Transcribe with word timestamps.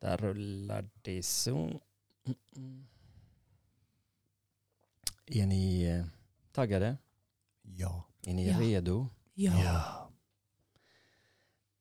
Där 0.00 0.16
rullar 0.16 0.90
det 1.02 1.22
så. 1.22 1.56
Mm, 1.56 2.38
mm. 2.56 2.86
Är 5.26 5.46
ni 5.46 5.82
eh, 5.82 6.04
taggade? 6.52 6.96
Ja. 7.62 8.04
Är 8.26 8.34
ni 8.34 8.48
Ja. 8.48 8.60
redo? 8.60 9.06
Ja. 9.34 10.10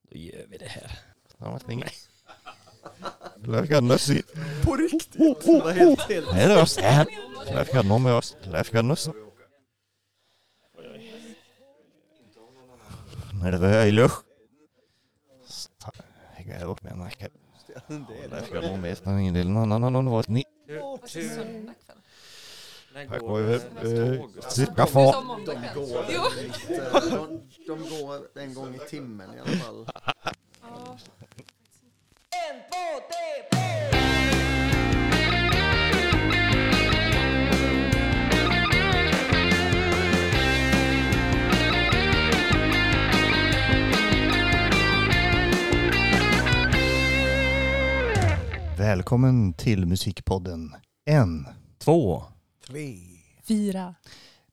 Då 0.02 0.18
gör 0.18 0.46
vi 0.48 0.58
det 0.58 0.68
här. 0.68 1.00
Läkarnössi. 3.38 4.24
På 4.64 4.76
riktigt? 4.76 5.14
Det 5.14 5.60
var 5.60 5.72
helt, 5.72 6.02
helt... 6.02 6.32
Hej 6.32 6.48
då. 6.48 6.66
Läkarnössi. 7.54 8.36
Läkarnössi. 8.44 9.12
När 13.42 13.52
det 13.52 13.58
var 13.58 13.86
i 13.86 13.92
luch. 13.92 14.14
Jag 16.38 16.48
är 16.48 16.66
upp 16.66 16.84
med 16.84 16.92
en 16.92 17.00
macka. 17.88 18.14
Läkarnössi. 18.30 19.10
Ingen 19.10 19.34
del. 19.34 19.50
Någon 19.50 19.72
annan 19.72 19.96
har 19.96 20.04
varit 20.14 20.28
ni. 20.28 20.44
Tack 23.10 23.22
och 23.22 23.40
över. 23.40 23.62
Cirka 24.50 24.86
fart. 24.86 25.16
De 25.46 25.54
går, 25.76 26.06
de, 27.08 27.42
de 27.68 27.90
går 27.90 28.40
en 28.40 28.54
gång 28.54 28.76
i 28.76 28.80
timmen 28.80 29.30
i 29.36 29.40
alla 29.40 29.52
fall. 29.52 29.86
Välkommen 48.80 49.54
till 49.54 49.86
Musikpodden. 49.86 50.76
En. 51.06 51.48
Två. 51.78 52.24
Tre. 52.68 52.96
Fyra. 53.48 53.96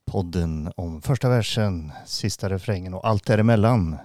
Podden 0.06 0.72
om 0.76 1.02
första 1.02 1.28
versen, 1.28 1.92
sista 2.06 2.50
refrängen 2.50 2.94
och 2.94 3.08
allt 3.08 3.26
däremellan. 3.26 3.96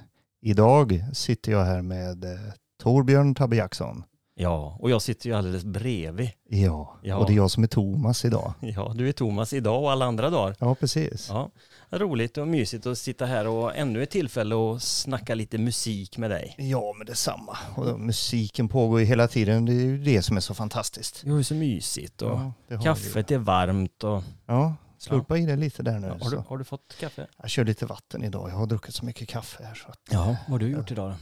Idag 0.42 1.04
sitter 1.14 1.52
jag 1.52 1.64
här 1.66 1.82
med 1.82 2.24
eh, 2.24 2.40
Torbjörn 2.84 3.36
Tabbe 3.36 3.56
Jackson. 3.56 4.04
Ja, 4.36 4.78
och 4.80 4.90
jag 4.90 5.02
sitter 5.02 5.30
ju 5.30 5.36
alldeles 5.36 5.64
bredvid. 5.66 6.30
Ja, 6.50 7.00
Ja. 7.04 7.18
och 7.18 7.26
det 7.26 7.34
är 7.34 7.36
jag 7.38 7.52
som 7.52 7.64
är 7.64 7.68
Thomas 7.68 8.26
idag. 8.26 8.54
Ja, 8.60 8.94
du 8.96 9.08
är 9.10 9.14
Thomas 9.14 9.54
idag 9.54 9.84
och 9.84 9.92
alla 9.92 10.06
andra 10.06 10.30
dagar. 10.30 10.56
Ja, 10.60 10.76
precis. 10.76 11.28
Ja, 11.30 11.50
roligt 11.92 12.38
och 12.38 12.48
mysigt 12.48 12.86
att 12.86 12.98
sitta 12.98 13.26
här 13.26 13.48
och 13.48 13.76
ännu 13.76 14.04
ett 14.04 14.10
tillfälle 14.10 14.56
att 14.56 14.82
snacka 14.84 15.36
lite 15.36 15.58
musik 15.58 16.18
med 16.18 16.30
dig. 16.30 16.56
Ja, 16.58 16.94
men 16.98 17.08
detsamma. 17.08 17.58
Och 17.76 18.00
musiken 18.00 18.70
pågår 18.70 19.00
ju 19.00 19.06
hela 19.06 19.28
tiden. 19.28 19.66
Det 19.66 19.72
är 19.72 19.76
ju 19.76 19.98
det 19.98 20.22
som 20.22 20.38
är 20.38 20.42
så 20.42 20.54
fantastiskt. 20.54 21.22
Det 21.26 21.32
är 21.32 21.44
så 21.44 21.56
mysigt 21.56 22.22
och 22.22 22.40
Ja, 22.68 22.82
kaffet 22.82 23.32
är 23.32 23.38
varmt 23.38 24.04
och... 24.04 24.24
Ja, 24.46 24.76
slurpa 24.98 25.38
i 25.38 25.46
det 25.46 25.56
lite 25.56 25.84
där 25.84 26.00
nu. 26.00 26.08
Ja, 26.08 26.18
har, 26.22 26.32
du, 26.32 26.38
har 26.38 26.58
du 26.58 26.64
fått 26.64 26.96
kaffe? 27.00 27.28
Jag 27.38 27.50
kör 27.50 27.66
lite 27.66 27.86
vatten 27.86 28.24
idag. 28.24 28.50
Jag 28.50 28.56
har 28.56 28.66
druckit 28.66 28.96
så 28.96 29.06
mycket 29.06 29.30
kaffe 29.30 29.64
här. 29.64 29.76
Så 29.76 29.88
att, 29.90 30.00
Ja, 30.12 30.26
vad 30.26 30.36
har 30.52 30.60
du 30.60 30.68
gjort 30.70 30.92
idag 30.92 31.10
då? 31.10 31.16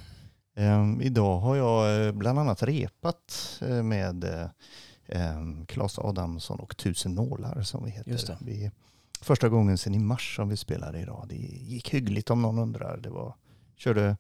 Ehm, 0.62 1.02
idag 1.02 1.40
har 1.40 1.56
jag 1.56 2.08
eh, 2.08 2.12
bland 2.12 2.40
annat 2.40 2.64
repat 2.64 3.60
eh, 3.62 3.84
med 3.84 4.24
eh, 4.24 4.48
ehm, 5.08 5.66
Claes 5.66 6.00
Adamsson 6.00 6.60
och 6.60 6.78
Tusen 6.78 7.16
nålar 7.16 7.62
som 7.62 7.86
vi 7.86 7.92
heter. 7.92 8.12
Just 8.12 8.28
det. 8.28 8.38
Vi, 8.42 8.72
första 9.22 9.50
gången 9.50 9.78
sedan 9.78 9.96
i 9.96 10.00
mars 10.00 10.36
som 10.36 10.50
vi 10.50 10.58
spelade 10.58 11.00
idag. 11.00 11.26
Det 11.30 11.36
gick 11.36 11.90
hyggligt 11.94 12.30
om 12.30 12.42
någon 12.42 12.60
undrar. 12.60 12.98
Det 12.98 13.10
var, 13.10 13.36
körde 13.78 14.18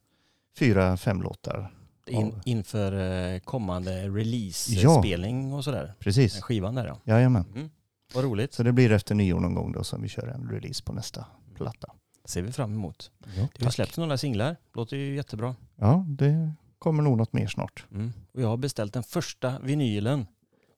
fyra, 0.57 0.97
fem 0.97 1.21
låtar. 1.21 1.73
In, 2.07 2.27
Ja. 2.35 2.41
inför 2.45 2.93
eh, 3.33 3.39
kommande 3.39 4.01
Ja. 4.01 4.09
release-spelning 4.09 5.53
och 5.53 5.63
sådär. 5.63 5.93
Precis. 5.99 6.41
Skivan 6.41 6.75
där 6.75 6.85
ja. 6.87 6.99
Jajamän. 7.03 7.45
Mm. 7.55 7.69
Vad 8.13 8.23
roligt. 8.23 8.53
Så 8.53 8.63
det 8.63 8.71
blir 8.71 8.91
efter 8.91 9.15
nyår 9.15 9.39
någon 9.39 9.53
gång 9.55 9.71
då 9.71 9.83
som 9.83 10.01
vi 10.01 10.07
kör 10.09 10.27
en 10.27 10.49
release 10.49 10.83
på 10.83 10.93
nästa 10.93 11.25
platta. 11.55 11.87
ser 12.25 12.41
vi 12.41 12.51
fram 12.51 12.73
emot. 12.73 13.11
Ja, 13.35 13.47
Det 13.57 13.63
har 13.65 13.71
släppts 13.71 13.97
några 13.97 14.17
singlar. 14.17 14.55
Låter 14.73 14.97
ju 14.97 15.15
jättebra. 15.15 15.55
ja, 15.75 16.05
det 16.07 16.53
kommer 16.79 17.03
nog 17.03 17.17
något 17.17 17.33
mer 17.33 17.47
snart. 17.47 17.85
Mm. 17.91 18.11
Och 18.33 18.41
jag 18.41 18.47
har 18.47 18.57
beställt 18.57 18.93
den 18.93 19.03
första 19.03 19.59
vinylen. 19.59 20.27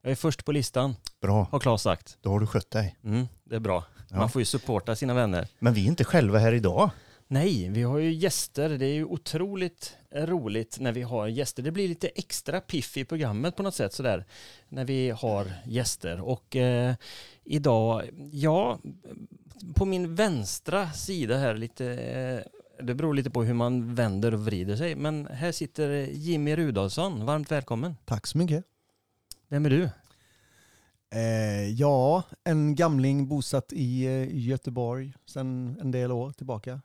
Jag 0.02 0.12
är 0.12 0.16
först 0.16 0.46
på 0.46 0.52
listan, 0.52 0.96
Bra, 1.22 1.48
har 1.52 1.60
Claes 1.60 1.82
sagt. 1.82 2.18
då 2.22 2.30
har 2.30 2.40
du 2.40 2.48
skött 2.48 2.72
dig. 2.72 2.98
Mm, 3.04 3.28
det 3.44 3.56
är 3.56 3.60
bra. 3.60 3.84
Ja. 4.12 4.18
Man 4.18 4.30
får 4.30 4.42
ju 4.42 4.46
supporta 4.46 4.96
sina 4.96 5.14
vänner. 5.14 5.48
Men 5.60 5.74
vi 5.74 5.84
är 5.84 5.88
inte 5.88 6.04
själva 6.04 6.40
här 6.40 6.54
idag. 6.54 6.90
Nej, 7.28 7.70
vi 7.70 7.84
har 7.84 7.98
ju 7.98 8.12
gäster. 8.14 8.70
Det 8.70 8.86
är 8.86 8.94
ju 8.94 9.06
otroligt 9.06 9.98
roligt 10.14 10.78
när 10.80 10.92
vi 10.92 11.02
har 11.02 11.28
gäster. 11.28 11.64
Det 11.64 11.72
blir 11.72 11.88
lite 11.88 12.08
extra 12.08 12.62
piff 12.62 12.98
i 12.98 13.06
programmet 13.06 13.56
på 13.56 13.64
något 13.64 13.76
sätt 13.76 13.94
sådär. 13.94 14.26
När 14.70 14.86
vi 14.86 15.10
har 15.10 15.52
gäster. 15.66 16.22
Och 16.22 16.56
eh, 16.56 16.96
idag, 17.44 18.10
ja, 18.32 18.80
på 19.76 19.86
min 19.86 20.16
vänstra 20.16 20.92
sida 20.92 21.38
här 21.38 21.56
lite, 21.56 21.86
eh, 21.86 22.86
det 22.86 22.96
beror 22.96 23.14
lite 23.14 23.30
på 23.30 23.44
hur 23.44 23.54
man 23.54 23.96
vänder 23.96 24.34
och 24.34 24.46
vrider 24.46 24.76
sig. 24.76 24.96
Men 24.96 25.28
här 25.28 25.52
sitter 25.52 25.90
Jimmy 26.12 26.56
Rudolfsson. 26.56 27.26
Varmt 27.26 27.52
välkommen. 27.52 27.96
Tack 28.06 28.28
så 28.28 28.38
mycket. 28.38 28.64
Vem 29.48 29.66
är 29.66 29.70
du? 29.70 29.90
Eh, 31.16 31.70
ja, 31.70 32.24
en 32.44 32.76
gamling 32.76 33.28
bosatt 33.28 33.74
i 33.74 34.06
eh, 34.06 34.36
Göteborg 34.48 35.14
sedan 35.26 35.78
en 35.82 35.92
del 35.92 36.12
år 36.12 36.32
tillbaka. 36.32 36.82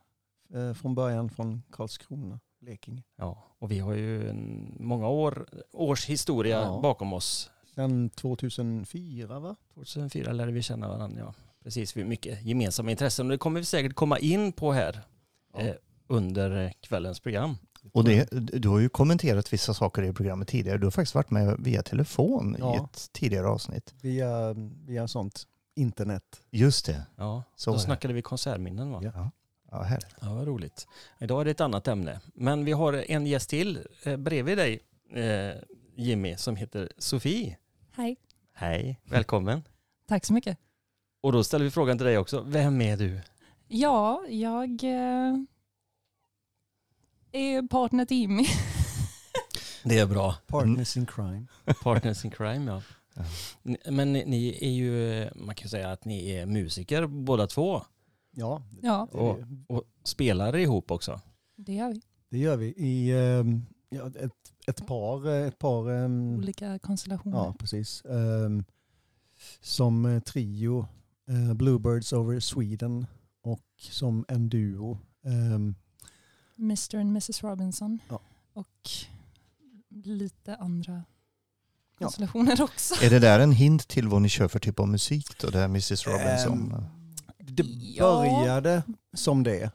Eh, 0.54 0.72
från 0.74 0.94
början 0.94 1.30
från 1.30 1.62
Karlskrona, 1.70 2.40
Blekinge. 2.60 3.02
Ja, 3.16 3.44
och 3.58 3.70
vi 3.70 3.78
har 3.78 3.94
ju 3.94 4.28
en, 4.30 4.76
många 4.80 5.08
år, 5.08 5.46
års 5.72 6.06
historia 6.06 6.60
Ja. 6.60 6.80
bakom 6.82 7.12
oss. 7.12 7.50
Sen 7.74 8.10
2004 8.10 9.38
va? 9.38 9.56
2004 9.74 10.32
lärde 10.32 10.52
vi 10.52 10.62
känna 10.62 10.88
varandra, 10.88 11.20
ja. 11.20 11.34
Precis, 11.62 11.96
vi 11.96 12.00
har 12.02 12.08
mycket 12.08 12.42
gemensamma 12.44 12.90
intressen 12.90 13.26
och 13.26 13.30
det 13.32 13.38
kommer 13.38 13.60
vi 13.60 13.66
säkert 13.66 13.94
komma 13.94 14.18
in 14.18 14.52
på 14.52 14.72
här 14.72 15.00
Ja. 15.54 15.60
eh, 15.60 15.74
under 16.06 16.72
kvällens 16.80 17.20
program. 17.20 17.56
Och 17.92 18.04
det, 18.04 18.28
du 18.32 18.68
har 18.68 18.78
ju 18.78 18.88
kommenterat 18.88 19.52
vissa 19.52 19.74
saker 19.74 20.02
i 20.02 20.12
programmet 20.12 20.48
tidigare. 20.48 20.78
Du 20.78 20.86
har 20.86 20.90
faktiskt 20.90 21.14
varit 21.14 21.30
med 21.30 21.56
via 21.58 21.82
telefon 21.82 22.56
i 22.56 22.58
Ja. 22.60 22.76
ett 22.92 23.12
tidigare 23.12 23.48
avsnitt. 23.48 23.94
Via, 24.02 24.52
via 24.86 25.08
sånt 25.08 25.42
internet. 25.76 26.22
Just 26.50 26.86
det. 26.86 27.02
Ja, 27.16 27.42
Så 27.56 27.72
då 27.72 27.78
snackade 27.78 28.14
vi 28.14 28.22
konsertminnen 28.22 28.90
va? 28.90 29.00
Ja. 29.04 29.30
Ja, 29.70 29.82
härligt. 29.82 30.16
Ja, 30.20 30.34
vad 30.34 30.46
roligt. 30.46 30.86
Idag 31.18 31.40
är 31.40 31.44
det 31.44 31.50
ett 31.50 31.60
annat 31.60 31.88
ämne. 31.88 32.20
Men 32.34 32.64
vi 32.64 32.72
har 32.72 32.92
en 33.10 33.26
gäst 33.26 33.50
till 33.50 33.78
eh, 34.04 34.16
bredvid 34.16 34.58
dig, 34.58 34.80
eh, 35.14 35.54
Jimmy, 35.96 36.36
som 36.36 36.56
heter 36.56 36.92
Sofie. 36.98 37.56
Hej. 37.92 38.16
Hej, 38.54 39.00
välkommen. 39.04 39.62
Tack 40.08 40.24
så 40.24 40.32
mycket. 40.32 40.58
Och 41.20 41.32
då 41.32 41.44
ställer 41.44 41.64
vi 41.64 41.70
frågan 41.70 41.98
till 41.98 42.06
dig 42.06 42.18
också. 42.18 42.40
Vem 42.46 42.80
är 42.80 42.96
du? 42.96 43.20
Ja, 43.68 44.24
jag 44.28 44.84
eh, 44.84 45.34
är 47.36 47.62
partner 47.68 48.04
till 48.04 48.16
Jimmy. 48.16 48.46
Det 49.84 49.98
är 49.98 50.06
bra. 50.06 50.34
Partners 50.46 50.96
in 50.96 51.06
crime. 51.06 51.46
Partners 51.82 52.24
in 52.24 52.30
crime, 52.30 52.70
ja. 52.72 52.82
Men 53.90 54.12
ni, 54.12 54.24
ni 54.26 54.58
är 54.60 54.70
ju, 54.70 55.24
man 55.34 55.54
kan 55.54 55.64
ju 55.64 55.68
säga 55.68 55.90
att 55.92 56.04
ni 56.04 56.30
är 56.30 56.46
musiker 56.46 57.06
båda 57.06 57.46
två 57.46 57.82
Ja, 58.38 58.62
Ja, 58.82 59.08
Och- 59.12 59.38
och 59.68 59.82
spelar 60.04 60.56
ihop 60.56 60.90
också. 60.90 61.20
det 61.56 61.72
gör 61.74 61.88
vi. 61.92 62.00
det 62.30 62.38
gör 62.38 62.56
vi 62.56 62.66
i 62.66 63.10
ehm, 63.12 63.66
ja, 63.88 64.06
ett, 64.20 64.32
ett 64.66 64.86
par, 64.86 65.28
ett 65.30 65.58
par 65.58 65.90
ehm, 65.90 66.34
Olika 66.38 66.78
konstellationer. 66.78 67.36
Ja, 67.38 67.54
precis. 67.58 68.04
Ehm, 68.04 68.64
som 69.60 70.20
trio, 70.26 70.86
eh, 71.28 71.54
Bluebirds 71.54 72.12
over 72.12 72.40
Sweden 72.40 73.06
och 73.42 73.62
som 73.90 74.24
en 74.28 74.48
duo. 74.48 74.98
Ehm, 76.58 76.64
Mr 76.64 76.94
and 76.96 77.10
Mrs 77.10 77.42
Robinson. 77.42 77.98
Ja. 78.08 78.20
Och 78.52 78.90
lite 80.04 80.56
andra 80.56 81.02
Ja. 81.98 82.04
konstellationer 82.06 82.62
också. 82.62 83.04
Är 83.04 83.10
det 83.10 83.18
där 83.18 83.40
en 83.40 83.52
hint 83.52 83.88
till 83.88 84.08
vad 84.08 84.22
ni 84.22 84.28
kör 84.28 84.48
för 84.48 84.58
typ 84.58 84.80
av 84.80 84.88
musik 84.88 85.38
då? 85.40 85.50
Det 85.50 85.58
här 85.58 85.64
Mrs 85.64 86.06
Robinson? 86.06 86.72
Ehm, 86.72 86.84
det 87.38 87.62
Ja. 87.96 88.04
började 88.04 88.82
som 89.14 89.42
det, 89.42 89.70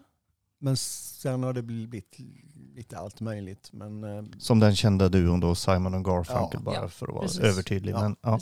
men 0.60 0.78
sen 0.78 1.44
har 1.44 1.54
det 1.54 1.62
blivit 1.62 2.18
lite 2.76 2.98
allt 2.98 3.20
möjligt. 3.20 3.70
Men 3.74 4.04
ehm, 4.04 4.32
Som 4.40 4.60
den 4.60 4.76
kända 4.76 5.10
duon 5.10 5.40
då, 5.40 5.56
Simon 5.56 5.94
och 5.94 6.06
Garfunkel 6.06 6.50
Ja. 6.54 6.60
bara 6.60 6.76
Ja, 6.76 6.88
för 6.90 7.08
att 7.08 7.14
vara 7.14 7.22
precis. 7.24 7.40
övertydlig. 7.40 7.94
Ja. 7.94 8.02
Men, 8.02 8.16
ja, 8.22 8.40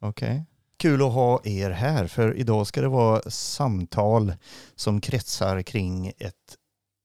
okej. 0.00 0.44
Kul 0.76 1.02
att 1.02 1.12
ha 1.12 1.40
er 1.44 1.70
här 1.70 2.06
för 2.06 2.36
idag 2.36 2.66
ska 2.66 2.80
det 2.80 2.88
vara 2.88 3.30
samtal 3.30 4.34
som 4.74 5.00
kretsar 5.00 5.62
kring 5.62 6.12
ett 6.18 6.56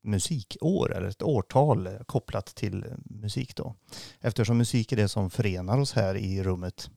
musikår 0.06 0.96
eller 0.98 1.07
ett 1.07 1.22
årtal 1.22 1.90
kopplat 2.06 2.46
till 2.46 2.86
musik 3.06 3.56
då. 3.56 3.75
Eftersom 4.19 4.57
musik 4.57 4.92
är 4.92 4.96
det 4.96 5.07
som 5.10 5.30
förenar 5.30 5.78
oss 5.78 5.94
här 5.94 6.16
i 6.18 6.44
rummet. 6.44 6.90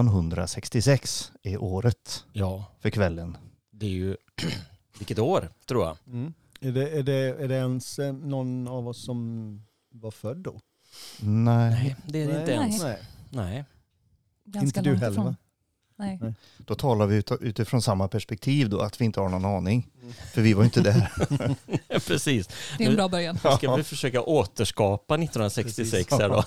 1966 0.00 1.32
är 1.42 1.62
året 1.62 2.24
Ja, 2.32 2.64
för 2.80 2.90
kvällen. 2.90 3.36
det 3.70 3.86
är 3.86 3.90
ju, 3.90 4.16
vilket 4.98 5.18
år 5.18 5.48
tror 5.66 5.84
jag. 5.84 5.96
mm. 6.06 6.34
är, 6.60 6.72
det, 6.72 6.90
är, 6.90 7.02
det, 7.02 7.12
är 7.14 7.48
det 7.48 7.54
ens 7.54 7.98
eh, 7.98 8.12
någon 8.12 8.68
av 8.68 8.88
oss 8.88 9.04
som 9.04 9.62
var 9.90 10.10
född 10.10 10.36
då? 10.38 10.60
Nej, 11.20 11.70
Nej, 11.70 11.96
det 12.06 12.22
är 12.22 12.26
det 12.26 12.40
inte 12.40 12.56
Nej. 12.56 12.64
ens. 12.68 12.82
Nej. 12.82 12.98
Nej. 13.30 13.64
Inte 14.62 14.80
du 14.80 14.94
heller 14.94 15.10
ifrån. 15.12 15.24
va? 15.24 15.36
Nej. 16.02 16.18
Nej. 16.20 16.34
då 16.58 16.74
talar 16.74 17.06
vi 17.06 17.16
ut- 17.16 17.32
utifrån 17.40 17.82
samma 17.82 18.08
perspektiv 18.08 18.68
då, 18.68 18.80
att 18.80 19.00
vi 19.00 19.04
inte 19.04 19.20
har 19.20 19.28
någon 19.28 19.44
aning. 19.44 19.86
För 20.34 20.42
vi 20.42 20.52
var 20.52 20.64
inte 20.64 20.80
där. 20.80 21.12
Precis. 22.06 22.48
Det 22.78 22.84
är 22.84 22.88
en 22.88 22.96
bra 22.96 23.08
början. 23.08 23.38
Nu 23.44 23.50
ska 23.56 23.74
vi 23.76 23.82
försöka 23.82 24.22
återskapa 24.22 25.14
1966 25.14 26.10
här 26.10 26.28
då. 26.28 26.44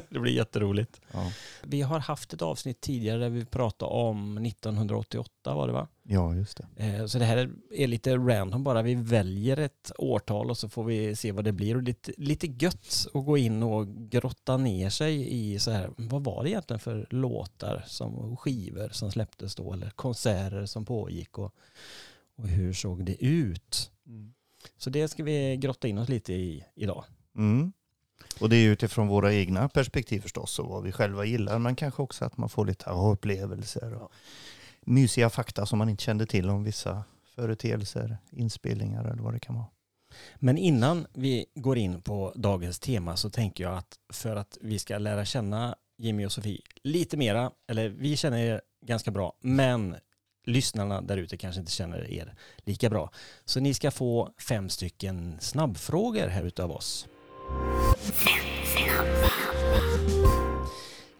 Det 0.08 0.18
blir 0.18 0.32
jätteroligt. 0.32 1.00
Ja, 1.12 1.32
Vi 1.62 1.82
har 1.82 1.98
haft 1.98 2.32
ett 2.32 2.42
avsnitt 2.42 2.80
tidigare 2.80 3.18
där 3.18 3.28
vi 3.30 3.44
pratade 3.44 3.90
om 3.92 4.38
1988 4.46 5.54
var 5.54 5.66
det 5.66 5.72
va? 5.72 5.88
ja 6.02 6.34
just 6.34 6.56
det. 6.76 6.84
Eh, 6.86 7.06
Så 7.06 7.18
det 7.18 7.24
här 7.24 7.50
är 7.70 7.86
lite 7.86 8.16
random 8.16 8.64
bara. 8.64 8.82
Vi 8.82 8.94
väljer 8.94 9.56
ett 9.56 9.92
årtal 9.98 10.50
och 10.50 10.58
så 10.58 10.68
får 10.68 10.84
vi 10.84 11.16
se 11.16 11.32
vad 11.32 11.44
det 11.44 11.52
blir. 11.52 11.76
Och 11.76 11.82
lite, 11.82 12.12
lite 12.16 12.46
gött 12.46 13.06
att 13.14 13.24
gå 13.24 13.38
in 13.38 13.62
och 13.62 13.88
grotta 13.88 14.56
ner 14.56 14.90
sig 14.90 15.34
i 15.34 15.58
så 15.58 15.70
här, 15.70 15.90
vad 15.96 16.24
var 16.24 16.42
det 16.44 16.50
egentligen 16.50 16.80
för 16.80 17.06
låtar 17.10 17.84
som, 17.86 18.36
skivor 18.36 18.88
som 18.92 19.10
släpptes 19.10 19.54
då 19.54 19.72
eller 19.72 19.90
konserter 19.90 20.66
som 20.66 20.84
pågick 20.84 21.38
och, 21.38 21.54
och 22.36 22.48
hur 22.48 22.72
såg 22.72 23.04
det 23.04 23.24
ut? 23.24 23.90
Mm. 24.06 24.34
Så 24.76 24.90
det 24.90 25.08
ska 25.08 25.22
vi 25.24 25.56
grotta 25.56 25.88
in 25.88 25.98
oss 25.98 26.08
lite 26.08 26.32
i 26.32 26.64
idag. 26.74 27.04
Mm. 27.36 27.72
Och 28.40 28.48
det 28.48 28.56
är 28.56 28.70
utifrån 28.70 29.08
våra 29.08 29.32
egna 29.32 29.68
perspektiv 29.68 30.20
förstås 30.20 30.58
och 30.58 30.68
vad 30.68 30.82
vi 30.82 30.92
själva 30.92 31.24
gillar 31.24 31.58
men 31.58 31.76
kanske 31.76 32.02
också 32.02 32.24
att 32.24 32.36
man 32.36 32.48
får 32.48 32.66
lite 32.66 32.90
aha-upplevelser 32.90 33.94
och 33.94 34.12
mysiga 34.80 35.30
fakta 35.30 35.66
som 35.66 35.78
man 35.78 35.88
inte 35.88 36.02
kände 36.02 36.26
till 36.26 36.50
om 36.50 36.64
vissa 36.64 37.04
företeelser, 37.34 38.16
inspelningar 38.30 39.04
eller 39.04 39.22
vad 39.22 39.32
det 39.32 39.40
kan 39.40 39.54
vara. 39.54 39.66
Men 40.34 40.58
innan 40.58 41.06
vi 41.12 41.46
går 41.54 41.78
in 41.78 42.02
på 42.02 42.32
dagens 42.36 42.78
tema 42.78 43.16
så 43.16 43.30
tänker 43.30 43.64
jag 43.64 43.76
att 43.76 43.98
för 44.12 44.36
att 44.36 44.58
vi 44.60 44.78
ska 44.78 44.98
lära 44.98 45.24
känna 45.24 45.76
Jimmy 45.98 46.26
och 46.26 46.32
Sofie 46.32 46.60
lite 46.82 47.16
mera, 47.16 47.50
eller 47.68 47.88
vi 47.88 48.16
känner 48.16 48.38
er 48.38 48.60
ganska 48.86 49.10
bra, 49.10 49.36
men 49.40 49.96
lyssnarna 50.44 51.00
där 51.00 51.16
ute 51.16 51.36
kanske 51.36 51.60
inte 51.60 51.72
känner 51.72 52.10
er 52.10 52.34
lika 52.58 52.90
bra. 52.90 53.10
Så 53.44 53.60
ni 53.60 53.74
ska 53.74 53.90
få 53.90 54.30
fem 54.38 54.68
stycken 54.68 55.36
snabbfrågor 55.40 56.26
här 56.26 56.44
utav 56.44 56.70
oss. 56.70 57.06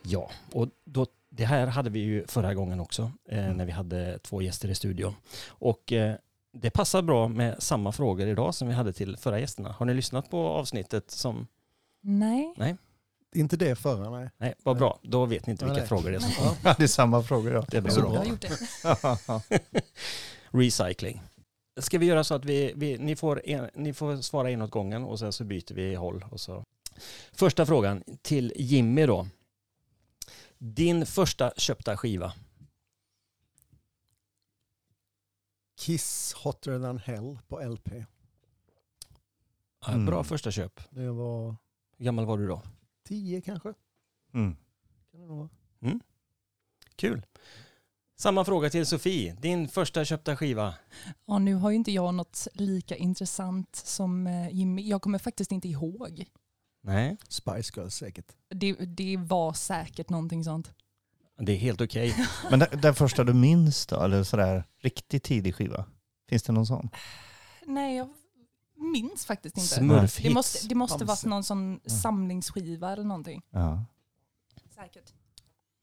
Ja, 0.02 0.31
och 0.52 0.69
då, 0.84 1.06
det 1.31 1.44
här 1.44 1.66
hade 1.66 1.90
vi 1.90 1.98
ju 1.98 2.26
förra 2.26 2.54
gången 2.54 2.81
också 2.81 3.12
eh, 3.28 3.52
när 3.54 3.64
vi 3.64 3.72
hade 3.72 4.19
två 4.19 4.42
gäster 4.42 4.69
i 4.69 4.75
studion. 4.75 5.14
Och 5.48 5.92
eh, 5.92 6.14
det 6.52 6.70
passar 6.70 7.02
bra 7.02 7.28
med 7.28 7.62
samma 7.62 7.92
frågor 7.92 8.26
idag 8.28 8.54
som 8.54 8.69
vi 8.69 8.75
hade 8.75 8.92
till 8.92 9.16
förra 9.16 9.40
gästerna. 9.40 9.72
Har 9.72 9.86
ni 9.86 9.94
lyssnat 9.94 10.31
på 10.31 10.48
avsnittet 10.48 11.10
som... 11.10 11.46
Nej. 12.56 12.76
Inte 13.34 13.56
det 13.56 13.76
förra, 13.76 14.10
nej. 14.10 14.31
Nej, 14.36 14.54
vad 14.62 14.78
bra. 14.78 14.98
Då 15.02 15.26
vet 15.26 15.46
ni 15.46 15.50
inte 15.50 15.64
vilka 15.64 15.78
Nej. 15.78 15.88
frågor 15.88 16.10
det 16.10 16.16
är 16.16 16.20
som 16.20 16.32
Ja. 16.44 16.56
Ja, 16.64 16.75
det 16.78 16.84
är 16.84 16.88
samma 16.88 17.22
frågor 17.22 17.54
ja. 17.54 17.64
Det 17.70 17.76
är 17.76 17.81
bra. 17.81 17.90
Så 17.92 18.00
Jag 18.00 18.10
bra. 18.10 18.19
har 18.19 18.26
gjort 18.26 18.40
det. 18.40 19.44
Recycling. 20.58 21.22
Ska 21.76 21.98
vi 21.98 22.06
göra 22.06 22.24
så 22.24 22.34
att 22.34 22.44
vi, 22.44 22.72
vi, 22.76 22.98
ni, 22.98 23.16
får 23.16 23.46
en, 23.46 23.70
ni 23.74 23.92
får 23.92 24.16
svara 24.16 24.50
en 24.50 24.62
åt 24.62 24.70
gången 24.70 25.04
och 25.04 25.18
sen 25.18 25.32
så 25.32 25.44
byter 25.44 25.74
vi 25.74 25.94
håll. 25.94 26.24
Och 26.30 26.40
så. 26.40 26.64
Första 27.32 27.66
frågan 27.66 28.04
till 28.22 28.52
Jimmy 28.56 29.06
då. 29.06 29.26
Din 30.58 31.06
första 31.06 31.52
köpta 31.56 31.96
skiva? 31.96 32.32
Kiss 35.76 36.32
Hotter 36.32 36.80
than 36.80 36.98
Hell 36.98 37.38
på 37.48 37.60
LP. 37.60 37.88
Mm. 39.88 40.06
Bra 40.06 40.24
första 40.24 40.50
köp. 40.50 40.80
Det 40.90 41.10
var 41.10 41.56
Hur 41.96 42.04
gammal 42.04 42.26
var 42.26 42.38
du 42.38 42.46
då? 42.46 42.62
10 43.02 43.40
kanske. 43.40 43.74
Mm. 44.34 44.56
Kan 45.10 45.20
det 45.20 45.26
nog 45.26 45.38
vara. 45.38 45.48
Kul. 46.96 47.22
Samma 48.16 48.44
fråga 48.44 48.70
till 48.70 48.87
Sofie. 48.87 49.37
Din 49.40 49.69
första 49.69 50.05
köpta 50.05 50.37
skiva? 50.37 50.75
Ja, 51.26 51.38
nu 51.38 51.55
har 51.55 51.70
ju 51.70 51.76
inte 51.76 51.93
jag 51.93 52.14
något 52.14 52.49
lika 52.52 52.96
intressant 52.96 53.76
som 53.76 54.26
eh, 54.26 54.49
Jimmy. 54.49 54.88
Jag 54.88 55.02
kommer 55.02 55.19
faktiskt 55.19 55.52
inte 55.52 55.69
ihåg. 55.69 56.25
Nej, 56.82 57.16
Spice 57.28 57.72
Girls 57.76 57.94
säkert. 57.94 58.26
Det, 58.50 58.72
det 58.72 59.16
var 59.16 59.52
säkert 59.52 60.11
någonting 60.11 60.44
sånt. 60.44 60.72
det 61.38 61.52
är 61.52 61.56
helt 61.56 61.81
okej. 61.81 62.14
Men 62.50 62.58
den, 62.58 62.81
den 62.81 62.94
första 62.94 63.25
du 63.25 63.34
minns 63.34 63.87
då, 63.87 64.00
eller 64.00 64.22
sådär 64.22 64.64
riktigt 64.81 65.22
tidig 65.22 65.55
skiva? 65.55 65.84
Finns 66.28 66.43
det 66.43 66.52
någon 66.52 66.67
sån? 66.67 66.90
Nej, 67.67 67.96
jag 67.96 68.08
minns 68.76 69.26
faktiskt 69.26 69.56
inte. 69.58 69.75
Smurfhits. 69.75 70.28
Det 70.28 70.34
måste, 70.34 70.69
det 70.69 70.75
måste 70.75 71.05
varit 71.05 71.25
någon 71.25 71.44
sån 71.44 71.81
samlingsskiva 71.87 72.93
eller 72.93 73.05
någonting. 73.05 73.43
Ja. 73.50 73.84
Säkert. 74.75 75.12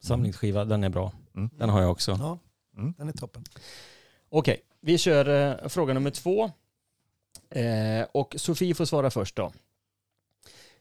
Samlingsskiva, 0.02 0.66
den 0.66 0.84
är 0.84 0.90
bra. 0.90 1.12
Mm. 1.36 1.50
Den 1.58 1.70
har 1.70 1.82
jag 1.82 1.92
också. 1.92 2.12
Ja, 2.20 2.40
Mm. 2.78 2.94
den 2.98 3.08
är 3.08 3.12
toppen. 3.14 3.44
Okej, 4.30 4.62
vi 4.82 4.98
kör 4.98 5.62
eh, 5.64 5.68
fråga 5.68 5.94
nummer 5.94 6.12
två. 6.12 6.52
Eh, 7.50 8.04
och 8.14 8.36
Sofie 8.38 8.76
får 8.76 8.86
svara 8.86 9.12
först 9.12 9.36
då. 9.36 9.52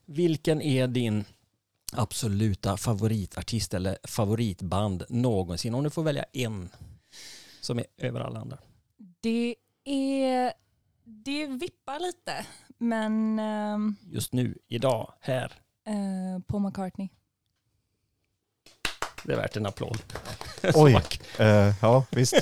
Vilken 0.04 0.62
är 0.62 0.86
din 0.86 1.24
absoluta 1.92 2.76
favoritartist 2.76 3.74
eller 3.74 3.98
favoritband 4.04 5.04
någonsin? 5.08 5.74
Om 5.74 5.84
du 5.84 5.90
får 5.90 6.02
välja 6.02 6.24
en 6.32 6.68
som 7.60 7.78
är 7.78 7.86
över 7.96 8.20
alla 8.20 8.40
andra. 8.40 8.58
Det 9.20 9.56
är... 9.84 10.52
Det 11.04 11.46
vippar 11.46 12.00
lite, 12.00 12.46
men 12.78 13.38
ehm, 13.38 13.96
Just 14.02 14.32
nu, 14.32 14.58
idag, 14.68 15.12
här. 15.20 15.52
eh, 15.86 16.42
Paul 16.46 16.62
McCartney. 16.62 17.08
Det 19.30 19.34
är 19.34 19.40
värt 19.40 19.56
en 19.56 19.66
applåd. 19.66 19.98
Oj, 20.74 21.00
eh, 21.38 21.74
ja 21.82 22.04
visst. 22.10 22.34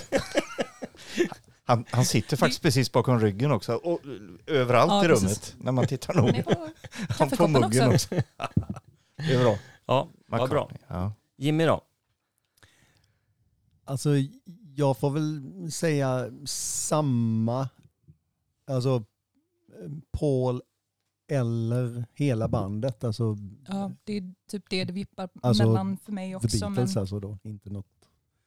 Han, 1.64 1.84
han 1.90 2.04
sitter 2.04 2.36
faktiskt 2.36 2.62
precis 2.62 2.92
bakom 2.92 3.20
ryggen 3.20 3.52
också 3.52 3.74
och 3.74 4.00
överallt 4.46 4.90
Ja, 4.92 5.04
i 5.04 5.08
precis. 5.08 5.22
rummet 5.24 5.54
när 5.58 5.72
man 5.72 5.86
tittar 5.86 6.14
Nej, 6.14 6.32
nog. 6.32 6.44
på 6.44 6.68
Han 7.18 7.30
får 7.30 7.48
muggen 7.48 7.88
också. 7.94 7.94
också. 7.94 8.22
Det 9.16 9.34
är 9.34 9.42
bra. 9.42 9.58
Ja, 9.86 10.08
vad 10.26 10.50
bra. 10.50 10.70
Ja. 10.88 11.12
Jimmy 11.36 11.64
då? 11.66 11.80
Alltså 13.84 14.10
jag 14.74 14.98
får 14.98 15.10
väl 15.10 15.42
säga 15.72 16.30
samma, 16.46 17.68
alltså 18.66 19.04
eh, 19.82 19.90
Paul 20.18 20.62
eller 21.28 22.04
hela 22.14 22.48
bandet, 22.48 23.04
alltså 23.04 23.36
Ja, 23.68 23.92
det 24.04 24.12
är 24.16 24.34
typ 24.50 24.64
det 24.70 24.84
det 24.84 24.92
vippar 24.92 25.28
Alltså, 25.42 25.66
mellan 25.66 25.96
för 25.96 26.12
mig 26.12 26.30
The 26.30 26.36
också. 26.36 26.58
Beatles 26.58 26.94
Men 26.94 27.00
alltså 27.02 27.20
då, 27.20 27.38
inte 27.42 27.70
något 27.70 27.86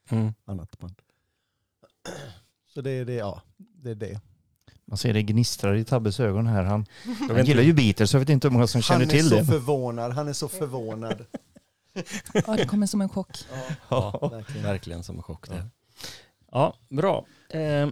Mm. 0.09 0.33
annat 0.45 0.79
band. 0.79 0.95
Så 2.73 2.81
det 2.81 2.91
är 2.91 3.05
det, 3.05 3.13
ja, 3.13 3.41
det 3.57 3.91
är 3.91 3.95
det. 3.95 4.21
Man 4.85 4.97
ser 4.97 5.13
det 5.13 5.23
gnistrar 5.23 5.75
i 5.75 5.83
Tabbes 5.83 6.19
ögon 6.19 6.47
här. 6.47 6.63
Han, 6.63 6.85
Jag 7.29 7.35
han 7.35 7.45
gillar 7.45 7.63
ju 7.63 7.73
Beatles 7.73 8.09
så 8.11 8.15
jag 8.15 8.19
vet 8.19 8.29
inte 8.29 8.47
hur 8.47 8.53
många 8.53 8.67
som 8.67 8.81
känner 8.81 8.99
han 8.99 9.07
är 9.07 9.11
till 9.11 9.29
så 9.29 9.35
det. 9.35 9.45
förvånad, 9.45 10.11
han 10.11 10.27
är 10.27 10.33
så 10.33 10.47
förvånad. 10.47 11.25
ja, 12.47 12.55
det 12.55 12.65
kommer 12.65 12.87
som 12.87 13.01
en 13.01 13.09
chock. 13.09 13.37
Ja, 13.89 14.29
verkligen. 14.31 14.63
verkligen 14.63 15.03
som 15.03 15.15
en 15.17 15.23
chock 15.23 15.49
där. 15.49 15.69
Ja, 16.51 16.75
bra. 16.89 17.25
Eh, 17.49 17.89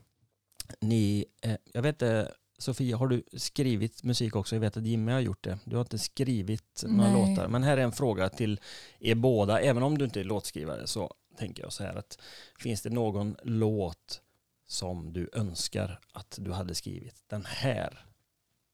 ni, 0.80 1.24
eh, 1.42 1.56
jag 1.72 1.82
vet 1.82 1.94
inte, 1.94 2.32
Sofia, 2.64 2.96
har 2.96 3.08
du 3.08 3.22
skrivit 3.32 4.02
musik 4.02 4.36
också? 4.36 4.56
Jag 4.56 4.60
vet 4.60 4.76
att 4.76 4.86
Jimmy 4.86 5.12
har 5.12 5.20
gjort 5.20 5.44
det. 5.44 5.58
Du 5.64 5.76
har 5.76 5.82
inte 5.82 5.98
skrivit 5.98 6.84
några 6.86 7.12
Nej. 7.12 7.30
låtar. 7.30 7.48
Men 7.48 7.62
här 7.62 7.76
är 7.76 7.82
en 7.82 7.92
fråga 7.92 8.28
till 8.28 8.60
er 8.98 9.14
båda. 9.14 9.60
Även 9.60 9.82
om 9.82 9.98
du 9.98 10.04
inte 10.04 10.20
är 10.20 10.24
låtskrivare 10.24 10.86
så 10.86 11.14
tänker 11.38 11.62
jag 11.62 11.72
så 11.72 11.84
här 11.84 11.94
att 11.94 12.18
finns 12.58 12.82
det 12.82 12.90
någon 12.90 13.36
låt 13.42 14.22
som 14.66 15.12
du 15.12 15.30
önskar 15.32 16.00
att 16.12 16.38
du 16.40 16.52
hade 16.52 16.74
skrivit? 16.74 17.24
Den 17.26 17.44
här, 17.44 18.06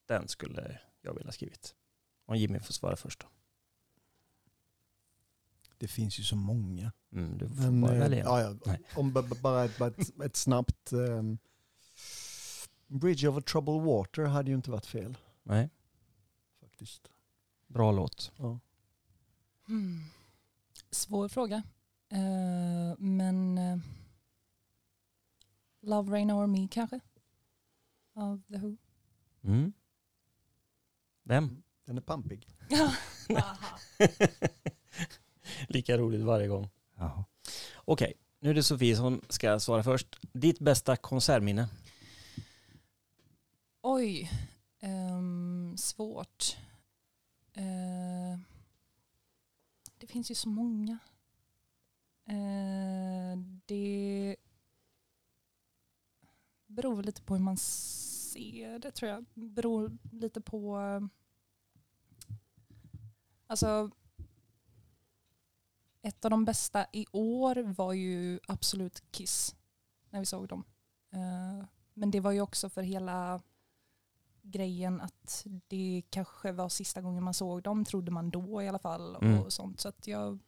den 0.05 0.27
skulle 0.27 0.79
jag 1.01 1.13
vilja 1.13 1.27
ha 1.27 1.33
skrivit. 1.33 1.75
Om 2.25 2.35
Jimmy 2.35 2.59
får 2.59 2.73
svara 2.73 2.95
först 2.95 3.19
då. 3.19 3.27
Det 5.77 5.87
finns 5.87 6.19
ju 6.19 6.23
så 6.23 6.35
många. 6.35 6.91
Mm, 7.13 7.37
du 7.37 7.47
får 7.49 7.55
Men, 7.55 7.81
bara 7.81 7.93
eh, 7.93 7.99
välja 7.99 8.19
en. 8.19 8.25
ja, 8.25 8.55
ja, 8.65 8.75
om 8.95 9.13
bara 9.41 9.63
ett, 9.65 9.77
bara 9.77 9.87
ett, 9.87 10.21
ett 10.25 10.35
snabbt 10.35 10.91
ehm, 10.91 11.37
Bridge 12.91 13.27
over 13.27 13.41
troubled 13.41 13.81
water 13.81 14.25
hade 14.25 14.49
ju 14.51 14.55
inte 14.55 14.71
varit 14.71 14.85
fel 14.85 15.17
Nej, 15.43 15.69
faktiskt. 16.61 17.11
bra 17.67 17.91
låt. 17.91 18.31
Ja. 18.37 18.59
Hmm. 19.67 20.03
Svår 20.91 21.27
fråga. 21.27 21.63
Eh, 22.09 22.97
men 22.97 23.57
eh, 23.57 23.77
Love 25.81 26.11
Rain 26.11 26.31
Over 26.31 26.47
Me 26.47 26.67
kanske? 26.71 26.99
Av 28.13 28.41
The 28.47 28.57
Who. 28.57 28.77
Mm. 29.43 29.73
Vem? 31.23 31.63
Den 31.85 31.97
är 31.97 32.01
pampig. 32.01 32.47
Lika 35.67 35.97
roligt 35.97 36.21
varje 36.21 36.47
gång. 36.47 36.69
Okej, 37.75 38.13
nu 38.39 38.49
är 38.49 38.53
det 38.53 38.63
Sofie 38.63 38.95
som 38.95 39.21
ska 39.29 39.59
svara 39.59 39.83
först. 39.83 40.19
Ditt 40.33 40.59
bästa 40.59 40.95
konsertminne? 40.95 41.67
Oj, 43.81 44.29
um, 44.81 45.77
svårt. 45.77 46.57
Uh, 47.57 48.39
det 49.97 50.07
finns 50.07 50.31
ju 50.31 50.35
så 50.35 50.49
många. 50.49 50.97
Uh, 52.29 53.37
det 53.65 54.35
beror 56.67 57.03
lite 57.03 57.21
på 57.21 57.35
hur 57.35 57.43
man 57.43 57.57
ser 57.57 58.79
det 58.79 58.91
tror 58.91 59.11
jag. 59.11 59.25
Beror 59.33 59.97
lite 60.11 60.41
på... 60.41 60.79
Alltså, 63.47 63.91
ett 66.01 66.25
av 66.25 66.31
de 66.31 66.45
bästa 66.45 66.85
i 66.93 67.05
år 67.11 67.55
var 67.55 67.93
ju 67.93 68.39
absolut 68.47 69.11
Kiss 69.11 69.55
när 70.09 70.19
vi 70.19 70.25
såg 70.25 70.47
dem. 70.47 70.63
Eh, 71.09 71.65
men 71.93 72.11
det 72.11 72.19
var 72.19 72.31
ju 72.31 72.41
också 72.41 72.69
för 72.69 72.81
hela 72.81 73.41
grejen 74.51 75.01
att 75.01 75.45
det 75.67 76.01
kanske 76.09 76.51
var 76.51 76.69
sista 76.69 77.01
gången 77.01 77.23
man 77.23 77.33
såg 77.33 77.63
dem, 77.63 77.85
trodde 77.85 78.11
man 78.11 78.29
då 78.29 78.61
i 78.61 78.67
alla 78.67 78.79
fall. 78.79 79.15
Mm. 79.21 79.39
och 79.39 79.53
sånt. 79.53 79.79
Så 79.79 79.87
att 79.89 80.07
jag 80.07 80.39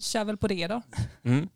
kör 0.00 0.24
väl 0.24 0.36
på 0.36 0.48
det 0.48 0.66
då. 0.66 0.82
Mm. 1.22 1.48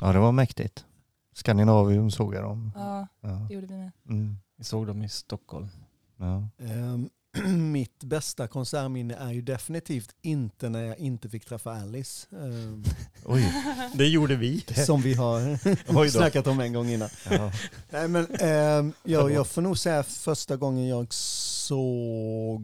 Ja, 0.00 0.12
det 0.12 0.18
var 0.18 0.32
mäktigt. 0.32 0.86
Skandinavium 1.32 2.10
såg 2.10 2.34
jag 2.34 2.42
dem. 2.44 2.72
Ja, 2.74 3.06
Ja. 3.20 3.28
det 3.48 3.54
gjorde 3.54 3.66
vi 3.66 3.74
med. 3.76 3.90
Mm. 4.08 4.36
Vi 4.56 4.64
såg 4.64 4.86
dem 4.86 5.02
i 5.02 5.08
Stockholm. 5.08 5.68
Ja. 6.16 6.48
Ehm, 6.58 7.10
mitt 7.72 8.04
bästa 8.04 8.48
konsertminne 8.48 9.14
är 9.14 9.32
ju 9.32 9.42
definitivt 9.42 10.14
inte 10.22 10.68
när 10.68 10.84
jag 10.84 10.98
inte 10.98 11.28
fick 11.28 11.44
träffa 11.44 11.72
Alice. 11.72 12.26
ehm, 12.36 12.84
Oj. 13.24 13.52
Det 13.94 14.06
gjorde 14.08 14.36
vi. 14.36 14.60
som 14.86 15.02
vi 15.02 15.14
har 15.14 16.08
snackat 16.08 16.46
om 16.46 16.60
en 16.60 16.72
gång 16.72 16.88
innan. 16.88 17.08
Ja. 17.30 17.52
Nej, 17.90 18.08
men, 18.08 18.26
ehm, 18.40 18.92
jag, 19.02 19.30
jag 19.30 19.46
får 19.46 19.62
nog 19.62 19.78
säga 19.78 20.02
första 20.02 20.56
gången 20.56 20.88
jag 20.88 21.12
såg 21.14 22.62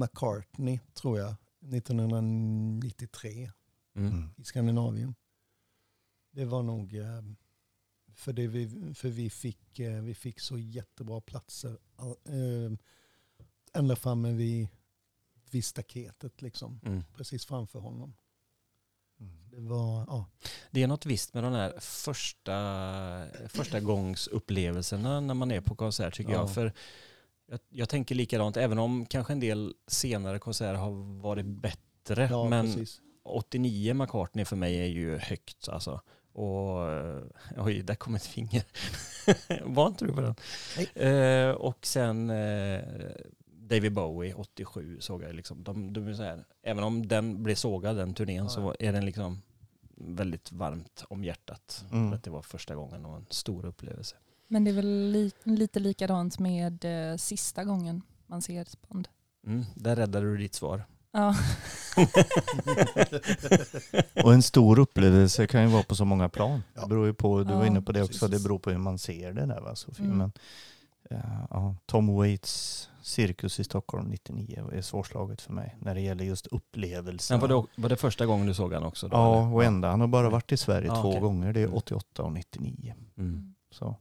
McCartney, 0.00 0.78
tror 0.94 1.18
jag, 1.18 1.34
1993 1.74 3.50
Mm. 3.96 4.12
Mm. 4.12 4.28
i 4.36 4.44
Skandinavien. 4.44 5.14
Det 6.32 6.44
var 6.44 6.62
nog 6.62 6.94
ehm, 6.94 7.36
för, 8.14 8.32
det 8.32 8.46
vi, 8.46 8.92
för 8.94 9.08
vi, 9.08 9.30
fick, 9.30 9.78
eh, 9.78 10.00
vi 10.02 10.14
fick 10.14 10.40
så 10.40 10.58
jättebra 10.58 11.20
platser 11.20 11.76
all- 11.96 12.16
ehm, 12.34 12.78
ända 13.72 13.96
framme 13.96 14.32
vid, 14.32 14.68
vid 15.50 15.64
staketet, 15.64 16.42
liksom, 16.42 16.80
Mm. 16.86 17.04
precis 17.16 17.46
framför 17.46 17.78
honom. 17.78 18.14
Mm. 19.20 19.32
Det 19.50 19.60
var, 19.60 20.04
ja. 20.08 20.26
Det 20.70 20.82
är 20.82 20.86
något 20.86 21.06
visst 21.06 21.34
med 21.34 21.42
de 21.44 21.52
här 21.52 21.74
första, 21.80 22.56
första 23.48 23.80
gångs 23.80 24.26
upplevelserna 24.26 25.20
när 25.20 25.34
man 25.34 25.50
är 25.50 25.60
på 25.60 25.74
konsert 25.74 26.14
tycker 26.16 26.32
Ja. 26.32 26.38
jag. 26.38 26.54
För 26.54 26.72
jag, 27.46 27.60
jag 27.68 27.88
tänker 27.88 28.14
likadant, 28.14 28.56
även 28.56 28.78
om 28.78 29.06
kanske 29.06 29.32
en 29.32 29.40
del 29.40 29.74
senare 29.86 30.38
konserter 30.38 30.74
har 30.74 31.20
varit 31.22 31.46
bättre. 31.46 32.28
ja 32.30 32.48
men 32.48 32.66
precis. 32.66 33.00
89 33.22 33.94
McCartney 33.94 34.44
för 34.44 34.56
mig 34.56 34.76
är 34.80 34.86
ju 34.86 35.18
högt 35.18 35.68
alltså. 35.68 36.00
Och 36.32 36.78
oj, 37.56 37.82
där 37.82 37.94
kom 37.94 38.14
ett 38.14 38.26
finger. 38.26 38.64
Var 39.64 39.86
inte 39.86 40.04
du 40.04 40.12
på 40.12 40.20
den? 40.20 40.34
Eh, 40.94 41.50
och 41.54 41.86
sen 41.86 42.30
eh, 42.30 42.80
David 43.70 43.92
Bowie 43.92 44.34
87 44.34 45.00
såg 45.00 45.22
jag 45.22 45.34
liksom. 45.34 45.64
De, 45.64 45.92
de 45.92 46.08
är 46.08 46.14
så 46.14 46.22
här, 46.22 46.44
även 46.62 46.84
om 46.84 47.08
den 47.08 47.42
blev 47.42 47.54
sågad 47.54 47.96
den 47.96 48.14
turnén 48.14 48.44
Ja, 48.44 48.48
så 48.48 48.74
är 48.78 48.92
den 48.92 49.04
liksom 49.04 49.42
väldigt 49.94 50.52
varmt 50.52 51.04
om 51.08 51.24
hjärtat. 51.24 51.84
Mm. 51.92 52.10
För 52.10 52.16
att 52.16 52.22
det 52.22 52.30
var 52.30 52.42
första 52.42 52.74
gången 52.74 53.04
och 53.04 53.16
en 53.16 53.26
stor 53.30 53.66
upplevelse. 53.66 54.16
Men 54.48 54.64
det 54.64 54.70
är 54.70 54.74
väl 54.74 55.10
li 55.10 55.32
lite 55.44 55.80
likadant 55.80 56.38
med 56.38 56.84
eh, 56.84 57.16
sista 57.16 57.64
gången 57.64 58.02
man 58.26 58.42
ser 58.42 58.62
ett 58.62 58.88
band. 58.88 59.08
Mm, 59.46 59.64
där 59.74 59.96
räddade 59.96 60.26
du 60.26 60.36
ditt 60.36 60.54
svar. 60.54 60.84
Ja, 61.12 61.36
Och 64.24 64.32
en 64.32 64.42
stor 64.42 64.78
upplevelse 64.78 65.46
kan 65.46 65.62
ju 65.62 65.68
vara 65.68 65.82
på 65.82 65.94
så 65.94 66.04
många 66.04 66.28
plan. 66.28 66.62
Ja. 66.74 66.82
Det 66.82 66.88
beror 66.88 67.06
ju 67.06 67.14
på, 67.14 67.42
du 67.42 67.54
var 67.54 67.64
inne 67.64 67.82
på 67.82 67.92
det 67.92 68.02
också, 68.02 68.26
precis. 68.26 68.42
det 68.42 68.48
beror 68.48 68.58
på 68.58 68.70
hur 68.70 68.78
man 68.78 68.98
ser 68.98 69.32
det 69.32 69.46
där 69.46 69.60
va 69.60 69.76
Sofie. 69.76 70.04
Mm. 70.06 70.18
Men, 70.18 70.32
eh, 71.10 71.44
ja, 71.50 71.74
Tom 71.86 72.16
Waits 72.16 72.89
Cirkus 73.02 73.60
i 73.60 73.64
Stockholm 73.64 74.08
99 74.08 74.70
är 74.72 74.82
svårslaget 74.82 75.40
för 75.40 75.52
mig 75.52 75.76
när 75.80 75.94
det 75.94 76.00
gäller 76.00 76.24
just 76.24 76.46
upplevelser. 76.46 77.34
Men 77.34 77.40
var, 77.40 77.48
det, 77.76 77.82
var 77.82 77.88
det 77.88 77.96
första 77.96 78.26
gången 78.26 78.46
du 78.46 78.54
såg 78.54 78.72
han 78.72 78.82
också? 78.82 79.08
Då, 79.08 79.16
Ja, 79.16 79.38
eller? 79.42 79.54
och 79.54 79.64
enda. 79.64 79.90
Han 79.90 80.00
har 80.00 80.08
bara 80.08 80.30
varit 80.30 80.52
i 80.52 80.56
Sverige 80.56 80.86
Ja, 80.88 81.02
två 81.02 81.08
okej. 81.08 81.20
gånger. 81.20 81.52
Det 81.52 81.60
är 81.60 81.64
Mm. 81.64 81.76
88 81.76 82.22
och 82.22 82.32
99. 82.32 82.94
Mm. 83.18 83.54
Så. 83.70 83.96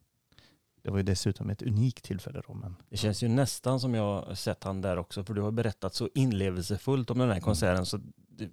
Det 0.84 0.90
var 0.92 0.98
ju 0.98 1.04
dessutom 1.04 1.50
ett 1.50 1.62
unikt 1.62 2.04
tillfälle 2.06 2.42
då. 2.48 2.54
Men, 2.54 2.76
Det 2.90 2.98
känns 2.98 3.24
ju 3.24 3.28
nästan 3.28 3.80
som 3.80 3.94
jag 3.94 4.38
sett 4.38 4.64
han 4.64 4.82
där 4.82 4.98
också, 4.98 5.24
för 5.24 5.34
du 5.34 5.42
har 5.42 5.52
berättat 5.52 5.94
så 5.96 6.10
inlevelsefullt 6.16 7.10
om 7.10 7.18
den 7.20 7.30
här 7.32 7.40
konserten, 7.40 7.86
så 7.86 7.98
det, 8.30 8.50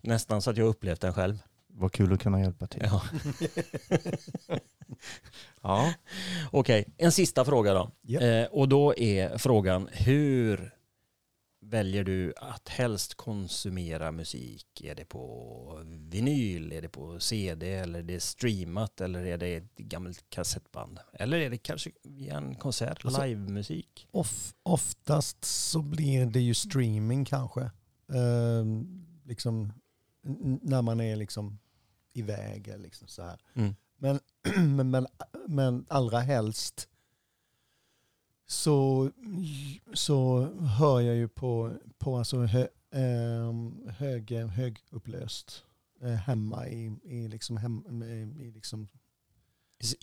nästan 0.00 0.42
så 0.42 0.50
att 0.50 0.56
jag 0.56 0.68
upplevt 0.68 1.00
den 1.00 1.14
själv. 1.14 1.38
Vad 1.78 1.92
kul 1.92 2.12
att 2.12 2.20
kunna 2.22 2.40
hjälpa 2.40 2.66
till. 2.66 2.82
Ja. 2.84 3.02
Ja. 5.62 5.94
Okej, 6.50 6.84
en 6.96 7.12
sista 7.12 7.44
fråga 7.44 7.74
då. 7.74 7.90
Ja. 8.02 8.20
Eh, 8.20 8.46
och 8.46 8.68
då 8.68 8.94
är 8.96 9.38
frågan, 9.38 9.88
hur 9.92 10.74
väljer 11.60 12.04
du 12.04 12.32
att 12.36 12.68
helst 12.68 13.14
konsumera 13.14 14.12
musik? 14.12 14.80
Är 14.84 14.94
det 14.94 15.04
på 15.04 15.82
vinyl, 16.10 16.72
är 16.72 16.82
det 16.82 16.88
på 16.88 17.20
CD 17.20 17.74
eller 17.74 17.98
är 17.98 18.02
det 18.02 18.20
streamat 18.20 19.00
eller 19.00 19.24
är 19.26 19.38
det 19.38 19.56
ett 19.56 19.76
gammalt 19.76 20.24
kassettband? 20.30 20.98
Eller 21.12 21.38
är 21.38 21.50
det 21.50 21.58
kanske 21.58 21.90
via 22.04 22.36
en 22.36 22.54
konsert, 22.54 23.04
Alltså- 23.04 23.24
livemusik? 23.24 24.08
Of, 24.10 24.54
oftast 24.62 25.44
så 25.44 25.82
blir 25.82 26.26
det 26.26 26.40
ju 26.40 26.54
streaming 26.54 27.24
kanske. 27.24 27.70
Ehm, 28.14 29.04
liksom, 29.24 29.72
när 30.62 30.82
man 30.82 31.00
är 31.00 31.16
liksom 31.16 31.58
iväg. 32.18 32.68
eller 32.68 32.82
Liksom 32.82 33.08
så 33.08 33.22
här. 33.22 33.40
Mm. 33.54 33.74
Men, 33.98 34.20
men, 34.76 34.90
men, 34.90 35.06
men 35.46 35.86
allra 35.88 36.20
helst 36.20 36.88
så, 38.46 39.10
så 39.94 40.48
hör 40.78 41.00
jag 41.00 41.16
ju 41.16 41.28
på, 41.28 41.72
på 41.98 42.16
alltså 42.16 42.42
hö, 42.42 42.66
ehm, 42.94 43.88
hög, 43.88 44.32
högupplöst 44.32 45.64
eh, 46.02 46.10
hemma 46.10 46.68
i, 46.68 46.92
i, 47.04 47.28
liksom 47.28 47.56
hem, 47.56 48.02
i, 48.02 48.42
i 48.44 48.50
liksom, 48.50 48.88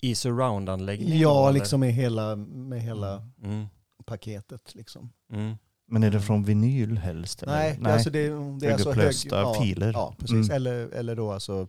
I, 0.00 0.10
i 0.10 0.14
surround-anläggning? 0.14 1.10
då, 1.10 1.16
ja, 1.16 1.48
eller? 1.48 1.58
liksom 1.58 1.80
med 1.80 1.92
hela, 1.92 2.36
med 2.36 2.82
hela 2.82 3.28
Mm. 3.42 3.66
paketet. 4.06 4.74
Liksom. 4.74 5.12
Mm. 5.32 5.56
Men 5.86 6.02
är 6.02 6.10
det 6.10 6.20
från 6.20 6.44
vinyl 6.44 6.98
helst? 6.98 7.42
Eller? 7.42 7.52
Nej, 7.52 7.78
det 7.80 7.90
är 7.90 7.94
Alltså 7.94 8.10
det, 8.10 8.20
det 8.60 8.66
är 8.66 8.72
alltså 8.72 8.88
hög, 8.88 8.96
Högupplösta 8.96 9.40
ja, 9.40 9.62
filer. 9.62 9.92
Ja, 9.92 10.14
precis. 10.18 10.50
Mm. 10.50 10.50
Eller, 10.50 10.88
eller 10.88 11.16
då 11.16 11.32
alltså 11.32 11.68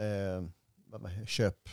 eh, 0.00 1.24
köp. 1.26 1.68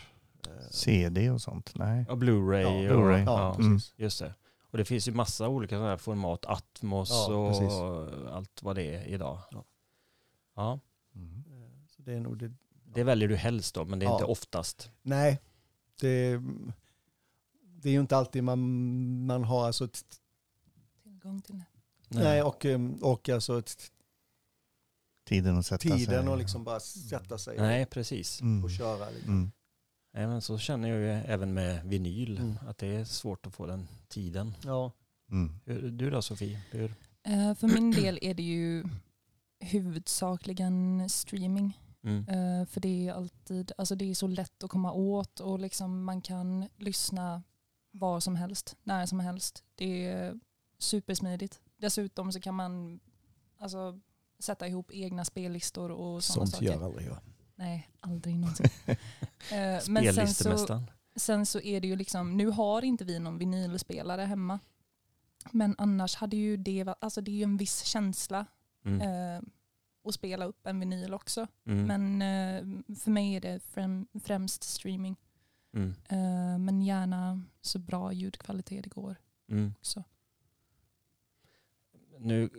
Eh, 0.48 0.69
CD 0.72 1.29
och 1.29 1.41
sånt? 1.41 1.72
Nej. 1.75 2.05
Ja, 2.07 2.15
Blu-ray. 2.15 2.62
Ja, 2.62 2.93
och, 2.96 3.01
Blu-ray. 3.01 3.24
ja, 3.25 3.39
ja, 3.39 3.55
Mm. 3.55 3.75
precis. 3.75 3.93
Just 3.98 4.19
det. 4.19 4.34
Och 4.72 4.77
det 4.77 4.86
finns 4.86 5.07
ju 5.07 5.12
massa 5.12 5.48
olika 5.48 5.75
sådana 5.75 5.89
här 5.89 5.98
format, 5.98 6.46
Atmos 6.46 7.10
Ja, 7.10 7.36
och 7.36 7.50
precis. 7.51 7.74
allt 8.31 8.63
vad 8.63 8.75
det 8.75 8.84
är 8.96 9.03
idag. 9.07 9.39
Ja. 9.51 9.65
Ja. 10.55 10.79
Mm. 11.15 11.43
Eh, 11.48 11.69
Så 11.88 12.01
det 12.01 12.13
är 12.13 12.19
nog 12.19 12.38
det. 12.38 12.51
Det 12.86 13.03
väljer 13.03 13.27
du 13.29 13.36
helst 13.36 13.75
då, 13.75 13.86
men 13.86 14.00
det 14.00 14.05
är 14.05 14.10
Ja. 14.10 14.13
inte 14.13 14.25
oftast. 14.25 14.91
Nej, 15.01 15.41
det, 16.01 16.41
det 17.62 17.89
är 17.89 17.93
ju 17.93 18.00
inte 18.00 18.17
alltid 18.17 18.43
man, 18.43 18.60
man 19.25 19.43
har 19.43 19.65
alltså, 19.67 19.88
tillgång 21.03 21.41
till 21.41 21.55
det. 21.57 21.65
nej, 22.19 22.41
och, 22.43 22.65
eh, 22.65 22.79
och 23.01 23.29
alltså 23.29 23.62
Tiden 25.27 25.57
att 25.57 25.65
sätta 25.65 25.89
sig. 25.89 25.98
tiden 25.98 26.27
och 26.27 26.38
liksom 26.38 26.63
bara 26.63 26.79
sätta 26.79 27.38
sig 27.38 27.57
Nej, 27.57 27.86
precis. 27.86 28.41
Mm. 28.41 28.63
och 28.63 28.72
köra. 28.72 29.10
Liksom. 29.10 29.34
Mm. 29.34 29.51
Nej, 30.13 30.27
men 30.27 30.41
så 30.41 30.57
känner 30.57 30.89
jag 30.89 30.98
ju 31.00 31.07
även 31.10 31.53
med 31.53 31.86
vinyl, 31.86 32.38
Mm. 32.38 32.55
att 32.67 32.77
det 32.77 32.88
är 32.88 33.05
svårt 33.05 33.46
att 33.46 33.53
få 33.53 33.65
den 33.65 33.88
tiden. 34.07 34.53
Ja. 34.63 34.91
Mm. 35.31 35.60
Hur- 35.65 35.91
Du 35.91 36.10
då 36.10 36.22
Sofie? 36.22 36.62
Hur? 36.72 36.96
Eh, 37.24 37.53
för 37.55 37.67
min 37.67 37.91
del 37.91 38.19
är 38.22 38.34
det 38.34 38.43
ju 38.43 38.84
huvudsakligen 39.60 41.10
streaming. 41.10 41.79
Mm. 42.03 42.19
Eh, 42.29 42.65
för 42.67 42.81
det 42.81 43.07
är 43.07 43.13
alltid, 43.13 43.72
alltså 43.77 43.96
det 43.96 44.10
är 44.10 44.15
så 44.15 44.27
lätt 44.27 44.63
att 44.63 44.69
komma 44.69 44.91
åt 44.91 45.39
och 45.39 45.60
liksom 45.60 46.03
man 46.03 46.22
kan 46.22 46.69
lyssna 46.77 47.43
var 47.91 48.19
som 48.19 48.36
helst, 48.36 48.75
när 48.84 49.05
som 49.05 49.19
helst. 49.19 49.63
Det 49.75 50.05
är 50.07 50.39
supersmidigt. 50.79 51.60
Dessutom 51.77 52.31
så 52.31 52.39
kan 52.39 52.55
man 52.55 53.00
alltså, 53.60 54.00
sätta 54.39 54.67
ihop 54.67 54.91
egna 54.94 55.25
spellistor 55.25 55.91
och 55.91 56.24
sådana 56.24 56.46
Sånt 56.46 56.50
saker. 56.50 56.65
gör 56.65 56.86
aldrig 56.86 57.08
jag. 57.08 57.17
Nej, 57.56 57.89
aldrig 58.00 58.39
någonsin. 58.39 58.70
Eh, 59.51 59.58
men 59.58 59.84
sen 59.86 59.88
så, 59.88 60.12
Spellistemästaren. 60.13 60.84
sen 61.15 61.46
så 61.46 61.60
är 61.60 61.82
det 61.82 61.88
ju 61.88 61.96
liksom, 61.96 62.38
nu 62.38 62.48
har 62.48 62.82
inte 62.84 63.06
vi 63.06 63.20
någon 63.20 63.38
vinylspelare 63.38 64.22
hemma. 64.22 64.60
Men 65.51 65.75
annars 65.77 66.15
hade 66.15 66.38
ju 66.38 66.58
det, 66.58 66.84
va- 66.84 66.96
alltså 67.01 67.22
det 67.22 67.32
är 67.32 67.36
ju 67.36 67.44
en 67.44 67.58
viss 67.58 67.84
känsla 67.84 68.46
Mm. 68.86 69.01
eh, 69.01 69.41
att 70.03 70.13
spela 70.13 70.46
upp 70.46 70.67
en 70.67 70.79
vinyl 70.79 71.13
också. 71.13 71.48
Mm. 71.65 71.86
Men 71.88 72.22
eh, 72.22 72.96
för 72.96 73.12
mig 73.12 73.34
är 73.36 73.41
det 73.41 73.60
främ, 73.60 74.08
främst 74.24 74.63
streaming. 74.63 75.15
Mm. 75.74 75.89
Eh, 76.10 76.58
men 76.60 76.82
gärna 76.82 77.41
så 77.62 77.79
bra 77.79 78.13
ljudkvalitet 78.13 78.84
det 78.84 78.89
går 78.89 79.15
Mm. 79.50 79.74
också. 79.79 80.03
nu, 82.20 82.50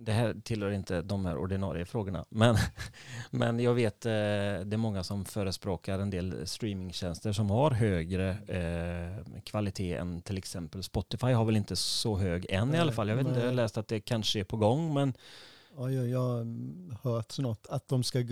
det 0.00 0.12
här 0.12 0.36
tillhör 0.44 0.70
inte 0.70 1.02
de 1.02 1.24
här 1.26 1.36
ordinarie 1.36 1.84
frågorna, 1.84 2.24
men, 2.28 2.56
men 3.30 3.60
jag 3.60 3.74
vet 3.74 4.06
eh, 4.06 4.10
det 4.10 4.72
är 4.72 4.76
många 4.76 5.04
som 5.04 5.24
förespråkar 5.24 5.98
en 5.98 6.10
del 6.10 6.46
streamingtjänster 6.46 7.32
som 7.32 7.50
har 7.50 7.70
högre 7.70 8.30
eh, 8.30 9.40
kvalitet 9.44 9.94
än 9.94 10.22
till 10.22 10.38
exempel 10.38 10.82
Spotify 10.82 11.26
har 11.32 11.44
väl 11.44 11.56
inte 11.56 11.76
så 11.76 12.16
hög 12.16 12.46
än 12.48 12.74
i 12.74 12.78
alla 12.78 12.92
fall. 12.92 13.08
Jag 13.08 13.16
vet 13.16 13.26
inte, 13.26 13.38
jag 13.38 13.46
har 13.46 13.52
Nej. 13.52 13.56
läst 13.56 13.78
att 13.78 13.88
det 13.88 14.00
kanske 14.00 14.40
är 14.40 14.44
på 14.44 14.56
gång, 14.56 14.94
men 14.94 15.14
Ja, 15.76 15.90
jag, 15.90 16.08
jag 16.08 16.20
har 16.20 17.10
hört 17.10 17.38
något 17.38 17.66
att 17.66 17.88
de 17.88 18.04
ska 18.04 18.24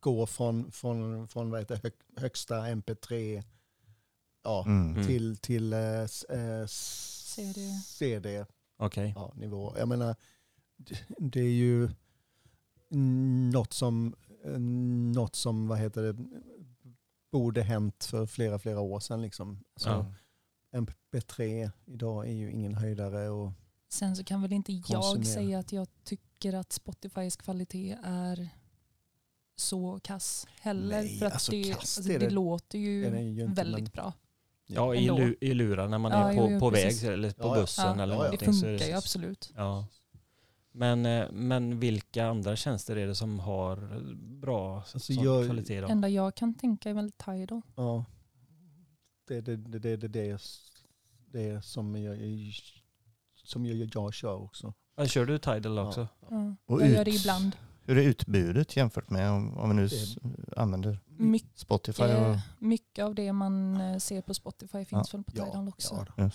gå, 0.00 0.26
från, 0.26 0.72
från, 0.72 1.28
från 1.28 1.50
vad 1.50 1.60
heter, 1.60 1.80
högsta 2.16 2.54
MP3 2.54 3.42
ja, 4.44 4.64
Mm. 4.66 4.94
Mm. 4.94 5.06
till, 5.06 5.36
till 5.36 5.72
eh, 5.72 6.00
eh, 6.00 6.66
CD. 6.66 7.60
CD 7.84 8.44
okej. 8.76 9.12
ja, 9.16 9.32
nivå. 9.36 9.74
Jag 9.78 9.88
menar, 9.88 10.16
det- 11.18 11.40
är 11.40 11.44
ju 11.52 11.90
något 13.52 13.72
som, 13.72 14.14
något 15.14 15.36
som 15.36 15.68
vad 15.68 15.78
heter 15.78 16.02
det, 16.02 16.16
borde 17.32 17.62
hänt 17.62 18.04
för 18.04 18.26
flera, 18.26 18.58
flera 18.58 18.80
år 18.80 19.00
sedan. 19.00 19.22
Liksom. 19.22 19.64
Så 19.76 19.88
Ja. 19.88 20.06
MP3 20.72 21.70
idag 21.86 22.28
är 22.28 22.32
ju 22.32 22.50
ingen 22.52 22.74
höjdare. 22.74 23.28
Och, 23.28 23.52
Sen 23.88 24.16
så 24.16 24.24
kan 24.24 24.42
väl 24.42 24.52
inte 24.52 24.72
jag 24.72 24.84
Konsumera. 24.84 25.24
säga 25.34 25.58
att 25.58 25.72
jag 25.72 25.88
tycker 26.04 26.52
att 26.52 26.72
Spotifys 26.72 27.36
kvalitet 27.36 27.98
är 28.04 28.48
så 29.56 30.00
kass 30.02 30.46
heller. 30.60 31.02
Nej, 31.02 31.18
för 31.18 31.26
att 31.26 31.32
alltså 31.32 31.50
det, 31.52 31.64
kass, 31.64 31.78
alltså, 31.78 32.02
det 32.02 32.18
det, 32.18 32.24
det- 32.26 32.30
låter 32.34 32.78
ju 32.78 32.90
ju 32.94 33.46
väldigt 33.46 33.82
men- 33.84 33.84
bra. 33.92 34.12
Ja, 34.66 34.94
i, 34.94 35.06
lu, 35.06 35.36
i 35.40 35.54
lurar 35.54 35.88
när 35.88 35.98
man 35.98 36.12
Ja, 36.12 36.32
är 36.32 36.36
på, 36.36 36.50
jo, 36.50 36.58
på 36.60 36.70
väg 36.70 37.04
eller 37.04 37.30
på 37.30 37.46
Ja, 37.46 37.54
ja. 37.56 37.60
bussen 37.60 37.96
Ja, 37.98 38.02
eller 38.02 38.14
ja, 38.14 38.24
ja. 38.24 38.30
Det 38.30 38.38
funkar 38.44 38.86
ju 38.86 38.92
absolut. 38.92 39.52
Ja. 39.56 39.86
Men, 40.72 41.06
eh, 41.06 41.30
men 41.32 41.80
vilka 41.80 42.26
andra 42.26 42.56
tjänster 42.56 42.96
är 42.96 43.06
det 43.06 43.14
som 43.14 43.38
har 43.38 44.00
bra 44.40 44.76
Alltså, 44.76 44.98
sån 44.98 45.24
jag- 45.24 45.44
kvalitet? 45.44 45.80
Då? 45.80 45.88
enda 45.88 46.08
jag 46.08 46.34
kan 46.34 46.54
tänka 46.54 46.90
är 46.90 46.94
väl 46.94 47.12
Tidal. 47.12 47.60
Ja, 47.76 48.04
det 49.28 49.36
är 49.36 49.42
det, 49.42 49.56
det, 49.56 49.78
det, 49.78 49.96
det, 49.96 50.08
det, 50.08 50.40
det 51.26 51.64
som 51.64 51.96
jag, 52.02 52.18
som 53.44 53.66
jag, 53.66 53.90
jag 53.94 54.14
kör 54.14 54.42
också. 54.42 54.74
Ja, 54.96 55.06
kör 55.06 55.26
du 55.26 55.38
Tidal 55.38 55.78
också? 55.78 56.08
Ja. 56.30 56.54
Och 56.66 56.82
Jag 56.82 56.90
gör 56.90 57.00
ut- 57.00 57.04
det 57.04 57.10
ibland. 57.10 57.56
Hur 57.86 57.98
är 57.98 58.02
utbudet 58.02 58.76
jämfört 58.76 59.10
med 59.10 59.30
om, 59.30 59.58
om 59.58 59.68
vi 59.68 59.74
nu 59.74 59.88
använder 60.56 60.98
Mycket, 61.06 61.58
Spotify? 61.58 62.02
Och, 62.02 62.36
mycket 62.58 63.04
av 63.04 63.14
det 63.14 63.32
man 63.32 63.80
eh, 63.80 63.98
ser 63.98 64.22
på 64.22 64.34
Spotify 64.34 64.84
finns 64.84 65.14
väl 65.14 65.22
på 65.24 65.32
Ja, 65.34 65.44
Tidal 65.44 65.68
också. 65.68 66.06
ja, 66.16 66.30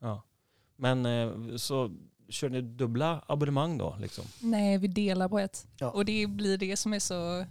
Ja. 0.00 0.22
Men 0.76 1.06
eh, 1.06 1.56
så 1.56 1.96
kör 2.28 2.48
ni 2.48 2.60
dubbla 2.62 3.24
abonnemang 3.28 3.78
då? 3.78 3.96
Liksom? 4.00 4.24
Nej, 4.40 4.78
vi 4.78 4.88
delar 4.88 5.28
på 5.28 5.38
ett. 5.38 5.66
Ja. 5.78 5.90
Och 5.90 6.04
det 6.04 6.26
blir 6.26 6.58
det 6.58 6.76
som 6.76 6.92
är 6.92 6.98
så 6.98 7.44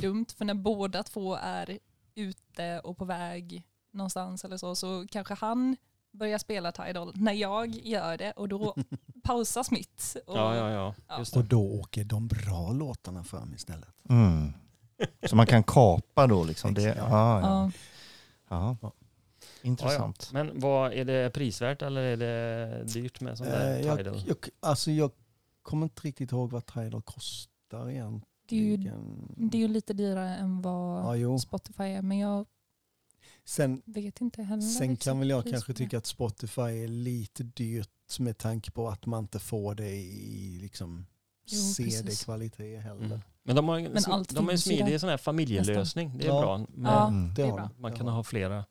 dumt. 0.00 0.26
För 0.36 0.44
när 0.44 0.54
båda 0.54 1.02
två 1.02 1.34
är 1.42 1.78
ute 2.14 2.80
och 2.80 2.98
på 2.98 3.04
väg 3.04 3.66
någonstans 3.90 4.44
eller 4.44 4.56
så, 4.56 4.74
så 4.74 5.06
kanske 5.10 5.34
han 5.34 5.76
börjar 6.12 6.38
spela 6.38 6.72
Tidal 6.72 7.12
när 7.16 7.32
jag 7.32 7.74
gör 7.74 8.16
det 8.16 8.32
och 8.32 8.48
då 8.48 8.74
pausas 9.22 9.70
mitt. 9.70 10.16
Och, 10.26 10.36
Ja, 10.36 10.56
ja, 10.56 10.70
ja. 10.70 10.94
Ja. 11.08 11.18
Just 11.18 11.36
Och 11.36 11.44
då 11.44 11.62
åker 11.80 12.04
de 12.04 12.28
bra 12.28 12.72
låtarna 12.72 13.24
fram 13.24 13.54
istället. 13.54 13.94
Mm. 14.08 14.52
Så 15.26 15.36
man 15.36 15.46
kan 15.46 15.62
kapa 15.62 16.26
då 16.26 16.44
liksom? 16.44 16.74
Det, 16.74 16.88
Exakt. 16.88 17.10
ja, 17.10 17.40
ja. 17.40 17.70
Ja. 18.48 18.76
ja. 18.82 18.92
Intressant. 19.62 20.30
Men 20.32 20.60
vad, 20.60 20.92
är 20.92 21.04
det 21.04 21.30
prisvärt 21.34 21.82
eller 21.82 22.00
är 22.02 22.16
det 22.16 22.84
dyrt 22.84 23.20
med 23.20 23.38
sån 23.38 23.46
där 23.46 23.76
Eh, 23.80 23.86
jag, 23.86 23.98
Tidal? 23.98 24.22
jag, 24.26 24.36
alltså 24.60 24.90
jag 24.90 25.10
kommer 25.62 25.86
inte 25.86 26.02
riktigt 26.02 26.32
ihåg 26.32 26.50
vad 26.50 26.66
Tidal 26.66 27.02
kostar 27.02 27.90
egentligen. 27.90 28.24
Det, 28.48 28.56
är 28.56 28.60
ju, 28.60 28.76
det 29.36 29.56
är 29.58 29.60
ju 29.60 29.68
lite 29.68 29.92
dyrare 29.92 30.36
än 30.36 30.62
vad. 30.62 31.40
Spotify 31.40 31.82
är, 31.84 32.02
men 32.02 32.18
jag 32.18 32.46
Sen, 33.50 33.82
vet 33.84 34.20
inte 34.20 34.42
heller. 34.42 34.62
sen 34.62 34.96
kan 34.96 35.18
väl 35.18 35.30
jag 35.30 35.44
kanske 35.50 35.74
tycka 35.74 35.98
att 35.98 36.06
Spotify 36.06 36.60
är 36.62 36.88
lite 36.88 37.42
dyrt 37.42 38.18
med 38.18 38.38
tanke 38.38 38.70
på 38.70 38.88
att 38.88 39.06
man 39.06 39.20
inte 39.24 39.38
får 39.38 39.74
det 39.74 39.90
i 39.96 40.58
liksom. 40.62 41.06
CD-kvalitet 41.76 42.76
heller. 42.76 43.04
Mm. 43.04 43.20
Men 43.42 43.56
de 43.56 43.68
har, 43.68 43.78
ju- 43.78 43.88
Men 43.88 44.02
allt 44.06 44.34
de 44.34 44.48
ju 44.50 44.58
smidig 44.58 45.00
sån 45.00 45.08
här 45.08 45.16
familjelösning. 45.16 46.18
Det 46.18 46.24
är 46.24 46.28
Ja. 46.28 46.40
bra. 46.40 46.58
Men 46.58 46.92
Ja, 46.92 47.32
det 47.36 47.42
är 47.42 47.52
bra. 47.52 47.70
Man 47.78 47.92
kan 47.92 48.08
ha 48.08 48.22
flera 48.24 48.54
Mm. 48.54 48.64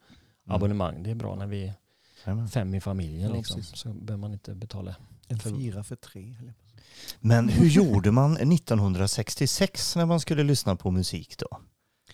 abonnemang. 0.45 1.03
Det 1.03 1.11
är 1.11 1.15
bra 1.15 1.35
när 1.35 1.47
vi 1.47 1.73
är 2.23 2.47
fem 2.47 2.75
i 2.75 2.81
familjen. 2.81 3.29
Ja, 3.29 3.35
liksom. 3.35 3.63
Så 3.63 3.89
behöver 3.93 4.17
man 4.21 4.33
inte 4.33 4.55
betala. 4.55 4.95
En 5.27 5.39
fyra 5.39 5.83
för 5.83 5.95
tre. 5.95 6.35
eller? 6.39 6.53
Men 7.19 7.49
hur 7.49 7.67
gjorde 7.69 8.11
man 8.11 8.37
1966 8.53 9.95
när 9.95 10.05
man 10.05 10.19
skulle 10.19 10.43
lyssna 10.43 10.75
på 10.75 10.91
musik 10.91 11.37
då? 11.37 11.59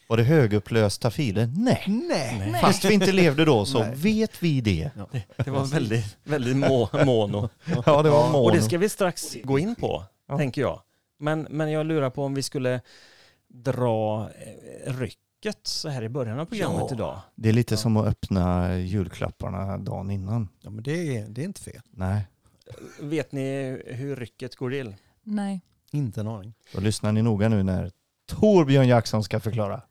Var 0.07 0.17
det 0.17 0.23
högupplösta 0.23 1.11
filer? 1.11 1.49
Nej. 1.57 1.83
Nej. 1.87 2.49
Nej. 2.51 2.61
Fast 2.61 2.85
vi 2.85 2.93
inte 2.93 3.11
levde 3.11 3.45
då 3.45 3.65
så 3.65 3.79
Nej. 3.79 3.93
vet 3.95 4.43
vi 4.43 4.61
det. 4.61 4.91
Det 5.37 5.51
var 5.51 5.65
väldigt, 5.65 6.17
väldigt 6.23 6.55
må, 6.57 6.89
mono. 7.05 7.49
Ja, 7.85 8.03
det 8.03 8.09
var 8.09 8.31
mono. 8.31 8.43
Och 8.43 8.51
det 8.51 8.61
ska 8.61 8.77
vi 8.77 8.89
strax 8.89 9.37
gå 9.43 9.59
in 9.59 9.75
på, 9.75 10.03
Ja. 10.27 10.37
tänker 10.37 10.61
jag. 10.61 10.81
Men, 11.19 11.47
men 11.49 11.71
jag 11.71 11.85
lurar 11.85 12.09
på 12.09 12.23
om 12.23 12.33
vi 12.33 12.43
skulle 12.43 12.81
dra 13.47 14.29
eh, 14.85 14.93
rycket 14.99 15.57
så 15.63 15.89
här 15.89 16.01
i 16.03 16.09
början 16.09 16.39
av 16.39 16.45
programmet 16.45 16.85
Ja. 16.89 16.95
idag. 16.95 17.19
Det 17.35 17.49
är 17.49 17.53
lite 17.53 17.73
Ja. 17.73 17.77
som 17.77 17.97
att 17.97 18.05
öppna 18.07 18.75
julklapparna 18.77 19.77
dagen 19.77 20.11
innan. 20.11 20.47
Ja, 20.61 20.69
men 20.69 20.83
det 20.83 21.17
är, 21.17 21.25
det 21.29 21.41
är 21.41 21.45
inte 21.45 21.61
fel. 21.61 21.81
Nej, 21.91 22.21
Vet 23.01 23.31
ni 23.31 23.81
hur 23.85 24.15
rycket 24.15 24.55
går 24.55 24.69
till? 24.69 24.95
Nej. 25.23 25.61
Inte 25.91 26.19
en 26.19 26.27
aning. 26.27 26.53
då 26.73 26.81
lyssnar 26.81 27.11
ni 27.11 27.21
noga 27.21 27.49
nu 27.49 27.63
när 27.63 27.91
Torbjörn 28.27 28.87
Jackson 28.87 29.23
ska 29.23 29.39
förklara. 29.39 29.81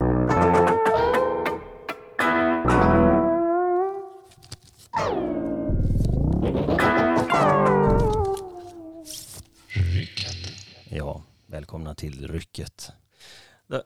Ja, 10.91 11.23
välkomna 11.47 11.95
till 11.95 12.29
rycket. 12.29 12.93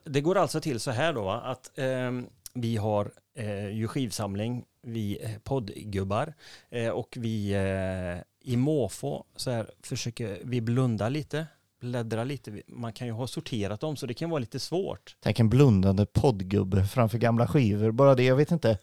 Det, 0.03 0.21
går 0.21 0.37
alltså 0.37 0.61
till 0.61 0.79
så 0.79 0.91
här 0.91 1.13
då 1.13 1.23
va, 1.23 1.41
att 1.41 1.77
eh, 1.77 2.11
vi 2.53 2.77
har 2.77 3.11
eh, 3.35 3.69
ju 3.69 3.87
skivsamling, 3.87 4.65
vi 4.81 5.19
eh, 5.23 5.39
poddgubbar 5.43 6.33
eh, 6.69 6.89
och 6.89 7.17
vi 7.19 7.53
eh, 7.53 8.51
i 8.51 8.57
måfå 8.57 9.25
så 9.35 9.51
här 9.51 9.71
försöker 9.81 10.39
vi 10.43 10.61
blunda 10.61 11.09
lite, 11.09 11.47
bläddra 11.79 12.23
lite. 12.23 12.61
Man 12.67 12.93
kan 12.93 13.07
ju 13.07 13.13
ha 13.13 13.27
sorterat 13.27 13.79
dem 13.79 13.95
så 13.95 14.05
det 14.05 14.13
kan 14.13 14.29
vara 14.29 14.39
lite 14.39 14.59
svårt. 14.59 15.15
Tänk 15.19 15.39
en 15.39 15.49
blundande 15.49 16.05
poddgubbe 16.05 16.85
framför 16.85 17.17
gamla 17.17 17.47
skivor. 17.47 17.91
Bara 17.91 18.15
det, 18.15 18.23
jag 18.23 18.35
vet 18.35 18.51
inte. 18.51 18.77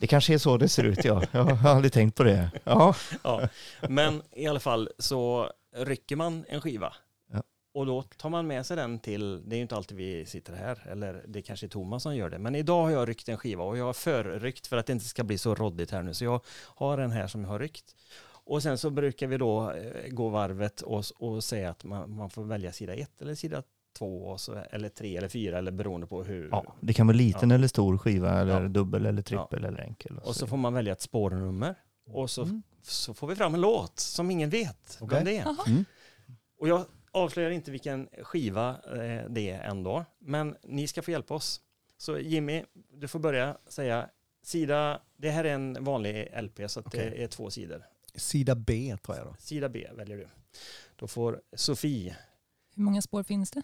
Det 0.00 0.06
kanske 0.06 0.34
är 0.34 0.38
så 0.38 0.56
det 0.56 0.68
ser 0.68 0.84
ut, 0.84 1.04
ja. 1.04 1.22
Jag 1.32 1.44
har 1.44 1.70
aldrig 1.70 1.92
tänkt 1.92 2.14
på 2.16 2.22
det. 2.22 2.50
Ja, 2.64 2.94
Ja. 3.24 3.48
Men 3.88 4.22
i 4.32 4.46
alla 4.46 4.60
fall 4.60 4.88
så 4.98 5.50
rycker 5.76 6.16
man 6.16 6.44
en 6.48 6.60
skiva. 6.60 6.92
Ja. 7.32 7.42
Och 7.74 7.86
då 7.86 8.02
tar 8.02 8.28
man 8.30 8.46
med 8.46 8.66
sig 8.66 8.76
den 8.76 8.98
till, 8.98 9.48
det 9.48 9.54
är 9.54 9.56
ju 9.56 9.62
inte 9.62 9.76
alltid 9.76 9.96
vi 9.96 10.26
sitter 10.26 10.52
här, 10.52 10.86
eller 10.90 11.24
det 11.28 11.42
kanske 11.42 11.66
är 11.66 11.68
Thomas 11.68 12.02
som 12.02 12.16
gör 12.16 12.30
det. 12.30 12.38
Men 12.38 12.54
idag 12.54 12.82
har 12.82 12.90
jag 12.90 13.08
ryckt 13.08 13.28
en 13.28 13.36
skiva 13.36 13.64
och 13.64 13.78
jag 13.78 13.84
har 13.84 13.92
förryckt 13.92 14.66
för 14.66 14.76
att 14.76 14.86
det 14.86 14.92
inte 14.92 15.04
ska 15.04 15.24
bli 15.24 15.38
så 15.38 15.54
roddigt 15.54 15.90
här 15.90 16.02
nu. 16.02 16.14
Så 16.14 16.24
jag 16.24 16.40
har 16.76 16.98
en 16.98 17.10
här 17.10 17.26
som 17.26 17.42
jag 17.42 17.48
har 17.50 17.58
ryckt. 17.58 17.94
Och 18.48 18.62
sen 18.62 18.78
så 18.78 18.90
brukar 18.90 19.26
vi 19.26 19.36
då 19.38 19.70
eh, 19.72 20.08
gå 20.10 20.28
varvet 20.28 20.80
och, 20.80 21.04
och 21.18 21.44
säga 21.44 21.70
att 21.70 21.84
man, 21.84 22.10
man 22.16 22.30
får 22.30 22.44
välja 22.44 22.72
sida 22.72 22.94
ett 22.94 23.22
eller 23.22 23.34
sida 23.34 23.62
två, 23.98 24.22
och 24.22 24.40
så, 24.40 24.54
eller 24.70 24.88
tre 24.88 25.16
eller 25.16 25.28
fyra, 25.28 25.58
eller 25.58 25.72
beroende 25.72 26.06
på 26.06 26.24
hur. 26.24 26.48
ja. 26.50 26.74
Det 26.80 26.92
kan 26.92 27.06
vara 27.06 27.16
liten 27.16 27.50
Ja. 27.50 27.54
eller 27.54 27.68
stor 27.68 27.98
skiva 27.98 28.40
eller 28.40 28.62
Ja. 28.62 28.68
dubbel 28.68 29.06
eller 29.06 29.22
trippel 29.22 29.64
eller 29.64 29.80
enkel. 29.80 30.18
Och 30.18 30.36
så 30.36 30.46
får 30.46 30.56
man 30.56 30.74
välja 30.74 30.92
ett 30.92 31.00
spårnummer. 31.00 31.74
Och 32.06 32.30
så, 32.30 32.42
Mm. 32.42 32.62
så 32.82 33.14
får 33.14 33.26
vi 33.26 33.34
fram 33.36 33.54
en 33.54 33.60
låt 33.60 33.98
som 33.98 34.30
ingen 34.30 34.50
vet 34.50 34.98
Okej. 35.00 35.16
vem 35.16 35.24
det 35.24 35.38
är. 35.38 35.68
Mm. 35.68 35.84
Och 36.60 36.68
jag 36.68 36.84
avslöjar 37.10 37.50
inte 37.50 37.70
vilken 37.70 38.08
skiva 38.22 38.68
eh, 38.70 39.24
det 39.30 39.50
är 39.50 39.60
ändå, 39.70 40.04
men 40.18 40.56
ni 40.62 40.88
ska 40.88 41.02
få 41.02 41.10
hjälpa 41.10 41.34
oss. 41.34 41.60
Så 41.96 42.18
Jimmy, 42.18 42.64
du 42.92 43.08
får 43.08 43.18
börja 43.18 43.56
säga 43.68 44.08
sida, 44.42 45.00
det 45.16 45.30
här 45.30 45.44
är 45.44 45.54
en 45.54 45.84
vanlig 45.84 46.28
LP 46.42 46.68
så 46.68 46.80
att 46.80 46.86
Okej. 46.86 47.10
det 47.16 47.22
är 47.22 47.26
två 47.28 47.50
sidor. 47.50 47.82
Sida 48.14 48.54
B 48.54 48.96
tror 49.04 49.16
jag 49.16 49.26
då. 49.26 49.36
Sida 49.38 49.68
B 49.68 49.86
väljer 49.96 50.16
du. 50.16 50.28
Då 50.96 51.06
får 51.06 51.40
Sofie 51.56 52.16
Hur 52.74 52.82
många 52.82 53.02
spår 53.02 53.22
finns 53.22 53.50
det? 53.50 53.62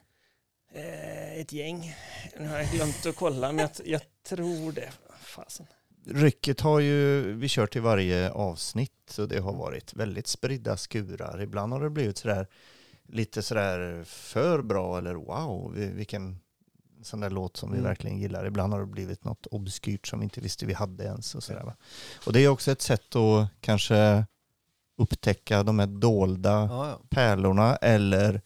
eh, 0.72 1.40
ett 1.40 1.52
gäng. 1.52 1.94
Nu 2.38 2.48
har 2.48 2.56
jag 2.58 2.70
glömt 2.70 3.06
att 3.06 3.16
kolla, 3.16 3.52
men 3.52 3.58
jag, 3.58 3.70
jag 3.84 4.00
tror 4.28 4.72
det. 4.72 4.92
Fasen. 5.20 5.66
Rycket 6.06 6.60
har 6.60 6.80
ju 6.80 7.22
vi 7.32 7.48
kört 7.48 7.76
i 7.76 7.78
varje 7.80 8.30
avsnitt 8.30 9.18
och 9.18 9.28
det 9.28 9.38
har 9.38 9.52
varit 9.52 9.94
väldigt 9.94 10.26
spridda 10.26 10.76
skurar. 10.76 11.40
Ibland 11.42 11.72
har 11.72 11.80
det 11.80 11.90
blivit 11.90 12.18
sådär 12.18 12.46
lite 13.08 13.42
sådär 13.42 14.04
för 14.04 14.62
bra 14.62 14.98
eller 14.98 15.14
wow, 15.14 15.72
vi- 15.74 15.86
vilken 15.92 16.38
sån 17.02 17.20
där 17.20 17.30
låt 17.30 17.56
som 17.56 17.70
vi 17.70 17.78
Mm. 17.78 17.88
verkligen 17.88 18.18
gillar. 18.18 18.46
Ibland 18.46 18.72
har 18.72 18.80
det 18.80 18.86
blivit 18.86 19.24
något 19.24 19.46
obskyrt 19.46 20.06
som 20.06 20.20
vi 20.20 20.24
inte 20.24 20.40
visste 20.40 20.66
vi 20.66 20.72
hade 20.72 21.04
ens 21.04 21.34
och 21.34 21.42
sådär 21.44 21.62
va. 21.62 21.76
Och 22.26 22.32
det 22.32 22.40
är 22.40 22.48
också 22.48 22.70
ett 22.70 22.82
sätt 22.82 23.16
att 23.16 23.48
kanske 23.60 24.26
upptäcka 24.96 25.62
de 25.62 25.78
här 25.78 25.86
dolda 25.86 26.50
Ja, 26.70 26.88
ja. 26.88 26.98
pärlorna 27.10 27.76
eller 27.76 28.40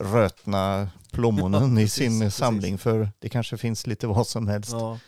rötna 0.00 0.90
plommonen 1.12 1.76
Ja, 1.76 1.80
i 1.82 1.88
sin 1.88 2.20
precis. 2.20 2.36
samling 2.38 2.78
för 2.78 3.08
det 3.18 3.28
kanske 3.28 3.56
finns 3.56 3.86
lite 3.86 4.06
vad 4.06 4.26
som 4.26 4.48
helst. 4.48 4.72
ja. 4.72 4.98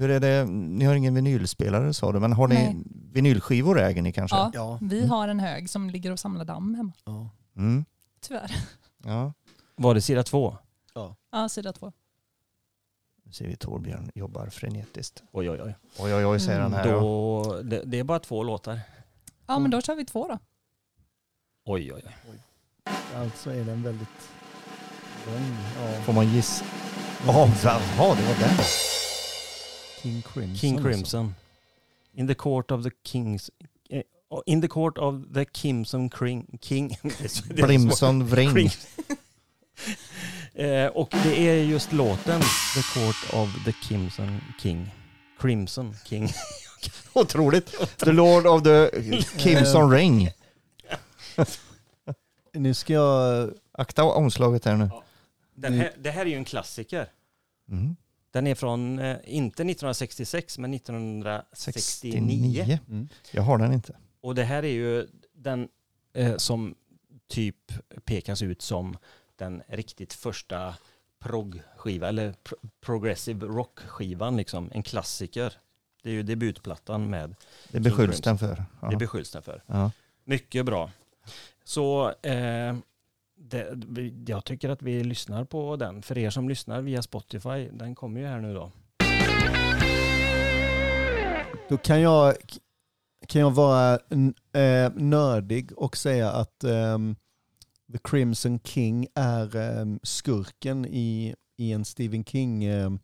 Hur 0.00 0.10
är 0.10 0.20
det, 0.20 0.44
ni 0.50 0.84
har 0.84 0.94
ingen 0.94 1.14
vinylspelare 1.14 1.94
sa 1.94 2.12
du, 2.12 2.20
men 2.20 2.32
har 2.32 2.48
ni 2.48 2.54
Nej. 2.54 2.76
vinylskivor 3.12 3.80
äger 3.80 4.02
ni 4.02 4.12
kanske? 4.12 4.36
Ja, 4.36 4.50
ja. 4.54 4.78
vi 4.82 4.98
Mm. 4.98 5.10
har 5.10 5.28
en 5.28 5.40
hög 5.40 5.70
som 5.70 5.90
ligger 5.90 6.12
och 6.12 6.18
samlar 6.18 6.44
damm 6.44 6.74
hemma. 6.74 6.92
ja. 7.04 7.30
Mm. 7.56 7.84
Tyvärr. 8.20 8.56
Ja, 9.04 9.32
Var 9.76 9.94
det 9.94 10.00
sida 10.00 10.22
två? 10.22 10.56
Ja, 11.32 11.48
sida 11.48 11.72
två. 11.72 11.92
nu 13.24 13.32
ser 13.32 13.46
vi 13.46 13.56
Torbjörn 13.56 14.10
jobbar 14.14 14.46
frenetiskt. 14.46 15.22
Oj, 15.32 15.50
oj, 15.50 15.62
oj. 15.62 15.74
Oj, 15.98 16.14
oj, 16.14 16.26
oj, 16.26 16.40
säger 16.40 16.60
han 16.60 16.72
här. 16.72 16.86
ja. 16.88 16.92
Då, 17.00 17.60
det, 17.62 17.82
det 17.84 17.98
är 17.98 18.04
bara 18.04 18.18
två 18.18 18.42
låtar. 18.42 18.80
Ja, 19.48 19.58
men 19.58 19.70
då 19.70 19.80
kör 19.80 19.94
vi 19.94 20.04
två 20.04 20.28
då. 20.28 20.38
Oj, 21.64 21.92
oj, 21.92 22.02
oj. 22.30 22.38
Alltså 23.16 23.50
är 23.50 23.64
den 23.64 23.82
väldigt 23.82 24.30
lång. 25.26 25.56
Ja. 25.76 26.02
Får 26.02 26.12
man 26.12 26.28
gissa? 26.28 26.64
Jaha, 27.26 27.46
det 27.96 28.22
var 28.22 28.38
den. 28.40 28.56
King 30.02 30.22
Crimson. 30.22 30.56
King 30.56 30.74
alltså. 30.76 30.88
Crimson. 30.88 31.34
In 32.12 32.28
the 32.28 32.34
court 32.34 32.70
of 32.70 32.82
the 32.84 32.90
kings... 33.04 33.50
eh, 33.90 34.02
In 34.46 34.60
the 34.62 34.68
court 34.68 34.98
of 34.98 35.14
the 35.34 35.44
Kimson 35.52 36.10
Kring... 36.10 36.58
King... 36.62 36.96
Brimson 37.54 38.26
Vring. 38.26 38.52
Kring. 38.52 38.70
Eh, 40.54 40.86
och 40.86 41.08
det 41.22 41.48
är 41.48 41.64
just 41.64 41.92
låten 41.92 42.40
The 42.74 42.82
Court 42.94 43.34
of 43.34 43.64
the 43.64 43.72
Kimson 43.72 44.40
King. 44.62 44.90
Crimson 45.40 45.94
King. 46.04 46.28
Otroligt. 47.12 47.74
The 47.98 48.12
Lord 48.12 48.46
of 48.46 48.62
the 48.62 48.90
Kimson 49.22 49.90
Ring. 49.90 50.30
Nu 52.52 52.74
ska 52.74 52.92
jag... 52.92 53.50
Akta 53.72 54.04
omslaget 54.04 54.64
här 54.64 54.76
nu. 54.76 54.90
Den 55.54 55.72
här, 55.74 55.92
det 55.98 56.10
här 56.10 56.20
är 56.26 56.30
ju 56.30 56.36
en 56.36 56.44
klassiker. 56.44 57.08
Mm. 57.68 57.96
Den 58.30 58.46
är 58.46 58.54
från, 58.54 58.98
eh, 58.98 59.16
inte 59.24 59.62
1966, 59.62 60.58
men 60.58 60.74
1969. 60.74 62.64
69. 62.64 62.78
Mm. 62.88 63.08
Jag 63.30 63.42
har 63.42 63.58
den 63.58 63.72
inte. 63.72 63.96
Och 64.20 64.34
det 64.34 64.44
här 64.44 64.62
är 64.62 64.68
ju 64.68 65.06
den 65.34 65.68
eh, 66.12 66.36
som 66.36 66.74
typ 67.28 67.72
pekas 68.04 68.42
ut 68.42 68.62
som 68.62 68.96
den 69.36 69.62
riktigt 69.68 70.12
första 70.12 70.74
prog-skiva, 71.18 72.08
eller 72.08 72.32
pro- 72.32 72.58
progressive 72.80 73.46
rock-skivan, 73.46 74.36
liksom. 74.36 74.70
en 74.74 74.82
klassiker. 74.82 75.52
Det 76.08 76.12
är 76.12 76.16
ju 76.16 76.22
debutplattan 76.22 77.10
med, 77.10 77.34
Det 77.70 77.80
beskylls 77.80 78.20
den 78.20 78.38
för. 78.38 78.64
Ja. 78.80 78.90
det 78.90 78.96
beskylls 78.96 79.30
den 79.30 79.42
för. 79.42 79.62
Ja. 79.66 79.90
Mycket 80.24 80.66
bra. 80.66 80.90
Så 81.64 82.08
eh, 82.08 82.76
det, 83.36 83.74
jag 84.26 84.44
tycker 84.44 84.68
att 84.68 84.82
vi 84.82 85.04
lyssnar 85.04 85.44
på 85.44 85.76
den. 85.76 86.02
För 86.02 86.18
er 86.18 86.30
som 86.30 86.48
lyssnar 86.48 86.80
via 86.80 87.02
Spotify, 87.02 87.68
den 87.72 87.94
kommer 87.94 88.20
ju 88.20 88.26
här 88.26 88.40
nu 88.40 88.54
då. 88.54 88.70
Då 91.68 91.76
kan 91.76 92.00
jag, 92.00 92.34
kan 93.26 93.40
jag 93.40 93.50
vara 93.50 93.94
eh, 94.52 94.92
nördig 94.94 95.72
och 95.78 95.96
säga 95.96 96.30
att 96.30 96.64
ehm, 96.64 97.16
The 97.92 97.98
Crimson 98.04 98.60
King 98.64 99.06
är 99.14 99.56
ehm, 99.56 100.00
skurken 100.02 100.86
i, 100.86 101.34
i 101.56 101.72
en 101.72 101.84
Stephen 101.84 102.24
King 102.24 102.64
ehm, 102.64 102.98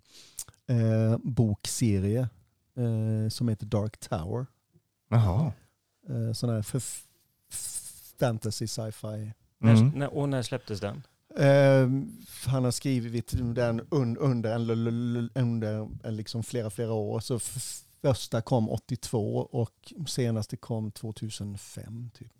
eh, 0.69 1.19
bokserie 1.19 2.29
eh, 2.77 3.29
som 3.29 3.49
heter 3.49 3.67
Dark 3.67 3.99
Tower. 3.99 4.47
Jaha. 5.09 5.53
Eh, 6.09 6.33
sån 6.33 6.51
här 6.51 6.63
för 6.63 6.83
fantasy 8.19 8.67
sci-fi. 8.67 9.33
Mm. 9.63 9.89
när, 9.89 10.15
och 10.15 10.29
när 10.29 10.43
släpptes 10.43 10.81
den? 10.81 11.03
Ehm, 11.39 12.13
han 12.47 12.65
har 12.65 12.71
skrivit 12.71 13.35
den 13.55 13.81
un, 13.91 14.17
under, 14.17 14.55
en, 14.55 15.31
under 15.35 15.89
en 16.05 16.17
liksom 16.17 16.43
flera, 16.43 16.71
flera 16.71 16.93
år. 16.93 17.21
Så 17.21 17.39
första 18.03 18.41
kom 18.43 18.71
82 18.71 19.37
och 19.39 19.93
senaste 20.07 20.57
kom 20.57 20.91
2005 20.91 22.11
typ. 22.15 22.33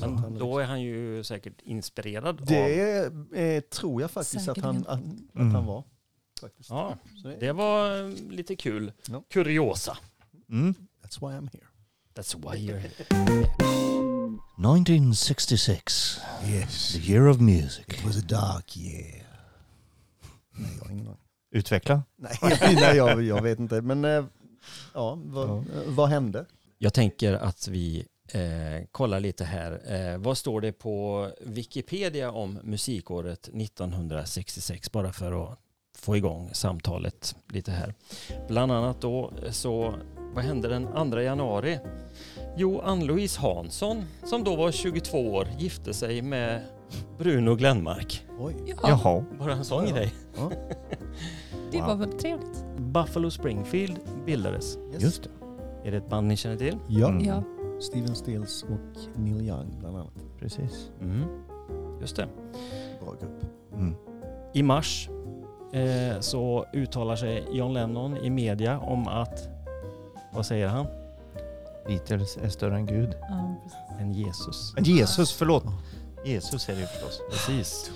Han 0.00 0.38
då 0.38 0.58
är 0.58 0.64
han 0.64 0.82
ju 0.82 1.24
säkert 1.24 1.60
inspirerad 1.62 2.40
av... 2.40 2.46
Det 2.46 3.04
eh, 3.34 3.60
tror 3.60 4.00
jag 4.02 4.10
faktiskt 4.10 4.48
att 4.48 4.58
han, 4.58 4.76
att, 4.76 4.88
att 4.88 5.00
Mm. 5.34 5.54
han 5.54 5.66
var. 5.66 5.84
Faktiskt. 6.40 6.70
Ja, 6.70 6.96
det 7.40 7.52
var 7.52 8.02
eh, 8.02 8.08
lite 8.30 8.56
kul. 8.56 8.92
Ja. 9.08 9.22
Kuriosa. 9.28 9.98
Mm. 10.48 10.74
that's 11.02 11.20
why 11.20 11.36
I'm 11.36 11.48
here. 11.52 11.66
That's 12.14 12.34
why 12.34 12.58
you're 12.58 12.78
here. 12.78 12.94
1966. 14.58 16.20
Yes, 16.46 16.92
The 16.92 16.98
year 17.12 17.26
of 17.28 17.40
music. 17.40 17.84
it 17.88 18.04
was 18.04 18.16
a 18.16 18.24
dark 18.28 18.76
year. 18.76 19.26
Nej, 20.52 20.70
jag 20.78 20.84
har 20.84 20.90
ingen 20.92 21.06
aning. 21.06 21.18
Utveckla. 21.52 22.02
Nej, 22.16 22.38
nej 22.60 22.96
jag, 22.96 23.22
jag 23.22 23.42
vet 23.42 23.58
inte. 23.58 23.82
Men 23.82 24.04
eh, 24.04 24.24
ja, 24.94 25.18
vad, 25.24 25.48
Ja. 25.48 25.56
eh, 25.58 25.64
vad 25.86 26.08
hände? 26.08 26.46
Jag 26.78 26.94
tänker 26.94 27.32
att 27.32 27.68
vi 27.68 28.06
eh, 28.28 28.86
kollar 28.92 29.20
lite 29.20 29.44
här. 29.44 29.92
Eh, 29.94 30.18
vad 30.18 30.38
står 30.38 30.60
det 30.60 30.72
på 30.72 31.28
Wikipedia 31.40 32.30
om 32.30 32.58
musikåret 32.62 33.48
1966? 33.48 34.92
Bara 34.92 35.12
för 35.12 35.52
att 35.52 35.58
få 36.00 36.16
igång 36.16 36.50
samtalet 36.52 37.36
lite 37.52 37.70
här. 37.70 37.94
Bland 38.48 38.72
annat 38.72 39.00
då 39.00 39.30
så, 39.50 39.94
vad 40.34 40.44
hände 40.44 40.68
den 40.68 41.10
2 41.10 41.20
januari? 41.20 41.78
Jo, 42.56 42.80
Ann-Louise 42.80 43.40
Hansson, 43.40 44.04
som 44.24 44.44
då 44.44 44.56
var 44.56 44.70
22 44.72 45.18
år, 45.34 45.48
gifte 45.58 45.94
sig 45.94 46.22
med 46.22 46.60
Bruno 47.18 47.54
Glenmark. 47.54 48.26
Oj. 48.38 48.54
Ja, 48.66 48.76
Jaha. 48.82 49.24
Bara 49.38 49.52
en 49.52 49.64
sån 49.64 49.84
Ja, 49.88 49.90
ja. 49.90 49.94
grej. 49.96 50.12
det 51.72 51.80
var 51.80 51.94
väl 51.96 52.12
trevligt. 52.12 52.64
Buffalo 52.78 53.30
Springfield 53.30 53.98
bildades. 54.26 54.78
Yes. 54.92 55.02
Just 55.02 55.22
det. 55.22 55.30
Är 55.84 55.90
det 55.90 55.96
ett 55.96 56.08
band 56.08 56.26
ni 56.28 56.36
känner 56.36 56.56
till? 56.56 56.76
Ja, 56.88 57.08
Mm. 57.08 57.24
Ja. 57.24 57.42
Steven 57.80 58.14
Stills 58.14 58.62
och 58.62 59.18
Neil 59.20 59.48
Young 59.48 59.76
bland 59.80 59.96
annat. 59.96 60.12
Precis. 60.38 60.90
Mm. 61.00 61.24
Just 62.00 62.16
det. 62.16 62.28
Bra 63.00 63.14
grupp. 63.20 63.44
Mm. 63.74 63.94
I 64.54 64.62
mars 64.62 65.08
eh, 65.72 66.20
så 66.20 66.66
uttalar 66.72 67.16
sig 67.16 67.44
John 67.52 67.74
Lennon 67.74 68.16
i 68.16 68.30
media 68.30 68.78
om 68.78 69.08
att, 69.08 69.48
vad 70.32 70.46
säger 70.46 70.68
han? 70.68 70.86
Beatles 71.86 72.36
är 72.36 72.48
större 72.48 72.74
än 72.76 72.86
Gud. 72.86 73.14
Ja. 73.20 73.54
En 74.00 74.12
Jesus. 74.12 74.74
Jesus, 74.78 75.32
förlåt. 75.32 75.64
Jesus 76.24 76.68
är 76.68 76.72
det 76.74 76.80
ju 76.80 76.86
förstås. 76.86 77.20
Precis. 77.30 77.90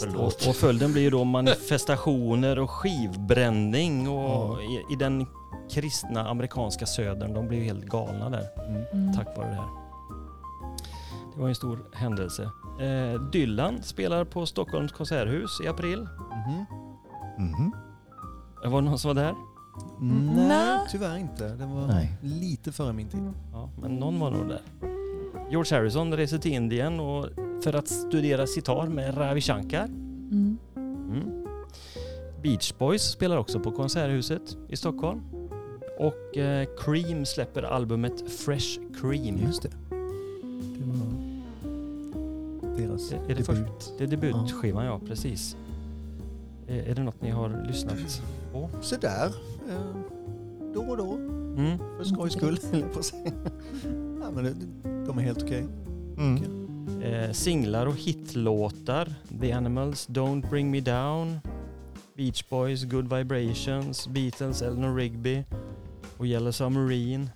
Förlåt. 0.00 0.42
Och, 0.42 0.48
och 0.48 0.56
följden 0.56 0.92
blir 0.92 1.02
ju 1.02 1.10
då 1.10 1.24
manifestationer 1.24 2.58
och 2.58 2.70
skivbränning 2.70 4.08
och 4.08 4.62
i, 4.62 4.92
i 4.92 4.96
den 4.98 5.26
kristna 5.70 6.28
amerikanska 6.28 6.86
södern, 6.86 7.34
de 7.34 7.48
blir 7.48 7.58
ju 7.58 7.64
helt 7.64 7.84
galna 7.84 8.30
där 8.30 8.46
Mm. 8.68 8.82
Mm. 8.92 9.14
tack 9.14 9.36
vare 9.36 9.48
det 9.48 9.54
här. 9.54 9.68
Det 11.34 11.40
var 11.40 11.48
en 11.48 11.54
stor 11.54 11.78
händelse. 11.92 12.42
Eh, 12.80 13.20
Dylan 13.20 13.82
spelar 13.82 14.24
på 14.24 14.46
Stockholms 14.46 14.92
konserthus 14.92 15.60
i 15.64 15.68
april. 15.68 15.98
Mhm. 16.00 16.64
Mhm. 17.38 17.72
Var 18.64 18.82
det 18.82 18.88
någon 18.88 18.98
som 18.98 19.08
var 19.08 19.14
där? 19.22 19.34
Nej, 20.00 20.46
Nej. 20.48 20.78
tyvärr 20.90 21.16
inte. 21.18 21.48
Det 21.48 21.66
var 21.66 21.86
Nej. 21.86 22.18
lite 22.22 22.72
före 22.72 22.92
min 22.92 23.08
tid. 23.08 23.20
Ja, 23.52 23.70
men 23.82 23.96
någon 23.96 24.18
var 24.20 24.30
nog 24.30 24.48
där. 24.48 24.60
George 25.50 25.76
Harrison 25.76 26.12
reser 26.16 26.38
till 26.38 26.52
Indien 26.52 27.00
och 27.00 27.26
för 27.64 27.72
att 27.72 27.88
studera 27.88 28.46
sitar 28.46 28.86
med 28.88 29.16
Ravi 29.18 29.40
Shankar. 29.40 29.84
Mm. 29.84 30.58
Mm. 30.76 31.46
Beach 32.42 32.72
Boys 32.78 33.02
spelar 33.02 33.36
också 33.36 33.60
på 33.60 33.70
Konserthuset 33.70 34.56
i 34.68 34.76
Stockholm. 34.76 35.20
Och 35.98 36.36
eh, 36.36 36.68
Cream 36.80 37.26
släpper 37.26 37.62
albumet 37.62 38.30
Fresh 38.32 38.80
Cream. 39.00 39.36
Just 39.46 39.62
det. 39.62 39.68
Det 40.78 40.84
var 40.84 41.06
deras 42.76 43.08
Det- 43.10 43.16
är 43.16 43.20
det 43.28 43.34
debut. 43.34 43.92
Det 43.98 44.04
är 44.04 44.08
debutskivan, 44.08 44.84
ja 44.86 45.00
precis. 45.06 45.56
Eh, 46.68 46.90
Är 46.90 46.94
det 46.94 47.02
något 47.02 47.22
ni 47.22 47.30
har 47.30 47.64
lyssnat 47.66 48.22
på? 48.52 48.70
Så 48.80 48.96
där. 48.96 49.26
Eh, 49.70 49.96
då 50.74 50.80
och 50.82 50.96
då. 50.96 51.12
Mm. 51.12 51.78
För 51.78 52.04
skojs 52.04 52.32
skull, 52.32 52.56
på 52.94 53.00
ja, 54.20 54.30
men 54.30 54.44
det, 54.44 54.54
de 55.06 55.18
är 55.18 55.22
helt 55.22 55.42
okej. 55.42 55.66
Mm. 56.18 56.66
Eh, 57.02 57.32
singlar 57.32 57.86
och 57.86 57.96
hitlåtar. 57.96 59.14
The 59.40 59.52
Animals, 59.52 60.08
Don't 60.08 60.50
Bring 60.50 60.70
Me 60.70 60.80
Down. 60.80 61.40
Beach 62.16 62.48
Boys, 62.48 62.84
Good 62.84 63.14
Vibrations. 63.14 64.08
Beatles, 64.08 64.62
Eleanor 64.62 64.94
Rigby. 64.96 65.44
Och 66.16 66.26
Yellow 66.26 66.52
Submarine. 66.52 67.30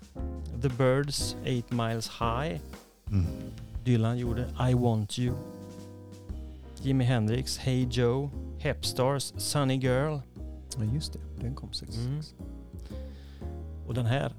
The 0.62 0.68
Birds, 0.68 1.36
Eight 1.44 1.70
Miles 1.70 2.08
High. 2.08 2.60
Mm. 3.10 3.26
Dylan 3.84 4.18
gjorde 4.18 4.44
I 4.70 4.74
Want 4.74 5.18
You. 5.18 5.34
Jimi 6.82 7.04
Hendrix, 7.04 7.58
Hey 7.58 7.86
Joe. 7.90 8.30
Hepstars, 8.60 9.32
Sunny 9.36 9.76
Girl. 9.76 10.18
Ja, 10.76 10.84
just 10.94 11.12
det. 11.12 11.18
Den 11.40 11.54
kom 11.54 11.72
66. 11.72 12.06
Mm. 12.06 12.22
Och 13.86 13.94
den 13.94 14.06
här 14.06 14.32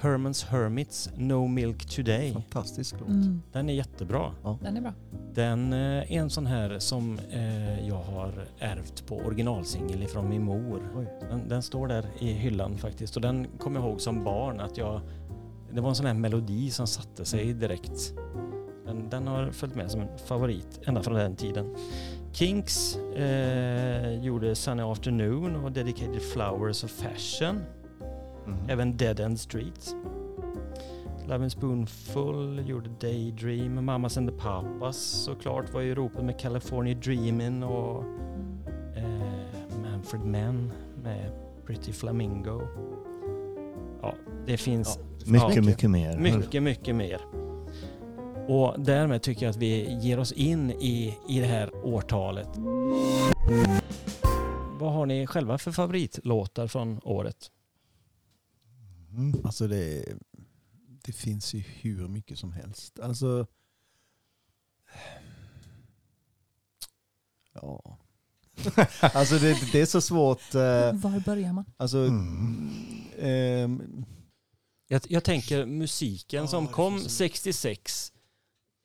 Herman's 0.00 0.46
Hermits 0.46 1.10
No 1.16 1.46
Milk 1.46 1.84
Today. 1.84 2.32
Fantastisk 2.32 2.94
låt. 3.00 3.08
Mm. 3.08 3.42
Den 3.52 3.68
är 3.68 3.74
jättebra. 3.74 4.34
Den 4.60 4.76
är 4.76 4.80
bra. 4.80 4.92
Den 5.34 5.72
eh, 5.72 6.12
är 6.12 6.12
en 6.12 6.30
sån 6.30 6.46
här 6.46 6.78
som 6.78 7.18
eh, 7.30 7.88
jag 7.88 8.02
har 8.02 8.46
ärvt 8.58 9.06
på 9.06 9.16
originalsingel 9.16 10.02
ifrån 10.02 10.28
min 10.28 10.42
mor. 10.42 11.08
Den, 11.30 11.48
den 11.48 11.62
står 11.62 11.86
där 11.86 12.06
i 12.18 12.32
hyllan 12.32 12.78
faktiskt 12.78 13.16
och 13.16 13.22
den 13.22 13.46
kommer 13.58 13.80
jag 13.80 13.88
ihåg 13.88 14.00
som 14.00 14.24
barn 14.24 14.60
att 14.60 14.78
jag 14.78 15.00
det 15.72 15.80
var 15.80 15.88
en 15.88 15.94
sån 15.94 16.06
här 16.06 16.14
melodi 16.14 16.70
som 16.70 16.86
satte 16.86 17.24
sig 17.24 17.52
direkt. 17.52 18.14
Den, 18.86 19.10
den 19.10 19.26
har 19.26 19.50
följt 19.50 19.74
med 19.74 19.90
som 19.90 20.00
en 20.00 20.18
favorit 20.18 20.80
ända 20.84 21.02
från 21.02 21.14
den 21.14 21.36
tiden. 21.36 21.74
Kinks 22.32 22.96
eh, 23.16 24.24
gjorde 24.24 24.54
Sunny 24.54 24.82
Afternoon 24.82 25.56
och 25.56 25.72
Dedicated 25.72 26.22
Flowers 26.22 26.84
of 26.84 26.90
Fashion. 26.90 27.60
Mm. 28.46 28.58
Även 28.68 28.96
Dead 28.96 29.20
End 29.20 29.40
Street. 29.40 29.96
Love 31.28 31.42
and 31.42 31.52
Spoonful 31.52 32.62
gjorde 32.68 32.90
Daydream. 33.00 33.84
Mamas 33.84 34.16
and 34.16 34.28
the 34.30 34.36
Papas 34.36 34.96
såklart 34.96 35.72
var 35.74 35.82
i 35.82 35.94
ropet 35.94 36.24
med 36.24 36.38
California 36.40 36.94
Dreamin' 36.94 37.62
och 37.64 38.04
eh, 38.96 39.82
Manfred 39.82 40.24
Mann 40.24 40.72
med 41.02 41.32
Pretty 41.66 41.92
Flamingo. 41.92 42.60
Ja, 44.02 44.14
det 44.46 44.56
finns 44.56 44.98
Mycket, 45.26 45.56
ja, 45.56 45.62
mycket 45.62 45.90
mer. 45.90 46.18
mycket, 46.18 46.62
mycket 46.62 46.96
mer. 46.96 47.20
Och 48.50 48.80
därmed 48.80 49.22
tycker 49.22 49.46
jag 49.46 49.50
att 49.50 49.56
vi 49.56 49.94
ger 50.00 50.18
oss 50.18 50.32
in 50.32 50.70
i, 50.70 51.18
i 51.28 51.40
det 51.40 51.46
här 51.46 51.74
årtalet. 51.86 52.48
Vad 54.78 54.92
har 54.92 55.06
ni 55.06 55.26
själva 55.26 55.58
för 55.58 55.72
favoritlåtar 55.72 56.66
från 56.66 57.00
året? 57.04 57.50
Mm. 59.10 59.40
Alltså 59.44 59.68
det, 59.68 60.04
det 61.04 61.12
finns 61.12 61.54
ju 61.54 61.58
hur 61.58 62.08
mycket 62.08 62.38
som 62.38 62.52
helst. 62.52 63.00
Alltså... 63.00 63.46
Ja. 67.52 67.98
alltså 69.00 69.38
det, 69.38 69.72
det 69.72 69.80
är 69.80 69.86
så 69.86 70.00
svårt. 70.00 70.54
eh, 70.54 70.60
Var 70.92 71.24
börjar 71.24 71.52
man? 71.52 71.64
Alltså, 71.76 71.98
Mm. 71.98 72.70
ehm, 73.18 74.04
Jag, 74.88 75.02
jag 75.08 75.24
tänker 75.24 75.66
musiken 75.66 76.42
Ja, 76.42 76.48
som 76.48 76.66
kom 76.68 76.92
finns 76.98 77.04
så- 77.12 77.16
66. 77.18 78.12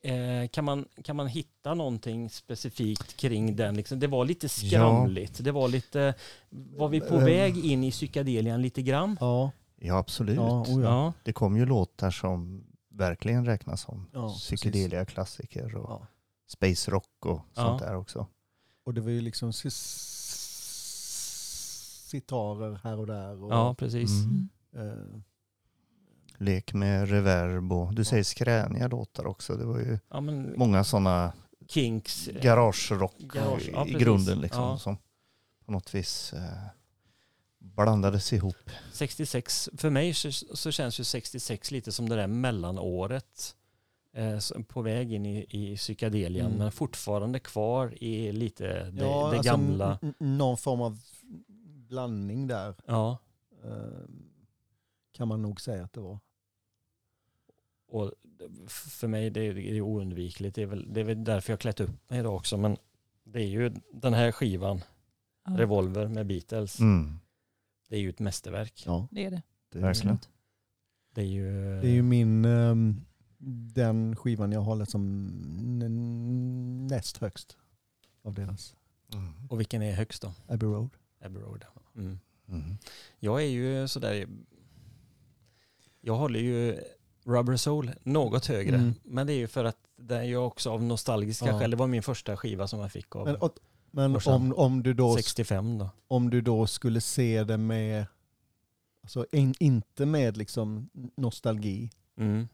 Eh, 0.06 0.48
kan, 0.48 0.66
man, 0.66 0.86
kan 1.04 1.16
man 1.16 1.28
hitta 1.28 1.74
någonting 1.74 2.30
specifikt 2.30 3.18
kring 3.18 3.56
den? 3.56 3.76
Liksom, 3.76 4.00
det 4.00 4.08
var 4.08 4.26
lite 4.26 4.50
skramligt. 4.50 5.44
Det 5.44 5.52
var 5.52 5.68
lite... 5.68 6.14
Var 6.50 6.88
vi 6.90 7.00
på 7.02 7.16
Ehm. 7.16 7.26
väg 7.26 7.66
in 7.66 7.84
i 7.84 7.92
psykedelian 7.92 8.62
lite 8.62 8.82
grann? 8.82 9.18
ja. 9.20 9.52
Ja, 9.80 9.98
absolut. 9.98 10.36
Ja, 10.36 10.62
oh 10.62 10.82
ja. 10.84 10.90
Ja. 10.90 11.14
Det 11.24 11.34
kom 11.34 11.58
ju 11.58 11.66
låtar 11.66 12.12
som 12.12 12.64
verkligen 12.90 13.46
räknas 13.46 13.82
som 13.82 14.08
Ja, 14.14 14.30
psykedelia 14.30 15.06
klassiker 15.06 15.76
och 15.76 15.90
Ja. 15.90 16.08
space 16.48 16.92
rock 16.92 17.26
och 17.26 17.42
Ja. 17.56 17.62
sånt 17.62 17.80
där 17.82 17.96
också. 17.96 18.28
Och 18.86 18.94
det 18.94 19.02
var 19.02 19.10
ju 19.10 19.22
liksom 19.22 19.54
citarer 22.10 22.80
här 22.84 23.00
och 23.00 23.08
där. 23.08 23.44
Och, 23.44 23.52
ja, 23.54 23.74
precis. 23.78 24.12
Mm. 24.12 24.50
eh, 24.76 25.20
Lek 26.38 26.74
med 26.74 27.10
reverb 27.10 27.72
och 27.74 27.94
du 27.94 28.04
säger 28.04 28.24
skräniga 28.24 28.88
låtar 28.88 29.28
också. 29.28 29.56
Det 29.56 29.66
var 29.66 29.80
ju 29.80 30.00
Ja, 30.10 30.22
men 30.22 30.54
många 30.58 30.84
sådana 30.84 31.34
Kinks... 31.68 32.28
eh, 32.28 32.42
garagerock 32.42 33.18
Garage, 33.20 33.70
ja, 33.74 33.88
i 33.88 33.94
grunden 33.94 34.40
liksom 34.42 34.62
Ja. 34.64 34.78
som 34.78 34.98
på 35.66 35.72
något 35.72 35.96
vis 35.96 36.34
eh, 36.34 36.42
blandades 37.60 38.34
ihop. 38.34 38.70
66, 38.94 39.70
för 39.78 39.90
mig 39.90 40.14
så, 40.14 40.32
så 40.32 40.72
känns 40.72 41.00
ju 41.00 41.04
66 41.04 41.72
lite 41.72 41.92
som 41.92 42.10
det 42.10 42.16
där 42.16 42.28
mellanåret. 42.28 43.56
Eh, 44.14 44.40
på 44.68 44.82
väg 44.82 45.14
in 45.14 45.26
i, 45.26 45.46
i 45.50 45.78
psykedelian 45.78 46.46
Mm. 46.48 46.58
men 46.58 46.72
fortfarande 46.72 47.40
kvar 47.40 48.04
i 48.04 48.32
lite 48.32 48.64
det, 48.92 49.04
ja, 49.06 49.30
det 49.32 49.38
alltså, 49.38 49.52
gamla. 49.52 50.00
någon 50.20 50.58
form 50.58 50.82
av 50.82 51.00
blandning 51.90 52.48
där. 52.48 52.76
Ja, 52.86 53.18
eh, 53.64 53.70
kan 55.16 55.28
man 55.28 55.42
nog 55.42 55.62
säga 55.62 55.84
att 55.84 55.94
det 55.94 56.00
var. 56.02 56.20
och 57.88 58.12
för 58.68 59.08
mig 59.08 59.30
det 59.30 59.42
är 59.42 59.54
det 59.54 59.78
är 59.78 59.82
oundvikligt. 59.82 60.56
Det 60.56 60.62
är, 60.62 60.66
väl, 60.66 60.94
det 60.94 61.00
är 61.00 61.04
väl 61.04 61.24
därför 61.24 61.54
jag 61.54 61.60
klätt 61.60 61.80
upp 61.80 62.10
mig 62.10 62.20
idag 62.20 62.36
också. 62.36 62.58
Men 62.58 62.78
det 63.24 63.40
är 63.40 63.48
ju 63.48 63.74
den 63.94 64.14
här 64.14 64.32
skivan, 64.32 64.82
Ja, 65.46 65.52
Revolver 65.58 66.08
med 66.08 66.26
Beatles. 66.28 66.80
Mm. 66.80 67.20
Det 67.90 67.96
är 67.96 68.00
ju 68.00 68.10
ett 68.10 68.20
mästerverk. 68.20 68.84
Ja, 68.86 69.08
det 69.12 69.26
är 69.26 69.32
det. 69.32 69.42
det, 69.70 69.80
Verkligen. 69.80 70.18
Det 71.14 71.22
är 71.22 71.26
ju... 71.26 71.52
det 71.82 71.88
är 71.88 71.92
ju 71.94 72.02
min, 72.02 72.46
ehm, 72.46 73.06
den 73.74 74.16
skivan 74.16 74.52
jag 74.52 74.62
håller 74.62 74.86
som 74.86 75.28
n- 75.82 76.88
näst 76.88 77.18
högst 77.18 77.58
av 78.22 78.34
deras. 78.34 78.76
Mm. 79.14 79.34
Och 79.50 79.60
vilken 79.60 79.82
är 79.82 79.94
högst 79.94 80.22
då? 80.22 80.34
Abbey 80.48 80.68
Road. 80.70 80.90
Abbey 81.20 81.42
Road. 81.42 81.66
Mm. 81.96 82.20
Mm. 82.48 82.78
Jag 83.20 83.42
är 83.42 83.48
ju 83.48 83.88
sådär... 83.88 84.28
Jag 86.08 86.16
håller 86.16 86.40
ju 86.40 86.80
Rubber 87.24 87.56
Soul 87.58 87.92
något 88.04 88.46
högre. 88.46 88.76
Mm. 88.76 88.94
Men 89.04 89.28
det 89.28 89.34
är 89.34 89.38
ju 89.38 89.48
för 89.48 89.66
att 89.66 89.78
det 89.98 90.16
är 90.18 90.24
ju 90.24 90.38
också 90.38 90.72
av 90.72 90.84
nostalgiska 90.84 91.46
Ja. 91.48 91.60
skäl. 91.60 91.72
Det 91.72 91.78
var 91.78 91.88
min 91.88 92.04
första 92.04 92.38
skiva 92.38 92.68
som 92.68 92.80
jag 92.80 92.92
fick 92.92 93.16
av 93.16 93.26
Men, 93.26 93.36
och, 93.36 93.56
men 93.92 94.20
om, 94.26 94.54
om, 94.58 94.84
du 94.84 94.94
då, 94.94 95.16
65 95.16 95.78
då. 95.78 95.90
om 96.08 96.30
du 96.30 96.42
då 96.42 96.68
skulle 96.68 97.02
se 97.02 97.44
det 97.44 97.58
med, 97.58 98.06
alltså 99.04 99.26
in, 99.32 99.54
inte 99.60 100.06
med 100.06 100.38
liksom 100.38 100.90
nostalgi, 101.18 101.92
Mm. 102.18 102.48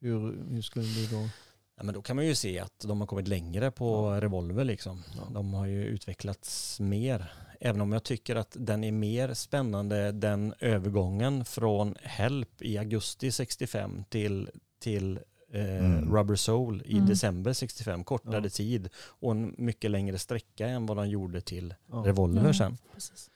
hur, 0.00 0.44
hur 0.50 0.62
skulle 0.62 0.84
du 0.86 1.06
då? 1.06 1.28
Ja, 1.76 1.82
men 1.82 1.94
då 1.94 2.02
kan 2.02 2.16
man 2.16 2.26
ju 2.26 2.34
se 2.34 2.58
att 2.58 2.84
de 2.86 3.00
har 3.00 3.06
kommit 3.06 3.28
längre 3.28 3.70
på 3.70 4.10
Revolver 4.10 4.64
liksom. 4.64 5.02
Ja. 5.16 5.22
De 5.34 5.54
har 5.54 5.66
ju 5.66 5.84
utvecklats 5.84 6.80
mer. 6.80 7.32
Även 7.60 7.80
om 7.80 7.92
jag 7.92 8.02
tycker 8.04 8.36
att 8.36 8.56
den 8.60 8.84
är 8.84 8.92
mer 8.92 9.34
spännande 9.34 10.12
den 10.12 10.54
övergången 10.60 11.44
från 11.44 11.94
Help 12.02 12.62
i 12.62 12.78
augusti 12.78 13.32
65 13.32 14.04
till, 14.08 14.50
till 14.82 15.16
eh, 15.52 15.84
Mm. 15.84 16.12
Rubber 16.16 16.34
Soul 16.36 16.82
i 16.86 16.94
Mm. 16.96 17.06
december 17.08 17.52
65. 17.52 18.04
Kortare 18.04 18.40
Ja. 18.44 18.48
tid 18.50 18.88
och 18.96 19.32
en 19.32 19.54
mycket 19.58 19.90
längre 19.90 20.18
sträcka 20.18 20.66
än 20.68 20.86
vad 20.86 20.96
de 20.96 21.08
gjorde 21.08 21.40
till 21.40 21.74
Ja. 21.90 21.96
Revolver 22.06 22.46
Ja, 22.46 22.54
sen. 22.54 22.78
Precis. 22.94 23.30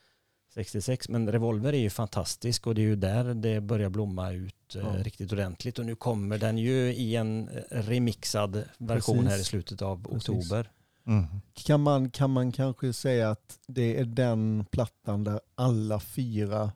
66. 0.55 1.09
Men 1.09 1.33
Revolver 1.33 1.73
är 1.73 1.79
ju 1.79 1.91
fantastisk 1.91 2.67
och 2.67 2.75
det 2.75 2.81
är 2.81 2.87
ju 2.87 2.97
där 2.97 3.35
det 3.35 3.61
börjar 3.61 3.89
blomma 3.89 4.33
ut 4.33 4.77
eh, 4.77 4.81
Ja. 4.83 5.03
riktigt 5.03 5.33
ordentligt. 5.33 5.79
Och 5.79 5.87
nu 5.87 5.97
kommer 5.97 6.39
den 6.39 6.59
ju 6.59 6.95
i 6.95 7.17
en 7.17 7.49
eh, 7.49 7.83
remixad 7.83 8.65
version 8.79 9.17
Precis. 9.17 9.31
här 9.33 9.39
i 9.41 9.45
slutet 9.45 9.83
av 9.83 10.05
Precis. 10.05 10.29
oktober. 10.29 10.71
Mm. 11.07 11.27
Kan 11.55 11.81
man, 11.81 12.11
kan 12.11 12.31
man 12.31 12.53
kanske 12.53 12.93
säga 12.93 13.31
att 13.31 13.59
det 13.67 13.99
är 14.01 14.05
den 14.05 14.67
plattan 14.71 15.25
där 15.25 15.41
alla 15.55 16.01
fyra 16.01 16.73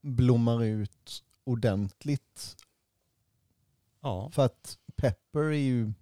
blommar 0.00 0.64
ut 0.64 1.22
ordentligt? 1.44 2.56
Ja. 4.00 4.30
För 4.32 4.44
att 4.44 4.78
Pepper 4.96 5.40
är 5.40 5.52
ju 5.52 5.92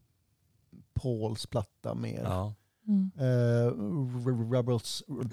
Pauls 0.94 1.46
platta 1.46 1.94
mer. 1.94 2.22
ja. 2.22 2.54
Mm. 2.88 3.10
R- 3.16 4.52
Rubber, 4.52 4.78
Soul. 4.78 5.28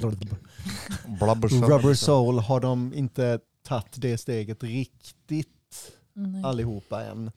Rubber 1.70 1.94
Soul 1.94 2.40
har 2.40 2.60
de 2.60 2.94
inte 2.94 3.40
tagit 3.64 3.94
det 4.02 4.18
steget 4.18 4.64
riktigt 4.64 5.92
Nej. 6.14 6.44
allihopa 6.44 7.04
än. 7.06 7.32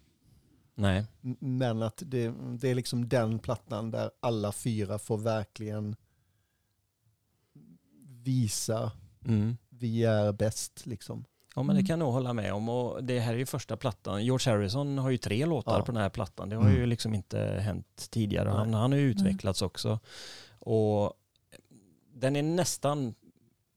Nej. 0.74 1.04
Men 1.38 1.82
att 1.82 2.02
det, 2.06 2.34
det 2.60 2.68
är 2.68 2.74
liksom 2.74 3.08
den 3.08 3.38
plattan 3.38 3.90
där 3.90 4.10
alla 4.20 4.52
fyra 4.52 4.98
får 4.98 5.18
verkligen 5.18 5.96
visa 8.22 8.92
Mm. 9.24 9.56
vi 9.68 10.04
är 10.04 10.32
bäst 10.32 10.86
liksom. 10.86 11.24
Ja 11.54 11.62
men 11.62 11.76
det 11.76 11.80
Mm. 11.80 11.86
kan 11.86 11.92
jag 11.98 12.04
nog 12.06 12.12
hålla 12.12 12.32
med 12.32 12.52
om 12.54 12.68
och 12.68 13.04
det 13.04 13.20
här 13.20 13.32
är 13.34 13.38
ju 13.38 13.46
första 13.46 13.76
plattan. 13.76 14.24
George 14.24 14.52
Harrison 14.52 14.98
har 14.98 15.10
ju 15.10 15.18
tre 15.18 15.46
låtar 15.46 15.78
Ja. 15.78 15.84
på 15.84 15.92
den 15.92 16.02
här 16.02 16.08
plattan. 16.10 16.48
Det 16.48 16.56
har 16.56 16.62
Mm. 16.62 16.76
ju 16.76 16.86
liksom 16.86 17.14
inte 17.14 17.38
hänt 17.38 18.06
tidigare. 18.10 18.48
Nej. 18.48 18.58
Han, 18.58 18.74
han 18.74 18.92
har 18.92 18.98
ju 18.98 19.10
utvecklats 19.10 19.62
också. 19.62 19.98
Och 20.58 21.12
den 22.14 22.36
är 22.36 22.42
nästan 22.42 23.14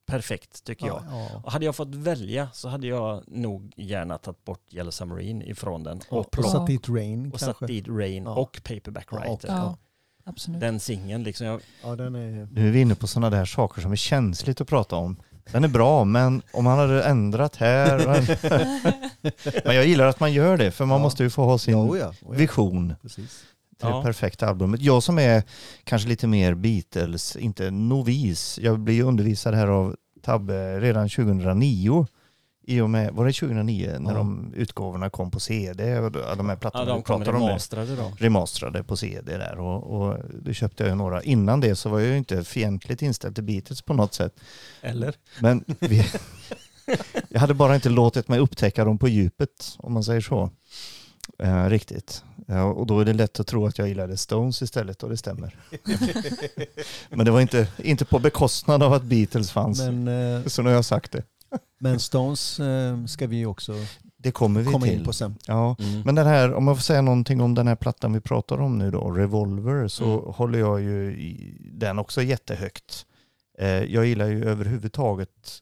perfekt 0.05 0.63
tycker 0.63 0.87
jag. 0.87 1.03
Ja, 1.09 1.41
Och 1.43 1.51
hade 1.51 1.65
jag 1.65 1.75
fått 1.75 1.95
välja 1.95 2.49
så 2.53 2.69
hade 2.69 2.87
jag 2.87 3.23
nog 3.27 3.73
gärna 3.77 4.17
tagit 4.17 4.45
bort 4.45 4.61
Yellow 4.73 4.91
Submarine 4.91 5.41
ifrån 5.45 5.83
den 5.83 6.01
och, 6.09 6.37
Och, 6.39 6.45
satt 6.45 6.67
dit 6.67 6.89
Rain 6.89 7.25
och 7.33 7.39
kanske. 7.39 7.45
satt 7.59 7.67
dit 7.67 7.87
Rain 7.87 8.23
Ja. 8.23 8.33
och 8.35 8.61
Paperback 8.63 9.11
Writer. 9.11 9.47
Ja, 9.47 9.77
absolut. 10.25 10.59
Den 10.61 10.79
singeln 10.79 11.23
liksom. 11.23 11.47
Jag, 11.47 11.61
Ja, 11.83 11.95
den 11.95 12.15
är... 12.15 12.47
Nu 12.51 12.67
är 12.67 12.71
vi 12.71 12.81
inne 12.81 12.95
på 12.95 13.07
sådana 13.07 13.37
där 13.37 13.45
saker 13.45 13.81
som 13.81 13.91
är 13.91 13.95
känsligt 13.95 14.61
att 14.61 14.67
prata 14.67 14.95
om. 14.95 15.17
Den 15.51 15.63
är 15.63 15.67
bra, 15.67 16.03
men 16.03 16.41
om 16.53 16.63
man 16.63 16.77
hade 16.77 17.03
ändrat 17.03 17.55
här. 17.55 17.97
Men 19.65 19.75
jag 19.75 19.85
gillar 19.87 20.05
att 20.07 20.19
man 20.19 20.33
gör 20.33 20.57
det, 20.57 20.71
för 20.71 20.85
man 20.85 20.97
Ja. 20.97 21.03
måste 21.03 21.23
ju 21.23 21.29
få 21.29 21.43
ha 21.43 21.57
sin 21.57 21.73
Ja, 21.77 21.83
oh 21.83 21.97
ja, 21.99 22.07
oh 22.09 22.15
ja. 22.21 22.31
vision 22.31 22.93
Precis. 23.01 23.43
Till 23.79 23.89
Ja. 23.89 23.97
det 23.97 24.03
perfekta 24.03 24.47
albumet. 24.47 24.81
Jag 24.81 25.03
som 25.03 25.19
är 25.19 25.43
kanske 25.83 26.09
lite 26.09 26.27
mer 26.27 26.53
Beatles, 26.53 27.35
inte 27.35 27.71
novis. 27.71 28.59
Jag 28.61 28.79
blir 28.79 28.95
ju 28.95 29.03
undervisad 29.03 29.53
här 29.55 29.67
av 29.67 29.95
Tabbe 30.21 30.79
redan 30.79 31.09
2009 31.09 32.07
I 32.67 32.81
och 32.81 32.89
med, 32.89 33.13
var 33.13 33.25
det 33.25 33.33
2009 33.33 33.95
när 33.99 34.11
Ja. 34.11 34.17
de 34.17 34.53
utgåvorna 34.55 35.09
kom 35.09 35.31
på 35.31 35.39
CD? 35.39 35.99
och 35.99 36.11
De 36.11 36.21
här 36.21 36.49
Ja, 36.49 36.55
plattorna 36.55 36.85
de 36.85 36.97
vi 36.97 37.03
kom 37.03 37.19
pratar 37.23 37.33
om 37.39 37.47
remasterade 37.47 37.95
då. 37.95 38.11
Remasterade 38.17 38.83
på 38.83 38.97
CD 38.97 39.38
där 39.38 39.57
och, 39.59 39.83
och 40.01 40.17
det 40.43 40.53
köpte 40.53 40.83
jag 40.83 40.89
ju 40.89 40.95
några. 40.95 41.23
Innan 41.23 41.59
det 41.61 41.75
så 41.75 41.89
var 41.89 41.99
jag 41.99 42.09
ju 42.09 42.17
inte 42.17 42.43
fientligt 42.43 43.01
inställd 43.01 43.35
till 43.35 43.43
Beatles 43.43 43.81
på 43.81 43.93
något 43.93 44.13
sätt. 44.13 44.33
Eller? 44.81 45.15
Men 45.41 45.63
vi, 45.79 46.05
jag 47.29 47.39
hade 47.39 47.53
bara 47.53 47.75
inte 47.75 47.89
låtit 47.89 48.27
mig 48.27 48.39
upptäcka 48.39 48.85
dem 48.85 48.97
på 48.97 49.07
djupet 49.07 49.75
om 49.77 49.93
man 49.93 50.03
säger 50.03 50.21
så. 50.21 50.49
Eh, 51.39 51.65
riktigt. 51.69 52.23
Ja, 52.47 52.63
och 52.63 52.85
då 52.88 52.99
är 52.99 53.05
det 53.05 53.13
lätt 53.13 53.39
att 53.39 53.47
tro 53.47 53.65
att 53.65 53.77
jag 53.77 53.88
gillade 53.88 54.17
Stones 54.17 54.61
istället 54.61 55.03
och 55.03 55.09
det 55.09 55.17
stämmer. 55.17 55.55
Men 57.09 57.25
det 57.25 57.31
var 57.31 57.41
inte, 57.41 57.67
inte 57.77 58.05
på 58.05 58.19
bekostnad 58.19 58.83
av 58.83 58.93
att 58.93 59.03
Beatles 59.03 59.51
fanns. 59.51 59.79
Men, 59.79 60.07
eh, 60.07 60.45
Så 60.45 60.61
nu 60.61 60.69
har 60.69 60.75
jag 60.75 60.85
sagt 60.85 61.11
det. 61.11 61.23
men 61.79 61.99
Stones 61.99 62.59
eh, 62.59 63.05
ska 63.05 63.27
vi 63.27 63.45
också 63.45 63.73
Det 64.17 64.31
kommer 64.31 64.61
vi 64.61 64.71
komma 64.71 64.85
till. 64.85 64.93
in 64.99 65.03
på 65.05 65.13
sen. 65.13 65.35
Ja, 65.47 65.75
Mm. 65.79 66.01
men 66.01 66.15
den 66.15 66.27
här, 66.27 66.53
om 66.53 66.67
jag 66.67 66.77
får 66.77 66.81
säga 66.83 67.01
någonting 67.01 67.41
om 67.41 67.55
den 67.55 67.67
här 67.67 67.75
plattan 67.75 68.13
vi 68.13 68.19
pratar 68.19 68.57
om 68.61 68.77
nu 68.77 68.91
då, 68.91 69.11
Revolver, 69.11 69.88
så 69.88 70.03
Mm. 70.19 70.33
håller 70.33 70.59
jag 70.59 70.81
ju 70.81 71.15
den 71.73 71.99
också 71.99 72.21
jättehögt. 72.21 73.05
Eh, 73.59 73.67
jag 73.67 74.05
gillar 74.05 74.25
ju 74.27 74.45
överhuvudtaget 74.49 75.59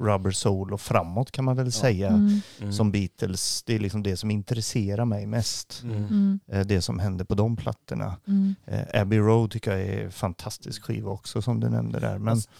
Rubber 0.00 0.30
Soul 0.30 0.72
och 0.72 0.80
framåt 0.80 1.30
kan 1.30 1.44
man 1.44 1.56
väl 1.56 1.72
säga. 1.72 2.08
Mm. 2.08 2.40
Mm. 2.60 2.72
Som 2.72 2.90
Beatles, 2.92 3.62
det 3.62 3.74
är 3.74 3.78
liksom 3.78 4.02
det 4.02 4.16
som 4.16 4.30
intresserar 4.30 5.04
mig 5.04 5.26
mest. 5.26 5.80
Mm. 5.84 5.96
Mm. 6.04 6.40
Eh, 6.46 6.66
det 6.66 6.82
som 6.82 6.98
händer 6.98 7.24
på 7.24 7.34
de 7.34 7.56
plattorna. 7.56 8.16
Mm. 8.26 8.54
Eh, 8.66 9.00
Abbey 9.00 9.18
Road 9.18 9.50
tycker 9.50 9.70
jag 9.70 9.80
är 9.80 10.04
en 10.04 10.12
fantastisk 10.12 10.82
skiva 10.82 11.10
också 11.10 11.42
som 11.42 11.60
du 11.60 11.68
nämnde 11.68 12.00
där. 12.00 12.18
Men, 12.18 12.28
Alltså- 12.28 12.50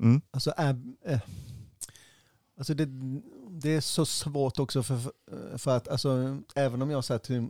mm, 0.00 0.20
Alltså, 0.30 0.52
Ab, 0.56 0.94
eh, 1.06 1.20
alltså 2.58 2.74
det, 2.74 2.88
det 3.62 3.70
är 3.70 3.80
så 3.80 4.06
svårt 4.06 4.58
också 4.58 4.82
för, 4.82 4.98
för 5.58 5.76
att 5.76 5.88
alltså, 5.88 6.38
även 6.54 6.82
om 6.82 6.90
jag 6.90 7.04
så 7.04 7.18
ty, 7.18 7.48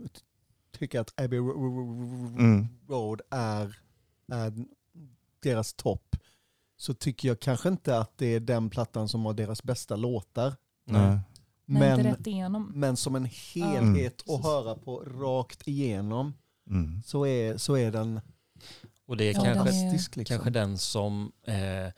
tycker 0.78 1.00
att 1.00 1.20
Abbey 1.20 1.38
Ro- 1.38 1.52
Ro- 1.52 2.36
Mm. 2.38 2.68
Road 2.88 3.20
är, 3.30 3.78
är 4.32 4.52
deras 5.42 5.74
topp 5.74 6.11
så 6.82 6.94
tycker 6.94 7.28
jag 7.28 7.40
kanske 7.40 7.68
inte 7.68 7.98
att 7.98 8.18
det 8.18 8.26
är 8.26 8.40
den 8.40 8.70
plattan 8.70 9.08
som 9.08 9.24
har 9.24 9.32
deras 9.34 9.62
bästa 9.62 9.96
låtar. 9.96 10.54
Nej. 10.86 11.00
nej. 11.06 11.18
Nej, 11.66 11.90
inte 11.90 12.02
Men, 12.02 12.12
rätt 12.16 12.26
igenom. 12.26 12.72
men 12.74 12.96
som 12.96 13.14
en 13.16 13.24
helhet 13.54 14.30
att 14.30 14.42
höra 14.44 14.74
på 14.74 14.96
rakt 14.98 15.68
igenom 15.68 16.34
Mm. 16.70 17.02
så 17.06 17.26
är, 17.26 17.56
så 17.56 17.76
är 17.76 17.90
den 17.92 18.20
Och 19.06 19.16
det 19.16 19.24
är 19.24 19.34
Ja, 19.34 19.44
kanske, 19.44 19.64
den 19.70 19.88
är-. 19.88 19.92
Liksom. 19.92 20.24
kanske 20.24 20.50
den 20.50 20.78
som 20.78 21.32
eh, 21.46 21.92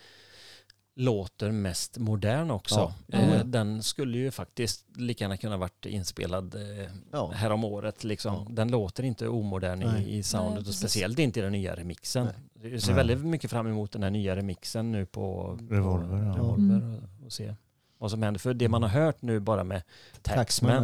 låter 0.97 1.51
mest 1.51 1.99
modern 1.99 2.51
också. 2.51 2.93
Ja. 3.07 3.19
Eh, 3.19 3.35
Ja. 3.37 3.45
den 3.45 3.83
skulle 3.83 4.19
ju 4.19 4.31
faktiskt 4.31 4.85
lika 4.97 5.25
gärna 5.25 5.37
kunna 5.37 5.57
varit 5.57 5.87
inspelad 5.87 6.55
eh, 6.55 6.87
Ja. 7.13 7.31
här 7.35 7.51
om 7.51 7.65
året. 7.65 8.05
Liksom. 8.05 8.35
Ja. 8.35 8.47
Den 8.51 8.69
låter 8.71 9.03
inte 9.03 9.29
omodern 9.29 9.79
Nej. 9.79 10.05
i, 10.05 10.17
i 10.17 10.23
soundet 10.23 10.61
Nej, 10.63 10.69
och 10.69 10.75
speciellt 10.75 11.19
inte 11.19 11.41
i 11.41 11.43
den 11.43 11.53
nya 11.53 11.75
remixen. 11.77 12.29
Jag 12.63 12.81
ser 12.83 12.89
Nej. 12.95 12.97
väldigt 13.07 13.27
mycket 13.27 13.51
fram 13.51 13.67
emot 13.67 13.93
den 13.93 14.03
här 14.03 14.11
nya 14.11 14.37
remixen 14.37 14.93
nu 14.93 15.07
på 15.07 15.59
Revolver, 15.71 16.09
på 16.19 16.25
ja. 16.25 16.35
Revolver 16.35 16.77
Mm. 16.77 16.95
och, 16.95 17.27
och 17.27 17.33
se 17.33 17.55
vad 17.99 18.11
som 18.11 18.23
händer. 18.23 18.39
För 18.39 18.55
det 18.55 18.69
man 18.69 18.83
har 18.83 18.91
hört 18.91 19.23
nu 19.23 19.41
bara 19.41 19.65
med 19.65 19.83
Taxman, 20.23 20.83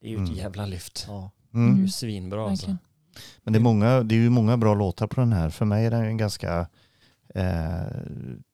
det 0.00 0.06
är 0.06 0.10
ju 0.10 0.14
ett 0.16 0.28
Mm. 0.28 0.34
jävla 0.34 0.66
lyft. 0.66 1.04
Ja. 1.08 1.30
Det 1.50 1.58
är 1.58 1.62
Mm. 1.62 1.80
ju 1.80 1.88
svinbra 1.88 2.44
alltså. 2.50 2.76
Men 3.42 3.52
det 3.52 3.58
är, 3.58 3.60
många, 3.62 4.02
det 4.02 4.14
är 4.14 4.18
ju 4.18 4.30
många 4.30 4.56
bra 4.56 4.74
låtar 4.74 5.06
på 5.06 5.20
den 5.20 5.32
här. 5.32 5.50
För 5.50 5.64
mig 5.64 5.86
är 5.86 5.90
den 5.90 6.04
en 6.04 6.16
ganska 6.16 6.66
eh, 7.34 7.82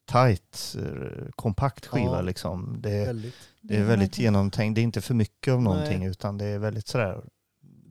tight, 0.09 0.77
eh, 0.79 1.31
kompakt 1.37 1.87
skiva. 1.87 2.17
Ja. 2.17 2.21
Liksom. 2.21 2.77
Det, 2.81 3.07
Väldigt. 3.07 3.35
det 3.61 3.77
är 3.77 3.85
väldigt 3.85 4.19
genomtänkt. 4.19 4.75
Det 4.75 4.81
är 4.81 4.83
inte 4.83 5.01
för 5.01 5.15
mycket 5.15 5.53
av 5.53 5.63
någonting 5.63 5.99
Nej. 5.99 6.09
utan 6.09 6.39
det 6.39 6.45
är 6.45 6.59
väldigt 6.59 6.89
sådär. 6.89 7.25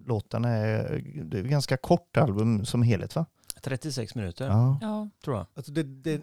Låtarna 0.06 0.50
är, 0.50 1.04
det 1.24 1.38
är 1.38 1.44
ett 1.44 1.50
ganska 1.50 1.78
kort 1.78 2.18
album 2.18 2.66
som 2.66 2.82
helhet 2.82 3.16
va? 3.16 3.26
36 3.62 4.16
minuter 4.16 4.48
Ja. 4.48 4.78
Ja, 4.82 5.10
tror 5.24 5.38
jag. 5.38 5.46
Alltså 5.54 5.72
det, 5.72 5.84
det, 5.84 6.22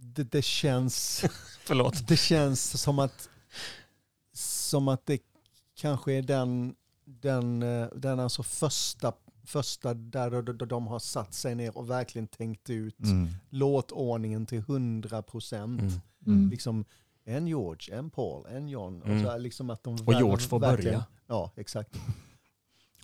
det, 0.00 0.24
det 0.24 0.42
känns... 0.42 1.24
Förlåt. 1.64 2.08
Det 2.08 2.16
känns 2.16 2.80
som 2.82 2.98
att, 2.98 3.28
som 4.32 4.88
att 4.88 5.06
det 5.06 5.18
kanske 5.76 6.12
är 6.12 6.22
den, 6.22 6.74
den, 7.04 7.62
eh, 7.62 7.86
den 7.96 8.20
alltså 8.20 8.42
första, 8.42 9.12
första 9.44 9.94
där 9.94 10.30
de, 10.42 10.58
de, 10.58 10.68
de 10.68 10.86
har 10.86 10.98
satt 10.98 11.34
sig 11.34 11.54
ner 11.54 11.78
och 11.78 11.90
verkligen 11.90 12.26
tänkt 12.26 12.70
ut 12.70 13.00
Mm. 13.00 13.28
låtordningen 13.50 14.46
till 14.46 14.58
100 14.58 15.22
procent. 15.22 15.80
Mm. 15.80 16.00
Mm. 16.26 16.50
Liksom 16.50 16.84
en 17.24 17.46
George, 17.46 17.94
en 17.98 18.10
Paul, 18.10 18.46
en 18.46 18.68
John. 18.68 19.02
Mm. 19.02 19.16
Och, 19.18 19.24
så 19.24 19.30
här, 19.30 19.38
liksom 19.38 19.70
att 19.70 19.82
de 19.84 19.94
Och 20.06 20.14
George 20.14 20.46
får 20.48 20.60
börja. 20.60 21.04
Ja, 21.26 21.50
exakt. 21.56 21.96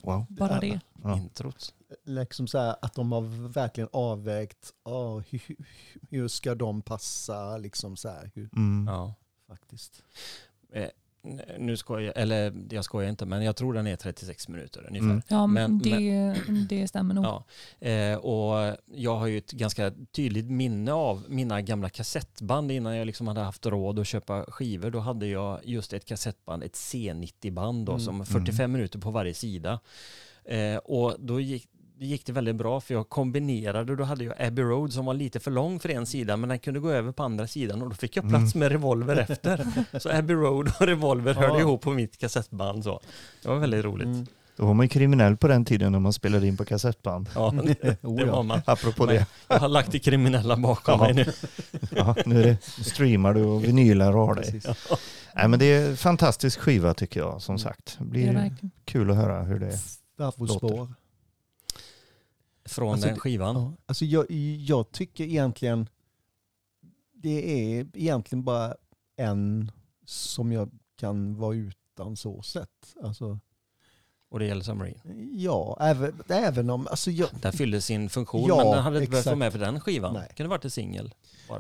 Wow. 0.03 0.27
bara 0.29 0.61
det. 0.61 0.81
Ja. 1.03 1.17
Introt. 1.17 1.75
Liksom 2.05 2.47
så 2.47 2.59
här, 2.59 2.77
att 2.83 2.95
de 2.95 3.13
har 3.13 3.49
verkligen 3.49 3.89
avvägt 3.93 4.73
ah, 4.83 5.19
hur, 5.19 5.57
hur 6.11 6.29
ska 6.29 6.55
de 6.55 6.83
passa. 6.83 7.57
Liksom 7.57 7.97
så 7.97 8.09
här, 8.09 8.31
hur, 8.35 8.49
Mm. 8.57 8.87
Ja. 8.95 9.15
faktiskt. 9.47 10.03
Nu 11.59 11.77
skojar 11.77 12.13
eller 12.17 12.53
jag 12.71 12.85
skojar 12.85 13.09
inte, 13.11 13.27
men 13.27 13.43
jag 13.43 13.57
tror 13.57 13.73
den 13.75 13.87
är 13.87 13.97
36 13.97 14.49
minuter 14.49 14.87
ungefär. 14.89 15.07
Mm. 15.11 15.23
Ja, 15.29 15.47
Men- 15.47 15.79
det, 15.79 16.35
det 16.69 16.89
stämmer 16.89 17.15
nog. 17.15 17.25
Ja, 17.25 17.45
eh, 17.89 18.17
och 18.17 18.77
jag 18.95 19.17
har 19.17 19.27
ju 19.27 19.39
ett 19.39 19.51
ganska 19.53 19.93
tydligt 20.13 20.51
minne 20.51 20.93
av 20.93 21.25
mina 21.29 21.61
gamla 21.63 21.89
kassettband 21.89 22.71
innan 22.73 22.97
jag 22.97 23.07
liksom 23.07 23.29
hade 23.29 23.41
haft 23.41 23.67
råd 23.67 23.99
att 23.99 24.07
köpa 24.07 24.45
skivor. 24.49 24.91
Då 24.91 24.99
hade 24.99 25.27
jag 25.27 25.61
just 25.65 25.93
ett 25.93 26.05
kassettband, 26.05 26.63
ett 26.65 26.75
C90-band 26.75 27.87
då, 27.87 27.93
Mm. 27.93 28.05
som 28.05 28.27
45 28.27 28.73
minuter 28.73 28.99
på 28.99 29.11
varje 29.11 29.35
sida. 29.35 29.81
Eh, 30.45 30.77
och 30.77 31.17
då 31.19 31.41
gick, 31.41 31.69
gick 32.07 32.27
det 32.27 32.33
väldigt 32.33 32.57
bra 32.57 32.81
för 32.81 32.95
jag 32.95 33.09
kombinerade, 33.09 33.97
då 33.97 34.05
hade 34.05 34.25
jag 34.25 34.35
Abbey 34.43 34.65
Road 34.65 34.93
som 34.93 35.05
var 35.07 35.15
lite 35.15 35.41
för 35.41 35.51
lång 35.51 35.81
för 35.81 35.89
en 35.89 36.07
sida 36.07 36.37
men 36.37 36.49
den 36.49 36.59
kunde 36.59 36.81
gå 36.81 36.91
över 36.91 37.13
på 37.13 37.23
andra 37.23 37.47
sidan 37.47 37.83
och 37.83 37.89
då 37.89 37.95
fick 37.95 38.17
jag 38.17 38.29
plats 38.29 38.55
med 38.55 38.73
Revolver 38.73 39.17
efter. 39.31 39.67
Så 39.99 40.11
Abbey 40.11 40.37
Road 40.37 40.73
och 40.81 40.87
Revolver 40.87 41.35
hörde 41.35 41.53
Ja. 41.55 41.61
ihop 41.61 41.81
på 41.83 41.91
mitt 41.91 42.19
kassettband. 42.19 42.85
Så. 42.85 43.01
Det 43.43 43.49
var 43.49 43.57
väldigt 43.57 43.85
roligt. 43.85 44.07
Mm. 44.07 44.27
Då 44.57 44.67
var 44.67 44.75
man 44.75 44.85
ju 44.85 44.89
kriminell 44.91 45.37
på 45.37 45.49
den 45.49 45.65
tiden 45.65 45.93
när 45.93 45.99
man 45.99 46.13
spelade 46.13 46.47
in 46.47 46.57
på 46.57 46.65
kassettband. 46.65 47.29
Ja, 47.35 47.51
det, 47.65 48.05
Oh, 48.05 48.17
det 48.17 48.27
ja. 48.27 48.33
var 48.37 48.43
man. 48.43 48.61
Apropå 48.67 49.07
Men 49.07 49.15
det. 49.15 49.27
Jag 49.49 49.59
har 49.59 49.69
lagt 49.69 49.93
det 49.93 49.99
kriminella 49.99 50.57
bakom 50.57 50.99
Ja. 51.01 51.05
mig 51.05 51.15
nu. 51.15 51.25
Ja, 51.97 52.17
nu 52.27 52.41
är 52.41 52.45
det, 52.47 52.59
nu 52.79 52.85
streamar 52.85 53.35
du 53.35 53.43
och 53.45 53.65
vinylar 53.65 54.17
och 54.17 54.27
har 54.27 54.35
dig. 54.35 54.45
Precis. 54.53 54.67
Nej, 55.37 55.49
men 55.49 55.59
det 55.59 55.65
är 55.65 55.91
en 55.91 55.97
fantastisk 55.97 56.61
skiva 56.61 56.95
tycker 56.95 57.21
jag 57.21 57.43
som 57.43 57.53
Mm. 57.53 57.59
sagt. 57.59 57.97
Det 57.99 58.05
blir 58.05 58.27
verkligen. 58.33 58.71
kul 58.85 59.11
att 59.11 59.17
höra 59.17 59.43
hur 59.43 59.59
det 59.59 59.79
Snabbspår. 60.17 60.89
Från 62.71 62.93
Alltså, 62.93 63.09
den 63.09 63.19
skivan. 63.19 63.57
Ja, 63.57 63.73
alltså 63.87 64.05
jag, 64.05 64.31
jag 64.61 64.93
tycker 64.93 65.25
egentligen 65.25 65.89
det 67.13 67.71
är 67.79 67.87
egentligen 67.95 68.45
bara 68.45 68.75
en 69.17 69.73
som 70.05 70.53
jag 70.53 70.71
kan 70.97 71.37
vara 71.37 71.55
utan 71.55 72.17
så 72.17 72.43
sett. 72.43 72.97
Alltså, 73.03 73.39
Och 74.31 74.39
det 74.39 74.47
gäller 74.47 74.63
Submarine. 74.63 75.01
ja, 75.33 75.77
även, 75.81 76.23
även 76.29 76.71
om... 76.71 76.87
Alltså 76.87 77.11
jag, 77.11 77.29
Den 77.43 77.53
fyllde 77.53 77.81
sin 77.81 78.11
funktion 78.11 78.49
Ja, 78.49 78.57
men 78.57 78.67
den 78.73 78.83
hade 78.83 78.99
inte 78.99 79.11
behövt 79.11 79.27
vara 79.27 79.37
med 79.37 79.53
på 79.53 79.59
den 79.59 79.81
skivan. 79.81 80.15
Nej. 80.15 80.27
Det 80.29 80.35
kunde 80.35 80.51
varit 80.51 80.65
en 80.65 80.71
singel. 80.71 81.15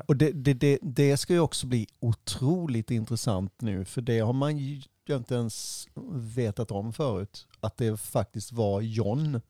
och 0.07 0.17
det, 0.17 0.33
det, 0.33 0.55
det, 0.55 0.79
det 0.83 1.17
ska 1.17 1.33
ju 1.33 1.41
också 1.41 1.67
bli 1.67 1.87
otroligt 2.01 2.91
intressant 2.91 3.53
nu 3.61 3.85
för 3.85 4.01
det 4.03 4.19
har 4.21 4.33
man 4.33 4.59
ju 4.59 4.83
inte 5.11 5.35
ens 5.35 5.89
vetat 6.13 6.71
om 6.71 6.93
förut. 6.93 7.47
Att 7.61 7.77
det 7.77 7.97
faktiskt 8.01 8.53
var 8.53 8.81
John 8.81 9.41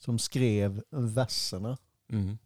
som 0.00 0.18
skrev 0.18 0.82
verserna. 0.90 1.76
Mm. 2.12 2.38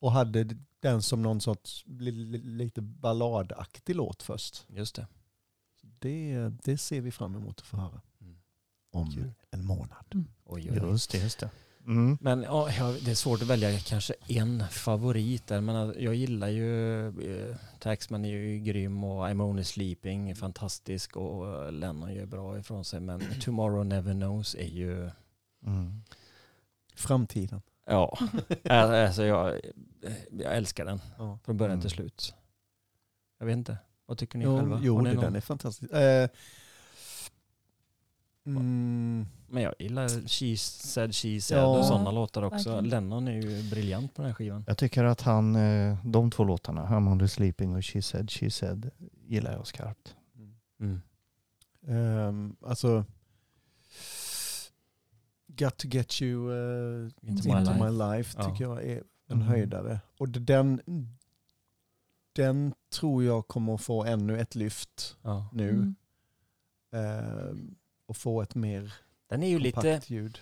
och 0.00 0.12
hade 0.12 0.56
den 0.80 1.02
som 1.02 1.22
någon 1.22 1.40
sorts 1.40 1.84
li- 1.86 2.10
li- 2.10 2.38
lite 2.42 2.80
balladaktig 2.82 3.96
låt 3.96 4.22
först. 4.22 4.64
Just 4.68 4.94
det. 4.94 5.06
Det, 5.82 6.48
det 6.64 6.78
ser 6.78 7.00
vi 7.00 7.10
fram 7.10 7.34
emot 7.36 7.58
att 7.60 7.66
få 7.66 7.76
höra. 7.76 8.00
Mm. 8.20 8.36
Om 8.90 9.10
Kul. 9.12 9.32
en 9.50 9.64
månad. 9.64 10.04
Oj, 10.12 10.26
oj, 10.72 10.80
oj. 10.82 10.90
Just 10.90 11.10
det, 11.10 11.18
just 11.18 11.38
det. 11.38 11.50
Mm. 11.86 12.18
Men 12.20 12.42
ja, 12.42 12.68
det 13.04 13.10
är 13.10 13.14
svårt 13.14 13.42
att 13.42 13.48
välja 13.48 13.78
kanske 13.80 14.14
en 14.28 14.64
favorit 14.70 15.46
där. 15.46 15.60
Men 15.60 15.76
alltså, 15.76 16.00
jag 16.00 16.14
gillar 16.14 16.48
ju 16.48 17.06
eh, 17.50 17.56
Taxman 17.80 18.24
är 18.24 18.28
ju 18.28 18.58
grym 18.58 19.04
och 19.04 19.26
I'm 19.28 19.42
only 19.42 19.64
sleeping 19.64 20.30
är 20.30 20.34
fantastisk 20.34 21.16
och 21.16 21.72
Lennon 21.72 22.14
gör 22.14 22.26
bra 22.26 22.58
ifrån 22.58 22.84
sig. 22.84 23.00
Men 23.00 23.20
Tomorrow 23.40 23.86
never 23.86 24.12
knows 24.14 24.54
är 24.54 24.68
ju 24.68 25.10
Mm. 25.66 26.02
Framtiden. 27.02 27.62
Ja, 27.86 28.18
alltså 28.64 29.24
jag, 29.24 29.60
jag 30.30 30.56
älskar 30.56 30.84
den 30.84 31.00
Ja. 31.18 31.38
från 31.44 31.56
början 31.56 31.72
Mm. 31.72 31.80
till 31.80 31.90
slut. 31.90 32.34
Jag 33.38 33.46
vet 33.46 33.56
inte, 33.56 33.76
vad 34.06 34.18
tycker 34.18 34.38
ni 34.38 34.44
Jo, 34.44 34.58
själva? 34.58 34.80
jo 34.82 35.00
det, 35.02 35.12
någon? 35.14 35.24
den 35.24 35.36
är 35.36 35.40
fantastisk. 35.40 35.92
Eh, 35.92 36.28
mm, 38.46 39.26
Men 39.48 39.62
jag 39.62 39.74
gillar 39.78 40.08
She 40.28 40.56
said, 40.56 41.14
she 41.14 41.40
said 41.40 41.58
Ja, 41.62 41.78
och 41.78 41.84
sådana 41.84 42.10
låtar 42.10 42.42
också. 42.42 42.56
verkligen. 42.70 42.88
Lennon 42.88 43.28
är 43.28 43.32
ju 43.42 43.70
briljant 43.70 44.14
på 44.14 44.22
den 44.22 44.28
här 44.30 44.34
skivan. 44.34 44.64
Jag 44.66 44.78
tycker 44.78 45.04
att 45.04 45.20
han, 45.20 45.56
eh, 45.56 45.96
de 46.04 46.30
två 46.30 46.44
låtarna, 46.44 46.86
I'm 46.86 47.10
only 47.12 47.28
sleeping 47.28 47.76
och 47.76 47.84
She 47.84 48.02
said, 48.02 48.30
she 48.30 48.50
said, 48.50 48.90
gillar 49.26 49.52
jag 49.52 49.66
skarpt. 49.66 50.16
mm. 50.36 51.00
Mm. 51.86 52.28
Um, 52.28 52.56
alltså, 52.66 53.04
Got 55.56 55.76
to 55.78 55.88
get 55.88 56.22
you 56.22 56.50
uh, 56.50 57.10
Into 57.22 57.48
my 57.48 57.58
into 57.58 57.72
life. 57.72 57.84
my 57.84 57.90
life 58.16 58.36
Ja. 58.38 58.50
tycker 58.50 58.64
jag 58.64 58.82
är 58.84 58.96
en 58.96 59.36
Mm. 59.36 59.46
höjdare. 59.48 60.00
Och 60.18 60.28
den, 60.28 60.80
den 62.32 62.74
tror 62.92 63.24
jag 63.24 63.48
kommer 63.48 63.74
att 63.74 63.80
få 63.82 64.04
ännu 64.04 64.40
ett 64.40 64.54
lyft 64.54 65.16
Ja. 65.22 65.48
nu. 65.52 65.68
Mm. 65.70 65.94
Ehm, 66.92 67.74
och 68.06 68.16
få 68.16 68.42
ett 68.42 68.54
mer 68.54 68.94
Den 69.28 69.42
är 69.42 69.48
ju 69.48 69.72
kompakt 69.72 69.84
lite, 69.84 70.14
ljud. 70.14 70.38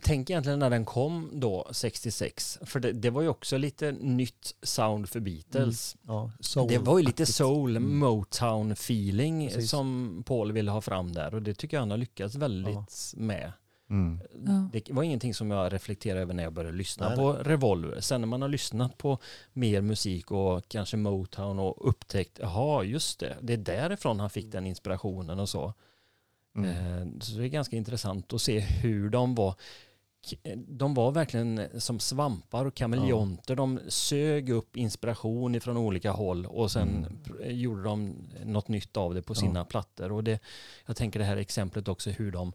tänk 0.00 0.30
egentligen 0.30 0.58
när 0.58 0.70
den 0.70 0.84
kom 0.84 1.30
då, 1.32 1.68
66. 1.72 2.58
För 2.62 2.80
det, 2.80 2.92
det 2.92 3.10
var 3.10 3.22
ju 3.22 3.28
också 3.28 3.56
lite 3.56 3.92
nytt 3.92 4.54
sound 4.62 5.08
för 5.08 5.20
Beatles. 5.20 5.96
Ja, 6.02 6.30
soul 6.40 6.68
Det 6.68 6.78
var 6.78 6.98
ju 6.98 7.04
lite 7.04 7.26
soul, 7.26 7.76
Mm. 7.76 7.98
Motown-feeling 8.04 9.60
som 9.66 10.22
Paul 10.26 10.52
ville 10.52 10.70
ha 10.70 10.80
fram 10.80 11.12
där 11.12 11.34
och 11.34 11.42
det 11.42 11.54
tycker 11.54 11.76
jag 11.76 11.82
han 11.82 11.90
har 11.90 11.98
lyckats 11.98 12.34
väldigt 12.34 13.12
med. 13.16 13.52
Mm. 13.90 14.20
Ja. 14.46 14.68
Det 14.72 14.90
var 14.90 15.02
ingenting 15.02 15.34
som 15.34 15.50
jag 15.50 15.72
reflekterade 15.72 16.20
över 16.20 16.34
när 16.34 16.42
jag 16.42 16.52
började 16.52 16.76
lyssna 16.76 17.08
Nej, 17.08 17.16
på 17.16 17.32
Revolver. 17.32 18.00
Sen 18.00 18.20
när 18.20 18.28
man 18.28 18.42
har 18.42 18.48
lyssnat 18.48 18.98
på 18.98 19.18
mer 19.52 19.80
musik 19.80 20.30
och 20.30 20.68
kanske 20.68 20.96
Motown 20.96 21.58
och 21.58 21.88
upptäckt, 21.88 22.38
jaha 22.42 22.84
just 22.84 23.20
det, 23.20 23.36
det 23.40 23.52
är 23.52 23.56
därifrån 23.56 24.20
han 24.20 24.30
fick 24.30 24.52
den 24.52 24.66
inspirationen 24.66 25.38
och 25.40 25.48
så. 25.48 25.74
Mm. 26.56 26.70
Eh, 26.70 27.20
Så 27.20 27.38
det 27.38 27.44
är 27.44 27.48
ganska 27.48 27.76
intressant 27.76 28.32
att 28.32 28.42
se 28.42 28.60
hur 28.60 29.10
de 29.10 29.34
var. 29.34 29.54
De 30.56 30.94
var 30.94 31.12
verkligen 31.12 31.80
som 31.80 31.98
svampar 32.00 32.64
och 32.64 32.74
kameleonter. 32.74 33.56
De 33.56 33.80
sög 33.88 34.50
upp 34.50 34.76
inspiration 34.76 35.54
ifrån 35.54 35.76
olika 35.76 36.10
håll 36.10 36.46
och 36.46 36.70
sen 36.70 36.88
Mm. 36.88 37.18
pr- 37.24 37.50
gjorde 37.50 37.82
de 37.82 38.14
något 38.44 38.68
nytt 38.68 38.96
av 38.96 39.14
det 39.14 39.22
på 39.22 39.34
sina 39.34 39.60
Ja. 39.60 39.64
plattor. 39.64 40.12
Och 40.12 40.24
det, 40.24 40.40
jag 40.86 40.96
tänker 40.96 41.18
det 41.18 41.24
här 41.24 41.36
exemplet 41.36 41.88
också 41.88 42.10
hur 42.10 42.32
de 42.32 42.52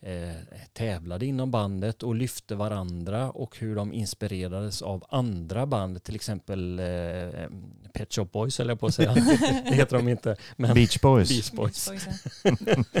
eh, 0.00 0.30
tävlade 0.72 1.26
inom 1.26 1.50
bandet 1.50 2.02
och 2.02 2.14
lyfte 2.14 2.54
varandra 2.54 3.30
och 3.30 3.58
hur 3.58 3.76
de 3.76 3.92
inspirerades 3.92 4.82
av 4.82 5.04
andra 5.08 5.66
band, 5.66 6.02
till 6.02 6.14
exempel 6.14 6.78
eh, 6.78 7.48
Pet 7.92 8.14
Shop 8.14 8.24
Boys 8.24 8.60
eller 8.60 8.70
jag 8.70 8.80
på 8.80 8.86
att 8.86 8.94
säga. 8.94 9.14
det 9.64 9.74
heter 9.74 9.96
de 9.96 10.08
inte. 10.08 10.36
Men 10.56 10.74
Beach 10.74 11.00
Boys. 11.00 11.28
Beach 11.28 11.50
Boys. 11.52 11.90
Beach 11.90 12.06
Boys, 12.06 12.24
ja. 12.42 12.84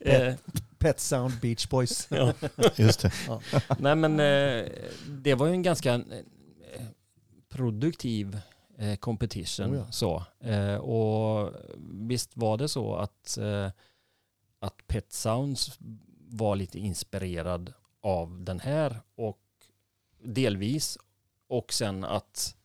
Eh, 0.00 0.34
Pet 0.78 1.00
Sound 1.00 1.40
Beach 1.40 1.68
Boys. 1.68 2.06
ja. 2.10 2.32
Just 2.76 3.00
det. 3.00 3.12
Nej 3.78 3.94
men 3.94 4.20
eh, 4.20 4.72
det 5.08 5.34
var 5.34 5.46
ju 5.46 5.52
en 5.52 5.62
ganska 5.62 5.94
eh, 5.94 6.00
produktiv 7.48 8.38
eh, 8.78 8.96
competition. 8.96 9.70
Oh 9.70 9.76
ja. 9.76 9.92
så. 9.92 10.24
Eh, 10.40 10.74
och 10.74 11.52
visst 11.78 12.36
var 12.36 12.58
det 12.58 12.68
så 12.68 12.94
att, 12.94 13.38
eh, 13.38 13.70
att 14.60 14.86
Pet 14.86 15.12
Sounds 15.12 15.78
var 16.28 16.56
lite 16.56 16.78
inspirerad 16.78 17.72
av 18.00 18.44
den 18.44 18.60
här 18.60 19.00
och 19.14 19.38
delvis 20.24 20.98
och 21.48 21.72
sen 21.72 22.04
att 22.04 22.56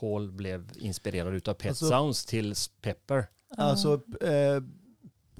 Paul 0.00 0.32
blev 0.32 0.70
inspirerad 0.78 1.34
utav 1.34 1.54
Pet 1.54 1.68
Alltså- 1.68 1.88
Sounds 1.88 2.24
till 2.26 2.54
Pepper. 2.80 3.26
Alltså, 3.56 4.00
eh, 4.20 4.62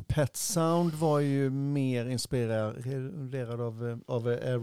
Pet 0.07 0.37
Sound 0.37 0.95
var 0.95 1.21
ju 1.21 1.51
mer 1.51 2.07
inspirerad 2.07 3.61
av, 3.61 3.89
eh, 3.89 3.99
av 4.07 4.31
eh, 4.31 4.53
eh, 4.55 4.59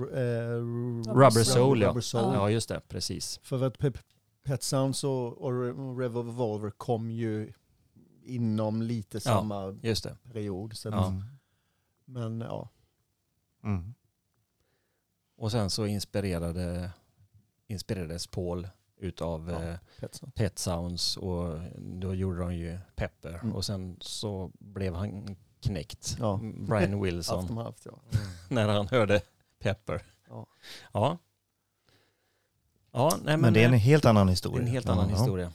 Rubber 1.14 1.44
Soul, 1.44 1.82
ja. 1.82 1.90
Rubber 1.90 2.02
Soul. 2.02 2.34
Ja 2.34 2.50
just 2.50 2.70
det, 2.70 2.82
precis. 2.88 3.40
För 3.44 3.64
att 3.64 3.78
Pe- 3.78 4.02
Pet 4.44 4.64
Sounds 4.64 5.04
och, 5.04 5.38
och 5.42 5.52
Re- 5.52 6.00
Revolver 6.00 6.70
kom 6.72 7.12
ju 7.12 7.54
inom 8.24 8.82
lite 8.82 9.20
samma 9.20 9.66
det. 9.72 10.16
period. 10.34 10.78
Så 10.78 10.90
Ja. 10.90 11.14
Men 12.06 12.42
ja, 12.42 12.70
Mm. 13.66 13.94
Och 15.38 15.52
sen 15.52 15.70
så 15.70 15.86
inspirerade, 15.86 16.92
inspirerades 17.68 18.28
Paul 18.28 18.68
utav 18.98 19.50
Ja. 19.52 19.64
eh, 19.64 19.76
Pet 20.00 20.16
Sound. 20.16 20.36
Pet 20.36 20.60
Sounds 20.60 21.18
och 21.18 21.60
då 21.78 22.14
gjorde 22.14 22.40
de 22.40 22.56
ju 22.56 22.80
Pepper 22.96 23.34
Mm. 23.44 23.56
och 23.56 23.66
sen 23.66 23.98
så 24.02 24.52
blev 24.60 24.94
han 24.96 25.36
knäckt, 25.62 26.16
Ja. 26.20 26.40
Brian 26.68 27.02
Wilson, 27.02 27.58
haft, 27.58 27.86
ja. 27.86 28.00
när 28.50 28.68
han 28.68 28.88
hörde 28.88 29.22
Pepper. 29.60 30.02
Ja. 30.30 30.48
Ja. 30.94 31.18
Ja, 32.92 33.10
nej, 33.16 33.22
men, 33.26 33.42
Men 33.42 33.54
det 33.54 33.62
är 33.64 33.68
en 33.68 33.74
eh, 33.74 33.80
helt 33.80 34.06
annan 34.06 34.30
historia. 34.30 34.62
en 34.62 34.68
helt 34.68 34.90
annan 34.90 35.10
historia. 35.10 35.52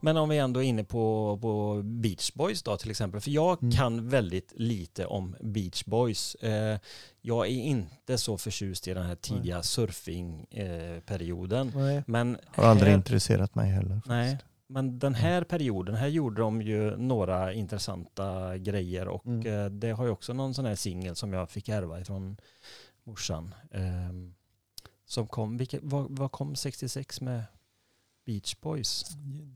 Men 0.00 0.16
om 0.16 0.28
vi 0.28 0.38
ändå 0.38 0.60
är 0.62 0.64
inne 0.64 0.84
på, 0.84 1.38
på 1.42 1.82
Beach 1.84 2.32
Boys 2.34 2.62
då 2.62 2.76
till 2.76 2.90
exempel. 2.90 3.20
För 3.20 3.30
jag 3.30 3.62
Mm. 3.62 3.74
kan 3.74 4.08
väldigt 4.08 4.52
lite 4.56 5.06
om 5.06 5.36
Beach 5.40 5.84
Boys. 5.84 6.34
Eh, 6.34 6.78
jag 7.20 7.46
är 7.46 7.50
inte 7.50 8.18
så 8.18 8.38
förtjust 8.38 8.88
i 8.88 8.94
den 8.94 9.06
här 9.06 9.14
tidiga 9.14 9.62
surfingperioden. 9.62 11.72
Men 12.06 12.38
Har 12.46 12.64
aldrig 12.64 12.88
här- 12.90 12.96
intresserat 12.96 13.54
mig 13.54 13.70
heller. 13.70 14.00
Nej, 14.06 14.30
faktiskt. 14.30 14.50
men 14.66 14.98
den 14.98 15.14
här 15.14 15.44
perioden, 15.44 15.94
här 15.94 16.08
gjorde 16.08 16.40
de 16.40 16.62
ju 16.62 16.96
några 16.96 17.52
intressanta 17.52 18.58
grejer 18.58 19.08
och 19.08 19.26
Mm. 19.26 19.46
eh, 19.64 19.70
det 19.70 19.90
har 19.90 20.04
ju 20.04 20.10
också 20.10 20.32
någon 20.32 20.54
sån 20.54 20.64
här 20.64 20.74
singel 20.74 21.16
som 21.16 21.32
jag 21.32 21.50
fick 21.50 21.68
ärva 21.68 22.00
ifrån 22.00 22.36
morsan. 23.04 23.54
ehm, 23.72 24.34
som 25.06 25.26
kom, 25.26 25.56
vilket, 25.56 25.80
vad, 25.82 26.06
vad 26.18 26.32
kom 26.32 26.56
66 26.56 27.20
med 27.20 27.42
Beach 28.28 28.60
Boys? 28.60 29.04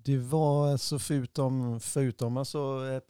Det 0.03 0.19
var 0.19 0.73
alltså 0.73 0.99
förutom, 0.99 1.81
förutom 1.81 2.37
alltså 2.37 2.59
eh, 2.91 3.01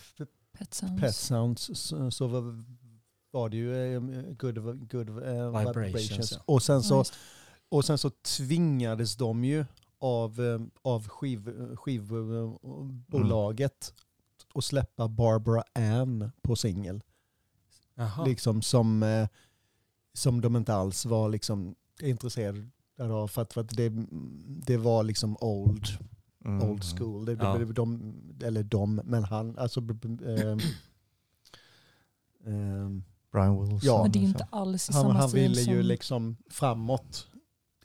Pet 0.59 0.75
Sounds. 0.75 1.01
Pet 1.01 1.15
Sounds 1.15 1.71
så, 1.75 2.11
så 2.11 2.27
var, 2.27 2.65
var 3.31 3.49
det 3.49 3.57
ju 3.57 3.95
eh, 3.95 4.01
Good, 4.33 4.89
good 4.91 5.09
eh, 5.09 5.15
Vibrations, 5.15 5.77
Vibrations. 5.77 6.33
ja. 6.33 6.39
Och, 6.45 6.63
sen 6.63 6.83
så, 6.83 7.05
och 7.69 7.85
sen 7.85 7.99
så 7.99 8.11
tvingades 8.11 9.17
de 9.17 9.45
ju 9.45 9.65
av, 9.99 10.41
av 10.83 11.09
skiv, 11.09 11.77
skivbolaget 11.77 13.15
att 14.55 14.65
släppa 14.65 15.09
Barbara 15.09 15.65
Ann 15.73 16.31
på 16.43 16.57
singel. 16.57 17.03
Liksom 18.27 18.63
som, 18.63 19.27
som 20.13 20.41
de 20.41 20.57
inte 20.57 20.75
alls 20.75 21.07
var 21.07 21.29
liksom 21.29 21.75
intresserade 22.01 22.69
av 22.99 23.29
för 23.29 23.43
att, 23.43 23.53
för 23.53 23.61
att 23.61 23.69
det, 23.77 23.93
det 24.67 24.77
var 24.77 25.03
liksom 25.03 25.37
old, 25.41 25.87
Mm. 26.45 26.71
old 26.71 26.85
school. 26.85 27.25
Det, 27.25 27.33
Ja. 27.33 27.59
de, 27.59 28.15
eller 28.43 28.63
de, 28.63 28.95
men 29.05 29.25
han, 29.25 29.59
alltså 29.59 29.81
ehm, 29.81 30.59
ehm, 32.47 33.05
Brian 33.33 33.61
Wilson. 33.61 33.81
Ja. 33.83 34.03
Men 34.03 34.13
det 34.13 34.19
är 34.19 34.23
inte 34.23 34.45
alls 34.51 34.91
i 34.91 34.93
han, 34.93 35.03
samma 35.03 35.15
han 35.15 35.31
ville 35.31 35.55
som... 35.57 35.73
ju 35.73 35.83
liksom 35.83 36.37
framåt 36.51 37.29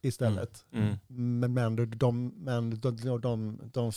istället. 0.01 0.65
Mm. 0.71 0.95
Men, 1.07 1.53
men, 1.53 1.75
de, 1.75 1.85
de, 1.85 2.27
men 2.27 2.69
de, 2.79 2.95
de, 2.97 3.21
de, 3.21 3.59
de, 3.73 3.91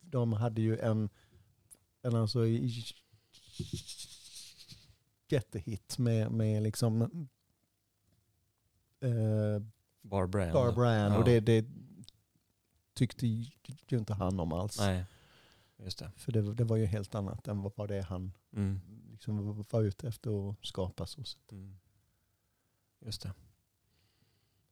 de 0.00 0.32
hade 0.32 0.60
ju 0.60 0.78
en, 0.78 1.08
en 2.02 2.14
alltså 2.14 2.40
jättehit 5.28 5.98
med, 5.98 6.32
med 6.32 6.62
liksom 6.62 7.02
eh, 9.00 9.62
Barbara 10.08 10.44
Ann. 10.46 10.52
Barbara 10.52 11.04
Ann 11.04 11.12
Ja. 11.12 11.18
och 11.18 11.24
det, 11.24 11.40
det 11.40 11.66
tyckte 12.94 13.26
ju 13.26 13.98
inte 13.98 14.14
han 14.14 14.40
om 14.40 14.52
alls. 14.52 14.78
Nej, 14.78 15.04
just 15.76 15.98
det. 15.98 16.10
För 16.16 16.32
det, 16.32 16.54
det 16.54 16.64
var 16.64 16.76
ju 16.76 16.86
helt 16.86 17.14
annat 17.14 17.48
än 17.48 17.62
vad 17.62 17.72
vad 17.76 17.88
det 17.88 17.96
är 17.96 18.02
han 18.02 18.32
Mm. 18.52 18.80
liksom 19.10 19.64
var 19.70 19.82
ute 19.82 20.08
efter 20.08 20.50
att 20.50 20.56
skapa. 20.66 21.06
Så. 21.06 21.22
Mm. 21.52 21.78
Just 23.00 23.22
det. 23.22 23.32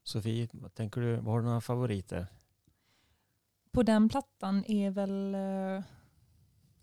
Sofie, 0.03 0.49
vad 0.53 0.75
tänker 0.75 1.01
du? 1.01 1.17
Vad 1.17 1.25
har 1.25 1.41
du 1.41 1.47
några 1.47 1.61
favoriter? 1.61 2.27
På 3.71 3.83
den 3.83 4.09
plattan 4.09 4.65
är 4.65 4.91
väl 4.91 5.35
uh, 5.35 5.83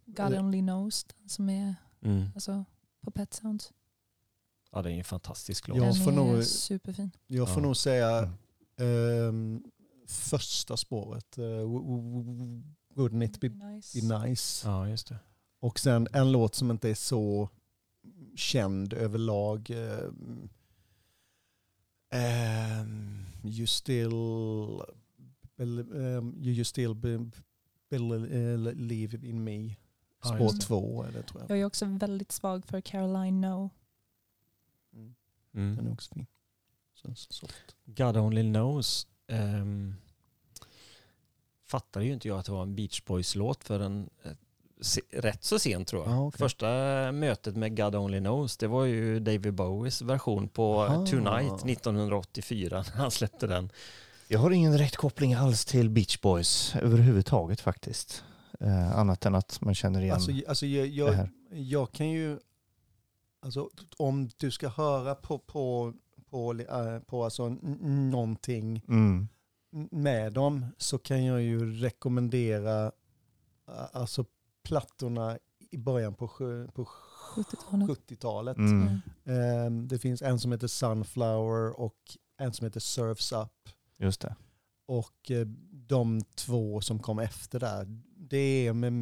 God 0.05 0.33
Only 0.39 0.59
Knows 0.59 1.03
den 1.03 1.29
som 1.29 1.49
är 1.49 1.75
Mm. 2.01 2.25
alltså, 2.35 2.65
på 3.01 3.11
Pet 3.11 3.33
Sounds. 3.33 3.73
Ja, 4.71 4.81
det 4.81 4.91
är 4.91 4.97
en 4.97 5.03
fantastisk 5.03 5.67
låt. 5.67 5.77
Jag 5.77 5.85
den 5.85 5.95
får 5.95 6.11
är 6.11 6.15
nog- 6.15 6.43
superfin. 6.43 7.11
Jag 7.27 7.47
får 7.49 7.61
Ja. 7.61 7.67
nog 7.67 7.77
säga 7.77 8.31
Ehm, 8.77 9.63
första 10.07 10.77
spåret, 10.77 11.37
uh, 11.37 11.43
Wouldn't 12.95 13.23
it 13.23 13.39
be, 13.39 13.49
Nice. 13.49 14.01
be 14.01 14.19
nice? 14.19 14.67
Ja, 14.67 14.89
just 14.89 15.07
det. 15.07 15.19
Och 15.59 15.79
sen 15.79 16.07
en 16.13 16.31
låt 16.31 16.55
som 16.55 16.71
inte 16.71 16.89
är 16.89 16.95
så 16.95 17.49
känd 18.35 18.93
överlag. 18.93 19.69
ehm, 19.69 20.49
ehm, 22.09 23.25
you 23.43 23.67
still 23.67 24.11
ehm, 25.57 26.37
you, 26.43 26.63
still 26.63 26.95
be, 26.95 27.25
believe 27.89 29.27
in 29.27 29.43
me. 29.43 29.75
Ja, 30.23 30.35
Spår 30.35 30.53
det. 30.53 30.59
två 30.59 31.03
är 31.03 31.11
det 31.11 31.23
tror 31.23 31.41
jag. 31.41 31.49
Jag 31.51 31.59
är 31.59 31.65
också 31.65 31.85
väldigt 31.85 32.31
svag 32.31 32.65
för 32.65 32.81
Caroline 32.81 33.41
No. 33.41 33.69
Mm. 34.93 35.15
Mm. 35.53 35.75
Den 35.75 35.87
är 35.87 35.93
också 35.93 36.13
fin. 36.13 36.25
Så 37.15 37.33
soft. 37.33 37.75
God 37.85 38.17
Only 38.17 38.41
Knows 38.41 39.07
um, 39.27 39.95
fattade 41.65 42.05
ju 42.05 42.13
inte 42.13 42.27
jag 42.27 42.39
att 42.39 42.45
det 42.45 42.51
var 42.51 42.61
en 42.61 42.75
Beach 42.75 43.01
Boys-låt 43.05 43.63
förrän 43.63 44.09
eh, 44.23 44.31
se, 44.81 45.01
rätt 45.11 45.43
så 45.43 45.59
sent 45.59 45.87
tror 45.87 46.03
jag. 46.03 46.13
Ja, 46.13 46.25
okej. 46.25 46.37
Första 46.37 46.67
mötet 47.11 47.55
med 47.55 47.77
God 47.77 47.95
Only 47.95 48.19
Knows, 48.19 48.57
det 48.57 48.67
var 48.67 48.85
ju 48.85 49.19
David 49.19 49.53
Bowies 49.53 50.01
version 50.01 50.47
på 50.49 50.81
Aha. 50.83 51.05
Tonight 51.05 51.65
1984 51.65 52.83
när 52.95 53.01
han 53.01 53.11
släppte 53.11 53.47
den. 53.47 53.71
Jag 54.27 54.39
har 54.39 54.51
ingen 54.51 54.71
direkt 54.71 54.95
koppling 54.95 55.33
alls 55.33 55.65
till 55.65 55.89
Beach 55.89 56.21
Boys 56.21 56.75
överhuvudtaget 56.75 57.61
faktiskt. 57.61 58.23
Eh, 58.59 58.97
annat 58.99 59.25
än 59.25 59.35
att 59.35 59.61
man 59.61 59.75
känner 59.75 60.01
igen 60.01 60.13
Alltså, 60.15 60.31
alltså 60.47 60.65
jag, 60.65 60.85
det 60.85 60.89
jag, 60.89 61.11
här. 61.11 61.29
jag 61.51 61.91
kan 61.91 62.09
ju, 62.09 62.39
alltså 63.39 63.69
om 63.97 64.29
du 64.37 64.51
ska 64.51 64.67
höra 64.67 65.15
på, 65.15 65.37
på, 65.37 65.93
på, 66.33 66.53
äh, 66.53 66.99
på 66.99 67.23
alltså, 67.23 67.49
någonting 68.09 68.81
Mm. 68.87 69.27
med 69.91 70.33
dem 70.33 70.65
så 70.77 70.97
kan 70.97 71.25
jag 71.25 71.41
ju 71.41 71.73
rekommendera 71.73 72.91
alltså 73.91 74.25
plattorna 74.67 75.37
i 75.71 75.77
början 75.77 76.13
på, 76.13 76.27
på 76.73 76.87
70-talet. 77.35 77.89
70-talet. 77.89 78.57
Mm. 78.57 78.99
Ehm, 79.25 79.87
det 79.87 79.99
finns 79.99 80.21
en 80.21 80.39
som 80.39 80.51
heter 80.51 80.67
Sunflower 80.67 81.79
och 81.79 81.97
en 82.37 82.53
som 82.53 82.65
heter 82.65 82.79
Surfs 82.79 83.31
Up. 83.31 83.69
Just 83.97 84.21
det. 84.21 84.35
Och 84.87 85.31
eh, 85.31 85.45
de 85.71 86.21
två 86.35 86.81
som 86.81 86.99
kom 86.99 87.19
efter 87.19 87.59
där, 87.59 88.01
det 88.17 88.67
är 88.67 88.73
med 88.73 88.93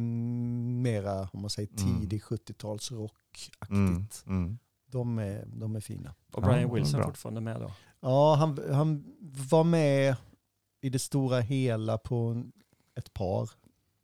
mera, 0.82 1.28
om 1.32 1.40
man 1.40 1.50
säger 1.50 1.68
Mm. 1.82 2.00
tidig 2.00 2.22
70-talsrockaktigt. 2.22 3.70
Mm. 3.70 4.06
Mm. 4.26 4.58
De, 4.92 5.18
är, 5.18 5.44
de 5.46 5.76
är 5.76 5.80
fina. 5.80 6.14
Och 6.32 6.42
Ja, 6.44 6.48
Brian 6.48 6.74
Wilson 6.74 7.00
bra. 7.00 7.08
fortfarande 7.08 7.40
med 7.40 7.60
då. 7.60 7.72
Ja, 8.00 8.34
han, 8.34 8.58
han 8.72 9.04
var 9.50 9.64
med 9.64 10.16
i 10.80 10.88
det 10.90 10.98
stora 10.98 11.40
hela 11.40 11.98
på 11.98 12.42
ett 12.94 13.12
par 13.14 13.50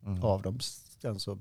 Mm. 0.05 0.23
av 0.23 0.41
dem. 0.41 0.59
Sen 1.01 1.19
så 1.19 1.37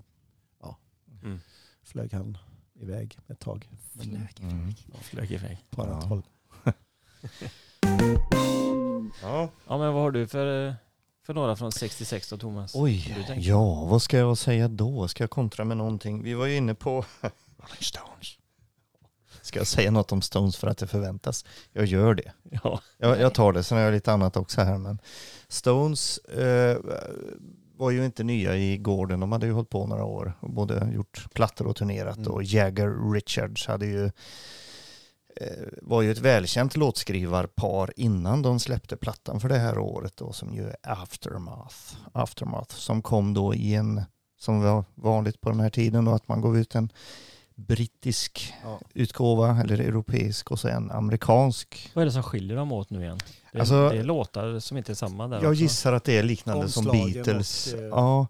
Mm. 1.22 1.40
flög 1.82 2.12
han 2.12 2.38
iväg 2.74 3.18
ett 3.28 3.40
tag. 3.40 3.68
Men 3.92 4.26
Mm. 4.40 4.74
Flög 5.00 5.32
iväg. 5.32 5.58
På 5.70 5.82
annat 5.82 6.02
Ja. 6.02 6.08
håll. 6.08 6.22
Ja. 9.22 9.48
Ja 9.66 9.78
men 9.78 9.92
vad 9.94 10.02
har 10.02 10.10
du 10.10 10.26
för, 10.26 10.74
för 11.26 11.34
några 11.34 11.56
från 11.56 11.72
66 11.72 12.30
då 12.30 12.36
Thomas? 12.38 12.72
Oj, 12.74 13.16
ja 13.38 13.84
vad 13.84 14.02
ska 14.02 14.18
jag 14.18 14.38
säga 14.38 14.68
då? 14.68 15.08
Ska 15.08 15.22
jag 15.22 15.30
kontra 15.30 15.64
med 15.64 15.76
någonting? 15.76 16.22
Vi 16.22 16.34
var 16.34 16.46
ju 16.46 16.56
inne 16.56 16.74
på 16.74 17.04
Rolling 17.56 17.80
Stones. 17.80 18.38
Ska 19.42 19.58
jag 19.58 19.66
säga 19.66 19.90
något 19.90 20.12
om 20.12 20.22
Stones 20.22 20.56
för 20.56 20.66
att 20.68 20.78
det 20.78 20.86
förväntas? 20.86 21.44
Jag 21.72 21.84
gör 21.84 22.14
det. 22.14 22.32
Ja. 22.50 22.80
Jag, 22.98 23.20
jag 23.20 23.34
tar 23.34 23.52
det, 23.52 23.62
sen 23.62 23.78
har 23.78 23.84
jag 23.84 23.92
lite 23.94 24.12
annat 24.12 24.36
också 24.36 24.60
här. 24.60 24.78
Men 24.78 24.98
Stones 25.48 26.18
eh, 26.18 26.76
var 27.78 27.90
ju 27.90 28.04
inte 28.04 28.24
nya 28.24 28.56
i 28.56 28.78
gården. 28.78 29.20
De 29.20 29.32
hade 29.32 29.46
ju 29.46 29.52
hållit 29.52 29.70
på 29.70 29.86
några 29.86 30.04
år 30.04 30.32
och 30.40 30.50
både 30.50 30.90
gjort 30.94 31.34
plattor 31.34 31.66
och 31.66 31.76
turnerat. 31.76 32.16
Mm. 32.16 32.30
Och 32.30 32.42
Jagger 32.42 33.12
Richards 33.12 33.66
hade 33.66 33.86
ju 33.86 34.04
eh, 35.36 35.66
var 35.82 36.02
ju 36.02 36.12
ett 36.12 36.18
välkänt 36.18 36.76
låtskrivarpar 36.76 37.92
innan 37.96 38.42
de 38.42 38.60
släppte 38.60 38.96
plattan 38.96 39.40
för 39.40 39.48
det 39.48 39.58
här 39.58 39.78
året 39.78 40.16
då 40.16 40.32
som 40.32 40.54
ju 40.54 40.68
är 40.68 40.76
Aftermath. 40.82 41.76
Aftermath 42.12 42.74
som 42.74 43.02
kom 43.02 43.34
då 43.34 43.54
i 43.54 43.74
en, 43.74 44.02
som 44.38 44.62
var 44.62 44.84
vanligt 44.94 45.40
på 45.40 45.50
den 45.50 45.60
här 45.60 45.70
tiden 45.70 46.04
då, 46.04 46.12
att 46.12 46.28
man 46.28 46.40
gav 46.40 46.58
ut 46.58 46.74
en 46.74 46.92
brittisk 47.58 48.54
Ja. 48.62 48.80
utgåva 48.94 49.60
eller 49.60 49.78
europeisk 49.80 50.50
och 50.50 50.58
så 50.58 50.68
en 50.68 50.90
amerikansk 50.90 51.90
Vad 51.94 52.02
är 52.02 52.06
det 52.06 52.12
som 52.12 52.22
skiljer 52.22 52.56
dem 52.56 52.72
åt 52.72 52.90
nu 52.90 53.02
igen? 53.02 53.18
Det 53.52 53.58
är, 53.58 53.60
Alltså- 53.60 53.88
det 53.88 53.98
är 53.98 54.02
låtar 54.04 54.58
som 54.60 54.76
inte 54.76 54.92
är 54.92 54.94
samma 54.94 55.28
där 55.28 55.42
Jag 55.42 55.50
också. 55.50 55.62
gissar 55.62 55.92
att 55.92 56.04
det 56.04 56.18
är 56.18 56.22
liknande 56.22 56.68
som 56.68 56.84
Beatles. 56.84 57.72
och, 57.74 57.80
eh, 57.80 57.86
ja. 57.86 58.26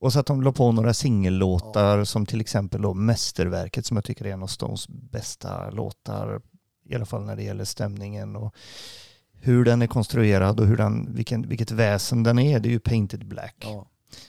Och 0.00 0.12
så 0.12 0.18
att 0.20 0.26
de 0.26 0.42
la 0.42 0.52
på 0.52 0.72
några 0.72 0.94
singellåtar 0.94 2.04
som 2.04 2.26
till 2.26 2.40
exempel 2.40 2.82
då 2.82 2.94
Mästerverket 2.94 3.86
som 3.86 3.96
jag 3.96 4.04
tycker 4.04 4.24
är 4.24 4.32
en 4.32 4.42
av 4.42 4.46
Stones 4.46 4.88
bästa 4.88 5.70
låtar. 5.70 6.40
I 6.88 6.94
alla 6.94 7.06
fall 7.06 7.24
när 7.24 7.36
det 7.36 7.42
gäller 7.42 7.64
stämningen 7.64 8.36
och 8.36 8.54
hur 9.40 9.64
den 9.64 9.82
är 9.82 9.86
konstruerad 9.86 10.60
och 10.60 10.66
hur 10.66 10.76
den, 10.76 11.14
vilken, 11.14 11.48
vilket 11.48 11.70
väsen 11.70 12.22
den 12.22 12.38
är. 12.38 12.60
Det 12.60 12.68
är 12.68 12.70
ju 12.70 12.80
Painted 12.80 13.26
Black. 13.26 13.56
Ja. 13.58 13.86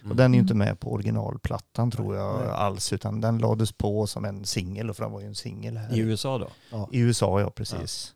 Och 0.09 0.15
den 0.15 0.33
är 0.33 0.37
ju 0.37 0.39
Mm. 0.39 0.39
inte 0.39 0.53
med 0.53 0.79
på 0.79 0.91
originalplattan 0.93 1.91
tror 1.91 2.15
jag 2.15 2.39
Nej. 2.39 2.49
alls 2.49 2.93
utan 2.93 3.21
den 3.21 3.37
lades 3.37 3.71
på 3.71 4.07
som 4.07 4.25
en 4.25 4.45
singel 4.45 4.89
och 4.89 4.95
för 4.95 5.03
den 5.03 5.11
var 5.13 5.21
ju 5.21 5.27
en 5.27 5.35
singel 5.35 5.77
här. 5.77 5.95
I 5.95 5.99
USA 5.99 6.37
då? 6.37 6.47
Ja. 6.71 6.89
I 6.91 6.99
USA, 6.99 7.39
ja 7.41 7.49
precis. 7.49 8.13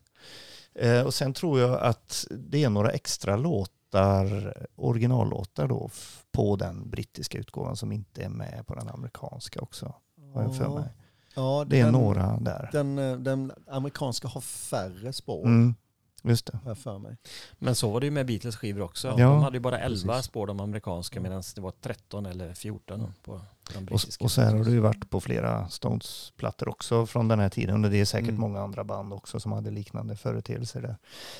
Eh, 0.75 1.01
och 1.01 1.13
sen 1.13 1.33
tror 1.33 1.59
jag 1.59 1.79
att 1.79 2.25
det 2.31 2.63
är 2.63 2.69
några 2.69 2.91
extra 2.91 3.37
låtar, 3.37 4.53
originallåtar 4.75 5.67
då, 5.67 5.89
på 6.31 6.55
den 6.55 6.89
brittiska 6.89 7.37
utgåvan 7.37 7.75
som 7.75 7.91
inte 7.91 8.23
är 8.23 8.29
med 8.29 8.63
på 8.67 8.75
den 8.75 8.89
amerikanska 8.89 9.61
också. 9.61 9.93
Har 10.33 10.41
jag 10.43 10.55
för 10.55 10.69
mig. 10.69 10.89
Ja, 11.35 11.65
Det 11.67 11.79
är 11.79 11.83
den, 11.83 11.93
några 11.93 12.37
där. 12.39 12.69
Den, 12.71 12.99
eh, 12.99 13.17
den 13.17 13.51
amerikanska 13.67 14.27
har 14.27 14.41
färre 14.41 15.13
spår, 15.13 15.45
Mm, 15.45 15.75
just 16.29 16.45
det. 16.45 16.59
har 16.63 16.71
jag 16.71 16.77
för 16.77 16.97
mig. 16.99 17.17
Men 17.59 17.75
så 17.75 17.89
var 17.89 17.99
det 17.99 18.05
ju 18.05 18.11
med 18.11 18.25
Beatles 18.25 18.55
skivor 18.55 18.81
också. 18.81 19.07
Ja. 19.07 19.27
De 19.29 19.43
hade 19.43 19.57
ju 19.57 19.61
bara 19.61 19.79
11 19.79 20.13
Precis. 20.13 20.25
spår 20.25 20.47
de 20.47 20.59
amerikanska 20.59 21.21
medan 21.21 21.43
det 21.55 21.61
var 21.61 21.71
13 21.81 22.25
eller 22.25 22.53
14 22.53 23.13
på 23.23 23.41
de 23.73 23.77
Och, 23.77 23.83
brittiska. 23.83 24.23
och 24.23 24.31
så 24.31 24.41
här 24.41 24.55
har 24.55 24.63
det 24.63 24.71
ju 24.71 24.79
varit 24.79 25.09
på 25.09 25.21
flera 25.21 25.69
Stones-plattor 25.69 26.69
också 26.69 27.05
från 27.05 27.27
den 27.27 27.39
här 27.39 27.49
tiden. 27.49 27.85
Och 27.85 27.91
det 27.91 27.97
är 27.97 28.05
säkert 28.05 28.29
Mm. 28.29 28.41
många 28.41 28.61
andra 28.61 28.83
band 28.83 29.13
också 29.13 29.39
som 29.39 29.51
hade 29.51 29.71
liknande 29.71 30.15
företeelser 30.15 30.81
där. 30.81 30.97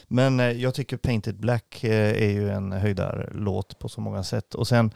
Men 0.07 0.39
eh, 0.39 0.45
jag 0.51 0.73
tycker 0.73 0.97
Painted 0.97 1.39
Black 1.39 1.83
eh, 1.83 2.23
är 2.23 2.29
ju 2.31 2.49
en 2.49 2.71
höjdarlåt 2.71 3.79
på 3.79 3.89
så 3.89 4.01
många 4.01 4.23
sätt. 4.23 4.55
Och 4.55 4.67
sen 4.67 4.91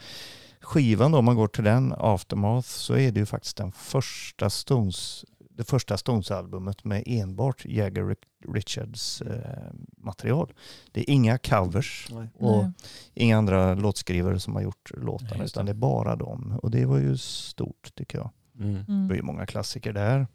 skivan 0.62 1.12
då, 1.12 1.18
om 1.18 1.26
man 1.26 1.36
går 1.36 1.48
till 1.48 1.64
den, 1.64 1.94
Aftermath, 1.98 2.68
så 2.68 2.94
är 2.98 3.12
det 3.12 3.20
ju 3.20 3.26
faktiskt 3.26 3.58
den 3.58 3.72
första 3.72 4.50
Stones, 4.50 5.26
det 5.62 5.70
första 5.70 5.98
Stones-albumet 5.98 6.84
med 6.84 7.04
enbart 7.06 7.66
Jagger 7.66 8.04
Ric- 8.04 8.54
Richards 8.54 9.22
eh, 9.22 9.72
material. 9.98 10.54
Det 10.92 11.02
är 11.02 11.14
inga 11.14 11.38
covers 11.38 12.08
Nej. 12.12 12.28
och 12.38 12.64
Nej. 12.64 12.72
inga 13.14 13.38
andra 13.38 13.74
låtskrivare 13.76 14.40
som 14.40 14.56
har 14.56 14.62
gjort 14.62 14.92
Nej, 14.96 15.06
låtarna 15.06 15.42
just 15.44 15.56
utan 15.56 15.66
det. 15.66 15.72
det 15.72 15.76
är 15.76 15.80
bara 15.80 16.16
dem. 16.16 16.60
Och 16.64 16.72
det 16.72 16.86
var 16.86 16.98
ju 16.98 17.18
stort 17.18 17.96
tycker 17.96 18.18
jag. 18.18 18.30
Mm. 18.60 18.74
Det 18.74 18.92
Mm. 18.92 19.08
var 19.08 19.16
ju 19.16 19.22
många 19.22 19.46
klassiker 19.46 19.94
där. 19.94 20.28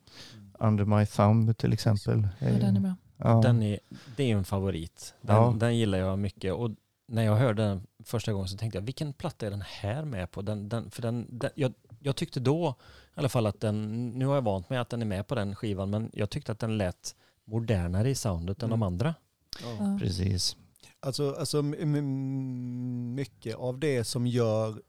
Under 0.59 0.85
My 0.85 1.07
Thumb 1.07 1.57
till 1.59 1.73
exempel. 1.73 2.29
Ja, 2.39 2.47
den 2.49 2.77
är 2.77 2.81
bra. 2.81 2.95
Ja. 3.17 3.41
Den 3.45 3.63
är, 3.63 3.79
det 4.17 4.31
är 4.33 4.37
en 4.37 4.45
favorit. 4.45 5.15
Den, 5.23 5.37
Ja. 5.37 5.55
den 5.59 5.77
gillar 5.77 5.99
jag 5.99 6.19
mycket. 6.19 6.53
Och 6.53 6.71
när 7.09 7.23
jag 7.23 7.37
hörde 7.37 7.63
den 7.63 7.87
första 8.05 8.33
gången 8.33 8.49
så 8.49 8.57
tänkte 8.57 8.79
jag, 8.79 8.83
vilken 8.85 9.13
platta 9.13 9.47
är 9.47 9.51
den 9.51 9.63
här 9.67 10.05
med 10.05 10.31
på? 10.31 10.43
Den, 10.43 10.69
den, 10.69 10.91
för 10.91 11.03
den, 11.03 11.27
den, 11.39 11.51
jag, 11.55 11.73
jag 12.01 12.17
tyckte 12.17 12.41
då 12.41 12.75
i 13.17 13.19
alla 13.19 13.29
fall 13.29 13.47
att 13.47 13.61
den, 13.61 14.09
nu 14.09 14.27
har 14.27 14.35
jag 14.35 14.43
vant 14.43 14.71
mig 14.71 14.79
att 14.79 14.89
den 14.91 15.03
är 15.03 15.07
med 15.07 15.27
på 15.27 15.35
den 15.35 15.55
skivan, 15.57 15.91
men 15.91 16.11
jag 16.13 16.31
tyckte 16.31 16.53
att 16.53 16.59
den 16.59 16.79
lät 16.79 17.17
modernare 17.45 18.11
i 18.11 18.15
soundet 18.15 18.63
än 18.63 18.71
de 18.71 18.75
Mm. 18.83 18.87
andra. 18.87 19.15
Ja. 19.63 19.99
Precis. 20.01 20.57
Alltså, 21.01 21.35
alltså 21.39 21.63
mycket 21.63 23.57
av 23.57 23.79
det 23.79 24.05
som 24.05 24.27
gör 24.27 24.83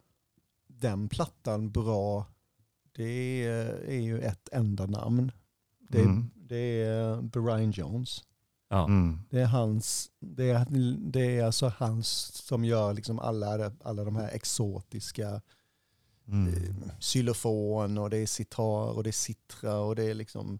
den 0.68 1.10
plattan 1.10 1.72
bra, 1.72 2.26
det 2.96 3.44
är, 3.46 3.66
är 3.70 4.00
ju 4.00 4.20
ett 4.20 4.50
enda 4.52 4.86
namn. 4.86 5.32
Det 5.90 6.00
är, 6.00 6.04
Mm. 6.04 6.30
det 6.36 6.82
är 6.84 7.22
Brian 7.22 7.72
Jones. 7.72 8.24
Ja. 8.70 8.86
Mm. 8.86 9.20
Det 9.30 9.40
är 9.42 9.46
hans, 9.46 10.12
det 10.20 10.50
är, 10.50 10.66
det 11.12 11.38
är 11.38 11.44
alltså 11.46 11.72
hans 11.78 12.08
som 12.48 12.66
gör 12.66 12.94
liksom 12.94 13.20
alla, 13.20 13.72
alla 13.84 14.04
de 14.04 14.16
här 14.16 14.30
exotiska 14.34 15.42
Mm. 16.28 16.54
eh, 16.54 16.92
xylofon 17.00 17.98
och 17.98 18.10
det 18.10 18.18
är 18.18 18.26
sitar 18.26 18.98
och 18.98 19.04
det 19.04 19.10
är 19.10 19.12
citra 19.12 19.80
och 19.80 19.96
det 19.96 20.04
är 20.04 20.14
liksom 20.14 20.60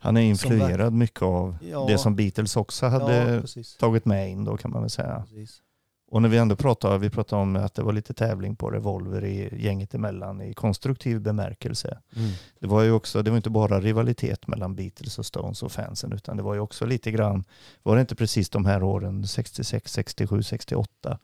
Han 0.00 0.16
är 0.16 0.20
influerad 0.20 0.92
mycket 0.92 1.22
av 1.22 1.56
ja, 1.70 1.86
det 1.88 1.98
som 1.98 2.16
Beatles 2.16 2.56
också 2.56 2.86
hade 2.86 3.42
ja, 3.56 3.62
tagit 3.78 4.04
med 4.04 4.30
in 4.30 4.44
då 4.44 4.56
kan 4.56 4.70
man 4.70 4.80
väl 4.80 4.90
säga. 4.90 5.24
precis. 5.28 5.62
Och 6.10 6.22
när 6.22 6.28
vi 6.28 6.36
ändå 6.36 6.56
pratar, 6.56 6.98
vi 6.98 7.10
pratar 7.10 7.36
om 7.36 7.56
att 7.56 7.74
det 7.74 7.82
var 7.82 7.92
lite 7.92 8.14
tävling 8.14 8.56
på 8.56 8.70
Revolver 8.70 9.24
i 9.24 9.64
gänget 9.64 9.94
emellan 9.94 10.40
i 10.40 10.54
konstruktiv 10.54 11.20
bemärkelse. 11.20 11.98
Mm. 12.16 12.30
Det 12.58 12.66
var 12.66 12.82
ju 12.82 12.92
också, 12.92 13.22
det 13.22 13.30
var 13.30 13.36
inte 13.36 13.50
bara 13.50 13.80
rivalitet 13.80 14.46
mellan 14.46 14.74
Beatles 14.74 15.18
och 15.18 15.26
Stones 15.26 15.62
och 15.62 15.72
fansen 15.72 16.12
utan 16.12 16.36
det 16.36 16.42
var 16.42 16.54
ju 16.54 16.60
också 16.60 16.86
lite 16.86 17.10
grann, 17.10 17.44
var 17.82 17.94
det 17.94 18.00
inte 18.00 18.14
precis 18.14 18.50
de 18.50 18.64
här 18.64 18.82
åren 18.82 19.26
66, 19.26 19.92
67, 19.92 20.42
68 20.42 21.18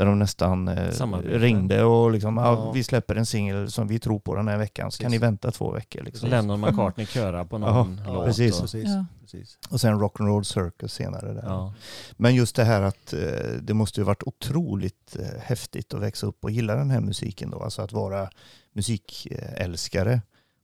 där 0.00 0.06
de 0.06 0.18
nästan 0.18 0.68
eh, 0.68 0.90
ringde 1.24 1.84
och 1.84 2.10
liksom, 2.10 2.36
ja. 2.36 2.44
Ja. 2.44 2.72
vi 2.72 2.84
släpper 2.84 3.14
en 3.14 3.26
singel 3.26 3.70
som 3.70 3.86
vi 3.88 3.98
tror 3.98 4.18
på 4.18 4.34
den 4.34 4.48
här 4.48 4.58
veckan 4.58 4.90
så 4.90 4.98
kan 5.02 5.10
ni 5.10 5.16
Precis. 5.18 5.22
vänta 5.22 5.50
två 5.50 5.70
veckor. 5.70 6.02
Liksom. 6.02 6.28
Lennon 6.28 6.64
och 6.64 6.70
McCartney 6.72 7.06
körar 7.06 7.44
på 7.44 7.58
någon 7.58 8.00
Ja, 8.06 8.12
låt. 8.12 8.24
precis. 8.26 8.54
Och, 8.54 8.60
precis. 8.60 8.84
Ja. 8.88 9.04
precis. 9.20 9.58
Och 9.70 9.80
sen 9.80 10.00
Rock'n'Roll 10.00 10.42
Circus 10.42 10.92
senare. 10.94 11.32
Där. 11.32 11.42
ja. 11.46 11.74
Men 12.16 12.34
just 12.34 12.56
det 12.56 12.64
här 12.64 12.82
att 12.82 13.12
eh, 13.12 13.18
det 13.62 13.74
måste 13.74 14.00
ju 14.00 14.04
varit 14.04 14.22
otroligt 14.22 15.16
eh, 15.18 15.40
häftigt 15.42 15.94
att 15.94 16.00
växa 16.00 16.26
upp 16.26 16.44
och 16.44 16.50
gilla 16.50 16.74
den 16.74 16.90
här 16.90 17.00
musiken 17.00 17.50
då. 17.50 17.62
Alltså 17.62 17.82
att 17.82 17.92
vara 17.92 18.28
musikälskare. 18.72 20.20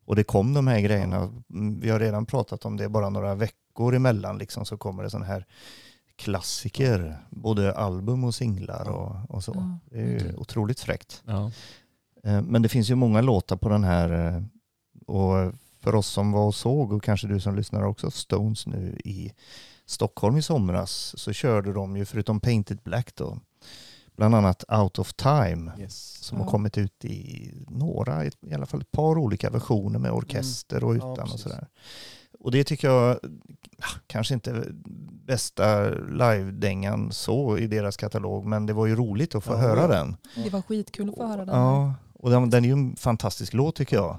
Och 0.07 0.17
det 0.17 0.25
kom 0.25 0.55
de 0.55 0.67
här 0.67 0.81
grejerna. 0.81 1.17
Mm, 1.51 1.81
Vi 1.81 1.91
har 1.91 2.01
redan 2.01 2.27
pratat 2.27 2.65
om 2.65 2.77
det 2.77 2.89
bara 2.89 3.09
några 3.11 3.35
veckor 3.35 3.95
emellan 3.95 4.39
liksom 4.39 4.65
så 4.65 4.77
kommer 4.77 5.03
det 5.03 5.11
sådana 5.11 5.27
här 5.27 5.47
klassiker. 6.17 7.19
Både 7.31 7.75
album 7.75 8.25
och 8.25 8.35
singlar 8.35 8.89
och, 8.91 9.17
och 9.35 9.45
så. 9.45 9.53
Ja, 9.55 9.79
Det 9.91 9.99
är 9.99 10.05
ju 10.07 10.13
verkligen. 10.13 10.37
otroligt 10.39 10.81
fräckt. 10.81 11.23
Ja. 11.27 11.51
Eh, 12.25 12.43
Men 12.43 12.63
det 12.63 12.69
finns 12.69 12.91
ju 12.91 12.95
många 12.95 13.21
låtar 13.21 13.57
på 13.57 13.69
den 13.69 13.85
här 13.85 14.35
eh, 14.37 14.43
och 15.07 15.53
för 15.81 15.95
oss 15.95 16.07
som 16.07 16.33
var 16.33 16.47
och 16.47 16.55
såg 16.55 16.93
och 16.93 17.03
kanske 17.03 17.27
du 17.27 17.41
som 17.41 17.57
lyssnar 17.57 17.83
också 17.83 18.11
Stones 18.11 18.67
nu 18.67 18.99
i 19.05 19.33
Stockholm 19.87 20.37
i 20.37 20.43
somras 20.43 21.15
så 21.19 21.33
körde 21.33 21.73
de 21.73 21.97
ju 21.97 22.05
förutom 22.05 22.41
Painted 22.41 22.79
Black 22.85 23.15
då 23.15 23.39
bland 24.17 24.35
annat 24.35 24.65
Out 24.73 24.99
of 24.99 25.15
Time 25.15 25.73
Yes. 25.79 26.19
som 26.25 26.39
Ja. 26.39 26.45
har 26.45 26.51
kommit 26.51 26.79
ut 26.79 27.05
i 27.05 27.51
några, 27.69 28.25
i 28.27 28.31
alla 28.55 28.67
fall 28.67 28.81
ett 28.81 28.93
par 28.93 29.19
olika 29.19 29.51
versioner 29.51 29.99
med 29.99 30.11
orkester 30.11 30.85
och 30.85 30.95
Mm. 30.95 31.07
Ja, 31.07 31.13
utan 31.13 31.25
och 31.25 31.31
precis. 31.31 31.43
sådär. 31.43 31.67
Och 32.39 32.51
det 32.51 32.65
tycker 32.65 32.89
jag 32.89 33.19
ja, 33.79 33.87
kanske 34.07 34.35
inte 34.35 34.65
bästa 35.27 35.89
live-dängan 35.91 37.13
så 37.13 37.59
i 37.59 37.67
deras 37.67 37.97
katalog 37.97 38.47
men 38.47 38.67
det 38.67 38.73
var 38.73 38.87
ju 38.87 38.97
roligt 38.97 39.35
att 39.35 39.45
få 39.45 39.53
Ja, 39.53 39.57
höra 39.57 39.81
ja. 39.81 39.87
den. 39.89 40.17
Det 40.45 40.51
var 40.51 40.63
skitkul 40.63 41.09
att 41.09 41.15
få 41.15 41.27
höra 41.27 41.45
den. 41.45 41.55
Ja, 41.55 41.95
och 42.15 42.31
den, 42.31 42.51
den 42.51 42.65
är 42.65 42.69
ju 42.69 42.73
en 42.73 42.97
fantastisk 42.97 43.53
låt 43.53 43.77
tycker 43.77 43.97
jag. 43.97 44.19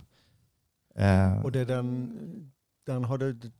Eh, 0.96 1.42
Och 1.46 1.52
det 1.52 1.60
är 1.60 1.66
den, 1.66 2.18
den 2.86 3.04
har 3.04 3.18
det, 3.18 3.52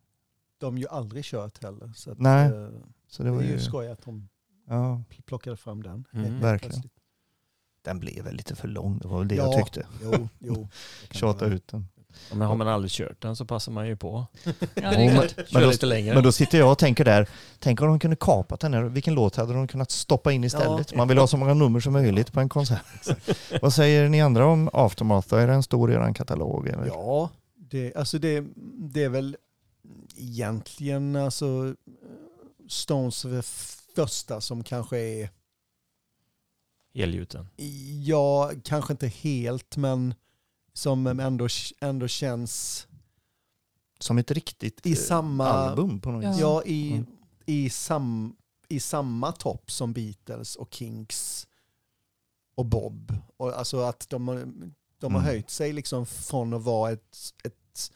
de 0.58 0.78
ju 0.78 0.88
aldrig 0.88 1.24
kört 1.26 1.64
heller. 1.64 1.92
Så 1.96 2.12
att, 2.12 2.20
Nej, 2.20 2.46
eh, 2.48 2.70
så 3.08 3.24
det 3.24 3.30
det 3.30 3.36
var 3.36 3.42
är 3.42 3.48
ju 3.48 3.60
skoj 3.60 3.88
att 3.88 4.02
de 4.06 4.30
ja, 4.68 5.02
plockade 5.26 5.58
fram 5.58 5.84
den. 5.84 6.06
Mm. 6.14 6.40
Verkligen. 6.40 6.60
plötsligt. 6.72 6.94
den 7.82 8.00
blev 8.00 8.24
väl 8.24 8.36
lite 8.36 8.56
för 8.56 8.68
lång, 8.68 8.98
det 9.00 9.08
var 9.08 9.20
väl 9.20 9.28
det 9.28 9.36
Ja, 9.36 9.44
jag 9.44 9.66
tyckte. 9.66 9.88
Jo, 10.04 10.30
jo. 10.40 10.68
det 11.10 11.18
Tjata 11.18 11.46
ut 11.46 11.68
den. 11.68 11.88
Ja, 12.30 12.36
Men 12.36 12.48
har 12.48 12.56
man 12.56 12.68
aldrig 12.68 12.92
kört 12.92 13.22
den 13.22 13.36
så 13.36 13.46
passar 13.46 13.72
man 13.72 13.88
ju 13.88 13.96
på. 13.98 14.26
Ja, 14.44 14.56
det 14.76 14.82
men- 14.98 15.10
klart. 15.10 15.50
Kör 15.50 15.62
då- 15.62 15.70
lite 15.70 15.86
längre. 15.86 16.14
Men 16.14 16.24
då 16.24 16.32
sitter 16.32 16.58
jag 16.58 16.72
och 16.72 16.78
tänker 16.78 17.06
där, 17.06 17.30
tänk 17.60 17.82
om 17.82 17.88
de 17.88 18.00
kunde 18.00 18.16
kapat 18.16 18.60
den 18.60 18.74
här, 18.74 18.84
vilken 18.84 19.14
låt 19.14 19.36
hade 19.36 19.54
de 19.54 19.68
kunnat 19.68 19.92
stoppa 19.92 20.32
in 20.32 20.44
istället? 20.44 20.96
Man 20.96 21.08
vill 21.08 21.18
ha 21.18 21.28
så 21.28 21.38
många 21.38 21.54
nummer 21.54 21.80
som 21.80 21.94
möjligt 21.94 22.32
på 22.34 22.40
en 22.40 22.50
konsert. 22.50 22.82
Vad 23.62 23.74
säger 23.74 24.10
ni 24.10 24.22
andra 24.22 24.46
om 24.46 24.70
Aftermath? 24.74 25.34
Är 25.34 25.48
den 25.48 25.64
stor 25.64 25.92
i 25.92 25.96
er 25.96 26.14
katalog? 26.14 26.68
Eller? 26.68 26.86
Ja, 26.86 27.30
det, 27.56 27.96
alltså 27.96 28.20
det, 28.20 28.46
det 28.80 29.04
är 29.04 29.10
väl 29.10 29.38
egentligen 30.18 31.16
alltså 31.16 31.76
Stones 32.70 33.26
första 33.96 34.42
som 34.42 34.64
kanske 34.64 34.98
är, 34.98 35.30
Helgjuten. 36.96 37.48
ja, 38.06 38.52
kanske 38.64 38.94
inte 38.94 39.08
helt, 39.08 39.78
men 39.78 40.14
som 40.78 41.08
ändå, 41.08 41.48
ändå 41.82 42.08
känns 42.08 42.88
Som 44.00 44.18
ett 44.18 44.32
riktigt 44.32 44.86
I 44.86 44.92
eh, 44.92 44.96
samma- 44.96 45.46
album 45.48 46.00
på 46.02 46.12
något 46.12 46.24
vis. 46.34 46.40
Ja, 46.40 46.64
i, 46.66 46.92
Mm. 46.92 47.06
i, 47.46 47.70
sam, 47.70 48.36
i 48.70 48.80
samma 48.80 49.32
topp 49.32 49.72
som 49.72 49.94
Beatles 49.94 50.56
och 50.56 50.74
Kinks 50.74 51.48
och 52.56 52.66
Bob. 52.66 53.14
Och 53.38 53.58
alltså 53.60 53.80
att 53.82 54.10
de, 54.10 54.28
har- 54.28 54.54
de 55.00 55.14
har 55.14 55.22
Mm. 55.22 55.32
höjt 55.32 55.50
sig 55.50 55.74
liksom 55.74 56.06
från 56.06 56.54
att 56.54 56.62
vara 56.64 56.92
ett, 56.92 57.18
ett, 57.44 57.92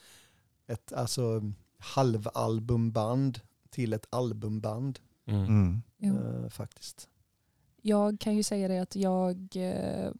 ett 0.68 0.94
alltså, 0.94 1.42
halvalbumband 1.78 3.40
till 3.70 3.94
ett 3.94 4.06
albumband 4.10 5.00
Mm. 5.26 5.82
Mm. 6.00 6.18
Eh, 6.44 6.50
faktiskt. 6.50 7.10
Jag 7.82 8.20
kan 8.20 8.36
ju 8.36 8.44
säga 8.44 8.68
det 8.68 8.80
att 8.80 8.96
jag 8.96 9.48
eh, 9.56 10.12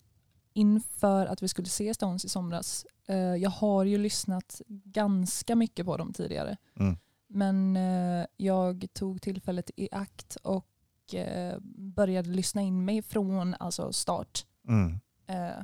inför 0.54 1.26
att 1.26 1.44
vi 1.44 1.48
skulle 1.48 1.68
se 1.68 1.94
Stones 1.94 2.26
i 2.26 2.30
somras, 2.30 2.86
eh, 3.08 3.18
jag 3.18 3.50
har 3.50 3.84
ju 3.84 3.98
lyssnat 3.98 4.62
ganska 4.68 5.56
mycket 5.56 5.86
på 5.86 5.98
dem 5.98 6.14
tidigare. 6.14 6.58
Mm. 6.76 6.98
Men 7.28 7.78
eh, 7.78 8.26
jag 8.38 8.86
tog 8.94 9.22
tillfället 9.22 9.72
i 9.76 9.90
akt 9.92 10.36
och 10.36 11.16
eh, 11.16 11.58
började 11.76 12.30
lyssna 12.30 12.62
in 12.62 12.86
mig 12.86 13.02
från 13.02 13.56
alltså 13.60 13.94
start 13.94 14.46
Mm. 14.68 15.00
eh, 15.28 15.64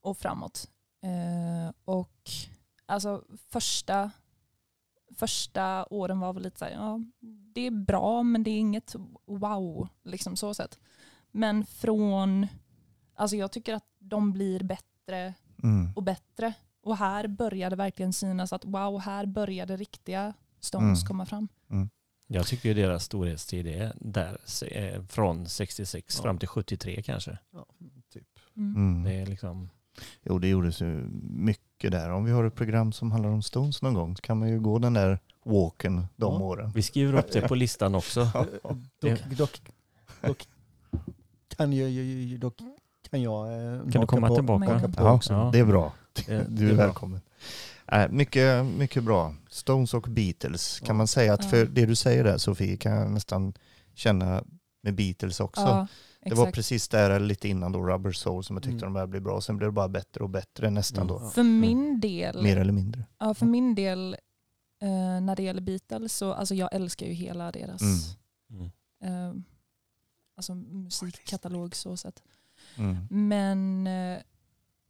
och 0.00 0.18
framåt. 0.18 0.70
Eh, 1.02 1.74
och 1.84 2.30
alltså 2.86 3.24
första, 3.48 4.10
första 5.14 5.86
åren 5.90 6.20
var 6.20 6.32
väl 6.32 6.42
lite 6.42 6.58
så 6.58 6.64
här, 6.64 6.72
ja, 6.72 7.00
det 7.54 7.60
är 7.60 7.70
bra 7.70 8.22
men 8.22 8.42
det 8.42 8.50
är 8.50 8.58
inget 8.58 8.94
wow, 9.26 9.88
liksom 10.02 10.36
så 10.36 10.54
sett. 10.54 10.78
Men 11.30 11.66
från, 11.66 12.46
alltså 13.14 13.36
jag 13.36 13.52
tycker 13.52 13.74
att 13.74 13.84
de 13.98 14.32
blir 14.32 14.62
bättre 14.62 15.34
Mm. 15.62 15.92
och 15.96 16.02
bättre. 16.02 16.52
Och 16.82 16.96
här 16.96 17.26
började 17.28 17.76
verkligen 17.76 18.12
synas 18.12 18.52
att 18.52 18.64
wow, 18.64 19.00
här 19.00 19.26
började 19.26 19.76
riktiga 19.76 20.34
Stones 20.60 20.98
Mm. 21.00 21.06
komma 21.08 21.26
fram. 21.26 21.48
Jag 22.26 22.46
tycker 22.46 22.68
ju 22.68 22.74
deras 22.74 23.04
storhetstid 23.04 23.66
är 23.66 23.92
där, 24.00 24.38
eh, 24.70 25.02
från 25.06 25.46
66 25.48 26.16
Ja. 26.18 26.22
fram 26.22 26.38
till 26.38 26.48
73 26.48 27.02
kanske. 27.02 27.38
Ja, 27.52 27.66
typ. 28.12 28.26
Mm. 28.56 28.76
Mm. 28.76 29.02
Det 29.04 29.12
är 29.12 29.26
liksom, 29.26 29.70
Jo, 30.22 30.38
det 30.38 30.48
gjordes 30.48 30.80
ju 30.80 30.86
mycket 31.22 31.90
där. 31.92 32.10
Om 32.10 32.24
vi 32.24 32.32
har 32.32 32.44
ett 32.44 32.54
program 32.54 32.92
som 32.92 33.12
handlar 33.12 33.30
om 33.30 33.42
Stones 33.42 33.82
någon 33.82 33.94
gång 33.94 34.16
så 34.16 34.22
kan 34.22 34.38
man 34.38 34.48
ju 34.48 34.60
gå 34.60 34.78
den 34.78 34.92
där 34.94 35.18
walken 35.44 36.06
de 36.16 36.34
Ja. 36.34 36.40
åren. 36.40 36.70
vi 36.74 36.82
skriver 36.82 37.18
upp 37.18 37.32
det 37.32 37.40
på 37.48 37.54
listan 37.54 37.94
också. 37.94 38.20
Eh, 38.64 38.76
Dock, 39.00 39.36
dock, 39.38 39.60
dock 40.22 40.48
kan 41.48 41.72
jag, 41.72 41.90
ju- 41.90 42.38
dock 42.38 42.56
kan 43.14 43.22
jag 43.22 43.46
eh, 43.74 43.80
Kan 43.92 44.00
du 44.00 44.06
komma 44.06 44.28
på, 44.28 44.34
tillbaka? 44.34 44.90
Ja, 44.96 45.12
också. 45.12 45.32
Ja. 45.32 45.50
det 45.52 45.58
är 45.58 45.64
bra. 45.64 45.92
Det- 46.26 46.46
Du 46.48 46.66
är 46.66 46.70
är 46.70 46.74
bra. 46.76 46.86
välkommen. 46.86 47.20
Äh, 47.92 48.08
mycket, 48.08 48.64
mycket 48.66 49.04
bra. 49.04 49.34
Stones 49.50 49.94
och 49.94 50.02
Beatles 50.02 50.78
kan 50.80 50.86
Ja. 50.88 50.92
man 50.94 51.06
säga 51.08 51.34
att 51.34 51.44
för 51.50 51.66
det 51.66 51.86
du 51.86 51.94
säger 51.94 52.24
där 52.24 52.38
Sofie 52.38 52.76
kan 52.76 52.92
jag 52.92 53.10
nästan 53.10 53.52
känna 53.94 54.44
med 54.82 54.94
Beatles 54.94 55.40
också. 55.40 55.60
Ja, 55.62 55.86
det 56.30 56.34
var 56.34 56.50
precis 56.50 56.88
där 56.88 57.10
eller 57.10 57.26
lite 57.26 57.48
innan 57.48 57.72
då 57.72 57.86
Rubber 57.86 58.12
Soul 58.12 58.44
som 58.44 58.56
jag 58.56 58.62
tyckte 58.62 58.74
Mm. 58.76 58.80
de 58.86 58.92
började 58.92 59.10
bli 59.10 59.20
bra. 59.20 59.40
Sen 59.40 59.56
blev 59.56 59.68
det 59.68 59.72
bara 59.74 59.88
bättre 59.88 60.24
och 60.24 60.30
bättre 60.30 60.70
nästan 60.70 61.10
Mm. 61.10 61.22
då. 61.22 61.28
För 61.30 61.42
min 61.42 62.00
del, 62.00 62.42
Mer 62.42 62.56
eller 62.56 62.72
mindre. 62.72 63.04
ja, 63.18 63.34
för 63.34 63.46
min 63.46 63.74
del 63.74 64.16
eh, 64.82 65.20
när 65.20 65.36
det 65.36 65.42
gäller 65.42 65.60
Beatles 65.62 66.16
så 66.16 66.32
alltså 66.32 66.54
jag 66.54 66.74
älskar 66.74 67.06
ju 67.06 67.12
hela 67.12 67.52
deras 67.52 67.80
Mm. 67.82 68.70
Mm. 69.02 69.30
eh, 69.30 69.42
alltså 70.36 70.54
musikkatalog 70.54 71.76
så 71.76 71.96
sett. 71.96 72.22
Mm. 72.76 73.08
Men 73.10 73.86
eh, 73.86 74.18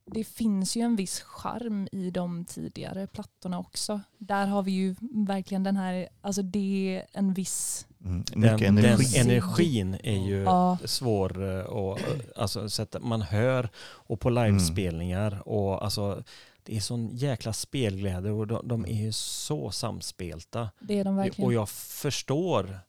det 0.06 0.24
finns 0.24 0.76
ju 0.76 0.80
en 0.80 0.96
viss 0.96 1.20
charm 1.20 1.88
i 1.92 2.10
de 2.10 2.44
tidigare 2.44 3.06
plattorna 3.06 3.58
också. 3.58 4.00
Där 4.18 4.46
har 4.46 4.62
vi 4.62 4.72
ju 4.72 4.94
verkligen 5.26 5.62
den 5.62 5.76
här, 5.76 6.08
alltså 6.20 6.42
det 6.42 6.96
är 6.96 7.06
en 7.12 7.34
viss, 7.34 7.86
Mm. 8.04 8.24
Den, 8.26 8.64
energi. 8.64 9.18
den 9.18 9.30
energin 9.30 9.96
är 10.02 10.26
ju 10.26 10.42
ja, 10.42 10.78
svår 10.84 11.58
eh, 11.58 11.64
och 11.64 11.98
alltså 12.36 12.68
så 12.68 12.82
att 12.82 12.96
man 13.00 13.22
hör 13.22 13.68
och 13.76 14.20
på 14.20 14.30
livespelningar 14.30 15.48
och 15.48 15.84
alltså 15.84 16.22
det 16.62 16.76
är 16.76 16.80
sån 16.80 17.08
jäkla 17.12 17.52
spelglädje 17.52 18.30
och 18.30 18.46
de, 18.46 18.68
de 18.68 18.86
är 18.86 19.04
ju 19.04 19.12
så 19.12 19.70
samspelta. 19.70 20.70
det 20.80 20.98
är 20.98 21.04
de 21.04 21.16
verkligen. 21.16 21.46
Och 21.46 21.52
jag 21.52 21.68
förstår 21.68 22.80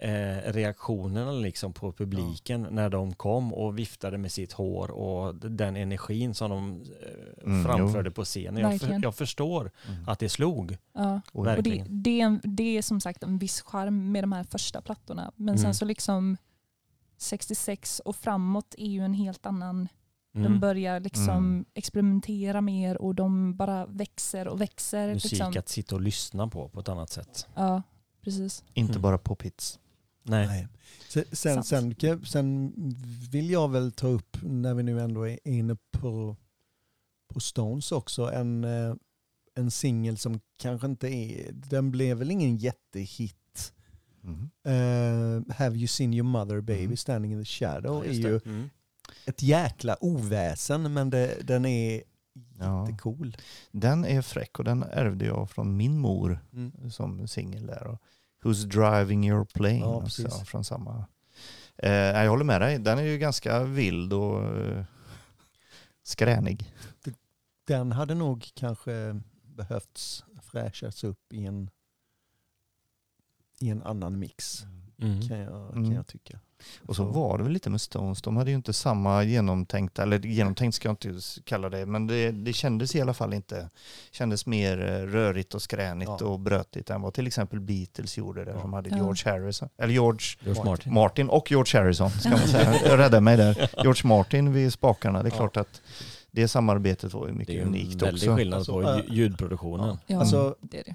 eh, 0.00 0.52
reaktionerna 0.52 1.32
liksom 1.32 1.72
på 1.72 1.92
publiken 1.92 2.66
när 2.70 2.88
de 2.90 3.14
kom 3.14 3.54
och 3.54 3.78
viftade 3.78 4.18
med 4.18 4.32
sitt 4.32 4.52
hår 4.52 4.90
och 4.90 5.34
den 5.34 5.76
energin 5.76 6.34
som 6.34 6.50
de 6.50 6.82
eh, 6.82 7.44
Mm, 7.44 7.64
framförde 7.64 8.10
på 8.10 8.24
scenen. 8.24 8.62
Jag, 8.62 8.80
för, 8.80 9.00
jag 9.02 9.14
förstår 9.14 9.70
Mm. 9.88 10.08
att 10.08 10.18
det 10.18 10.28
slog. 10.28 10.76
ja. 10.92 11.20
Och 11.32 11.44
det, 11.44 11.84
det, 11.88 12.20
är 12.20 12.40
det 12.42 12.76
är 12.78 12.82
som 12.82 13.00
sagt 13.00 13.22
en 13.22 13.38
viss 13.38 13.60
charm 13.62 14.12
med 14.12 14.22
de 14.22 14.32
här 14.32 14.44
första 14.44 14.80
plattorna. 14.82 15.32
Men 15.36 15.48
Mm. 15.48 15.58
sen 15.58 15.74
så 15.74 15.84
liksom 15.84 16.36
66 17.16 18.00
och 18.04 18.16
framåt 18.16 18.74
är 18.78 18.86
ju 18.86 19.04
en 19.04 19.14
helt 19.14 19.46
annan, 19.46 19.88
de 20.32 20.46
Mm. 20.46 20.60
börjar 20.60 21.00
liksom 21.00 21.28
Mm. 21.28 21.64
experimentera 21.74 22.60
mer 22.60 23.02
och 23.02 23.14
de 23.14 23.56
bara 23.56 23.86
växer 23.86 24.48
och 24.48 24.60
växer. 24.60 25.14
Musik 25.14 25.32
liksom. 25.32 25.54
att 25.58 25.68
sitta 25.68 25.94
och 25.94 26.00
lyssna 26.00 26.48
på 26.48 26.68
på 26.68 26.80
ett 26.80 26.88
annat 26.88 27.10
sätt. 27.10 27.46
Ja, 27.54 27.82
precis. 28.22 28.64
Inte 28.74 28.92
Mm. 28.92 29.02
bara 29.02 29.18
pop 29.18 29.42
hits. 29.42 29.78
Nej. 30.28 30.46
Nej. 30.46 30.68
Sen, 31.08 31.24
sen, 31.32 31.64
sen, 31.64 31.94
sen 32.26 32.72
vill 33.30 33.50
jag 33.50 33.68
väl 33.70 33.92
ta 33.92 34.06
upp, 34.06 34.36
när 34.42 34.74
vi 34.74 34.82
nu 34.82 35.00
ändå 35.00 35.28
är 35.28 35.38
inne 35.44 35.76
på, 35.90 36.36
på 37.34 37.40
Stones 37.40 37.92
också, 37.92 38.30
en, 38.32 38.64
eh, 38.64 38.94
en 39.54 39.70
singel 39.70 40.16
som 40.18 40.40
kanske 40.56 40.86
inte 40.86 41.08
är, 41.08 41.52
den 41.52 41.90
blev 41.90 42.16
väl 42.16 42.30
ingen 42.30 42.56
jättehit. 42.56 43.72
Mm. 44.24 44.50
Eh, 44.64 45.54
Have 45.56 45.76
you 45.76 45.86
seen 45.86 46.14
your 46.14 46.24
mother 46.28 46.60
baby 46.60 46.84
Mm. 46.84 46.96
standing 46.96 47.32
in 47.32 47.38
the 47.38 47.44
shadow 47.44 48.04
Ja, 48.06 48.10
är 48.10 48.14
ju. 48.14 48.40
Mm. 48.44 48.70
ett 49.26 49.42
jäkla 49.42 49.96
oväsen 50.00 50.92
men 50.92 51.10
det, 51.10 51.36
den 51.46 51.64
är 51.66 52.02
Ja. 52.58 52.86
jättecool. 52.88 53.36
Den 53.72 54.04
är 54.04 54.22
fräck 54.22 54.58
och 54.58 54.64
den 54.64 54.82
ärvde 54.82 55.24
jag 55.26 55.50
från 55.50 55.76
min 55.76 55.98
mor 55.98 56.40
Mm. 56.52 56.90
som 56.90 57.28
singel 57.28 57.66
där. 57.66 57.86
Och 57.86 58.02
Who's 58.42 58.64
driving 58.64 59.28
your 59.28 59.44
plane? 59.44 59.78
Ja, 59.78 59.86
också, 59.86 60.22
precis. 60.22 60.48
från 60.48 60.64
samma. 60.64 61.06
Eh, 61.76 61.90
jag 61.92 62.30
håller 62.30 62.44
med 62.44 62.60
dig. 62.60 62.78
Den 62.78 62.98
är 62.98 63.02
ju 63.02 63.18
ganska 63.18 63.64
vild 63.64 64.12
och 64.12 64.44
eh, 64.58 64.84
skränig. 66.02 66.74
Den 67.66 67.92
hade 67.92 68.14
nog 68.14 68.48
kanske 68.54 69.20
behövts 69.42 70.24
fräschas 70.42 71.04
upp 71.04 71.32
i 71.32 71.46
en, 71.46 71.70
i 73.60 73.68
en 73.70 73.82
annan 73.82 74.18
mix. 74.18 74.62
Mm. 74.98 75.28
kan 75.28 75.38
jag, 75.38 75.70
Mm. 75.72 75.84
kan 75.84 75.94
jag 75.94 76.06
tycka. 76.06 76.40
Och 76.86 76.96
så 76.96 77.04
var 77.04 77.38
det 77.38 77.44
väl 77.44 77.52
lite 77.52 77.70
med 77.70 77.80
Stones, 77.80 78.22
de 78.22 78.36
hade 78.36 78.50
ju 78.50 78.56
inte 78.56 78.72
samma 78.72 79.22
genomtänkta, 79.22 80.02
eller 80.02 80.18
genomtänkt 80.18 80.74
ska 80.74 80.88
jag 80.88 80.92
inte 80.92 81.20
kalla 81.44 81.68
det, 81.70 81.86
men 81.86 82.06
det, 82.06 82.30
det 82.30 82.52
kändes 82.52 82.94
i 82.96 83.00
alla 83.00 83.14
fall 83.14 83.34
inte, 83.34 83.70
kändes 84.10 84.46
mer 84.46 84.80
eh, 84.80 85.06
rörigt 85.06 85.54
och 85.54 85.62
skränigt 85.62 86.10
Ja. 86.20 86.26
och 86.26 86.40
brötigt 86.40 86.90
än 86.90 87.00
vad 87.02 87.14
till 87.14 87.26
exempel 87.26 87.60
Beatles 87.60 88.18
gjorde 88.18 88.44
där 88.44 88.52
Ja. 88.54 88.60
som 88.60 88.72
hade. 88.72 88.88
George 88.90 89.32
Harrison, 89.32 89.68
eller 89.78 89.92
George 89.92 90.20
George 90.40 90.64
Martin. 90.64 90.92
Martin 90.94 91.28
och 91.28 91.50
George 91.50 91.80
Harrison 91.80 92.10
ska 92.10 92.28
man 92.30 92.38
säga. 92.38 92.74
Jag 92.84 92.98
räddade 92.98 93.20
mig 93.20 93.36
där. 93.36 93.70
George 93.82 94.08
Martin 94.08 94.52
vid 94.52 94.72
spakarna, 94.72 95.22
det 95.22 95.28
är 95.28 95.30
Ja. 95.30 95.36
klart 95.36 95.56
att 95.56 95.82
det 96.30 96.48
samarbetet 96.48 97.12
var 97.14 97.26
ju 97.26 97.32
Det 97.32 97.36
är 97.36 97.38
mycket 97.38 97.54
ju 97.54 97.60
en 97.60 97.68
unikt 97.68 98.02
väldig 98.02 98.22
också. 98.28 98.36
skillnad 98.36 98.58
Alltså, 98.58 98.72
på 98.72 98.82
lju- 98.82 99.12
ljudproduktionen. 99.14 99.98
Ja, 100.06 100.20
Alltså, 100.20 100.56
det 100.60 100.78
är 100.78 100.84
det. 100.84 100.94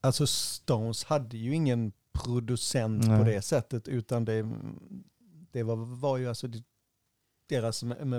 alltså 0.00 0.26
Stones 0.26 1.04
hade 1.04 1.36
ju 1.36 1.54
ingen 1.54 1.92
producent 2.24 3.06
Nej. 3.08 3.18
på 3.18 3.24
det 3.24 3.42
sättet 3.42 3.88
utan 3.88 4.24
det, 4.24 4.48
det 5.52 5.62
var, 5.62 5.76
var 5.76 6.16
ju 6.16 6.28
alltså 6.28 6.46
deras 7.48 7.82
m- 7.82 7.94
m- 8.00 8.12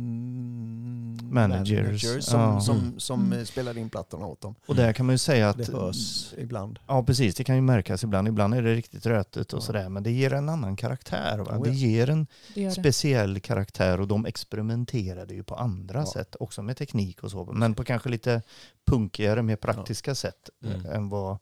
m- 0.00 1.30
Managers, 1.32 2.24
som, 2.24 2.40
ja. 2.40 2.60
som, 2.60 2.94
som 3.00 3.20
Mm. 3.24 3.38
eh, 3.38 3.44
spelade 3.44 3.80
in 3.80 3.90
plattorna 3.90 4.26
åt 4.26 4.40
dem. 4.40 4.54
Och 4.66 4.74
där 4.74 4.92
kan 4.92 5.06
man 5.06 5.14
ju 5.14 5.18
säga 5.18 5.48
att 5.48 5.56
Det 5.56 5.72
hörs 5.72 6.34
ibland. 6.38 6.78
Ja, 6.86 7.02
precis. 7.04 7.34
Det 7.34 7.44
kan 7.44 7.54
ju 7.56 7.62
märkas 7.62 8.04
ibland. 8.04 8.28
Ibland 8.28 8.54
är 8.54 8.62
det 8.62 8.74
riktigt 8.74 9.06
rötet 9.06 9.52
och 9.52 9.56
Ja. 9.58 9.62
sådär. 9.62 9.88
Men 9.88 10.02
det 10.02 10.10
ger 10.10 10.32
en 10.32 10.48
annan 10.48 10.76
karaktär. 10.76 11.38
Va? 11.38 11.56
Oh, 11.58 11.62
Det 11.62 11.70
ger 11.70 12.10
en 12.10 12.26
det, 12.54 12.60
gör 12.60 12.68
det. 12.68 12.74
speciell 12.74 13.40
karaktär 13.40 14.00
och 14.00 14.08
de 14.08 14.26
experimenterade 14.26 15.34
ju 15.34 15.42
på 15.42 15.54
andra 15.54 15.98
Ja. 15.98 16.06
sätt. 16.06 16.36
Också 16.40 16.62
med 16.62 16.76
teknik 16.76 17.22
och 17.24 17.30
så. 17.30 17.44
Men 17.52 17.74
på 17.74 17.84
kanske 17.84 18.08
lite 18.08 18.42
punkigare, 18.86 19.42
mer 19.42 19.56
praktiska 19.56 20.14
sätt 20.14 20.50
Mm. 20.64 20.86
eh, 20.86 20.94
än 20.96 21.08
vad 21.08 21.38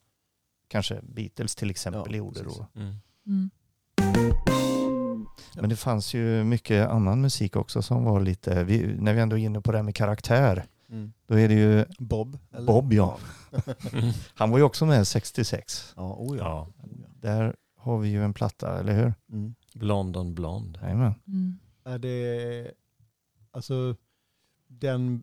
kanske 0.69 1.01
Beatles 1.03 1.55
till 1.55 1.71
exempel 1.71 2.13
Ja, 2.13 2.19
gjorde 2.19 2.43
då. 2.43 2.67
Mm. 2.75 2.95
Mm. 3.27 3.51
Men 5.55 5.71
det 5.71 5.77
fanns 5.77 6.15
ju 6.15 6.45
mycket 6.45 6.89
annan 6.89 7.21
musik 7.21 7.57
också 7.57 7.83
som 7.83 8.05
var 8.05 8.21
lite, 8.21 8.65
vi, 8.65 8.97
när 8.99 9.15
vi 9.15 9.21
ändå 9.21 9.39
är 9.39 9.43
inne 9.43 9.61
på 9.61 9.73
det 9.73 9.79
här 9.79 9.83
med 9.83 9.95
karaktär, 9.95 10.67
då 11.27 11.39
är 11.39 11.49
det 11.49 11.55
ju 11.55 11.85
Bob? 11.99 12.39
eller? 12.53 12.67
Bob, 12.67 12.93
ja. 12.93 13.19
Han 14.35 14.51
var 14.51 14.59
ju 14.59 14.65
också 14.65 14.87
med 14.87 15.07
66. 15.07 15.93
Ja, 15.97 16.17
oh 16.19 16.39
ja. 16.39 16.69
Ja. 16.79 16.85
Där 17.21 17.57
har 17.77 17.99
vi 17.99 18.09
ju 18.09 18.25
en 18.25 18.35
platta, 18.35 18.79
eller 18.79 18.93
hur? 18.93 19.15
Mm. 19.33 19.55
Blond 19.75 20.17
on 20.17 20.35
blond. 20.35 20.79
Jajamän. 20.83 21.15
Mm. 21.27 21.59
Är 21.85 21.99
det, 21.99 22.71
alltså 23.51 23.97
den, 24.67 25.23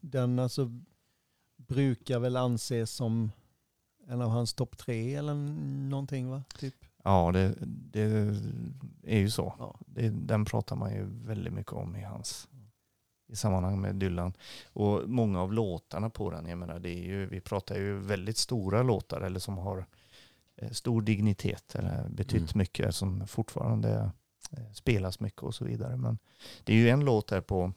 den 0.00 0.38
alltså 0.38 0.70
brukar 1.56 2.18
väl 2.18 2.36
anses 2.36 2.90
som 2.90 3.30
en 4.10 4.20
av 4.22 4.30
hans 4.30 4.54
topp 4.54 4.78
tre 4.78 5.14
eller 5.14 5.34
någonting 5.88 6.30
va? 6.30 6.42
Typ. 6.58 6.74
Ja, 7.04 7.30
det, 7.32 7.54
det 7.66 8.00
är 9.06 9.18
ju 9.18 9.30
så. 9.30 9.54
Ja. 9.58 9.74
Det, 9.86 10.08
den 10.08 10.44
pratar 10.44 10.76
man 10.76 10.92
ju 10.94 11.04
väldigt 11.24 11.52
mycket 11.52 11.72
om 11.72 11.96
i 11.96 12.02
hans 12.02 12.48
i 13.28 13.36
sammanhang 13.36 13.80
med 13.80 13.94
Dylan. 13.94 14.32
Och 14.72 15.08
många 15.08 15.40
av 15.40 15.52
låtarna 15.52 16.10
på 16.10 16.30
den, 16.30 16.46
jag 16.46 16.58
menar, 16.58 16.78
det 16.78 16.90
är 16.90 17.02
ju, 17.04 17.26
vi 17.26 17.40
pratar 17.40 17.76
ju 17.76 17.98
väldigt 17.98 18.36
stora 18.36 18.82
låtar 18.82 19.20
eller 19.20 19.40
som 19.40 19.58
har 19.58 19.86
eh, 20.56 20.70
stor 20.70 21.02
dignitet 21.02 21.74
eller 21.74 22.08
betytt 22.08 22.34
Mm. 22.54 22.58
mycket 22.58 22.94
som 22.94 23.26
fortfarande 23.26 24.10
eh, 24.50 24.72
spelas 24.72 25.20
mycket 25.20 25.42
och 25.42 25.54
så 25.54 25.64
vidare. 25.64 25.96
Men 25.96 26.18
det 26.64 26.72
är 26.72 26.76
ju 26.76 26.88
en 26.88 27.04
låt 27.04 27.26
där 27.28 27.40
på 27.40 27.72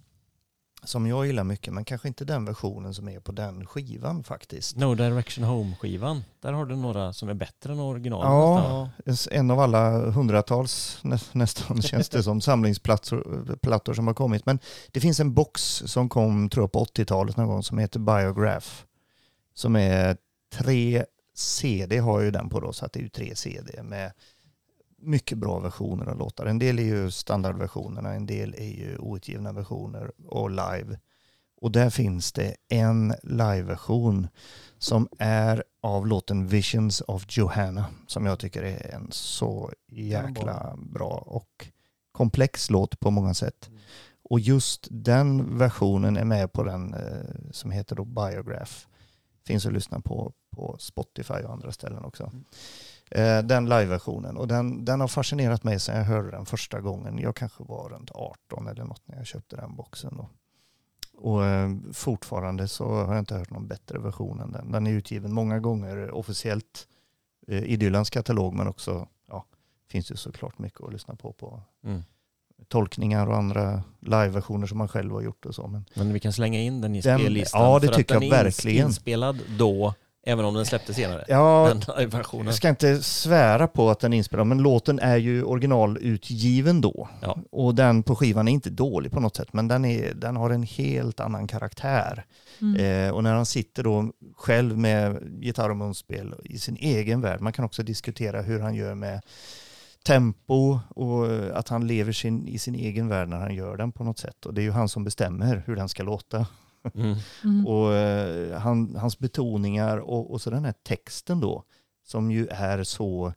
som 0.83 1.07
jag 1.07 1.25
gillar 1.25 1.43
mycket, 1.43 1.73
men 1.73 1.85
kanske 1.85 2.07
inte 2.07 2.25
den 2.25 2.45
versionen 2.45 2.93
som 2.93 3.09
är 3.09 3.19
på 3.19 3.31
den 3.31 3.65
skivan 3.65 4.23
faktiskt. 4.23 4.77
No 4.77 4.95
Direction 4.95 5.43
Home-skivan. 5.43 6.23
Där 6.41 6.53
har 6.53 6.65
du 6.65 6.75
några 6.75 7.13
som 7.13 7.29
är 7.29 7.33
bättre 7.33 7.73
än 7.73 7.79
originalet. 7.79 8.25
Ja. 8.25 8.89
nästan. 9.05 9.33
En 9.33 9.51
av 9.51 9.59
alla 9.59 10.11
hundratals 10.11 10.99
nä, 11.01 11.19
nästan 11.31 11.81
känns 11.81 12.09
det 12.09 12.23
som 12.23 12.41
samlingsplattor 12.41 13.57
plattor 13.61 13.93
som 13.93 14.07
har 14.07 14.13
kommit. 14.13 14.45
Men 14.45 14.59
det 14.91 14.99
finns 14.99 15.19
en 15.19 15.33
box 15.33 15.61
som 15.85 16.09
kom 16.09 16.49
tror 16.49 16.63
jag 16.63 16.71
på 16.71 16.85
80-talet 16.85 17.37
någon 17.37 17.47
gång 17.47 17.63
som 17.63 17.77
heter 17.77 17.99
Biograph. 17.99 18.67
Som 19.53 19.75
är 19.75 20.17
tre 20.53 21.05
CD 21.35 21.97
har 21.97 22.19
ju 22.19 22.31
den 22.31 22.49
på 22.49 22.59
då 22.59 22.73
så 22.73 22.85
att 22.85 22.93
det 22.93 22.99
är 22.99 23.03
ju 23.03 23.09
tre 23.09 23.35
CD 23.35 23.83
med 23.83 24.11
mycket 25.03 25.37
bra 25.37 25.59
versioner 25.59 26.05
av 26.05 26.17
låtar. 26.17 26.45
En 26.45 26.59
del 26.59 26.79
är 26.79 26.83
ju 26.83 27.11
standardversionerna, 27.11 28.13
en 28.13 28.25
del 28.25 28.55
är 28.57 28.69
ju 28.69 28.97
outgivna 28.97 29.51
versioner 29.51 30.11
och 30.27 30.49
live. 30.49 30.99
Och 31.61 31.71
där 31.71 31.89
finns 31.89 32.31
det 32.31 32.55
en 32.69 33.13
liveversion 33.23 34.27
som 34.77 35.07
är 35.19 35.63
av 35.81 36.07
låten 36.07 36.47
Visions 36.47 37.01
of 37.01 37.25
Johanna 37.37 37.85
som 38.07 38.25
jag 38.25 38.39
tycker 38.39 38.63
är 38.63 38.95
en 38.95 39.07
så 39.11 39.71
jäkla 39.87 40.75
bra 40.77 41.23
och 41.27 41.67
komplex 42.11 42.69
låt 42.69 42.99
på 42.99 43.11
många 43.11 43.33
sätt. 43.33 43.69
Och 44.23 44.39
just 44.39 44.87
den 44.91 45.57
versionen 45.57 46.17
är 46.17 46.25
med 46.25 46.53
på 46.53 46.63
den 46.63 46.93
eh, 46.93 47.51
som 47.51 47.71
heter 47.71 47.95
då 47.95 48.05
Biograph. 48.05 48.73
Finns 49.45 49.65
att 49.65 49.73
lyssna 49.73 49.99
på 49.99 50.33
på 50.53 50.75
Spotify 50.79 51.33
och 51.33 51.53
andra 51.53 51.71
ställen 51.71 52.05
också. 52.05 52.31
Eh, 53.11 53.39
den 53.43 53.65
live-versionen 53.69 54.37
och 54.37 54.47
den, 54.47 54.85
den 54.85 55.01
har 55.01 55.07
fascinerat 55.07 55.63
mig 55.63 55.79
sedan 55.79 55.97
jag 55.97 56.03
hörde 56.03 56.31
den 56.31 56.45
första 56.45 56.81
gången. 56.81 57.19
Jag 57.19 57.35
kanske 57.35 57.63
var 57.63 57.89
runt 57.89 58.11
18 58.11 58.67
eller 58.67 58.83
något 58.83 59.01
när 59.05 59.17
jag 59.17 59.25
köpte 59.25 59.55
den 59.55 59.75
boxen. 59.75 60.17
Då. 60.17 60.29
Och 61.17 61.45
eh, 61.45 61.69
fortfarande 61.93 62.67
så 62.67 62.87
har 62.89 63.13
jag 63.13 63.19
inte 63.21 63.35
hört 63.35 63.49
någon 63.49 63.67
bättre 63.67 63.99
version 63.99 64.39
än 64.39 64.51
den. 64.51 64.71
Den 64.71 64.87
är 64.87 64.91
utgiven 64.91 65.33
många 65.33 65.59
gånger 65.59 66.11
officiellt 66.11 66.87
eh, 67.47 67.63
i 67.63 67.75
Dylans 67.75 68.09
katalog 68.09 68.53
men 68.53 68.67
också 68.67 69.07
ja, 69.29 69.45
finns 69.91 70.07
det 70.07 70.17
såklart 70.17 70.59
mycket 70.59 70.81
att 70.81 70.93
lyssna 70.93 71.15
på 71.15 71.33
på 71.33 71.61
Mm. 71.85 72.03
tolkningar 72.67 73.27
och 73.27 73.37
andra 73.37 73.83
live-versioner 73.99 74.67
som 74.67 74.77
man 74.77 74.87
själv 74.87 75.11
har 75.13 75.21
gjort 75.21 75.45
och 75.45 75.55
så. 75.55 75.67
Men 75.67 75.85
Men 75.95 76.13
vi 76.13 76.19
kan 76.19 76.33
slänga 76.33 76.59
in 76.61 76.81
den 76.81 76.95
i 76.95 77.01
Den- 77.01 77.19
spellistan. 77.19 77.61
ja, 77.61 77.79
det 77.79 77.87
för 77.87 77.91
att 77.93 77.97
tycker 77.97 78.13
jag 78.15 78.21
den 78.21 78.31
är 78.33 78.43
verkligen. 78.43 78.85
inspelad 78.87 79.39
då, 79.59 79.93
även 80.25 80.45
om 80.45 80.53
den 80.53 80.65
släpptes 80.65 80.95
senare. 80.95 81.25
ja, 81.27 81.67
Den 81.73 81.95
live-versionen. 81.97 82.45
jag 82.45 82.55
ska 82.55 82.69
inte 82.69 83.03
svära 83.03 83.67
på 83.67 83.89
att 83.89 83.99
den 83.99 84.13
är 84.13 84.17
inspelad 84.17 84.47
men 84.47 84.57
låten 84.57 84.99
är 84.99 85.17
ju 85.17 85.43
originalutgiven 85.43 86.81
då. 86.81 87.09
Ja. 87.21 87.37
Och 87.51 87.75
den 87.75 88.03
på 88.03 88.15
skivan 88.15 88.47
är 88.47 88.51
inte 88.51 88.69
dålig 88.69 89.11
på 89.11 89.19
något 89.19 89.35
sätt 89.35 89.53
men 89.53 89.67
den, 89.67 89.85
är, 89.85 90.13
den 90.13 90.35
har 90.35 90.49
en 90.49 90.63
helt 90.63 91.19
annan 91.19 91.47
karaktär. 91.47 92.25
Mm. 92.61 93.07
Eh, 93.07 93.13
och 93.13 93.23
när 93.23 93.33
han 93.33 93.45
sitter 93.45 93.83
då 93.83 94.11
själv 94.37 94.77
med 94.77 95.19
gitarr 95.41 95.69
och 95.69 95.77
munspel 95.77 96.35
i 96.43 96.59
sin 96.59 96.75
egen 96.75 97.21
värld. 97.21 97.41
Man 97.41 97.53
kan 97.53 97.65
också 97.65 97.83
diskutera 97.83 98.41
hur 98.41 98.59
han 98.59 98.75
gör 98.75 98.95
med 98.95 99.21
tempo 100.03 100.79
och 100.89 101.27
att 101.57 101.69
han 101.69 101.87
lever 101.87 102.11
sin, 102.11 102.47
i 102.47 102.59
sin 102.59 102.75
egen 102.75 103.07
värld 103.07 103.29
när 103.29 103.37
han 103.37 103.55
gör 103.55 103.77
den 103.77 103.91
på 103.91 104.03
något 104.03 104.19
sätt. 104.19 104.45
Och 104.45 104.53
det 104.53 104.61
är 104.61 104.63
ju 104.63 104.71
han 104.71 104.89
som 104.89 105.03
bestämmer 105.03 105.63
hur 105.65 105.75
den 105.75 105.89
ska 105.89 106.03
låta. 106.03 106.47
Mm. 106.93 107.15
Mm. 107.43 107.67
Och 107.67 107.93
eh, 107.93 108.59
han, 108.59 108.95
hans 108.95 109.19
betoningar 109.19 109.97
och, 109.97 110.31
och 110.31 110.41
så 110.41 110.49
den 110.49 110.65
här 110.65 110.73
texten 110.83 111.39
då 111.39 111.63
som 112.03 112.31
ju 112.31 112.47
är 112.47 112.83
så 112.83 113.33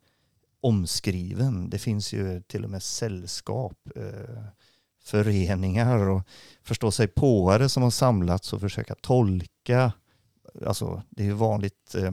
omskriven. 0.60 1.70
Det 1.70 1.78
finns 1.78 2.12
ju 2.12 2.42
till 2.42 2.64
och 2.64 2.70
med 2.70 2.82
sällskap, 2.82 3.88
eh, 3.96 4.44
föreningar 5.04 6.08
och 6.08 6.22
förstå 6.62 6.90
påare 7.14 7.68
som 7.68 7.82
har 7.82 7.90
samlats 7.90 8.52
och 8.52 8.60
försöka 8.60 8.94
tolka. 8.94 9.92
Alltså 10.66 11.02
det 11.10 11.22
är 11.22 11.26
ju 11.26 11.32
vanligt 11.32 11.94
eh, 11.94 12.12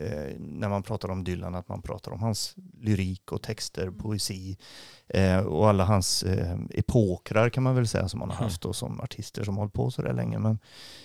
eh, 0.00 0.34
när 0.38 0.68
man 0.68 0.82
pratar 0.82 1.08
om 1.10 1.24
Dylan 1.24 1.54
att 1.54 1.68
man 1.68 1.82
pratar 1.82 2.12
om 2.12 2.20
hans 2.20 2.54
lyrik 2.80 3.32
och 3.32 3.42
texter, 3.42 3.90
poesi 3.90 4.56
eh, 5.08 5.38
och 5.38 5.68
alla 5.68 5.84
hans 5.84 6.22
eh, 6.22 6.58
epokrar 6.70 7.48
kan 7.50 7.62
man 7.62 7.74
väl 7.74 7.88
säga 7.88 8.08
som 8.08 8.20
han 8.20 8.30
har 8.30 8.36
Mm. 8.36 8.44
haft 8.44 8.62
då, 8.62 8.72
som 8.72 9.00
artister 9.00 9.44
som 9.44 9.56
hållit 9.56 9.72
på 9.72 9.90
så 9.90 10.02
där 10.02 10.12
länge. 10.12 10.38
Men 10.38 10.58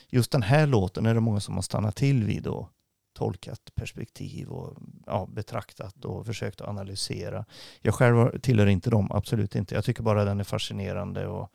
just 0.09 0.31
den 0.31 0.41
här 0.43 0.67
låten 0.67 1.05
är 1.05 1.13
det 1.13 1.19
många 1.19 1.39
som 1.39 1.55
har 1.55 1.61
stannat 1.61 1.95
till 1.95 2.23
vid 2.23 2.47
och 2.47 2.69
tolkat 3.17 3.59
perspektiv 3.75 4.47
och 4.49 4.77
ja, 5.05 5.27
betraktat 5.31 6.05
och 6.05 6.25
försökt 6.25 6.61
att 6.61 6.67
analysera. 6.67 7.45
Jag 7.81 7.93
själv 7.93 8.39
tillhör 8.39 8.67
inte 8.67 8.89
dem, 8.89 9.11
absolut 9.11 9.55
inte. 9.55 9.75
Jag 9.75 9.85
tycker 9.85 10.03
bara 10.03 10.25
den 10.25 10.39
är 10.39 10.43
fascinerande 10.43 11.27
och, 11.27 11.49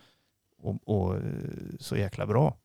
och, 0.62 0.76
och 0.84 1.16
eh, 1.16 1.22
så 1.80 1.96
jäkla 1.96 2.26
bra. 2.26 2.56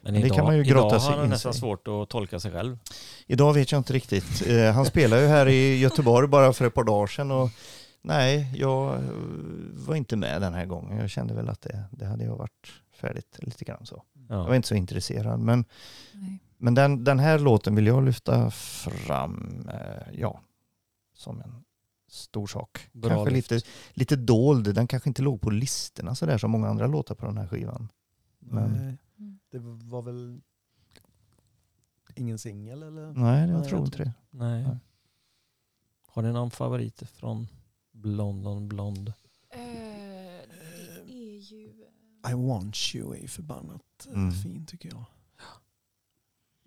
Men 0.00 0.14
det 0.14 0.20
idag, 0.20 0.36
kan 0.36 0.44
man 0.44 0.56
ju 0.56 0.62
grotta 0.62 1.00
sig 1.00 1.10
har 1.12 1.18
han 1.20 1.28
nästan 1.28 1.54
svårt 1.54 1.88
att 1.88 2.08
tolka 2.08 2.40
sig 2.40 2.52
själv. 2.52 2.78
Idag 3.26 3.54
vet 3.54 3.72
jag 3.72 3.78
inte 3.78 3.92
riktigt. 3.92 4.46
Eh, 4.46 4.72
han 4.72 4.86
spelar 4.86 5.18
ju 5.20 5.26
här 5.26 5.48
i 5.48 5.78
Göteborg 5.78 6.28
bara 6.28 6.52
för 6.52 6.66
ett 6.66 6.74
par 6.74 6.84
dagar 6.84 7.06
sedan 7.06 7.30
och 7.30 7.50
nej, 8.02 8.52
jag 8.56 8.94
eh, 8.94 9.00
var 9.72 9.94
inte 9.94 10.16
med 10.16 10.40
den 10.40 10.54
här 10.54 10.66
gången. 10.66 10.98
Jag 10.98 11.10
kände 11.10 11.34
väl 11.34 11.48
att 11.48 11.60
det, 11.62 11.84
det 11.90 12.06
hade 12.06 12.24
jag 12.24 12.36
varit 12.36 12.72
färdigt 13.00 13.38
lite 13.42 13.64
grann 13.64 13.86
så. 13.86 14.02
Jag 14.28 14.36
var 14.36 14.48
Ja. 14.48 14.56
inte 14.56 14.68
så 14.68 14.74
intresserad. 14.74 15.40
Men, 15.40 15.64
Nej. 16.12 16.38
men 16.58 16.74
den, 16.74 17.04
den 17.04 17.18
här 17.18 17.38
låten 17.38 17.74
vill 17.74 17.86
jag 17.86 18.04
lyfta 18.04 18.50
fram, 18.50 19.68
eh, 19.72 20.12
ja, 20.20 20.40
som 21.14 21.40
en 21.40 21.62
stor 22.10 22.46
sak. 22.46 22.88
Bra 22.92 23.10
kanske 23.10 23.30
lyft. 23.34 23.50
lite, 23.50 23.66
lite 23.92 24.16
dold. 24.16 24.74
Den 24.74 24.86
kanske 24.86 25.10
inte 25.10 25.22
låg 25.22 25.40
på 25.40 25.50
listorna 25.50 26.14
så 26.14 26.26
där 26.26 26.38
som 26.38 26.50
många 26.50 26.68
andra 26.68 26.86
låtar 26.86 27.14
på 27.14 27.26
den 27.26 27.38
här 27.38 27.46
skivan. 27.46 27.88
Men, 28.38 28.70
Nej. 28.72 28.96
Det 29.58 29.84
var 29.86 30.02
väl 30.02 30.40
ingen 32.14 32.38
singel 32.38 32.82
eller? 32.82 33.12
nej, 33.12 33.50
jag 33.50 33.68
tror 33.68 33.84
inte 33.84 33.98
det. 33.98 34.12
Nej. 34.30 34.62
Nej. 34.62 34.76
Har 36.06 36.22
ni 36.22 36.32
någon 36.32 36.50
favorit 36.50 37.02
från 37.10 37.46
Blond 37.92 38.46
on 38.46 38.68
Blond? 38.68 39.12
Eh, 39.50 39.58
det 41.06 41.12
är 41.12 41.52
ju... 41.52 41.72
I 42.30 42.34
want 42.34 42.94
you 42.94 43.16
är 43.24 43.28
förbannat 43.28 43.82
Mm. 44.06 44.18
mm. 44.18 44.32
fin 44.34 44.66
tycker 44.66 44.88
jag. 44.88 45.04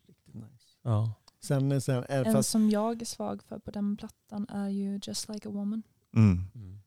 Riktigt 0.07 0.33
nice. 0.35 0.77
Ja. 0.81 1.13
Sen, 1.39 1.81
sen, 1.81 2.03
eh, 2.03 2.17
En 2.27 2.33
fast, 2.33 2.49
som 2.49 2.69
jag 2.69 3.01
är 3.01 3.05
svag 3.05 3.43
för 3.43 3.59
på 3.59 3.71
den 3.71 3.97
plattan 3.97 4.45
är 4.49 4.69
ju 4.69 4.99
Just 5.03 5.29
Like 5.29 5.49
a 5.49 5.51
Woman. 5.51 5.83
Mm. 6.15 6.43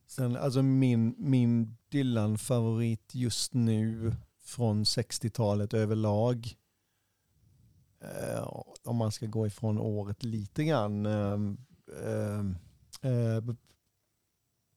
sen 0.06 0.36
alltså 0.36 0.62
min, 0.62 1.14
min 1.18 1.76
Dylan-favorit 1.88 3.14
just 3.14 3.54
nu 3.54 4.12
från 4.42 4.84
60-talet 4.84 5.74
överlag. 5.74 6.56
Eh, 8.00 8.48
om 8.84 8.96
man 8.96 9.12
ska 9.12 9.26
gå 9.26 9.46
ifrån 9.46 9.78
året 9.78 10.22
lite 10.22 10.64
grann. 10.64 11.06
ehm, 11.06 11.58
ehm, 12.04 12.56
eh, 13.02 13.54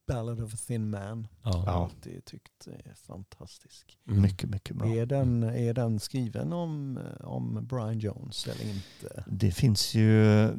Ballad 0.07 0.41
of 0.41 0.53
a 0.53 0.57
thin 0.67 0.89
man. 0.89 1.27
Ja. 1.43 1.63
Jag 1.65 1.71
har 1.71 1.83
alltid 1.83 2.25
tyckt 2.25 2.67
är 2.67 2.93
fantastisk. 2.93 3.99
Mm. 4.07 4.21
Mycket, 4.21 4.49
mycket 4.49 4.75
bra. 4.75 4.87
Är, 4.87 5.05
den, 5.05 5.43
är 5.43 5.73
den 5.73 5.99
skriven 5.99 6.53
om, 6.53 6.97
eh, 6.97 7.27
om 7.27 7.67
Brian 7.69 7.99
Jones 7.99 8.47
eller 8.47 8.73
inte? 8.73 9.23
Det 9.27 9.51
finns 9.51 9.93
ju 9.95 10.49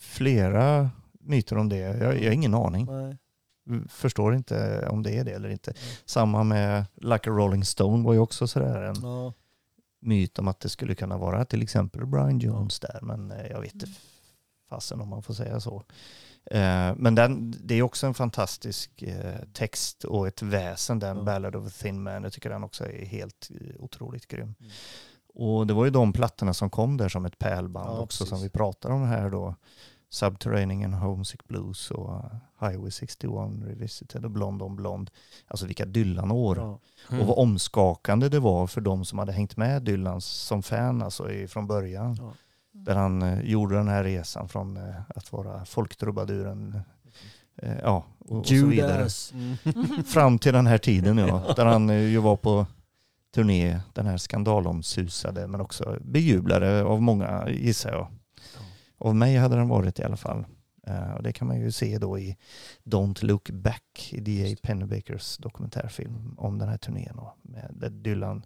flera 0.00 0.90
myter 1.12 1.58
om 1.58 1.68
det. 1.68 1.78
Jag, 1.78 2.20
jag 2.20 2.24
har 2.24 2.34
ingen 2.34 2.54
aning. 2.54 2.86
Nej. 2.86 3.16
Förstår 3.88 4.34
inte 4.34 4.86
om 4.88 5.02
det 5.02 5.12
är 5.18 5.24
det 5.24 5.30
eller 5.32 5.48
inte. 5.48 5.70
Mm. 5.70 5.82
Samma 6.04 6.44
med 6.44 6.84
Like 6.94 7.30
a 7.30 7.32
Rolling 7.32 7.64
Stone 7.64 8.04
var 8.06 8.12
ju 8.12 8.18
också 8.18 8.46
sådär 8.46 8.82
en 8.82 8.96
Ja. 9.02 9.32
myt 10.00 10.38
om 10.38 10.48
att 10.48 10.60
det 10.60 10.68
skulle 10.68 10.94
kunna 10.94 11.18
vara 11.18 11.44
till 11.44 11.62
exempel 11.62 12.06
Brian 12.06 12.38
Jones 12.38 12.80
där. 12.80 12.98
Men 13.02 13.30
eh, 13.30 13.46
jag 13.46 13.60
vet 13.60 13.74
inte 13.74 13.86
Mm. 13.86 13.96
fasen 14.68 15.00
om 15.00 15.08
man 15.08 15.22
får 15.22 15.34
säga 15.34 15.60
så. 15.60 15.82
Eh, 16.44 16.94
Men 16.96 17.14
den, 17.14 17.54
det 17.64 17.74
är 17.74 17.82
också 17.82 18.06
en 18.06 18.14
fantastisk 18.14 19.02
eh, 19.02 19.34
text 19.52 20.04
och 20.04 20.28
ett 20.28 20.42
väsen 20.42 20.98
den 20.98 21.16
Ja. 21.16 21.22
Ballad 21.22 21.56
of 21.56 21.66
a 21.66 21.70
Thin 21.82 22.02
Man. 22.02 22.22
Jag 22.22 22.32
tycker 22.32 22.50
den 22.50 22.64
också 22.64 22.84
är 22.84 23.06
helt 23.06 23.48
otroligt 23.78 24.26
grym. 24.28 24.54
Mm. 24.60 24.72
Och 25.34 25.66
det 25.66 25.74
var 25.74 25.84
ju 25.84 25.90
de 25.90 26.12
plattorna 26.12 26.54
som 26.54 26.70
kom 26.70 26.96
där 26.96 27.08
som 27.08 27.24
ett 27.24 27.38
pärlband 27.38 27.88
Ja, 27.88 27.98
också 28.00 28.24
som 28.26 28.30
precis. 28.36 28.44
vi 28.46 28.50
pratar 28.50 28.90
om 28.90 29.02
här 29.02 29.30
då. 29.30 29.54
Subterranean 30.12 30.92
Homesick 30.92 31.48
Blues 31.48 31.90
och 31.90 32.14
eh, 32.14 32.68
Highway 32.68 32.90
61 32.90 33.32
Revisited 33.64 34.24
och 34.24 34.30
Blond 34.30 34.62
on 34.62 34.76
Blond. 34.76 35.10
Alltså 35.46 35.66
vilka 35.66 35.84
Dylan-år. 35.84 36.56
Ja. 36.58 36.78
Mm. 37.10 37.20
Och 37.20 37.26
vad 37.28 37.38
omskakande 37.38 38.28
det 38.28 38.40
var 38.40 38.66
för 38.66 38.80
de 38.80 39.04
som 39.04 39.18
hade 39.18 39.32
hängt 39.32 39.56
med 39.56 39.82
Dylan 39.82 40.20
som 40.20 40.62
fan 40.62 41.02
alltså 41.02 41.28
från 41.48 41.66
början. 41.66 42.16
Ja. 42.18 42.32
Där 42.72 42.94
han 42.94 43.22
eh, 43.22 43.40
gjorde 43.40 43.74
den 43.74 43.88
här 43.88 44.04
resan 44.04 44.48
från 44.48 44.76
eh, 44.76 44.94
att 45.08 45.32
vara 45.32 45.64
folktrubaduren 45.64 46.80
eh, 47.56 47.78
ja, 47.82 48.04
och, 48.18 48.38
och 48.38 48.46
så 48.46 48.66
vidare. 48.66 49.08
Mm. 49.34 50.04
Fram 50.04 50.38
till 50.38 50.52
den 50.52 50.66
här 50.66 50.78
tiden 50.78 51.18
ja, 51.18 51.54
där 51.56 51.66
han 51.66 51.90
eh, 51.90 51.96
ju 51.96 52.18
var 52.18 52.36
på 52.36 52.66
turné, 53.34 53.80
den 53.92 54.06
här 54.06 54.16
skandalomsusade 54.16 55.46
men 55.46 55.60
också 55.60 55.98
bejublade 56.00 56.84
av 56.84 57.02
många 57.02 57.48
gissar 57.50 57.90
jag. 57.90 58.08
Av 59.02 59.16
mig 59.16 59.36
hade 59.36 59.56
den 59.56 59.68
varit 59.68 59.98
i 59.98 60.02
alla 60.02 60.16
fall. 60.16 60.44
Eh, 60.86 61.12
och 61.12 61.22
det 61.22 61.32
kan 61.32 61.48
man 61.48 61.60
ju 61.60 61.72
se 61.72 61.98
då 61.98 62.18
i 62.18 62.36
Don't 62.84 63.24
Look 63.24 63.50
Back 63.50 64.08
i 64.12 64.20
D.A. 64.20 64.56
Pennebakers 64.62 65.36
dokumentärfilm 65.38 66.34
om 66.38 66.58
den 66.58 66.68
här 66.68 66.78
turnén. 66.78 67.18
Och 67.18 67.36
med, 67.42 67.70
där 67.74 67.90
Dylan 67.90 68.44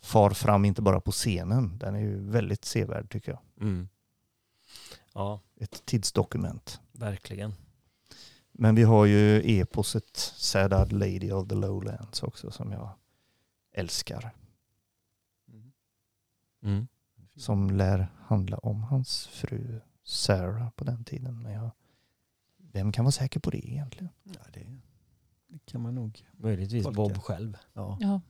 far 0.00 0.30
fram 0.30 0.64
inte 0.64 0.82
bara 0.82 1.00
på 1.00 1.10
scenen, 1.12 1.78
den 1.78 1.94
är 1.94 2.00
ju 2.00 2.30
väldigt 2.30 2.64
sevärd 2.64 3.10
tycker 3.10 3.32
jag. 3.32 3.40
Mm. 3.60 3.88
Ja, 5.14 5.40
Ett 5.60 5.86
tidsdokument. 5.86 6.80
verkligen. 6.92 7.54
Men 8.52 8.74
vi 8.74 8.82
har 8.82 9.06
ju 9.06 9.42
eposet 9.60 10.16
Sad 10.16 10.72
Eyed 10.72 10.92
Lady 10.92 11.30
of 11.32 11.48
the 11.48 11.54
Lowlands 11.54 12.22
också 12.22 12.50
som 12.50 12.72
jag 12.72 12.90
älskar. 13.72 14.30
Mm. 16.62 16.88
Som 17.38 17.70
lär 17.70 18.08
handla 18.26 18.58
om 18.58 18.82
hans 18.82 19.26
fru 19.26 19.80
Sarah 20.02 20.70
på 20.70 20.84
den 20.84 21.04
tiden. 21.04 21.42
Men 21.42 21.52
jag, 21.52 21.70
vem 22.72 22.92
kan 22.92 23.04
vara 23.04 23.12
säker 23.12 23.40
på 23.40 23.50
det 23.50 23.70
egentligen? 23.70 24.08
Ja, 24.24 24.40
det, 24.52 24.66
det 25.48 25.58
kan 25.66 25.80
man 25.80 25.94
nog. 25.94 26.26
Möjligtvis 26.32 26.84
Tolka. 26.84 26.96
Bob 26.96 27.18
själv. 27.18 27.56
Ja. 27.72 27.98
Ja, 28.00 28.20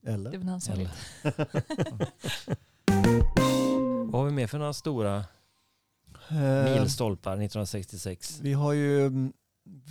det 0.00 0.10
är 0.10 0.14
Eller? 0.14 0.30
väl 0.30 0.48
han 0.48 0.60
som 0.60 0.74
Eller. 0.74 0.90
Vad 4.12 4.20
har 4.20 4.24
vi 4.24 4.32
mer 4.32 4.46
för 4.46 4.58
några 4.58 4.72
stora 4.72 5.24
Eh, 6.30 6.80
milstolpar 6.80 7.32
1966? 7.32 8.40
vi, 8.42 8.52
har 8.52 8.72
ju, 8.72 9.10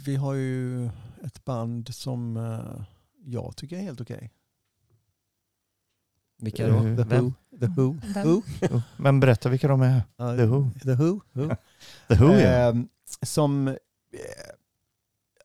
vi 0.06 0.16
har 0.16 0.34
ju 0.34 0.86
ett 1.24 1.46
band 1.46 1.96
som 1.96 2.38
eh, 2.38 2.84
jag 3.26 3.56
tycker 3.56 3.78
är 3.78 3.82
helt 3.82 4.02
okej. 4.02 4.32
Vilka 6.42 6.68
då? 6.68 6.76
Eh, 6.76 6.96
The 6.96 7.04
Vem? 7.04 7.26
Who. 7.26 7.60
The 7.60 7.68
Who. 8.22 8.42
Who. 8.62 8.82
Men 8.98 9.20
berätta 9.20 9.50
vilka 9.50 9.68
de 9.68 9.82
är. 9.82 10.04
Ja, 10.18 10.36
The 10.36 10.46
Who. 10.46 10.70
The 10.84 10.94
Who. 10.94 11.22
Who. 11.32 11.50
The 12.08 12.16
Who 12.16 12.34
ja. 12.34 12.70
Ehm, 12.70 12.90
som, 13.22 13.68
eh, 13.68 13.76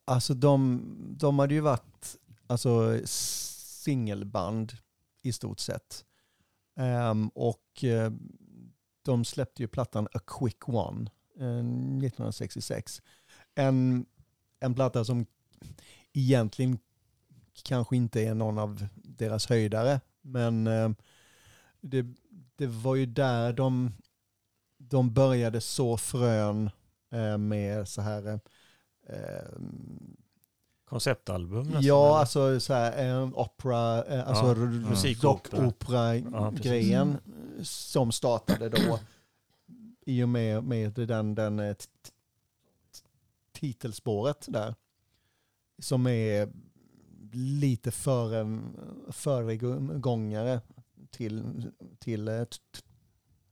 alltså 0.04 0.34
de, 0.34 0.82
de 1.18 1.38
hade 1.38 1.54
ju 1.54 1.60
varit 1.60 2.16
alltså, 2.46 3.00
singelband 3.04 4.72
i 5.22 5.32
stort 5.32 5.60
sett. 5.60 6.04
Ehm, 6.76 7.28
och 7.28 7.84
eh, 7.84 8.12
de 9.02 9.24
släppte 9.24 9.62
ju 9.62 9.68
plattan 9.68 10.08
A 10.12 10.18
Quick 10.26 10.68
One 10.68 11.10
eh, 11.38 11.58
1966. 11.58 13.02
En, 13.54 14.06
en 14.60 14.74
platta 14.74 15.04
som 15.04 15.26
egentligen 16.12 16.78
kanske 17.62 17.96
inte 17.96 18.20
är 18.22 18.34
någon 18.34 18.58
av 18.58 18.86
deras 18.94 19.46
höjdare, 19.46 20.00
men 20.26 20.66
eh, 20.66 20.90
det, 21.80 22.06
det 22.56 22.66
var 22.66 22.94
ju 22.94 23.06
där 23.06 23.52
de, 23.52 23.92
de 24.78 25.12
började 25.14 25.60
så 25.60 25.96
frön 25.96 26.70
eh, 27.10 27.38
med 27.38 27.88
så 27.88 28.00
här 28.02 28.40
eh, 29.08 29.48
Konceptalbum 30.84 31.62
nästan, 31.66 31.82
Ja, 31.82 32.06
eller? 32.08 32.18
alltså 32.20 32.60
så 32.60 32.74
här, 32.74 33.22
opera, 33.38 33.78
alltså 34.22 34.44
Ja, 34.44 34.50
r- 34.50 34.86
musikopera. 34.90 35.62
rockopera-grejen 35.64 37.16
som 37.62 38.12
startade 38.12 38.68
då 38.68 38.98
i 40.06 40.22
och 40.22 40.28
med, 40.28 40.64
med 40.64 40.92
den, 40.92 41.34
den 41.34 41.74
titelspåret 43.52 44.46
där. 44.48 44.74
Som 45.78 46.06
är 46.06 46.48
lite 47.36 47.90
före, 47.90 48.60
föregångare 49.08 50.60
till, 51.10 51.62
till 51.98 52.28
eh, 52.28 52.44
t- 52.44 52.56
t- 52.74 52.80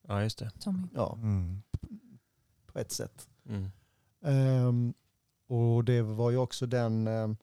Ja, 0.08 0.22
just 0.22 0.38
det. 0.38 0.50
Tommy. 0.50 0.88
ja, 0.94 1.18
Mm. 1.22 1.62
på 2.66 2.78
ett 2.78 2.92
sätt. 2.92 3.28
Mm. 3.48 3.70
Ehm, 4.22 4.94
och 5.46 5.84
det 5.84 6.02
var 6.02 6.30
ju 6.30 6.36
också 6.36 6.66
den, 6.66 7.06
ehm, 7.06 7.36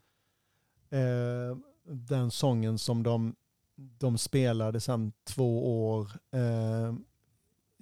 eh, 0.89 1.57
den 1.85 2.31
sången 2.31 2.77
som 2.79 3.03
de, 3.03 3.35
de 3.75 4.17
spelade 4.17 4.79
sen 4.79 5.11
två 5.23 5.87
år 5.89 6.11
eh, 6.31 6.93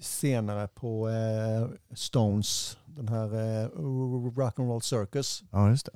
senare 0.02 0.68
på 0.68 1.10
eh, 1.10 1.70
Stones, 1.96 2.78
den 2.86 3.08
här 3.08 3.26
eh, 3.34 3.70
Rock'n'Roll 3.70 4.80
Circus. 4.80 5.44
Ja, 5.52 5.70
just 5.70 5.86
det. 5.86 5.92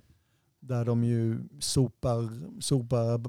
Där 0.65 0.85
de 0.85 1.03
ju 1.03 1.39
sopar, 1.59 2.29
sopar 2.61 3.21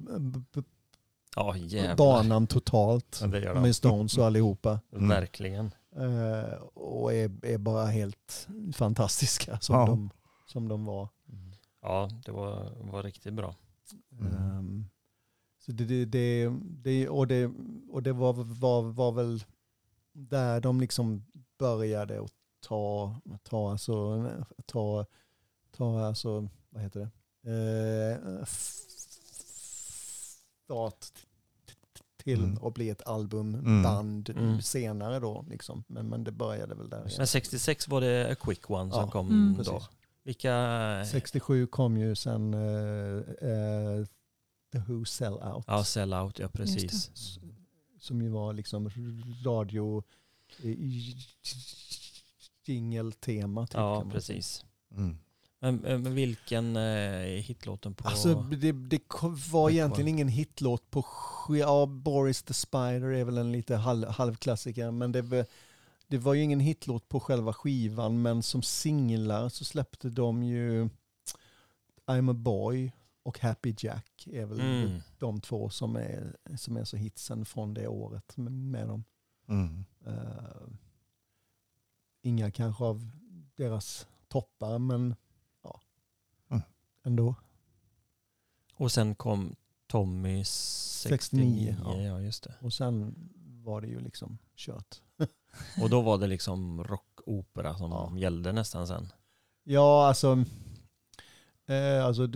Ja, 1.36 1.56
jävlar. 1.56 1.96
banan 1.96 2.46
totalt 2.46 3.18
Ja, 3.22 3.26
det 3.26 3.40
gör 3.40 3.54
de. 3.54 3.62
med 3.62 3.76
Stones 3.76 4.18
och 4.18 4.26
allihopa. 4.26 4.80
Verkligen. 4.90 5.70
Eh, 5.96 6.52
och 6.74 7.12
är, 7.14 7.44
är 7.46 7.58
bara 7.58 7.86
helt 7.86 8.48
fantastiska 8.74 9.58
som, 9.60 9.74
Ja. 9.76 9.86
de, 9.86 10.10
som 10.46 10.68
de 10.68 10.84
var. 10.84 11.08
Ja, 11.82 12.08
det 12.24 12.32
var, 12.32 12.72
var 12.92 13.02
riktigt 13.02 13.34
bra. 13.34 13.54
Mm. 14.20 14.32
Ehm, 14.34 14.84
så 15.58 15.72
det, 15.72 15.84
det, 15.84 16.04
det, 16.04 16.52
det, 16.62 17.08
och 17.08 17.26
det, 17.26 17.50
och 17.90 18.02
det 18.02 18.12
var, 18.12 18.32
var, 18.60 18.82
var 18.82 19.12
väl 19.12 19.44
där 20.12 20.60
de 20.60 20.80
liksom 20.80 21.24
började 21.58 22.20
att 22.24 22.32
ta, 22.68 23.14
ta, 23.42 23.70
alltså, 23.70 24.26
ta, 24.66 25.06
ta 25.76 26.06
alltså, 26.06 26.48
vad 26.70 26.82
heter 26.82 27.00
det, 27.00 27.10
eh, 27.44 28.44
start 30.64 31.06
till 32.16 32.44
Mm. 32.44 32.58
att 32.64 32.74
bli 32.74 32.90
ett 32.90 33.02
album, 33.06 33.54
Mm. 33.54 33.82
band 33.82 34.30
Mm. 34.30 34.62
senare 34.62 35.20
då. 35.20 35.44
Liksom. 35.50 35.84
Men, 35.86 36.08
men 36.08 36.24
det 36.24 36.32
började 36.32 36.74
väl 36.74 36.88
där. 36.90 37.12
Men 37.18 37.26
66 37.26 37.88
var 37.88 38.00
det 38.00 38.32
A 38.32 38.34
Quick 38.40 38.70
One 38.70 38.90
som 38.90 39.00
Ja, 39.00 39.10
kom 39.10 39.28
Mm. 39.28 39.54
då. 39.58 39.64
precis. 39.64 39.88
Vilka... 40.22 41.04
67 41.10 41.66
kom 41.66 41.96
ju 41.96 42.14
sen 42.16 42.54
eh, 42.54 43.18
eh, 43.50 44.06
The 44.72 44.78
Who 44.78 45.04
Sell 45.04 45.32
Out. 45.34 45.64
Ja, 45.66 45.84
Sell 45.84 46.14
Out, 46.14 46.38
ja 46.38 46.48
precis. 46.48 47.10
som 48.00 48.22
ju 48.22 48.28
var 48.28 48.52
liksom 48.52 48.90
radio, 49.44 50.02
jingeltema. 52.66 53.66
Typ, 53.66 53.74
Ja, 53.74 54.04
precis. 54.12 54.64
Mm. 54.96 55.18
Men, 55.64 55.84
eh, 55.84 55.98
men 55.98 56.14
vilken 56.14 56.76
eh, 56.76 56.82
är 56.82 57.38
hitlåten 57.38 57.94
på? 57.94 58.08
Alltså 58.08 58.34
det, 58.34 58.72
det 58.72 59.00
var 59.52 59.70
egentligen 59.70 60.08
ingen 60.08 60.28
hitlåt 60.28 60.90
på 60.90 61.04
ja, 61.48 61.86
Boris 61.86 62.42
the 62.42 62.54
Spider 62.54 63.08
är 63.12 63.24
väl 63.24 63.38
en 63.38 63.52
lite 63.52 63.76
halv, 63.76 64.08
halvklassiker 64.08 64.90
men 64.90 65.12
det, 65.12 65.22
var- 65.22 65.46
det 66.06 66.18
var 66.18 66.34
ju 66.34 66.42
ingen 66.42 66.60
hitlåt 66.60 67.08
på 67.08 67.20
själva 67.20 67.52
skivan 67.52 68.22
men 68.22 68.42
som 68.42 68.62
singlar 68.62 69.48
så 69.48 69.64
släppte 69.64 70.08
de 70.10 70.42
ju 70.42 70.88
I'm 72.06 72.30
a 72.30 72.34
boy 72.34 72.92
och 73.22 73.38
Happy 73.40 73.74
Jack 73.78 74.26
är 74.32 74.46
väl 74.46 74.60
Mm. 74.60 75.00
de 75.18 75.40
två 75.40 75.70
som 75.70 75.96
är, 75.96 76.36
som 76.56 76.76
är 76.76 76.84
så 76.84 76.96
hitsen 76.96 77.44
från 77.44 77.74
det 77.74 77.88
året 77.88 78.36
med, 78.36 78.52
med 78.52 78.88
dem. 78.88 79.04
Mm. 79.48 79.84
Eh, 80.06 80.68
inga 82.22 82.50
kanske 82.50 82.84
av 82.84 83.10
deras 83.56 84.06
toppar 84.28 84.78
men. 84.78 85.14
Ändå. 87.04 87.34
Och 88.76 88.92
sen 88.92 89.14
kom 89.14 89.56
Tommy 89.86 90.44
69. 90.44 91.18
69, 91.18 91.76
ja. 91.84 92.02
ja. 92.02 92.20
just 92.20 92.44
det. 92.44 92.54
Och 92.60 92.72
sen 92.72 93.14
var 93.64 93.80
det 93.80 93.86
ju 93.86 94.00
liksom 94.00 94.38
kört. 94.56 95.00
Och 95.82 95.90
då 95.90 96.00
var 96.00 96.18
det 96.18 96.26
liksom 96.26 96.84
rockopera 96.84 97.78
som 97.78 97.90
Ja. 97.90 98.12
gällde 98.16 98.52
nästan 98.52 98.86
sen. 98.86 99.12
Ja, 99.64 100.06
alltså... 100.08 100.44
Eh, 101.66 102.04
alltså 102.06 102.26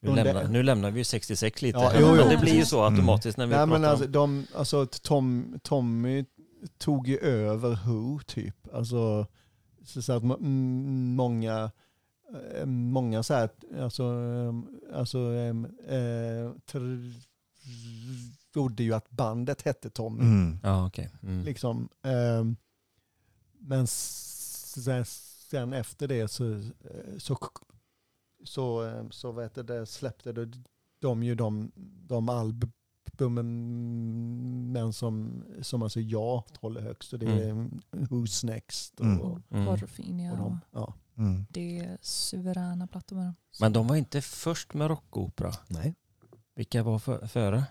Nu, 0.00 0.14
lämnar, 0.14 0.48
nu 0.48 0.62
lämnar 0.62 0.90
vi 0.90 1.00
ju 1.00 1.04
66 1.04 1.62
lite. 1.62 1.78
Ja, 1.78 1.92
jo, 2.00 2.06
men 2.06 2.16
jo, 2.16 2.28
det 2.30 2.36
blir 2.36 2.54
ju 2.54 2.64
så 2.64 2.82
automatiskt 2.84 3.38
när 3.38 3.46
vi 3.46 3.50
nej, 3.50 3.66
pratar 3.66 3.80
men 3.80 3.90
alltså, 3.90 4.06
de, 4.06 4.46
alltså 4.54 4.86
Tom, 4.86 5.58
Tommy 5.62 6.24
tog 6.78 7.08
ju 7.08 7.18
över 7.18 7.78
Who 7.86 8.20
typ. 8.26 8.74
Alltså, 8.74 9.26
så, 9.84 10.12
att 10.12 10.24
må- 10.24 10.36
mm, 10.36 11.14
många, 11.14 11.70
många 12.66 13.22
så 13.22 13.34
här, 13.34 13.50
alltså, 13.80 14.02
eh, 14.04 14.54
alltså 14.98 15.18
eh, 15.18 15.48
eh, 15.98 16.52
tr- 16.66 17.14
trodde 18.52 18.82
ju 18.82 18.92
att 18.94 19.10
bandet 19.10 19.62
hette 19.62 19.90
Tommy. 19.90 20.20
Mm. 20.22 20.58
Ja, 20.62 20.86
okej. 20.86 21.10
Mm. 21.22 21.44
Liksom. 21.44 21.88
ehm, 22.02 22.56
men 23.58 23.86
sen, 23.86 25.04
sen 25.50 25.72
efter 25.72 26.08
det 26.08 26.28
så, 26.28 26.62
så, 27.18 27.38
så, 28.44 28.84
eh, 28.86 29.08
så 29.10 29.32
vet 29.32 29.56
jag, 29.56 29.66
det 29.66 29.86
släppte 29.86 30.32
det, 30.32 30.52
de 30.98 31.22
ju 31.22 31.34
de, 31.34 31.72
de 32.06 32.28
albumen 32.28 32.72
men 34.72 34.92
som, 34.92 35.44
som 35.62 35.82
alltså 35.82 36.00
jag 36.00 36.42
håller 36.60 36.80
högst. 36.80 37.12
Och 37.12 37.18
det 37.18 37.26
är 37.26 37.52
Who's 37.92 38.46
Next 38.46 39.00
och, 39.00 39.06
Mm. 39.06 39.20
och, 39.20 39.38
Mm. 39.50 39.66
Porrfinia. 39.66 40.34
de. 40.36 40.60
Ja. 40.72 40.94
Mm. 41.18 41.46
Det 41.50 41.78
är 41.78 41.98
suveräna 42.00 42.86
plattor 42.86 43.16
med 43.16 43.24
dem. 43.24 43.34
Men 43.60 43.72
de 43.72 43.86
var 43.86 43.96
inte 43.96 44.22
först 44.22 44.74
med 44.74 44.88
rockopera. 44.88 45.52
Nej. 45.68 45.94
Vilka 46.54 46.82
var 46.82 46.98
för, 46.98 47.26
före? 47.26 47.64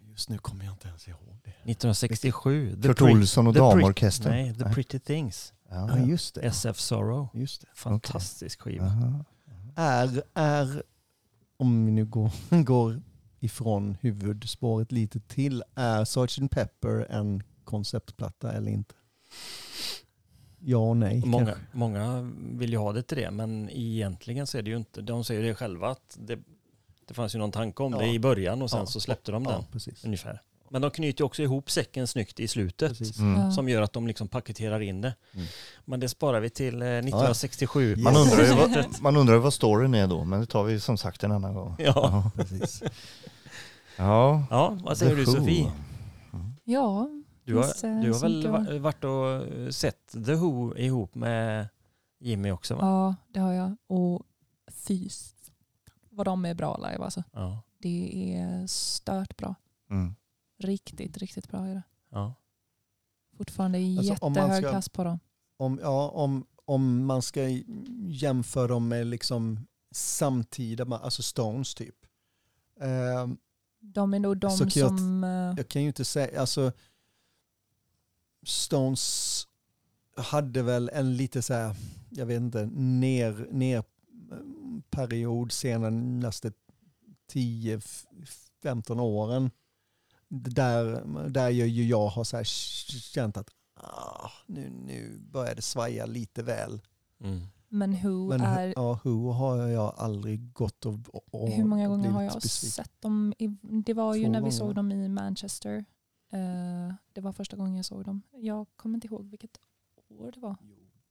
Just 0.00 0.28
nu 0.28 0.38
kommer 0.38 0.64
jag 0.64 0.74
inte 0.74 0.88
ens 0.88 1.08
ihåg 1.08 1.38
det. 1.44 1.50
1967. 1.50 2.76
The 2.82 2.88
Kurt 2.88 3.02
Olsson 3.02 3.46
och 3.46 3.54
Damorkestern. 3.54 4.32
Nej, 4.32 4.54
The 4.54 4.64
Pretty 4.64 4.98
Things. 4.98 5.52
Ja, 5.68 5.98
Ja. 5.98 6.06
just 6.06 6.34
det. 6.34 6.40
SF 6.40 6.78
Sorrow. 6.80 7.28
Just 7.34 7.60
det. 7.60 7.66
Fantastisk 7.74 8.60
skiva. 8.60 8.84
Aha. 8.86 9.24
Är, 9.76 10.22
är, 10.34 10.82
om 11.56 11.86
vi 11.86 11.92
nu 11.92 12.04
går, 12.04 12.30
går 12.64 13.02
ifrån 13.40 13.96
huvudspåret 14.00 14.92
lite 14.92 15.20
till, 15.20 15.62
är 15.74 16.04
Sgt. 16.04 16.50
Pepper 16.50 17.06
en 17.10 17.42
konceptplatta 17.64 18.52
eller 18.52 18.70
inte? 18.70 18.94
Ja 20.66 20.78
och 20.78 20.96
nej. 20.96 21.22
Många, 21.26 21.44
kanske. 21.46 21.62
många 21.72 22.32
vill 22.58 22.70
ju 22.70 22.78
ha 22.78 22.92
det 22.92 23.02
till 23.02 23.16
det, 23.18 23.30
men 23.30 23.70
egentligen 23.72 24.46
så 24.46 24.58
är 24.58 24.62
det 24.62 24.70
ju 24.70 24.76
inte. 24.76 25.02
De 25.02 25.24
säger 25.24 25.42
det 25.42 25.54
själva 25.54 25.88
att 25.90 26.16
det, 26.20 26.38
det 27.08 27.14
fanns 27.14 27.34
ju 27.34 27.38
någon 27.38 27.52
tanke 27.52 27.82
om 27.82 27.92
Ja. 27.92 27.98
det 27.98 28.06
i 28.08 28.18
början 28.18 28.62
och 28.62 28.70
sen 28.70 28.80
Ja. 28.80 28.86
så 28.86 29.00
släppte 29.00 29.32
de 29.32 29.44
den 29.44 29.52
Ja, 29.52 29.64
precis. 29.72 30.04
ungefär. 30.04 30.42
Men 30.68 30.82
de 30.82 30.90
knyter 30.90 31.20
ju 31.22 31.24
också 31.26 31.42
ihop 31.42 31.70
säcken 31.70 32.06
snyggt 32.06 32.40
i 32.40 32.48
slutet. 32.48 33.18
Mm. 33.18 33.40
Ja. 33.40 33.50
Som 33.52 33.68
gör 33.68 33.82
att 33.82 33.92
de 33.92 34.06
liksom 34.06 34.28
paketerar 34.28 34.80
in 34.80 35.00
det. 35.00 35.14
Mm. 35.34 35.46
Men 35.84 36.00
det 36.00 36.08
sparar 36.08 36.40
vi 36.40 36.50
till 36.50 36.82
eh, 36.82 36.88
1967. 36.88 37.96
Man, 37.96 38.14
Yes. 38.16 38.22
undrar 38.32 38.44
ju 38.46 38.52
vad, 38.54 38.86
man 39.00 39.16
undrar 39.16 39.34
ju 39.34 39.40
vad 39.40 39.52
storyn 39.54 39.94
är 39.94 40.06
då, 40.06 40.24
men 40.24 40.40
det 40.40 40.46
tar 40.46 40.64
vi 40.64 40.80
som 40.80 40.96
sagt 40.98 41.24
en 41.24 41.32
annan 41.32 41.54
gång. 41.54 41.74
Ja. 41.78 42.30
precis. 42.36 42.82
Ja. 43.96 44.44
ja, 44.50 44.78
vad 44.84 44.98
säger 44.98 45.16
du. 45.16 45.26
Sofie? 45.26 45.72
Ja, 46.64 47.08
Du 47.44 47.54
har, 47.56 47.64
eh, 47.64 48.00
du 48.02 48.12
har 48.12 48.18
som 48.18 48.42
väl 48.64 48.78
varit 48.80 49.04
och 49.04 49.30
eh, 49.30 49.68
sett 49.70 50.06
The 50.26 50.34
Who 50.34 50.76
ihop 50.76 51.14
med 51.14 51.68
Jimmy 52.20 52.50
också 52.50 52.74
va? 52.74 52.80
ja, 52.82 53.14
det 53.32 53.40
har 53.40 53.52
jag. 53.52 53.76
Och 53.86 54.22
fys 54.72 55.34
vad 56.10 56.26
de 56.26 56.44
är 56.44 56.54
bra 56.54 56.76
live 56.76 57.04
alltså. 57.04 57.22
Ja. 57.32 57.62
Det 57.78 58.34
är 58.36 58.66
stört 58.66 59.36
bra. 59.36 59.54
Mm. 59.90 60.14
Riktigt, 60.58 61.18
riktigt 61.18 61.48
bra 61.48 61.66
är 61.66 61.74
det. 61.74 61.82
ja. 62.10 62.34
Fortfarande 63.36 63.78
Alltså, 63.78 64.02
jättehög 64.26 64.62
ska- 64.62 64.70
klass 64.70 64.88
på 64.88 65.04
dem. 65.04 65.18
Om, 65.56 65.78
ja, 65.82 66.08
om, 66.08 66.46
om 66.64 67.06
man 67.06 67.22
ska 67.22 67.42
jämföra 68.08 68.66
dem 68.68 68.88
med 68.88 69.06
liksom 69.06 69.66
samtida, 69.90 70.84
alltså 70.84 71.22
Stones 71.22 71.74
typ. 71.74 71.96
Ehm, 72.80 73.36
De 73.80 74.14
är 74.14 74.18
nog 74.18 74.36
de 74.36 74.58
kan 74.58 74.68
jag 74.74 74.88
som... 74.98 75.24
eh, 75.24 75.30
jag 75.56 75.68
kan 75.68 75.82
ju 75.82 75.88
inte 75.88 76.04
säga, 76.04 76.40
alltså 76.40 76.72
Stones 78.44 79.46
hade 80.16 80.62
väl 80.62 80.90
en 80.92 81.16
lite 81.16 81.42
så 81.42 81.54
här, 81.54 81.76
jag 82.10 82.26
vet 82.26 82.40
inte, 82.40 82.66
ner, 82.72 83.48
ner 83.50 83.84
period 84.90 85.52
senaste 85.52 86.52
10-15 87.32 89.00
åren. 89.00 89.50
Där, 90.28 91.04
där 91.28 91.50
jag, 91.50 91.68
ju 91.68 91.86
jag 91.86 92.06
har 92.08 92.24
så 92.24 92.36
här 92.36 92.44
känt 92.44 93.36
att 93.36 93.48
ah, 93.80 94.30
nu, 94.46 94.70
nu 94.70 95.18
börjar 95.18 95.54
det 95.54 95.62
svaja 95.62 96.06
lite 96.06 96.42
väl. 96.42 96.80
Mm. 97.20 97.40
Men 97.68 97.92
Who 98.02 98.28
Men 98.28 98.40
är... 98.40 98.72
ja, 98.76 98.98
Who 99.04 99.30
har 99.30 99.56
jag 99.56 99.94
aldrig 99.96 100.52
gått 100.52 100.86
och, 100.86 100.98
och 101.34 101.50
hur 101.50 101.64
många 101.64 101.88
gånger 101.88 102.10
har 102.10 102.22
jag 102.22 102.34
besviken. 102.34 102.70
sett 102.84 103.00
dem? 103.02 103.34
I, 103.38 103.46
det 103.84 103.94
var 103.94 104.14
ju 104.14 104.24
Två 104.24 104.30
när 104.32 104.38
vi 104.38 104.42
gånger. 104.42 104.52
såg 104.52 104.74
dem 104.74 104.92
i 104.92 105.08
Manchester. 105.08 105.84
Eh, 106.30 106.94
det 107.12 107.20
var 107.20 107.32
första 107.32 107.56
gången 107.56 107.76
jag 107.76 107.84
såg 107.84 108.04
dem. 108.04 108.22
Jag 108.32 108.66
kommer 108.76 108.94
inte 108.94 109.06
ihåg 109.06 109.30
vilket 109.30 109.58
år 110.08 110.32
det 110.32 110.40
var. 110.40 110.56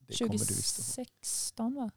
Det 0.08 0.18
kommer 0.18 0.32
du 0.32 0.38
visst 0.38 0.52
ihåg. 0.52 0.58
2016 0.58 1.76
va? 1.76 1.92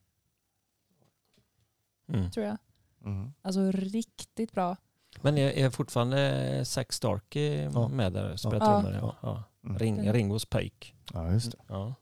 Mm. 2.08 2.30
Tror 2.30 2.46
jag. 2.46 2.58
Mm. 3.04 3.32
Alltså 3.42 3.70
riktigt 3.70 4.52
bra. 4.52 4.76
Men 5.20 5.38
är, 5.38 5.50
är 5.50 5.70
fortfarande 5.70 6.64
Zack 6.64 6.92
Starkey 6.92 7.70
Ja. 7.74 7.88
med 7.88 8.12
där 8.12 8.36
spelar 8.36 8.56
Ja. 8.56 8.82
trummor? 8.82 8.98
Ja. 9.00 9.16
Ja. 9.22 9.44
Mm. 9.64 9.78
Ring, 9.78 10.12
Ringos 10.12 10.44
pojk. 10.46 10.94
Ja, 11.12 11.32
just 11.32 11.50
det. 11.52 11.58
Ja. 11.68 11.94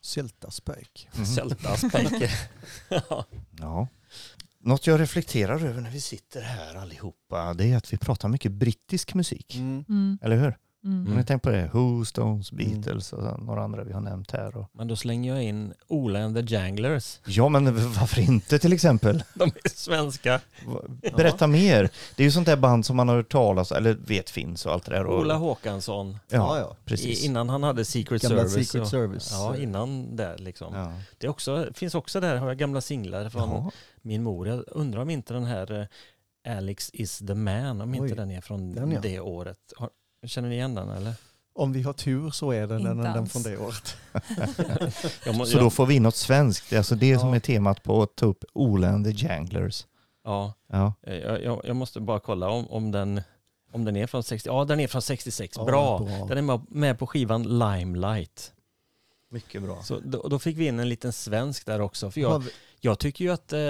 Syltaspök. 0.00 1.08
Mm. 1.14 1.26
Sältas 1.26 1.80
pojke. 1.92 2.30
ja. 2.90 3.24
Ja. 3.58 3.88
Något 4.66 4.86
jag 4.86 5.00
reflekterar 5.00 5.64
över 5.64 5.80
när 5.80 5.90
vi 5.90 6.00
sitter 6.00 6.40
här 6.40 6.74
allihopa, 6.74 7.54
det 7.54 7.72
är 7.72 7.76
att 7.76 7.92
vi 7.92 7.96
pratar 7.96 8.28
mycket 8.28 8.52
brittisk 8.52 9.14
musik. 9.14 9.54
Mm. 9.54 9.84
Mm. 9.88 10.18
Eller 10.22 10.36
hur? 10.36 10.56
Mm. 10.86 11.06
Har 11.06 11.14
ni 11.16 11.24
tänkt 11.24 11.42
på 11.42 11.50
det? 11.50 11.70
Who, 11.72 12.04
Stones, 12.04 12.52
Mm. 12.52 12.80
Beatles 12.82 13.12
och 13.12 13.42
några 13.42 13.62
andra 13.62 13.84
vi 13.84 13.92
har 13.92 14.00
nämnt 14.00 14.30
här. 14.30 14.56
Och... 14.56 14.70
Men 14.72 14.88
då 14.88 14.96
slänger 14.96 15.34
jag 15.34 15.44
in 15.44 15.74
Ola 15.88 16.24
and 16.24 16.36
the 16.36 16.54
Janglers. 16.54 17.20
Ja, 17.26 17.48
men 17.48 17.64
varför 17.92 18.20
inte 18.20 18.58
till 18.58 18.72
exempel? 18.72 19.22
De 19.34 19.44
är 19.64 19.68
svenska. 19.68 20.40
Berätta 21.16 21.46
mer. 21.46 21.90
Det 22.16 22.22
är 22.22 22.24
ju 22.24 22.30
sånt 22.30 22.46
där 22.46 22.56
band 22.56 22.86
som 22.86 22.96
man 22.96 23.08
har 23.08 23.16
hört 23.16 23.32
talas 23.32 23.72
eller 23.72 23.94
vet 23.94 24.30
finns 24.30 24.66
och 24.66 24.72
allt 24.72 24.84
det 24.84 24.92
där. 24.92 25.06
Och... 25.06 25.20
Ola 25.20 25.34
Håkansson. 25.34 26.18
Ja, 26.28 26.36
Ja, 26.36 26.58
ja. 26.58 26.76
precis. 26.84 27.24
Innan 27.24 27.48
han 27.48 27.62
hade 27.62 27.84
Secret 27.84 28.22
Gamla 28.22 28.48
Service. 28.48 28.68
Secret 28.68 28.82
och, 28.82 28.88
Service. 28.88 29.30
Ja, 29.32 29.56
innan 29.56 30.16
där 30.16 30.38
liksom. 30.38 30.74
Ja. 30.74 30.92
Det 31.18 31.26
är 31.26 31.30
också, 31.30 31.68
finns 31.74 31.94
också 31.94 32.20
där, 32.20 32.36
har 32.36 32.48
jag 32.48 32.58
gamla 32.58 32.80
singlar 32.80 33.28
från 33.28 33.50
Jaha. 33.50 33.70
min 34.02 34.22
mor. 34.22 34.48
Jag 34.48 34.64
undrar 34.66 35.00
om 35.02 35.10
inte 35.10 35.34
den 35.34 35.44
här 35.44 35.88
eh, 36.44 36.56
Alex 36.56 36.90
is 36.92 37.18
the 37.18 37.34
man, 37.34 37.80
om 37.80 37.92
Oj, 37.92 37.96
inte 37.98 38.14
den 38.14 38.30
är 38.30 38.40
från 38.40 38.72
den 38.72 38.92
ja. 38.92 39.00
det 39.00 39.20
året. 39.20 39.58
Känner 40.26 40.48
ni 40.48 40.54
igen 40.54 40.74
den 40.74 40.88
eller? 40.88 41.14
Om 41.54 41.72
vi 41.72 41.82
har 41.82 41.92
tur 41.92 42.30
så 42.30 42.50
är 42.50 42.66
den, 42.66 42.84
den 42.84 43.06
alls. 43.06 43.32
från 43.32 43.42
det 43.42 43.56
året. 43.56 43.96
Så 45.50 45.58
då 45.58 45.70
får 45.70 45.86
vi 45.86 46.00
något 46.00 46.16
svenskt. 46.16 46.70
Det 46.70 46.76
är 46.76 46.78
alltså 46.78 46.94
det 46.94 47.18
som 47.18 47.28
Ja. 47.28 47.34
är 47.36 47.40
temat 47.40 47.82
på 47.82 48.02
att 48.02 48.16
ta 48.16 48.26
upp 48.26 48.44
Ola 48.52 48.88
and 48.88 49.04
the 49.04 49.26
Janglers. 49.26 49.86
ja, 50.24 50.52
Ja. 50.72 50.92
eh, 51.06 51.14
jag, 51.14 51.42
jag, 51.44 51.60
jag 51.64 51.76
måste 51.76 52.00
bara 52.00 52.20
kolla 52.20 52.48
om, 52.48 52.66
om, 52.70 52.90
den, 52.92 53.20
om 53.72 53.84
den 53.84 53.96
är 53.96 54.06
från 54.06 54.22
60. 54.22 54.48
Ja, 54.48 54.64
den 54.64 54.80
är 54.80 54.88
från 54.88 55.02
66. 55.02 55.54
Ja, 55.56 55.64
bra. 55.64 55.98
bra. 55.98 56.26
Den 56.28 56.38
är 56.50 56.60
med, 56.74 56.98
på 56.98 57.06
skivan 57.06 57.42
Limelight. 57.58 58.52
Mycket 59.30 59.62
bra. 59.62 59.82
Så 59.82 60.00
då, 60.04 60.28
då 60.28 60.38
fick 60.38 60.56
vi 60.56 60.66
in 60.66 60.78
en 60.80 60.88
liten 60.88 61.12
svensk 61.12 61.66
där 61.66 61.80
också. 61.80 62.10
För 62.10 62.20
jag, 62.20 62.44
jag 62.80 62.98
tycker 62.98 63.24
ju 63.24 63.30
att 63.32 63.52
eh, 63.52 63.60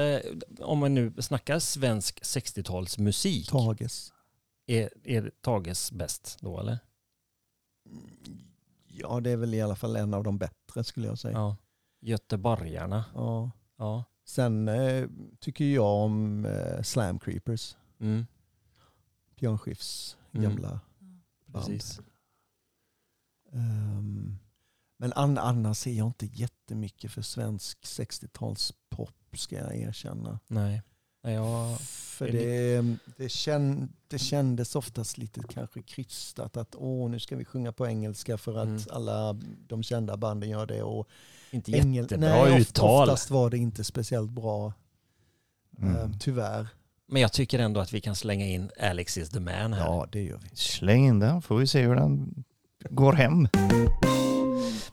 om 0.60 0.78
man 0.78 0.94
nu 0.94 1.12
snackar 1.18 1.58
svensk 1.58 2.20
60-talsmusik, 2.22 3.50
Tages. 3.50 4.12
Är, 4.66 4.90
är 5.04 5.30
Tages 5.40 5.92
bäst 5.92 6.36
då 6.40 6.60
eller? 6.60 6.78
Ja, 8.88 9.20
det 9.20 9.30
är 9.30 9.36
väl 9.36 9.54
i 9.54 9.62
alla 9.62 9.76
fall 9.76 9.96
en 9.96 10.14
av 10.14 10.24
de 10.24 10.38
bättre 10.38 10.84
skulle 10.84 11.06
jag 11.06 11.18
säga. 11.18 11.38
Ja. 11.38 11.56
Göteborgarna. 12.00 13.04
Ja. 13.14 13.50
Ja. 13.76 14.04
Sen 14.24 14.68
eh, 14.68 15.08
tycker 15.40 15.64
jag 15.64 16.04
om 16.04 16.44
eh, 16.44 16.82
Slam 16.82 17.18
Creepers. 17.18 17.76
Mm. 17.98 18.26
Björn 19.36 19.58
Skifs 19.58 20.16
Mm. 20.32 20.42
gamla 20.50 20.80
band. 21.46 21.66
Precis. 21.66 22.00
Ehm, 23.52 24.38
men 24.96 25.12
an, 25.12 25.38
annars 25.38 25.86
är 25.86 25.92
jag 25.92 26.06
inte 26.06 26.26
jättemycket 26.26 27.12
för 27.12 27.22
svensk 27.22 27.78
60-talspop 27.84 29.36
ska 29.36 29.56
jag 29.56 29.76
erkänna. 29.76 30.40
Nej. 30.46 30.82
Jag... 31.32 31.80
För 31.80 32.28
det, 32.32 32.82
det, 33.16 33.28
känn, 33.28 33.88
det 34.08 34.18
kändes 34.18 34.76
oftast 34.76 35.18
lite 35.18 35.40
kanske 35.48 35.82
krystat 35.82 36.56
att 36.56 36.74
åh 36.78 37.10
nu 37.10 37.20
ska 37.20 37.36
vi 37.36 37.44
sjunga 37.44 37.72
på 37.72 37.86
engelska 37.86 38.38
för 38.38 38.58
att 38.58 38.66
Mm. 38.66 38.82
alla 38.90 39.36
de 39.66 39.82
kända 39.82 40.16
banden 40.16 40.48
gör 40.50 40.66
det. 40.66 40.82
Och 40.82 41.08
Inte 41.50 41.72
engel- 41.72 42.02
jättebra 42.02 42.44
Nej, 42.44 42.60
uttal. 42.60 43.02
Oftast 43.08 43.30
var 43.30 43.50
det 43.50 43.58
inte 43.58 43.84
speciellt 43.84 44.30
bra, 44.30 44.72
Mm. 45.78 45.96
ehm, 45.96 46.18
tyvärr. 46.20 46.68
Men 47.08 47.22
jag 47.22 47.32
tycker 47.32 47.58
ändå 47.58 47.80
att 47.80 47.92
vi 47.92 48.00
kan 48.00 48.14
slänga 48.16 48.46
in 48.46 48.70
Alex 48.80 49.18
is 49.18 49.30
the 49.30 49.40
man 49.40 49.72
här. 49.72 49.84
Ja, 49.86 50.06
det 50.12 50.22
gör 50.22 50.38
vi. 50.50 50.56
Släng 50.56 51.06
in 51.06 51.18
den, 51.18 51.42
får 51.42 51.56
vi 51.58 51.66
se 51.66 51.82
hur 51.82 51.94
den 51.94 52.44
går 52.90 53.12
hem. 53.12 53.48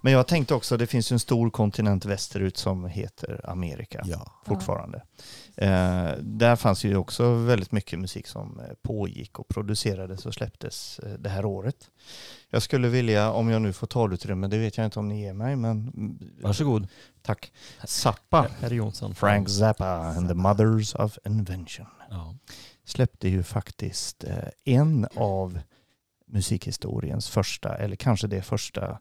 Men 0.02 0.14
jag 0.14 0.28
tänkte 0.28 0.54
också, 0.56 0.78
det 0.78 0.88
finns 0.88 1.12
ju 1.12 1.14
en 1.14 1.20
stor 1.20 1.50
kontinent 1.50 2.06
västerut 2.06 2.58
som 2.58 2.86
heter 2.86 3.42
Amerika 3.50 4.02
Ja. 4.06 4.32
fortfarande. 4.46 5.04
Eh, 5.56 6.12
där 6.22 6.56
fanns 6.56 6.84
ju 6.84 6.96
också 6.96 7.34
väldigt 7.34 7.72
mycket 7.72 8.00
musik 8.00 8.28
som 8.28 8.60
eh, 8.60 8.66
pågick 8.82 9.40
och 9.40 9.48
producerades 9.48 10.26
och 10.26 10.34
släpptes 10.34 11.00
eh, 11.00 11.14
det 11.14 11.30
här 11.30 11.46
året. 11.46 11.76
Jag 12.50 12.62
skulle 12.62 12.88
vilja, 12.88 13.32
om 13.32 13.50
jag 13.50 13.62
nu 13.62 13.74
får 13.74 13.88
talutrymme, 13.88 14.48
det 14.48 14.58
vet 14.58 14.78
jag 14.78 14.86
inte 14.86 15.00
om 15.00 15.08
ni 15.08 15.22
ger 15.22 15.34
mig, 15.34 15.56
men 15.56 15.72
mm, 15.96 16.20
Varsågod. 16.42 16.88
tack. 17.22 17.52
Zappa, 17.84 18.48
Herr 18.60 18.72
Jonsson. 18.74 19.16
Frank 19.16 19.50
Zappa 19.50 19.86
and 19.96 20.28
the 20.28 20.34
Mothers 20.36 20.96
of 20.96 21.18
Invention 21.26 21.86
Ja. 22.10 22.36
släppte 22.86 23.28
ju 23.30 23.44
faktiskt 23.44 24.24
eh, 24.24 24.38
en 24.66 25.08
av 25.16 25.60
musikhistoriens 26.28 27.30
första, 27.30 27.76
eller 27.78 27.96
kanske 27.96 28.28
det 28.28 28.42
första 28.42 29.00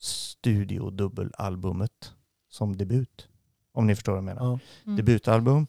studiodubbelalbumet 0.00 2.12
som 2.48 2.76
debut. 2.76 3.28
Om 3.72 3.86
ni 3.86 3.94
förstår 3.94 4.12
vad 4.12 4.18
jag 4.18 4.24
menar. 4.24 4.42
Ja. 4.42 4.58
Mm. 4.84 4.96
Debutalbum 4.96 5.66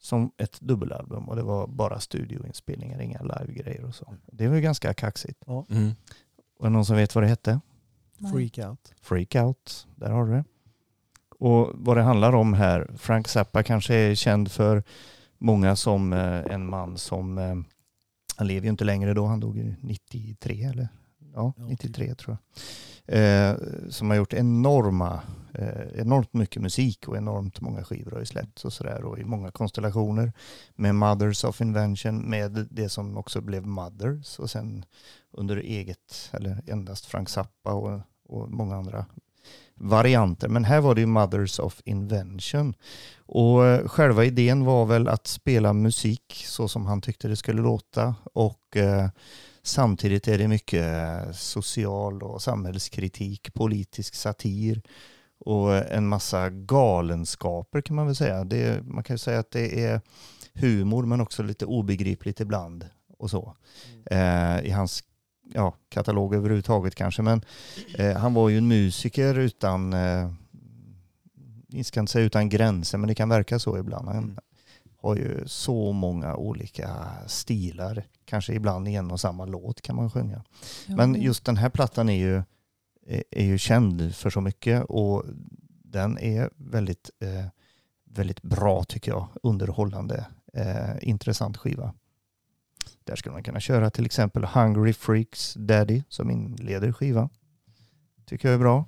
som 0.00 0.32
ett 0.36 0.60
dubbelalbum 0.60 1.28
och 1.28 1.36
det 1.36 1.42
var 1.42 1.66
bara 1.66 2.00
studioinspelningar, 2.00 3.00
inga 3.00 3.22
livegrejer 3.22 3.84
och 3.84 3.94
så. 3.94 4.14
Det 4.26 4.48
var 4.48 4.56
ju 4.56 4.60
ganska 4.60 4.94
kaxigt. 4.94 5.42
Mm. 5.46 5.92
Och 6.58 6.66
är 6.66 6.70
det 6.70 6.72
någon 6.72 6.84
som 6.84 6.96
vet 6.96 7.14
vad 7.14 7.24
det 7.24 7.28
hette? 7.28 7.60
Nej. 8.18 8.32
Freak 8.32 8.58
out. 8.70 8.94
Freak 9.00 9.34
Out, 9.34 9.86
där 9.96 10.10
har 10.10 10.26
du 10.26 10.32
det. 10.32 10.44
Och 11.38 11.70
vad 11.74 11.96
det 11.96 12.02
handlar 12.02 12.34
om 12.34 12.54
här, 12.54 12.90
Frank 12.96 13.28
Zappa 13.28 13.62
kanske 13.62 13.94
är 13.94 14.14
känd 14.14 14.52
för 14.52 14.82
många 15.38 15.76
som 15.76 16.12
eh, 16.12 16.54
en 16.54 16.70
man 16.70 16.98
som, 16.98 17.38
eh, 17.38 17.54
han 18.36 18.46
lever 18.46 18.64
ju 18.64 18.70
inte 18.70 18.84
längre 18.84 19.14
då, 19.14 19.26
han 19.26 19.40
dog 19.40 19.56
ju 19.56 19.74
93 19.80 20.64
eller? 20.64 20.88
Ja, 21.34 21.52
Ja, 21.56 21.64
93 21.64 22.14
tror 22.14 22.36
jag. 22.36 22.38
Eh, 23.10 23.56
som 23.88 24.10
har 24.10 24.16
gjort 24.16 24.32
enorma, 24.32 25.20
eh, 25.54 26.00
enormt 26.00 26.34
mycket 26.34 26.62
musik 26.62 27.08
och 27.08 27.16
enormt 27.16 27.60
många 27.60 27.84
skivor 27.84 28.10
har 28.10 28.18
ju 28.18 28.26
släppts 28.26 28.64
och 28.64 28.72
sådär 28.72 29.04
och 29.04 29.18
i 29.18 29.24
många 29.24 29.50
konstellationer 29.50 30.32
med 30.74 30.94
Mothers 30.94 31.44
of 31.44 31.60
Invention 31.60 32.30
med 32.30 32.66
det 32.70 32.88
som 32.88 33.16
också 33.16 33.40
blev 33.40 33.66
Mothers 33.66 34.38
och 34.38 34.50
sen 34.50 34.84
under 35.32 35.56
eget 35.56 36.30
eller 36.32 36.62
endast 36.66 37.06
Frank 37.06 37.28
Zappa 37.28 37.72
och, 37.72 38.00
och 38.28 38.50
många 38.50 38.76
andra 38.76 39.06
varianter. 39.74 40.48
Men 40.48 40.64
här 40.64 40.80
var 40.80 40.94
det 40.94 41.00
ju 41.00 41.06
Mothers 41.06 41.58
of 41.58 41.80
Invention. 41.84 42.74
Och 43.26 43.66
eh, 43.66 43.88
själva 43.88 44.24
idén 44.24 44.64
var 44.64 44.86
väl 44.86 45.08
att 45.08 45.26
spela 45.26 45.72
musik 45.72 46.42
så 46.46 46.68
som 46.68 46.86
han 46.86 47.00
tyckte 47.00 47.28
det 47.28 47.36
skulle 47.36 47.62
låta 47.62 48.14
och 48.32 48.76
eh, 48.76 49.08
samtidigt 49.68 50.28
är 50.28 50.38
det 50.38 50.48
mycket 50.48 50.84
eh, 50.84 51.32
social 51.32 52.22
och 52.22 52.42
samhällskritik, 52.42 53.54
politisk 53.54 54.14
satir 54.14 54.82
och 55.40 55.92
en 55.92 56.08
massa 56.08 56.50
galenskaper 56.50 57.80
kan 57.80 57.96
man 57.96 58.06
väl 58.06 58.16
säga. 58.16 58.44
Det, 58.44 58.84
man 58.84 59.04
kan 59.04 59.14
ju 59.14 59.18
säga 59.18 59.38
att 59.38 59.50
det 59.50 59.84
är 59.84 60.00
humor 60.54 61.06
men 61.06 61.20
också 61.20 61.42
lite 61.42 61.66
obegripligt 61.66 62.40
ibland 62.40 62.88
och 63.18 63.30
så. 63.30 63.56
Eh, 64.10 64.60
I 64.60 64.70
hans 64.70 65.04
ja, 65.54 65.74
katalog 65.88 66.34
överhuvudtaget 66.34 66.94
kanske. 66.94 67.22
Men 67.22 67.42
eh, 67.98 68.16
han 68.16 68.34
var 68.34 68.48
ju 68.48 68.58
en 68.58 68.68
musiker 68.68 69.38
utan, 69.38 69.92
eh, 69.92 70.32
jag 71.68 71.86
ska 71.86 72.00
inte 72.00 72.12
säga 72.12 72.24
utan 72.24 72.48
gränser, 72.48 72.98
men 72.98 73.08
det 73.08 73.14
kan 73.14 73.28
verka 73.28 73.58
så 73.58 73.78
ibland. 73.78 74.08
Han 74.08 74.16
Mm. 74.18 74.36
Har 75.00 75.16
ju 75.16 75.42
så 75.46 75.92
många 75.92 76.36
olika 76.36 77.06
stilar, 77.26 78.06
kanske 78.24 78.54
ibland 78.54 78.88
i 78.88 78.94
en 78.94 79.10
och 79.10 79.20
samma 79.20 79.44
låt 79.44 79.82
kan 79.82 79.96
man 79.96 80.10
sjunga. 80.10 80.44
Ja. 80.86 80.96
Men 80.96 81.22
just 81.22 81.44
den 81.44 81.56
här 81.56 81.70
plattan 81.70 82.08
är 82.08 82.18
ju, 82.18 82.42
är, 83.06 83.24
är 83.30 83.44
ju 83.44 83.58
känd 83.58 84.14
för 84.14 84.30
så 84.30 84.40
mycket 84.40 84.84
och 84.84 85.24
den 85.84 86.18
är 86.18 86.50
väldigt, 86.56 87.10
eh, 87.20 87.46
väldigt 88.04 88.42
bra 88.42 88.84
tycker 88.84 89.12
jag. 89.12 89.28
Underhållande, 89.42 90.26
eh, 90.54 91.08
intressant 91.08 91.56
skiva. 91.56 91.94
Där 93.04 93.16
skulle 93.16 93.32
man 93.32 93.42
kunna 93.42 93.60
köra 93.60 93.90
till 93.90 94.06
exempel 94.06 94.44
Hungry 94.44 94.92
Freaks 94.92 95.54
Daddy 95.54 96.02
som 96.08 96.30
inleder 96.30 96.92
skivan. 96.92 97.28
Tycker 98.26 98.48
jag 98.48 98.54
är 98.54 98.58
bra. 98.58 98.84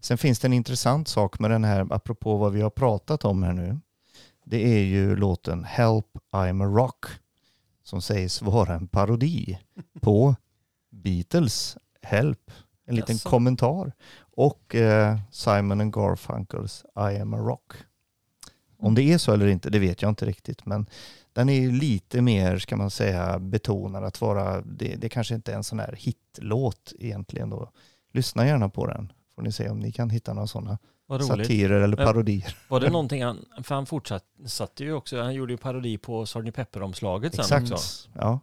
Sen 0.00 0.18
finns 0.18 0.38
det 0.38 0.48
en 0.48 0.52
intressant 0.52 1.08
sak 1.08 1.38
med 1.38 1.50
den 1.50 1.64
här, 1.64 1.86
apropå 1.90 2.36
vad 2.36 2.52
vi 2.52 2.60
har 2.60 2.70
pratat 2.70 3.24
om 3.24 3.42
här 3.42 3.52
nu. 3.52 3.78
Det 4.44 4.78
är 4.78 4.84
ju 4.84 5.16
låten 5.16 5.64
Help 5.64 6.06
I'm 6.32 6.64
a 6.64 6.66
Rock 6.66 7.06
som 7.82 8.02
sägs 8.02 8.42
vara 8.42 8.74
en 8.74 8.88
parodi 8.88 9.58
på 10.00 10.36
Beatles 10.90 11.76
Help. 12.02 12.50
En 12.86 12.94
liten 12.94 13.14
Jaså? 13.14 13.28
kommentar. 13.28 13.92
Och 14.18 14.74
eh, 14.74 15.18
Simon 15.30 15.80
and 15.80 15.94
Garfunkels 15.94 16.84
I 16.96 17.20
am 17.20 17.34
a 17.34 17.38
rock. 17.38 17.72
Om 18.78 18.94
det 18.94 19.02
är 19.02 19.18
så 19.18 19.32
eller 19.32 19.46
inte, 19.46 19.70
det 19.70 19.78
vet 19.78 20.02
jag 20.02 20.08
inte 20.08 20.26
riktigt. 20.26 20.66
Men 20.66 20.86
den 21.32 21.48
är 21.48 21.60
ju 21.60 21.72
lite 21.72 22.22
mer, 22.22 22.58
ska 22.58 22.76
man 22.76 22.90
säga, 22.90 23.38
betonad 23.38 24.04
att 24.04 24.20
vara, 24.20 24.60
det, 24.60 24.96
det 24.96 25.08
kanske 25.08 25.34
inte 25.34 25.52
är 25.52 25.56
en 25.56 25.64
sån 25.64 25.78
här 25.78 25.94
hitlåt 25.98 26.92
egentligen 26.98 27.50
då. 27.50 27.70
Lyssna 28.12 28.46
gärna 28.46 28.68
på 28.68 28.86
den. 28.86 29.12
Får 29.34 29.42
ni 29.42 29.52
se 29.52 29.68
om 29.68 29.78
ni 29.78 29.92
kan 29.92 30.10
hitta 30.10 30.32
några 30.32 30.46
sådana. 30.46 30.78
Satirer 31.28 31.80
eller 31.80 31.96
parodier. 31.96 32.56
Var 32.68 32.80
det 32.80 32.90
någonting 32.90 33.24
han, 33.24 33.44
för 33.62 33.74
han 33.74 33.86
fortsatte 33.86 34.84
ju 34.84 34.92
också, 34.92 35.20
han 35.22 35.34
gjorde 35.34 35.52
ju 35.52 35.56
parodi 35.56 35.98
på 35.98 36.26
Sgt. 36.26 36.54
Pepper-omslaget 36.54 37.34
sen 37.34 37.42
Exakt. 37.44 37.72
också. 37.72 38.08
Ja. 38.14 38.40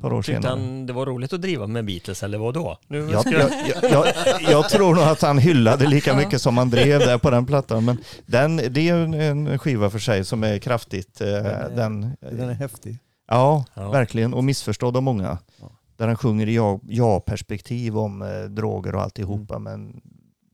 Par 0.00 0.12
år 0.12 0.22
tyckte 0.22 0.48
han 0.48 0.86
det 0.86 0.92
var 0.92 1.06
roligt 1.06 1.32
att 1.32 1.42
driva 1.42 1.66
med 1.66 1.84
Beatles 1.84 2.22
eller 2.22 2.38
vad 2.38 2.54
då? 2.54 2.78
Nu 2.86 2.98
Jag, 3.10 3.20
ska 3.20 3.30
jag, 3.30 3.50
jag, 3.82 3.90
jag, 3.90 4.06
jag 4.50 4.68
tror 4.68 4.94
nog 4.94 5.04
att 5.04 5.22
han 5.22 5.38
hyllade 5.38 5.86
lika 5.86 6.16
mycket 6.16 6.42
som 6.42 6.58
han 6.58 6.70
drev 6.70 6.98
där 7.00 7.18
på 7.18 7.30
den 7.30 7.46
plattan. 7.46 7.84
Men 7.84 7.98
den, 8.26 8.56
det 8.56 8.88
är 8.88 8.94
en, 8.94 9.14
en 9.14 9.58
skiva 9.58 9.90
för 9.90 9.98
sig 9.98 10.24
som 10.24 10.44
är 10.44 10.58
kraftigt. 10.58 11.20
Eh, 11.20 11.28
är- 11.28 11.70
den, 11.76 12.16
Den 12.20 12.48
är 12.48 12.54
häftig. 12.54 12.98
ja, 13.28 13.64
Ja. 13.74 13.90
verkligen. 13.90 14.34
Och 14.34 14.44
missförstådd 14.44 14.96
av 14.96 15.02
många. 15.02 15.38
Ja. 15.60 15.70
Där 15.96 16.06
han 16.06 16.16
sjunger 16.16 16.48
i 16.48 16.54
ja- 16.54 16.80
ja-perspektiv 16.88 17.98
om 17.98 18.22
eh, 18.22 18.28
droger 18.42 18.94
och 18.94 19.02
alltihopa. 19.02 19.56
Mm. 19.56 19.62
Men 19.62 20.00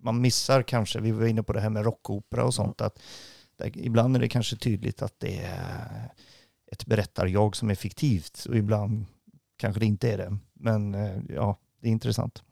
man 0.07 0.21
missar 0.21 0.63
kanske, 0.63 1.01
vi 1.01 1.11
var 1.11 1.27
inne 1.27 1.43
på 1.43 1.53
det 1.53 1.61
här 1.61 1.71
med 1.71 1.85
rockopera 1.85 2.45
och 2.45 2.55
sånt, 2.55 2.81
att 2.81 3.03
där, 3.57 3.79
ibland 3.79 4.17
är 4.17 4.21
det 4.21 4.29
kanske 4.29 4.57
tydligt 4.57 5.03
att 5.03 5.21
det 5.21 5.39
är 5.39 6.11
ett 6.73 6.87
berättarjag 6.87 7.57
som 7.57 7.71
är 7.71 7.75
fiktivt 7.75 8.45
och 8.49 8.57
ibland 8.57 9.07
kanske 9.57 9.81
det 9.81 9.87
inte 9.87 10.13
är 10.13 10.19
det. 10.19 10.39
Men 10.53 10.95
eh, 10.95 11.19
ja, 11.29 11.59
det 11.81 11.89
är 11.89 11.93
intressant. 11.93 12.43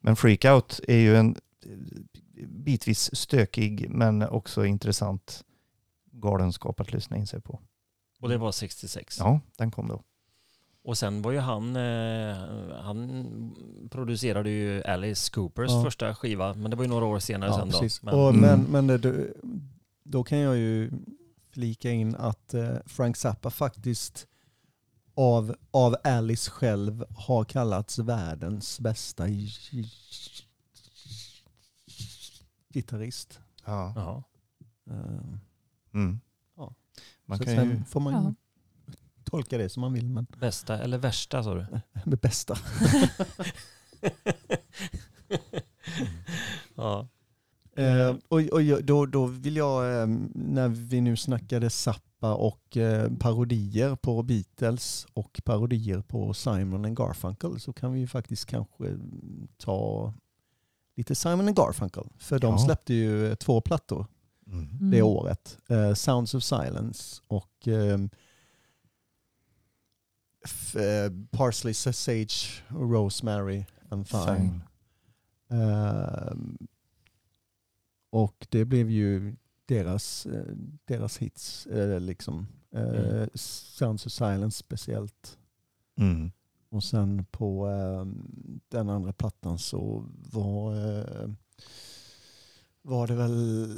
Men 0.00 0.16
Freakout 0.16 0.80
är 0.88 0.96
ju 0.96 1.16
en 1.16 1.36
eh, 1.66 2.46
bitvis 2.48 3.16
stökig 3.16 3.90
men 3.90 4.22
också 4.22 4.64
intressant 4.64 5.44
galenskap 6.12 6.80
att 6.80 6.92
lyssna 6.92 7.16
in 7.16 7.26
sig 7.26 7.40
på. 7.40 7.60
Och 8.20 8.28
det 8.28 8.38
var 8.38 8.52
66. 8.52 9.18
Ja, 9.18 9.40
den 9.56 9.70
kom 9.70 9.88
då. 9.88 10.02
Och 10.84 10.98
sen 10.98 11.22
var 11.22 11.32
ju 11.32 11.38
han, 11.38 11.76
eh, 11.76 12.36
han 12.82 13.88
producerade 13.90 14.50
ju 14.50 14.82
Alice 14.84 15.30
Coopers 15.32 15.70
Ja. 15.70 15.82
första 15.84 16.14
skiva, 16.14 16.54
men 16.54 16.70
det 16.70 16.76
var 16.76 16.84
ju 16.84 16.90
några 16.90 17.04
år 17.06 17.18
senare 17.18 17.50
Ja, 17.50 17.56
sen 17.58 17.70
då. 17.70 17.88
Men, 18.02 18.14
Och, 18.14 18.28
Mm. 18.34 18.40
men 18.40 18.86
men 18.86 18.86
det, 19.00 19.32
då- 20.04 20.24
kan 20.24 20.38
jag 20.38 20.56
ju 20.56 20.90
flika 21.50 21.90
in 21.90 22.14
att 22.16 22.54
eh, 22.54 22.76
Frank 22.86 23.16
Zappa 23.16 23.50
faktiskt 23.50 24.26
av, 25.14 25.54
av 25.70 25.96
Alice 26.04 26.50
själv 26.50 27.04
har 27.16 27.44
kallats 27.44 27.98
världens 27.98 28.80
bästa 28.80 29.28
gi- 29.28 29.86
gitarrist. 32.72 33.40
Ja. 33.64 34.22
Eh, 34.90 34.94
Mm. 35.94 36.20
Ja. 36.56 36.74
Man 37.26 37.38
så 37.38 37.44
kan 37.44 37.52
ju, 37.54 37.60
sen 37.60 37.84
får 37.84 38.00
man 38.00 38.12
Ja. 38.12 38.34
Tolka 39.32 39.58
det 39.58 39.68
som 39.68 39.80
man 39.80 39.92
vill, 39.92 40.08
men 40.08 40.26
Bästa 40.40 40.78
eller 40.78 40.98
värsta 40.98 41.42
sa 41.42 41.54
du? 41.54 41.66
det 42.04 42.20
bästa. 42.22 42.56
Ja. 46.74 47.08
Eh, 47.76 48.14
och 48.28 48.40
och 48.40 48.84
då, 48.84 49.06
då 49.06 49.26
vill 49.26 49.56
jag, 49.56 50.00
eh, 50.02 50.06
när 50.34 50.68
vi 50.68 51.00
nu 51.00 51.16
snackade 51.16 51.70
Zappa 51.70 52.34
och 52.34 52.76
eh, 52.76 53.10
parodier 53.20 53.96
på 53.96 54.22
Beatles 54.22 55.06
och 55.14 55.40
parodier 55.44 56.00
på 56.02 56.34
Simon 56.34 56.84
and 56.84 56.96
Garfunkel 56.96 57.60
så 57.60 57.72
kan 57.72 57.92
vi 57.92 58.00
ju 58.00 58.06
faktiskt 58.06 58.46
kanske 58.46 58.86
mm, 58.86 59.48
ta 59.58 60.12
lite 60.96 61.14
Simon 61.14 61.46
and 61.48 61.56
Garfunkel. 61.56 62.04
För 62.18 62.38
de 62.38 62.52
Ja. 62.52 62.58
släppte 62.58 62.94
ju 62.94 63.34
två 63.36 63.60
plattor 63.60 64.06
Mm. 64.46 64.68
Mm. 64.70 64.90
det 64.90 65.02
året. 65.02 65.58
Eh, 65.68 65.94
Sounds 65.94 66.34
of 66.34 66.42
Silence 66.42 67.22
och 67.26 67.68
eh, 67.68 67.98
Parsley, 71.30 71.74
Sage, 71.74 72.62
Rosemary 72.68 73.64
and 73.88 74.06
Thyme. 74.08 74.60
Ehm, 75.50 76.58
och 78.10 78.46
det 78.50 78.64
blev 78.64 78.90
ju 78.90 79.36
deras, 79.66 80.26
eh, 80.26 80.44
deras 80.84 81.18
hits, 81.18 81.66
eh, 81.66 82.00
liksom. 82.00 82.46
Eh, 82.74 82.82
Mm. 82.82 83.28
Sounds 83.34 84.06
of 84.06 84.12
Silence 84.12 84.58
speciellt. 84.58 85.38
Mm. 85.98 86.32
Och 86.70 86.84
sen 86.84 87.24
på 87.30 87.66
ehm, 87.66 88.60
den 88.68 88.90
andra 88.90 89.12
plattan 89.12 89.58
så 89.58 90.04
var, 90.32 90.74
eh, 90.98 91.30
var 92.82 93.06
det 93.06 93.14
väl 93.14 93.68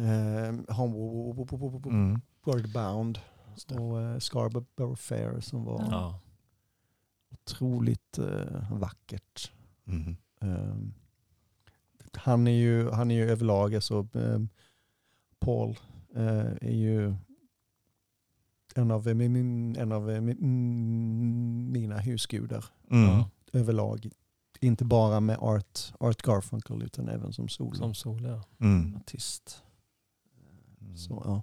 uh, 0.00 0.74
Homeward 0.76 1.86
Mm. 1.86 2.20
Bound 2.74 3.18
och 3.64 3.96
uh, 4.00 4.18
Scarborough 4.18 4.94
Fair 4.96 5.40
som 5.40 5.64
var 5.64 5.84
Ja. 5.90 6.20
otroligt 7.32 8.18
eh, 8.18 8.72
vackert. 8.72 9.52
Mm. 9.86 10.16
Ehm, 10.40 10.94
han, 12.12 12.46
är 12.46 12.50
ju, 12.52 12.90
han 12.90 13.10
är 13.10 13.14
ju 13.14 13.30
överlag, 13.30 13.74
alltså, 13.74 14.08
ehm, 14.14 14.48
Paul 15.38 15.78
eh, 16.14 16.52
är 16.60 16.74
ju 16.74 17.14
en 18.74 18.90
av, 18.90 19.06
min, 19.16 19.76
en 19.76 19.92
av 19.92 20.22
min, 20.22 21.72
mina 21.72 21.98
husgudar 21.98 22.64
Mm. 22.90 23.04
Ja. 23.08 23.30
överlag. 23.52 24.10
Inte 24.60 24.84
bara 24.84 25.20
med 25.20 25.36
Art, 25.40 25.92
Art 26.00 26.22
Garfunkel 26.22 26.82
utan 26.82 27.08
även 27.08 27.32
som 27.32 27.48
soloartist. 27.48 27.80
Som 27.82 27.94
sol, 27.94 28.24
ja. 28.24 28.42
Mm. 28.60 29.00
Så 30.96 31.22
ja, 31.24 31.42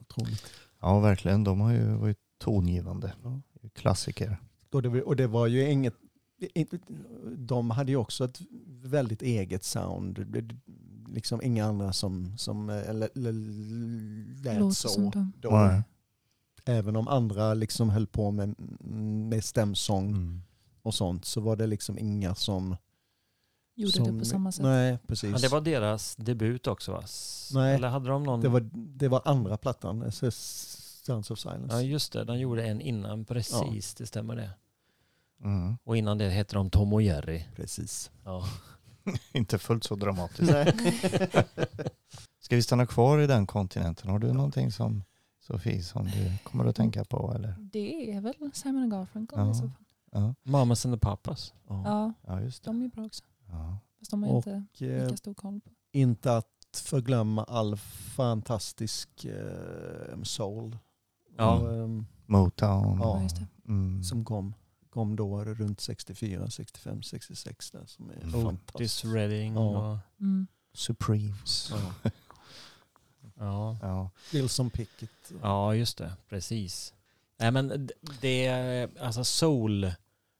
otroligt. 0.00 0.50
Ja, 0.82 1.00
verkligen. 1.00 1.44
De 1.44 1.60
har 1.60 1.72
ju 1.72 1.84
varit 1.94 2.18
tongivande. 2.38 3.12
Klassiker. 3.74 4.36
Och 4.72 4.82
det, 4.82 5.02
och 5.02 5.16
det 5.16 5.26
var 5.26 5.46
ju 5.46 5.70
inget, 5.70 5.94
de 7.36 7.70
hade 7.70 7.92
ju 7.92 7.96
också 7.96 8.24
ett 8.24 8.40
väldigt 8.82 9.22
eget 9.22 9.64
sound. 9.64 10.26
Det- 10.26 10.56
Liksom 11.08 11.42
inga 11.42 11.64
andra 11.64 11.92
som, 11.92 12.38
som 12.38 12.70
l- 12.70 13.08
l- 13.14 14.40
lät 14.44 14.58
Låter 14.60 14.74
så. 14.74 14.88
som. 14.88 15.32
Även 16.64 16.96
om 16.96 17.08
andra 17.08 17.54
liksom 17.54 17.90
höll 17.90 18.06
på 18.06 18.30
med, 18.30 18.54
med 19.30 19.44
stämsång 19.44 20.06
Mm. 20.08 20.42
och 20.82 20.94
sånt 20.94 21.24
så 21.24 21.40
var 21.40 21.56
det 21.56 21.66
liksom 21.66 21.98
inga 21.98 22.34
som... 22.34 22.76
Gjorde 23.74 23.92
som 23.92 24.04
det 24.04 24.18
på 24.18 24.24
samma 24.24 24.52
sätt. 24.52 24.62
Nej, 24.62 24.98
precis. 25.06 25.30
Men 25.30 25.40
det 25.40 25.48
var 25.48 25.60
deras 25.60 26.16
debut 26.16 26.66
också 26.66 26.92
va? 26.92 27.02
Nej. 27.54 27.74
Eller 27.74 27.88
hade 27.88 28.08
de 28.08 28.22
någon? 28.22 28.40
det, 28.40 28.48
var, 28.48 28.70
det 28.72 29.08
var 29.08 29.22
andra 29.24 29.56
plattan, 29.56 30.12
Sounds 30.12 31.30
of 31.30 31.38
Silence. 31.38 31.76
Ja 31.76 31.82
just 31.82 32.12
det, 32.12 32.24
de 32.24 32.38
gjorde 32.38 32.66
en 32.66 32.80
innan 32.80 33.24
precis, 33.24 33.94
det 33.94 34.06
stämmer 34.06 34.36
det. 34.36 34.50
Mm. 35.44 35.76
Och 35.84 35.96
innan 35.96 36.18
det 36.18 36.30
hette 36.30 36.54
de 36.54 36.70
Tom 36.70 36.92
och 36.92 37.02
Jerry. 37.02 37.44
Precis. 37.56 38.10
Ja. 38.24 38.44
Inte 39.32 39.58
fullt 39.58 39.84
så 39.84 39.94
dramatiskt. 39.94 40.52
Ska 42.40 42.56
vi 42.56 42.62
stanna 42.62 42.86
kvar 42.86 43.18
i 43.18 43.26
den 43.26 43.46
kontinenten? 43.46 44.10
Har 44.10 44.18
du 44.18 44.32
någonting 44.32 44.72
som 44.72 45.04
Sofie 45.40 45.82
som 45.82 46.04
du 46.04 46.32
kommer 46.42 46.64
att 46.64 46.76
tänka 46.76 47.04
på? 47.04 47.32
Eller? 47.34 47.54
Det 47.60 48.12
är 48.12 48.20
väl 48.20 48.34
Simon 48.52 48.90
Garfunkel 48.90 49.38
Ja. 49.38 49.50
i 49.50 49.54
så 49.54 49.60
fall. 49.60 49.70
Ja, 50.12 50.34
Mamas 50.42 50.86
and 50.86 50.94
the 50.94 51.00
Papas. 51.00 51.54
Ja. 51.68 51.82
Ja, 51.84 52.12
ja 52.26 52.40
just 52.40 52.64
det. 52.64 52.70
de 52.70 52.82
är 52.82 52.88
bra 52.88 53.04
också. 53.04 53.24
Ja. 53.52 53.78
Fast 53.98 54.10
de 54.10 54.22
har 54.22 54.30
Och, 54.30 54.46
inte 54.46 54.86
eh, 54.86 55.02
lika 55.04 55.16
stor 55.16 55.34
koll 55.34 55.60
på. 55.60 55.70
Inte 55.92 56.36
att 56.36 56.48
förglömma 56.76 57.44
all 57.44 57.76
fantastisk 58.16 59.24
eh, 59.24 60.22
soul. 60.22 60.78
Ja. 61.36 61.58
Och, 61.58 61.72
ehm, 61.74 62.06
Motown. 62.26 62.98
Ja. 63.00 63.16
Ja, 63.16 63.22
just 63.22 63.36
det. 63.36 63.46
Mm. 63.68 64.02
som 64.02 64.24
kom, 64.24 64.54
kom 64.90 65.16
då 65.16 65.44
runt 65.44 65.80
64, 65.80 66.50
65, 66.50 67.02
66 67.02 67.70
där 67.70 67.86
som 67.86 68.10
är 68.10 68.14
Mm. 68.14 68.28
Otis 68.28 68.42
fantastiskt. 68.42 69.04
Redding 69.04 69.54
Ja. 69.54 69.60
och... 69.92 69.98
Mm. 70.20 70.46
Supremes. 70.72 71.72
Ja. 72.04 72.10
Ja. 73.38 73.78
Ja. 73.82 74.10
Wilson 74.32 74.70
Pickett. 74.70 75.32
ja, 75.42 75.74
just 75.74 75.98
det. 75.98 76.12
Precis. 76.28 76.94
Nej 77.38 77.50
men 77.50 77.88
det, 78.20 78.48
alltså 79.00 79.24
soul, 79.24 79.92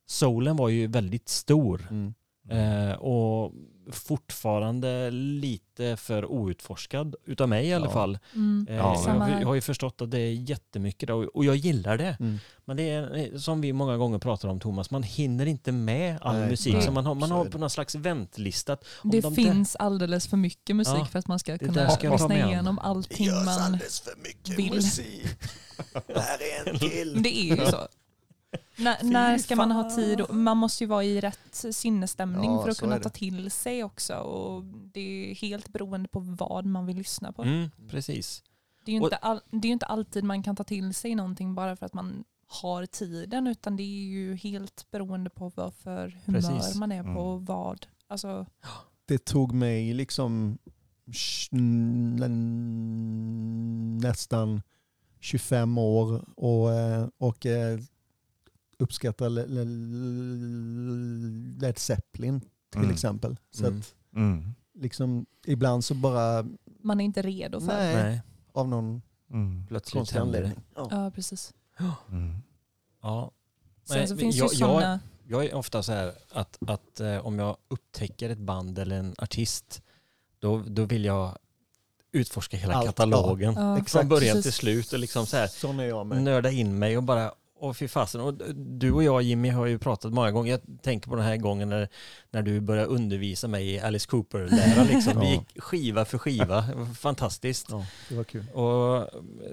soulen 0.07 0.57
var 0.57 0.69
ju 0.69 0.87
väldigt 0.87 1.29
stor. 1.29 1.89
Mm. 2.51 2.89
Eh, 2.89 2.95
och 2.95 3.53
fortfarande 3.93 5.11
lite 5.11 5.97
för 5.97 6.25
outforskad 6.33 7.15
utav 7.27 7.49
mig 7.49 7.67
i 7.67 7.75
alla 7.75 7.87
Ja. 7.87 7.91
fall. 7.93 8.19
Mm. 8.35 8.67
Eh, 8.71 8.77
Ja, 8.77 9.05
jag 9.07 9.41
jag 9.43 9.47
har 9.47 9.55
ju 9.55 9.61
förstått 9.61 10.01
att 10.03 10.11
det 10.11 10.19
är 10.19 10.33
jättemycket 10.33 11.07
där, 11.07 11.15
och 11.15 11.25
och 11.37 11.45
jag 11.45 11.57
gillar 11.57 11.99
det. 11.99 12.17
Mm. 12.21 12.39
Men 12.65 12.77
det 12.77 12.91
är 12.91 13.17
eh, 13.33 13.39
som 13.39 13.61
vi 13.61 13.73
många 13.73 13.97
gånger 13.97 14.19
pratar 14.19 14.49
om 14.49 14.61
Thomas, 14.61 14.91
man 14.91 15.03
hinner 15.03 15.47
inte 15.47 15.73
med 15.73 16.19
all 16.21 16.37
Nej, 16.39 16.49
musik. 16.51 16.75
nej, 16.75 16.83
så 16.83 16.93
man 16.93 17.07
har, 17.07 17.15
man 17.15 17.31
har 17.31 17.45
det. 17.45 17.51
på 17.51 17.59
någon 17.59 17.71
slags 17.71 17.95
väntlista. 17.95 18.77
Det 19.03 19.21
de 19.21 19.35
finns 19.35 19.77
alldeles 19.77 20.27
för 20.27 20.37
mycket 20.37 20.77
musik 20.77 20.95
Ja, 20.99 21.05
för 21.07 21.19
att 21.19 21.27
man 21.29 21.39
ska 21.39 21.53
det 21.53 21.59
kunna 21.59 21.73
där 21.73 21.89
ska 21.89 22.13
lyssna 22.13 22.35
igenom 22.49 22.79
allting 22.79 23.31
man... 23.31 23.79
för 23.79 24.23
mycket 24.23 24.59
vill. 24.59 24.73
musik. 24.75 25.27
Det 26.07 26.21
här 26.21 26.39
är 26.67 26.71
en 26.73 26.79
kill. 26.91 27.23
Det 27.23 27.37
är 27.39 27.57
ju 27.57 27.67
så. 27.71 27.87
När, 29.03 29.39
ska 29.39 29.57
man 29.57 29.71
ha 29.71 29.91
tid? 29.91 30.21
och- 30.21 30.35
Man 30.35 30.57
måste 30.57 30.85
ju 30.85 30.89
vara 30.89 31.05
i 31.05 31.21
rätt 31.21 31.65
sinnesstämning 31.73 32.51
Ja, 32.53 32.63
för 32.63 32.71
att 32.71 32.79
kunna 32.79 32.99
ta 32.99 33.09
till 33.09 33.51
sig 33.51 33.85
också. 33.85 34.15
Och 34.15 34.65
det 34.65 35.01
är 35.31 35.35
helt 35.35 35.69
beroende 35.69 36.09
på 36.09 36.21
vad 36.21 36.67
man 36.67 36.87
vill 36.87 36.97
lyssna 36.97 37.33
på. 37.33 37.43
Mm, 37.43 37.71
precis. 37.89 38.43
Det 38.85 38.93
är 38.93 38.97
ju 38.99 39.03
inte, 39.05 39.17
all, 39.17 39.41
det 39.51 39.67
är 39.67 39.69
ju 39.69 39.73
inte 39.73 39.87
alltid 39.87 40.25
man 40.25 40.43
kan 40.43 40.57
ta 40.57 40.65
till 40.65 40.95
sig 40.95 41.15
någonting 41.15 41.55
bara 41.55 41.77
för 41.77 41.87
att 41.87 41.95
man 41.95 42.25
har 42.49 42.87
tiden 42.87 43.47
utan 43.47 43.77
det 43.77 43.83
är 43.83 44.05
ju 44.07 44.35
helt 44.37 44.87
beroende 44.91 45.31
på 45.31 45.53
vad 45.55 45.75
för 45.75 46.21
humör 46.25 46.41
Precis. 46.41 46.75
man 46.77 46.93
är 46.93 47.03
på 47.03 47.09
Mm. 47.09 47.17
och 47.23 47.47
vad. 47.47 47.87
Alltså, 48.09 48.47
Det 49.05 49.25
tog 49.25 49.53
mig 49.53 49.95
liksom 49.95 50.59
nästan 54.03 54.63
25 55.21 55.79
år 55.79 56.25
och, 56.37 56.73
eh, 56.73 57.09
och 57.19 57.47
uppskatta 58.83 59.29
Le- 59.29 59.47
Le- 59.47 59.65
Led 61.61 61.79
Zeppelin 61.79 62.41
till 62.71 62.81
Mm. 62.81 62.91
exempel. 62.91 63.37
Så 63.51 63.67
Mm. 63.67 63.79
att 63.79 63.95
Mm. 64.17 64.55
liksom 64.75 65.27
ibland 65.47 65.85
så 65.85 65.95
bara 65.95 66.47
man 66.83 67.01
är 67.01 67.05
inte 67.05 67.23
redo 67.23 67.61
för. 67.61 67.67
Nej. 67.67 67.95
Nej, 67.95 68.21
av 68.53 68.69
någon 68.69 69.03
Mm. 69.31 69.67
konstig 69.93 70.19
anledning. 70.19 70.61
Ja. 70.77 70.89
Ja, 70.91 71.11
precis. 71.11 71.53
Mm. 72.11 72.37
Ja. 73.03 73.31
Sen 73.85 73.97
Nej, 73.99 74.09
så 74.09 74.17
finns 74.17 74.37
jag- 74.37 74.53
ju 74.53 74.57
sådana... 74.59 75.01
Jag 75.29 75.45
är 75.45 75.55
ofta 75.55 75.83
så 75.83 75.93
här 75.93 76.13
att, 76.33 76.59
att 76.67 77.01
eh, 77.01 77.27
om 77.27 77.39
jag 77.39 77.57
upptäcker 77.69 78.31
ett 78.31 78.39
band 78.39 78.79
eller 78.79 78.97
en 78.99 79.15
artist, 79.19 79.83
då, 80.39 80.63
då 80.67 80.85
vill 80.85 81.05
jag 81.05 81.39
utforska 82.13 82.57
hela 82.57 82.75
Allt, 82.75 82.87
katalogen. 82.87 83.55
Ja. 83.55 83.85
Från 83.87 84.09
början 84.09 84.43
till 84.43 84.53
slut 84.53 84.93
och 84.93 84.99
liksom 84.99 85.27
så 85.27 85.37
här 85.37 85.47
Sån 85.47 85.81
är 85.81 85.85
jag 85.85 86.07
med. 86.07 86.23
nörda 86.23 86.51
in 86.51 86.79
mig 86.79 86.97
och 86.97 87.03
bara 87.03 87.33
Åh 87.65 87.73
fy 87.73 87.89
fasen. 87.89 88.21
Och 88.21 88.35
du 88.55 88.93
och 88.93 89.03
jag 89.05 89.23
Jimmy 89.23 89.49
har 89.49 89.67
ju 89.67 89.79
pratat 89.79 90.13
många 90.13 90.31
gånger. 90.31 90.51
Jag 90.51 90.83
tänker 90.83 91.11
på 91.11 91.17
den 91.17 91.25
här 91.25 91.37
gången 91.37 91.69
när, 91.69 91.89
när 92.31 92.43
du 92.43 92.61
började 92.61 92.89
undervisa 92.89 93.49
mig 93.49 93.71
i 93.71 93.81
Alice 93.81 94.07
Cooper-lära. 94.11 94.85
Liksom. 94.85 95.21
Vi 95.21 95.31
gick 95.31 95.61
skiva 95.63 96.05
för 96.05 96.19
skiva. 96.19 96.65
Fantastiskt. 96.99 97.67
Ja, 97.71 97.87
det 98.09 98.15
var 98.17 98.25
kul. 98.25 98.51
Och 98.51 99.09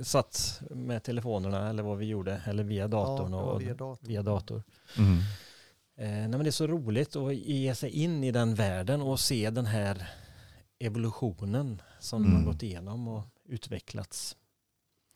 satt 0.05 0.61
med 0.69 1.03
telefonerna 1.03 1.69
eller 1.69 1.83
vad 1.83 1.97
vi 1.97 2.05
gjorde. 2.05 2.41
Eller 2.45 2.63
via 2.63 2.87
datorn. 2.87 3.31
Ja, 3.33 3.39
och, 3.41 3.61
via 3.61 3.73
datorn. 3.73 4.07
via 4.07 4.23
dator. 4.23 4.63
Mm. 4.97 5.17
Eh, 5.97 6.07
nej 6.07 6.27
men 6.29 6.39
det 6.43 6.49
är 6.49 6.51
så 6.51 6.67
roligt 6.67 7.15
att 7.15 7.35
ge 7.35 7.75
sig 7.75 7.89
in 7.89 8.23
i 8.23 8.31
den 8.31 8.55
världen 8.55 9.01
och 9.01 9.19
se 9.19 9.49
den 9.49 9.65
här 9.65 10.07
evolutionen 10.79 11.81
som 11.99 12.23
Mm. 12.25 12.35
har 12.37 12.51
gått 12.51 12.63
igenom 12.63 13.07
och 13.07 13.23
utvecklats. 13.49 14.35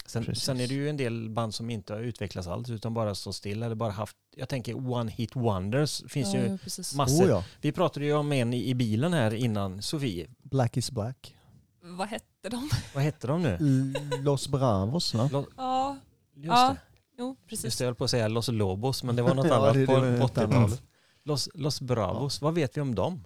Sen, 0.06 0.36
sen 0.36 0.60
är 0.60 0.68
det 0.68 0.74
ju 0.74 0.90
en 0.90 0.98
del 0.98 1.30
band 1.30 1.54
som 1.54 1.70
inte 1.70 1.94
har 1.94 2.00
utvecklats 2.02 2.48
alls 2.48 2.70
utan 2.70 2.94
bara 2.94 3.16
stå 3.16 3.34
still 3.34 3.64
eller 3.64 3.76
bara 3.76 3.92
haft, 3.92 4.18
jag 4.36 4.50
tänker 4.50 4.92
one 4.92 5.12
hit 5.12 5.36
wonders 5.36 6.04
finns 6.08 6.34
ja, 6.34 6.40
ju 6.42 6.48
ja, 6.48 6.58
precis. 6.64 6.96
massor. 6.96 7.26
Oh, 7.26 7.30
ja. 7.30 7.44
Vi 7.62 7.72
pratade 7.72 8.06
ju 8.06 8.14
om 8.14 8.32
en 8.32 8.54
i, 8.54 8.70
i 8.70 8.76
bilen 8.76 9.14
här 9.14 9.34
innan, 9.34 9.82
Sofie. 9.82 10.28
Black 10.44 10.78
is 10.78 10.92
black. 10.92 11.36
Vad 11.82 12.08
hette 12.08 12.50
de? 12.50 12.70
Vad 12.96 13.04
hette 13.04 13.28
de 13.28 13.42
nu? 13.42 13.94
Los 14.22 14.48
Bravos 14.48 15.14
va? 15.14 15.30
Lo, 15.32 15.46
Ja, 15.58 15.98
just 16.36 16.46
Ja, 16.48 16.70
det. 16.70 16.78
jo 17.18 17.28
Just 17.28 17.48
precis. 17.50 17.78
det, 17.78 17.84
jag 17.84 17.88
höll 17.88 17.96
på 17.96 18.04
att 18.04 18.10
säga 18.12 18.28
Los 18.28 18.48
Lobos 18.48 19.04
men 19.04 19.16
det 19.16 19.22
var 19.22 19.34
något 19.36 19.46
Ja, 19.50 19.56
annat 19.56 19.74
det- 19.74 19.80
det 19.80 19.86
på, 19.86 19.94
var 19.94 20.02
på 20.02 20.08
något 20.08 20.32
80-talet. 20.32 20.56
annat. 20.56 20.82
Los, 21.26 21.50
Los 21.54 21.82
Bravos, 21.82 22.42
vad 22.42 22.54
vet 22.56 22.78
vi 22.78 22.82
om 22.82 22.96
dem? 22.96 23.24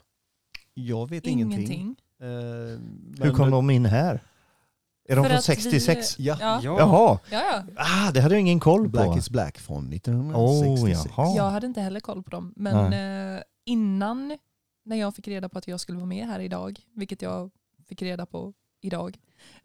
Jag 0.73 1.09
vet 1.09 1.25
ingenting. 1.25 1.59
Ingenting. 1.59 1.95
Eh, 2.21 3.23
Hur 3.25 3.33
kom 3.33 3.51
de 3.51 3.69
in 3.69 3.85
här? 3.85 4.23
Är 5.09 5.15
de 5.15 5.23
För 5.23 5.29
från 5.29 5.37
att 5.37 5.49
vi- 5.49 5.55
66? 5.55 6.19
Ja, 6.19 6.37
Ja, 6.39 6.59
ja. 6.63 6.79
Jaha, 6.79 7.19
ja. 7.31 7.63
ah, 7.75 8.11
det 8.11 8.21
hade 8.21 8.35
jag 8.35 8.41
ingen 8.41 8.59
koll 8.59 8.83
på. 8.83 8.89
Black 8.89 9.17
is 9.17 9.29
Black 9.29 9.57
från 9.57 9.87
Oh, 9.87 9.93
1966. 9.95 11.13
jaha. 11.17 11.35
Jag 11.35 11.49
hade 11.49 11.67
inte 11.67 11.81
heller 11.81 11.99
koll 11.99 12.23
på 12.23 12.29
dem. 12.29 12.53
Men 12.55 12.93
eh, 13.37 13.41
innan, 13.65 14.37
när 14.85 14.95
jag 14.95 15.15
fick 15.15 15.27
reda 15.27 15.49
på 15.49 15.57
att 15.57 15.67
jag 15.67 15.79
skulle 15.79 15.97
vara 15.97 16.05
med 16.07 16.27
här 16.27 16.39
idag, 16.39 16.79
vilket 16.95 17.21
jag 17.21 17.51
fick 17.87 18.01
reda 18.01 18.25
på 18.25 18.53
idag, 18.81 19.17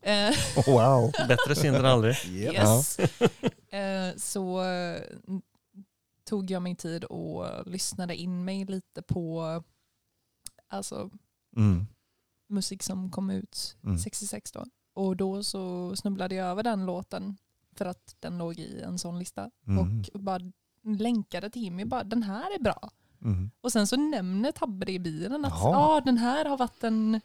eh, 0.02 0.30
Wow. 0.66 1.12
Bättre 1.28 1.54
sent 1.54 1.76
än 1.76 1.84
aldrig. 1.86 2.16
Yep. 2.28 2.54
yes, 2.54 2.98
eh, 3.70 4.16
så 4.16 4.62
eh, 4.64 5.00
tog 6.24 6.50
jag 6.50 6.62
mig 6.62 6.74
tid 6.76 7.04
och 7.04 7.46
lyssnade 7.66 8.16
in 8.16 8.44
mig 8.44 8.64
lite 8.64 9.02
på 9.02 9.62
alltså, 10.68 11.10
Mm. 11.56 11.86
musik 12.48 12.82
som 12.82 13.10
kom 13.10 13.30
ut 13.30 13.76
Mm. 13.84 13.98
66 13.98 14.52
då. 14.52 14.64
Och 14.94 15.16
då 15.16 15.42
så 15.42 15.96
snubblade 15.96 16.34
jag 16.34 16.46
över 16.46 16.62
den 16.62 16.86
låten 16.86 17.36
för 17.74 17.84
att 17.86 18.16
den 18.20 18.38
låg 18.38 18.58
i 18.58 18.80
en 18.80 18.98
sån 18.98 19.18
lista. 19.18 19.50
Mm. 19.66 20.02
Och 20.14 20.20
bara 20.20 20.40
länkade 20.84 21.50
till 21.50 21.62
Jimmy, 21.62 21.84
bara 21.84 22.04
den 22.04 22.22
här 22.22 22.54
är 22.54 22.62
bra. 22.62 22.90
Mm. 23.22 23.50
Och 23.60 23.72
sen 23.72 23.86
så 23.86 23.96
nämner 23.96 24.52
Tabbe 24.52 24.86
det 24.86 24.92
i 24.92 24.98
bilen 24.98 25.44
att 25.44 25.64
ah, 25.64 26.00
den 26.00 26.18
här 26.18 26.44
har 26.44 26.56
varit 26.56 26.84
en 26.84 27.20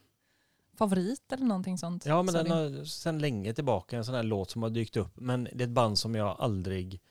favorit 0.74 1.32
eller 1.32 1.46
någonting 1.46 1.78
sånt. 1.78 2.06
Ja, 2.06 2.24
men 2.24 2.34
sa 2.34 2.44
den 2.44 2.52
har 2.52 2.86
sedan 2.86 3.20
länge 3.20 3.54
tillbaka 3.54 3.98
en 3.98 4.06
sån 4.06 4.16
här 4.16 4.24
låt 4.24 4.52
som 4.52 4.64
har 4.64 4.70
dykt 4.70 4.98
upp. 4.98 5.20
Men 5.20 5.44
det 5.54 5.64
är 5.64 5.68
ett 5.68 5.74
band 5.74 6.00
som 6.00 6.16
jag 6.16 6.36
aldrig, 6.40 7.02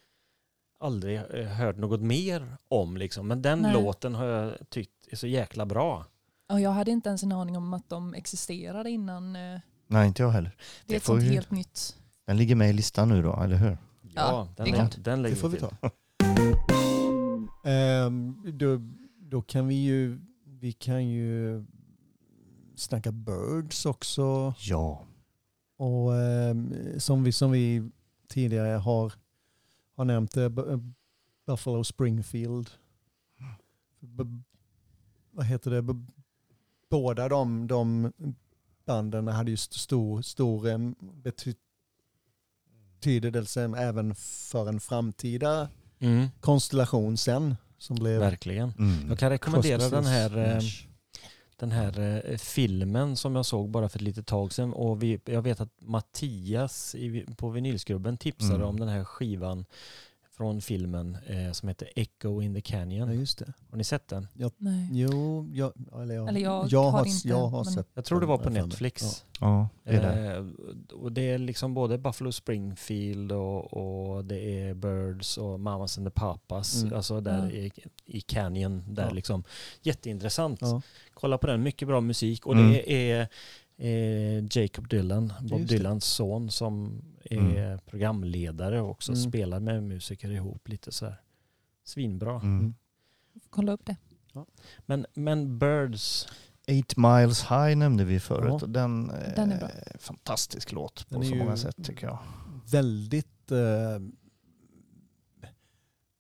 aldrig 0.81 1.17
eh, 1.17 1.47
hört 1.47 1.77
något 1.77 2.01
mer 2.01 2.57
om. 2.69 2.97
Liksom. 2.97 3.29
Men 3.29 3.43
den 3.43 3.59
Nej. 3.59 3.73
låten 3.73 4.15
har 4.15 4.27
jag 4.27 4.55
tyckt 4.69 5.09
är 5.11 5.17
så 5.17 5.27
jäkla 5.27 5.67
bra. 5.67 6.05
Och 6.49 6.61
jag 6.61 6.71
hade 6.71 6.91
inte 6.91 7.09
ens 7.09 7.23
en 7.23 7.33
aning 7.33 7.57
om 7.57 7.75
att 7.75 7.89
de 7.89 8.15
existerade 8.15 8.91
innan. 8.91 9.37
Nej, 9.87 10.09
inte 10.09 10.23
jag 10.23 10.31
heller. 10.31 10.57
Det 10.87 10.95
är 10.95 10.97
ett 10.97 11.03
får 11.03 11.13
sånt 11.15 11.23
vi- 11.25 11.35
helt 11.35 11.51
nytt. 11.51 11.97
Den 12.27 12.37
ligger 12.37 12.55
med 12.55 12.71
i 12.71 12.73
listan 12.73 13.09
nu 13.09 13.23
då, 13.23 13.41
eller 13.43 13.57
hur? 13.57 13.79
Ja, 14.15 14.49
det 14.57 14.63
den, 14.65 14.73
klart. 14.75 14.97
den 14.99 15.23
lägger 15.23 15.35
Det 15.37 15.41
får 15.41 15.49
vi 15.49 15.59
ta. 15.59 15.71
Ehm, 17.65 18.43
då, 18.59 18.81
då 19.19 19.43
kan 19.43 19.67
vi 19.69 19.75
ju, 19.75 20.19
vi 20.45 20.73
kan 20.73 21.07
ju 21.09 21.65
snacka 22.77 23.13
Birds 23.13 23.87
också. 23.87 24.55
Ja. 24.59 25.03
Och 25.77 26.15
ehm, 26.17 26.75
som, 27.01 27.25
vi, 27.25 27.33
som 27.33 27.51
vi 27.51 27.91
tidigare 28.29 28.77
har, 28.77 29.13
har 29.97 30.05
nämnt, 30.05 30.37
eh, 30.37 30.49
Buffalo 31.47 31.85
Springfield. 31.85 32.71
B- 34.01 34.25
vad 35.31 35.47
heter 35.47 35.71
det? 35.71 35.83
B- 35.83 36.07
båda 36.91 37.29
de, 37.29 37.67
de 37.67 38.13
banden 38.87 39.29
hade 39.29 39.51
just 39.51 39.73
stor, 39.73 40.23
stor 40.23 40.69
bety- 41.23 41.55
betydelse 42.95 43.63
även 43.79 44.15
för 44.15 44.69
en 44.69 44.81
framtida 44.81 45.69
Mm, 45.99 46.27
konstellation 46.41 47.17
sen. 47.17 47.57
Som 47.79 47.97
blev 47.97 48.21
verkligen. 48.21 48.73
Mm. 48.79 49.09
Jag 49.09 49.19
kan 49.19 49.31
rekommendera 49.31 49.89
den 49.89 50.05
här, 50.07 50.39
eh, 50.57 50.63
den 51.57 51.73
här 51.73 52.23
eh, 52.31 52.37
filmen 52.39 53.17
som 53.17 53.37
jag 53.37 53.47
såg 53.47 53.71
bara 53.71 53.89
för 53.89 53.99
ett 53.99 54.03
litet 54.03 54.27
tag 54.27 54.53
sedan. 54.53 54.73
Och 54.73 55.03
vi, 55.03 55.21
jag 55.25 55.43
vet 55.43 55.61
att 55.61 55.73
Mattias 55.81 56.95
i, 56.95 57.27
på 57.37 57.49
Vinylskrubben 57.51 58.17
tipsade 58.17 58.55
Mm. 58.55 58.69
om 58.69 58.81
den 58.81 58.89
här 58.89 59.05
skivan 59.05 59.65
från 60.37 60.61
filmen 60.61 61.19
eh, 61.27 61.53
som 61.53 61.69
heter 61.69 61.89
Echo 61.97 62.43
in 62.43 62.55
the 62.55 62.59
Ja, 62.59 62.79
Canyon. 62.79 63.19
just 63.21 63.39
det. 63.39 63.53
Har 63.71 63.79
ni 63.79 63.85
sett 63.85 64.09
den? 64.09 64.27
Nej. 64.57 64.89
Jo, 64.93 65.47
jag, 65.55 65.73
eller 66.03 66.15
jag, 66.15 66.29
Eller 66.29 66.41
jag 66.41 66.51
har 66.83 66.91
har, 66.91 67.07
inte, 67.07 67.29
jag 67.29 67.47
har 67.49 67.65
men- 67.65 67.73
sett 67.75 67.87
Jag 67.95 68.05
tror 68.05 68.21
det 68.21 68.27
var 68.27 68.39
på 68.39 68.45
jag. 68.45 68.53
Netflix. 68.69 69.25
Ja, 69.41 69.69
det 69.85 69.91
är 69.91 70.03
det. 70.03 70.37
Eh, 70.37 70.45
och 70.97 71.13
det 71.13 71.31
är 71.31 71.39
liksom 71.39 71.75
både 71.75 71.99
Buffalo 71.99 72.33
Springfield 72.33 73.33
och, 73.33 73.73
och 74.17 74.25
det 74.25 74.39
är 74.61 74.75
Birds 74.75 75.39
och 75.39 75.61
Mamas 75.61 75.99
and 75.99 76.07
the 76.07 76.11
Papas. 76.11 76.83
Mm. 76.83 76.95
Alltså 76.97 77.21
där 77.21 77.45
Ja. 77.45 77.51
i, 77.51 77.71
i 78.07 78.21
Canyon. 78.21 78.85
Där 78.89 79.03
Ja. 79.07 79.11
liksom. 79.11 79.45
Jätteintressant. 79.83 80.59
Ja. 80.61 80.83
Kolla 81.15 81.39
på 81.39 81.47
den, 81.47 81.63
mycket 81.63 81.89
bra 81.89 82.01
musik. 82.01 82.47
Och 82.47 82.53
Mm. 82.53 82.71
det 82.73 82.93
är 82.93 83.29
eh, 83.79 84.45
Jacob 84.51 84.89
Dylan, 84.89 85.33
Bob. 85.41 85.67
Dylans 85.67 86.05
son 86.05 86.51
som 86.51 87.03
är 87.31 87.67
Mm. 87.67 87.79
programledare 87.87 88.81
och 88.81 88.91
också 88.91 89.13
Mm. 89.13 89.23
spelar 89.31 89.61
med 89.61 89.83
musiker 89.83 90.31
ihop 90.31 90.69
lite 90.69 90.93
så 90.93 91.07
här. 91.07 91.21
Svinbra. 91.85 92.41
Mm. 92.41 92.75
Kolla 93.51 93.73
upp 93.73 93.87
det. 93.87 93.97
Men, 94.87 95.07
men 95.15 95.59
Birds, 95.59 96.29
Eight 96.67 96.97
Miles 96.97 97.43
High 97.43 97.77
nämnde 97.77 98.05
vi 98.05 98.21
förut. 98.21 98.59
Ja. 98.61 98.67
Den, 98.67 99.11
eh, 99.11 99.35
Den 99.37 99.53
är 99.53 99.59
bra. 99.59 99.69
fantastisk 99.99 100.73
låt 100.73 101.09
på 101.09 101.15
Den 101.15 101.29
så 101.29 101.35
många 101.35 101.57
sätt 101.57 101.85
tycker 101.85 102.07
jag. 102.07 102.19
Väldigt, 102.71 103.51
eh, 103.53 103.99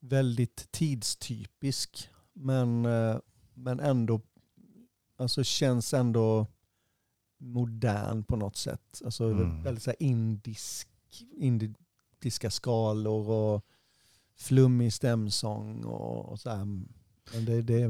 väldigt 0.00 0.68
tidstypisk. 0.72 2.08
Men, 2.32 2.84
eh, 2.86 3.16
men 3.54 3.80
ändå, 3.80 4.20
alltså 5.18 5.44
känns 5.44 5.94
ändå 5.94 6.46
modern 7.38 8.24
på 8.24 8.36
något 8.36 8.56
sätt. 8.56 9.02
Alltså 9.04 9.24
Mm. 9.24 9.62
väldigt 9.62 9.82
så 9.84 9.90
här 9.90 10.02
indisk, 10.02 10.88
indiska 11.38 12.50
skalor 12.50 13.30
och 13.30 13.64
flummig 14.36 14.92
stämsång 14.92 15.84
och, 15.84 16.26
och 16.26 16.40
så 16.40 16.50
här. 16.50 16.64
Men 17.32 17.44
det, 17.44 17.62
det 17.62 17.82
är 17.82 17.88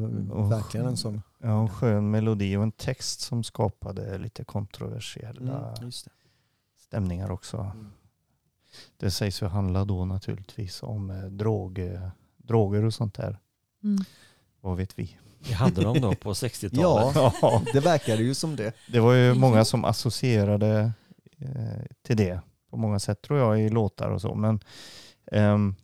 verkligen 0.49 0.87
en 0.87 0.97
sån. 0.97 1.23
Ja, 1.39 1.63
och 1.63 1.73
skön 1.73 2.11
melodi 2.11 2.57
och 2.57 2.63
en 2.63 2.73
text 2.73 3.21
som 3.21 3.45
skapade 3.45 4.19
lite 4.19 4.45
kontroversiella 4.45 5.69
Mm, 5.69 5.85
just 5.85 6.05
det. 6.05 6.11
stämningar 6.79 7.31
också. 7.31 7.57
Mm. 7.59 7.91
Det 8.97 9.11
sägs 9.11 9.43
ju 9.43 9.47
handla 9.47 9.85
då 9.85 10.05
naturligtvis 10.05 10.83
om 10.83 11.11
eh, 11.11 11.25
drog, 11.25 11.81
droger 12.37 12.85
och 12.85 12.95
sånt 12.95 13.15
där. 13.15 13.39
Mm. 13.83 14.05
Vad 14.61 14.77
vet 14.77 14.99
vi? 14.99 15.19
vi 15.39 15.53
hade 15.53 15.83
dem 15.83 16.01
då 16.01 16.15
på 16.15 16.33
60-talet. 16.33 17.17
Ja, 17.43 17.63
det 17.73 17.81
verkade 17.81 18.23
ju 18.23 18.35
som 18.35 18.57
det. 18.57 18.73
Det 18.89 19.01
var 19.01 19.13
ju 19.15 19.35
många 19.35 19.65
som 19.65 19.85
associerade 19.85 20.93
eh, 21.39 21.85
till 22.03 22.17
det 22.17 22.41
på 22.77 22.81
många 22.81 22.99
sätt 22.99 23.23
tror 23.23 23.39
jag 23.39 23.61
i 23.63 23.69
låtar 23.69 24.11
och 24.11 24.21
så. 24.21 24.35
Men 24.35 24.61
ehm, 25.33 25.75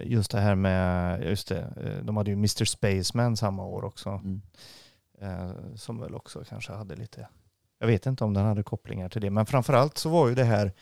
just 0.00 0.30
det 0.30 0.40
här 0.40 0.54
med, 0.54 1.22
just 1.24 1.48
det, 1.48 1.60
eh, 1.76 2.04
de 2.04 2.16
hade 2.16 2.30
ju 2.30 2.34
Mr 2.36 2.64
Spaceman 2.64 3.36
samma 3.36 3.64
år 3.64 3.84
också. 3.84 4.08
Mm. 4.10 4.42
Eh, 5.20 5.50
som 5.74 5.98
väl 6.00 6.14
också 6.14 6.44
kanske 6.48 6.72
hade 6.72 6.96
lite, 6.96 7.28
jag 7.78 7.86
vet 7.86 8.06
inte 8.06 8.24
om 8.24 8.34
den 8.34 8.44
hade 8.44 8.62
kopplingar 8.62 9.08
till 9.08 9.20
det. 9.20 9.30
Men 9.30 9.46
framförallt 9.46 9.98
så 9.98 10.08
var 10.10 10.28
ju 10.28 10.34
det 10.34 10.44
här 10.44 10.72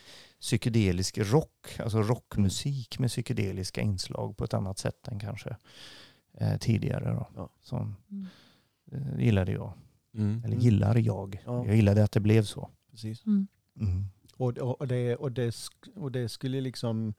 psykedelisk 0.40 1.18
rock, 1.18 1.78
alltså 1.80 2.02
rockmusik 2.02 2.98
med 2.98 3.10
psykedeliska 3.10 3.80
inslag 3.80 4.36
på 4.36 4.44
ett 4.44 4.54
annat 4.54 4.78
sätt 4.78 5.08
än 5.08 5.18
kanske 5.20 5.56
eh, 6.34 6.56
tidigare. 6.58 7.10
Då, 7.14 7.26
Ja. 7.36 7.48
Som 7.62 7.96
Mm. 8.10 8.26
eh, 8.92 9.24
gillade 9.24 9.52
jag. 9.52 9.72
Mm. 10.14 10.42
Eller 10.44 10.56
gillar 10.56 10.96
jag. 10.96 11.42
Ja. 11.46 11.66
Jag 11.66 11.76
gillade 11.76 12.04
att 12.04 12.12
det 12.12 12.20
blev 12.20 12.42
så. 12.42 12.70
Precis. 12.90 13.26
Mm. 13.26 13.46
Mm. 13.80 14.04
Och, 14.40 14.58
och, 14.58 14.88
det, 14.88 15.16
och, 15.16 15.32
det, 15.32 15.54
och 15.94 16.12
det 16.12 16.28
skulle 16.28 16.60
liksom 16.60 17.14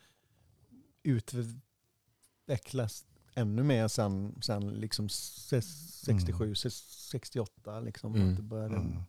utvecklas 1.03 3.05
ännu 3.35 3.63
mer 3.63 3.87
sen, 3.87 4.35
sen 4.41 4.69
liksom 4.69 5.07
ses- 5.07 6.01
67, 6.05 6.53
ses- 6.53 7.09
68 7.11 7.79
liksom. 7.79 8.15
Mm. 8.15 8.29
Att 8.29 8.35
det 8.35 8.41
började 8.43 8.75
Mm. 8.75 9.01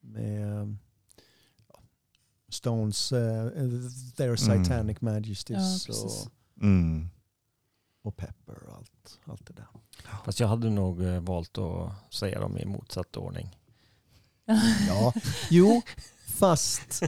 med 0.00 0.76
ja, 1.68 1.82
Stones, 2.48 3.12
uh, 3.12 3.48
Their 4.16 4.26
Mm. 4.26 4.36
Satanic 4.36 4.96
Ja, 5.00 5.04
Majesties 5.04 5.86
precis. 5.86 6.26
och, 6.26 6.32
Mm. 6.62 7.08
och 8.02 8.16
Pepper 8.16 8.62
och 8.68 8.74
allt, 8.76 9.20
allt 9.24 9.46
det 9.46 9.52
där. 9.52 9.66
Fast 10.24 10.40
jag 10.40 10.48
hade 10.48 10.70
nog 10.70 11.02
eh, 11.02 11.20
valt 11.20 11.58
att 11.58 12.14
säga 12.14 12.40
dem 12.40 12.58
i 12.58 12.64
motsatt 12.64 13.16
ordning. 13.16 13.56
Ja, 14.88 15.12
jo, 15.50 15.82
fast 16.26 17.02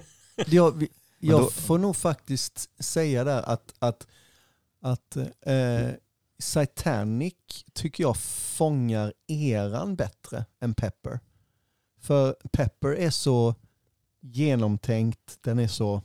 jag, 0.47 0.87
jag 1.19 1.41
då- 1.41 1.51
får 1.51 1.79
nog 1.79 1.97
faktiskt 1.97 2.71
säga 2.79 3.25
där 3.25 3.43
att, 3.43 3.75
att, 3.79 4.07
att 4.83 5.17
eh, 5.41 5.89
Satanic 6.39 7.35
tycker 7.73 8.05
jag 8.05 8.17
fångar 8.17 9.13
eran 9.27 9.97
bättre 9.97 10.45
än 10.61 10.75
Pepper. 10.75 11.21
För 12.01 12.37
Pepper 12.53 12.89
är 12.89 13.11
så 13.11 13.55
genomtänkt, 14.21 15.39
den 15.41 15.59
är 15.59 15.69
så... 15.69 16.03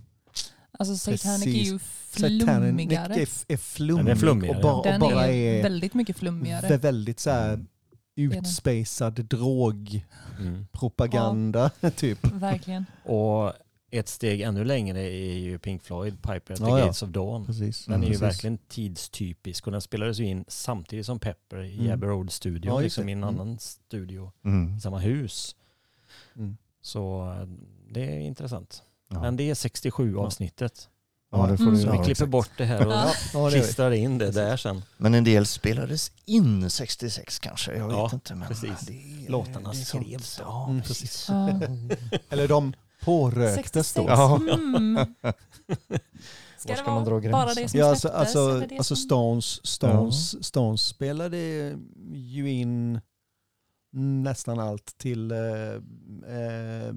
Alltså 0.79 0.97
Satanic 0.97 1.45
är 1.47 1.51
ju 1.51 1.79
Satanic 2.09 2.43
flummigare. 2.45 3.13
är, 3.15 3.29
är 3.47 3.57
flummig 3.57 4.05
Den 4.05 4.11
är 4.11 4.15
flummigare, 4.19 4.55
och 4.57 4.63
bara, 4.63 4.83
Den 4.91 5.01
och 5.01 5.09
bara 5.11 5.27
är 5.27 5.57
är, 5.59 5.63
väldigt 5.63 5.93
mycket 5.93 6.17
flummigare. 6.17 6.67
vä- 6.67 6.77
väldigt 6.77 7.19
så 7.19 7.29
här 7.29 7.53
Mm. 7.53 7.67
utspacad 8.37 9.13
drogpropaganda 9.25 11.71
Mm. 11.81 11.91
typ. 11.95 12.31
Verkligen. 12.31 12.85
Och 13.03 13.53
ett 13.91 14.07
steg 14.09 14.41
ännu 14.41 14.63
längre 14.65 14.99
är 15.01 15.37
ju 15.37 15.59
Pink 15.59 15.83
Floyd, 15.83 16.21
Piper 16.21 16.53
at 16.53 16.59
the 16.59 16.63
Ja, 16.65 16.79
ja. 16.79 16.85
Gates 16.85 17.03
of 17.03 17.09
Dawn. 17.09 17.45
Precis. 17.45 17.85
Den 17.85 17.93
är 17.93 17.97
ju 17.99 18.07
Precis. 18.07 18.21
verkligen 18.21 18.57
tidstypisk 18.57 19.65
och 19.67 19.71
den 19.71 19.81
spelades 19.81 20.19
ju 20.19 20.25
in 20.25 20.45
samtidigt 20.47 21.05
som 21.05 21.19
Pepper 21.19 21.63
i 21.63 21.79
Mm. 21.79 21.91
Abbey 21.93 22.09
Road 22.09 22.31
Studio, 22.31 22.71
Ja, 22.71 22.79
liksom 22.79 23.09
i 23.09 23.11
en 23.11 23.23
Mm. 23.23 23.29
annan 23.39 23.59
studio 23.59 24.31
Mm. 24.45 24.77
i 24.77 24.81
samma 24.81 24.99
hus. 24.99 25.55
Mm. 26.35 26.57
Så 26.81 27.31
eh, 27.41 27.47
det 27.93 28.15
är 28.15 28.19
intressant. 28.19 28.83
Ja. 29.09 29.21
Men 29.21 29.35
det 29.37 29.49
är 29.49 29.55
67 29.55 30.17
avsnittet. 30.17 30.89
ja, 31.31 31.47
det 31.47 31.57
får 31.57 31.63
Mm. 31.63 31.77
Så 31.81 31.87
Ja, 31.87 31.97
vi 31.99 32.05
klipper 32.05 32.25
bort 32.25 32.49
det 32.57 32.65
här 32.65 32.85
och 32.87 32.91
Ja. 32.93 33.11
Ja, 33.33 33.49
klistrar 33.49 33.91
in 33.91 34.17
det 34.17 34.31
där 34.31 34.57
sen. 34.57 34.81
Men 34.97 35.13
en 35.13 35.23
del 35.23 35.45
spelades 35.45 36.11
in 36.25 36.69
66 36.69 37.39
kanske, 37.39 37.75
jag 37.77 37.87
vet 37.87 37.95
Ja, 37.97 38.09
inte. 38.13 38.35
Men 38.35 38.47
precis. 38.47 38.79
det- 38.87 39.29
Låtarna 39.29 39.69
det 39.71 39.75
skrevs. 39.77 40.37
Ja, 40.43 40.67
Mm, 40.69 40.81
precis. 40.81 41.25
Ja. 41.29 41.59
Eller 42.29 42.47
de 42.47 42.73
påröktes 43.07 43.93
då. 43.93 44.01
66. 44.01 44.07
Ja. 44.07 44.39
Mm. 44.53 44.95
Ska 46.57 46.73
det 46.75 46.83
man 46.85 46.95
vara 46.95 47.05
dra 47.05 47.19
gränsen? 47.19 47.31
bara 47.31 47.53
det 47.53 47.69
som 47.69 47.79
Ja, 47.79 47.85
alltså, 47.89 48.07
alltså, 48.09 48.59
det 48.59 48.77
alltså 48.77 48.95
som- 48.95 49.03
Stones, 49.05 49.65
Stones, 49.67 50.45
Stones 50.45 50.81
spelade 50.81 51.37
ju 52.13 52.51
in 52.51 53.01
nästan 54.23 54.59
allt 54.59 54.97
till 54.97 55.31
eh, 55.31 55.37
eh, 56.37 56.93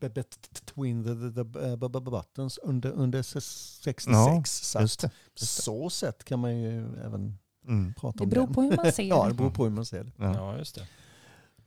Between 0.00 1.04
the, 1.04 1.10
the, 1.14 1.30
the 1.52 1.58
uh, 1.68 1.76
b- 1.76 1.88
b- 1.88 2.00
Buttons 2.10 2.58
under, 2.58 2.90
under 2.90 3.22
66. 3.22 4.06
Ja, 4.06 4.42
så 4.46 4.78
det. 4.78 5.10
så 5.34 5.90
sett 5.90 6.24
kan 6.24 6.38
man 6.38 6.56
ju 6.60 6.78
även 7.04 7.38
Mm. 7.68 7.94
prata 7.94 8.18
Det 8.18 8.24
om 8.24 8.30
beror 8.30 8.44
den. 8.46 8.54
på 8.54 8.62
hur 8.62 8.76
man 8.76 8.92
ser 8.92 9.02
Ja, 9.02 9.22
det 9.24 9.28
det. 9.30 9.34
beror 9.34 9.50
på 9.50 9.64
hur 9.64 9.70
man 9.70 9.86
ser 9.86 10.04
det. 10.04 10.12
Ja. 10.16 10.34
Ja, 10.34 10.58
just 10.58 10.74
det. 10.74 10.86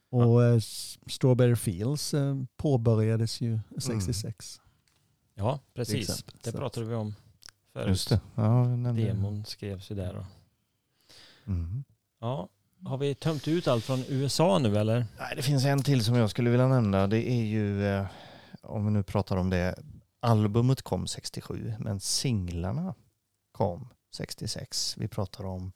Och 0.09 0.43
eh, 0.43 0.59
Strawberry 1.07 1.55
Fields 1.55 2.13
eh, 2.13 2.35
påbörjades 2.57 3.41
ju 3.41 3.59
66. 3.77 4.61
Ja, 5.35 5.59
precis. 5.73 6.09
exempel. 6.09 6.35
Det 6.43 6.51
pratade 6.51 6.85
vi 6.85 6.95
om 6.95 7.15
förut. 7.73 7.87
Just 7.87 8.09
det. 8.09 8.19
Ja. 8.35 8.63
Demon 8.95 9.45
skrevs 9.45 9.91
ju 9.91 9.95
där. 9.95 10.13
Då. 10.13 10.25
Mm. 11.51 11.83
Ja, 12.19 12.49
har 12.85 12.97
vi 12.97 13.15
tömt 13.15 13.47
ut 13.47 13.67
allt 13.67 13.83
från 13.83 14.03
USA 14.07 14.59
nu 14.59 14.77
eller? 14.77 15.05
Nej, 15.19 15.33
det 15.35 15.41
finns 15.41 15.65
en 15.65 15.83
till 15.83 16.03
som 16.03 16.15
jag 16.15 16.29
skulle 16.29 16.49
vilja 16.49 16.67
nämna. 16.67 17.07
Det 17.07 17.29
är 17.31 17.43
ju, 17.43 17.85
eh, 17.87 18.05
om 18.61 18.85
vi 18.85 18.91
nu 18.91 19.03
pratar 19.03 19.37
om 19.37 19.49
det, 19.49 19.75
albumet 20.19 20.81
kom 20.81 21.07
67, 21.07 21.73
men 21.79 21.99
singlarna 21.99 22.93
kom 23.51 23.89
66. 24.15 24.95
Vi 24.97 25.07
pratar 25.07 25.43
om 25.45 25.71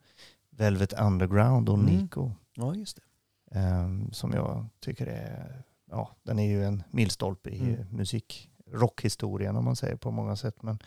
Velvet 0.49 0.93
Underground 0.93 1.69
och 1.69 1.77
Mm. 1.79 1.95
Nico. 1.95 2.31
Ja, 2.53 2.75
just 2.75 2.95
det. 2.95 3.01
Ehm, 3.51 4.11
som 4.13 4.31
jag 4.31 4.65
tycker 4.79 5.07
är, 5.07 5.63
ja, 5.89 6.15
den 6.23 6.39
är 6.39 6.47
ju 6.47 6.65
en 6.65 6.83
milstolpe 6.91 7.49
i 7.49 7.59
Mm. 7.73 7.87
musik, 7.91 8.49
rockhistorien 8.71 9.55
om 9.55 9.65
man 9.65 9.75
säger 9.75 9.95
på 9.95 10.11
många 10.11 10.35
sätt. 10.35 10.61
Men 10.63 10.79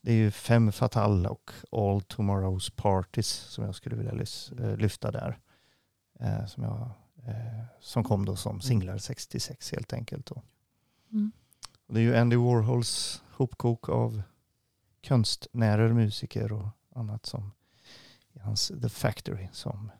det 0.00 0.12
är 0.12 0.16
ju 0.16 0.30
Fem 0.30 0.72
Fatal 0.72 1.26
och 1.26 1.50
All 1.72 2.00
Tomorrow's 2.00 2.72
Parties 2.76 3.28
som 3.28 3.64
jag 3.64 3.74
skulle 3.74 3.96
vilja 3.96 4.12
lys- 4.12 4.52
eh, 4.70 4.76
lyfta 4.76 5.10
där. 5.10 5.38
Eh, 6.20 6.46
som, 6.46 6.62
jag, 6.62 6.90
eh, 7.26 7.64
som 7.80 8.04
kom 8.04 8.24
då 8.24 8.36
som 8.36 8.60
singlar 8.60 8.98
66 8.98 9.72
helt 9.72 9.92
enkelt. 9.92 10.26
Då. 10.26 10.42
Mm. 11.12 11.32
Och 11.86 11.94
det 11.94 12.00
är 12.00 12.04
ju 12.04 12.16
Andy 12.16 12.36
Warhols 12.36 13.22
hopkok 13.30 13.88
av 13.88 14.22
konstnärer, 15.08 15.92
musiker 15.92 16.52
och 16.52 16.68
annat 16.94 17.26
som 17.26 17.52
i 18.32 18.38
hans 18.38 18.72
The 18.82 18.88
Factory 18.88 19.48
som 19.52 19.90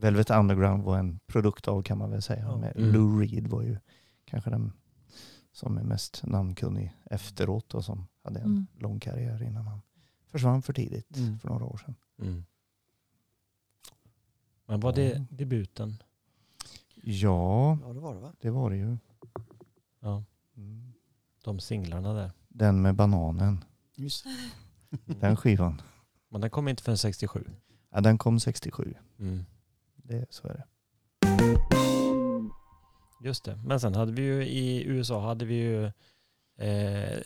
Velvet 0.00 0.30
Underground 0.30 0.82
var 0.84 0.98
en 0.98 1.18
produkt 1.26 1.68
av 1.68 1.82
kan 1.82 1.98
man 1.98 2.10
väl 2.10 2.22
säga. 2.22 2.42
Ja. 2.42 2.56
Med 2.56 2.76
Mm. 2.76 2.92
Lou 2.92 3.20
Reed 3.20 3.46
var 3.46 3.62
ju 3.62 3.78
kanske 4.24 4.50
den 4.50 4.72
som 5.52 5.78
är 5.78 5.82
mest 5.82 6.22
namnkunnig 6.26 6.94
efteråt 7.04 7.74
och 7.74 7.84
som 7.84 8.06
hade 8.24 8.40
en 8.40 8.46
Mm. 8.46 8.66
lång 8.78 9.00
karriär 9.00 9.42
innan 9.42 9.66
han 9.66 9.80
försvann 10.26 10.62
för 10.62 10.72
tidigt 10.72 11.16
Mm. 11.16 11.38
för 11.38 11.48
några 11.48 11.64
år 11.64 11.76
sedan. 11.76 11.94
Mm. 12.22 12.44
Men 14.66 14.80
var 14.80 14.92
det 14.92 15.24
debuten? 15.30 16.02
Ja, 16.94 17.78
Ja, 17.84 17.92
det 17.92 18.00
var 18.00 18.14
det 18.14 18.20
va? 18.20 18.32
det 18.40 18.50
var 18.50 18.70
det 18.70 18.76
ju. 18.76 18.96
Ja, 20.00 20.24
Mm. 20.56 20.92
de 21.44 21.60
singlarna 21.60 22.12
där. 22.12 22.30
Den 22.48 22.82
med 22.82 22.94
bananen, 22.94 23.64
Just 23.94 24.26
den 25.06 25.36
skivan. 25.36 25.82
Men 26.28 26.40
den 26.40 26.50
kom 26.50 26.68
inte 26.68 26.82
förrän 26.82 26.98
67. 26.98 27.44
Ja, 27.90 28.00
den 28.00 28.18
kom 28.18 28.40
67. 28.40 28.94
Mm. 29.18 29.44
Det, 30.08 30.26
så 30.30 30.48
är 30.48 30.54
det. 30.54 30.64
Just 33.24 33.44
det. 33.44 33.56
Men 33.64 33.80
sen 33.80 33.94
hade 33.94 34.12
vi 34.12 34.22
ju 34.22 34.44
i 34.46 34.84
USA 34.86 35.20
hade 35.20 35.44
vi 35.44 35.54
ju 35.54 35.84
eh, 36.58 37.18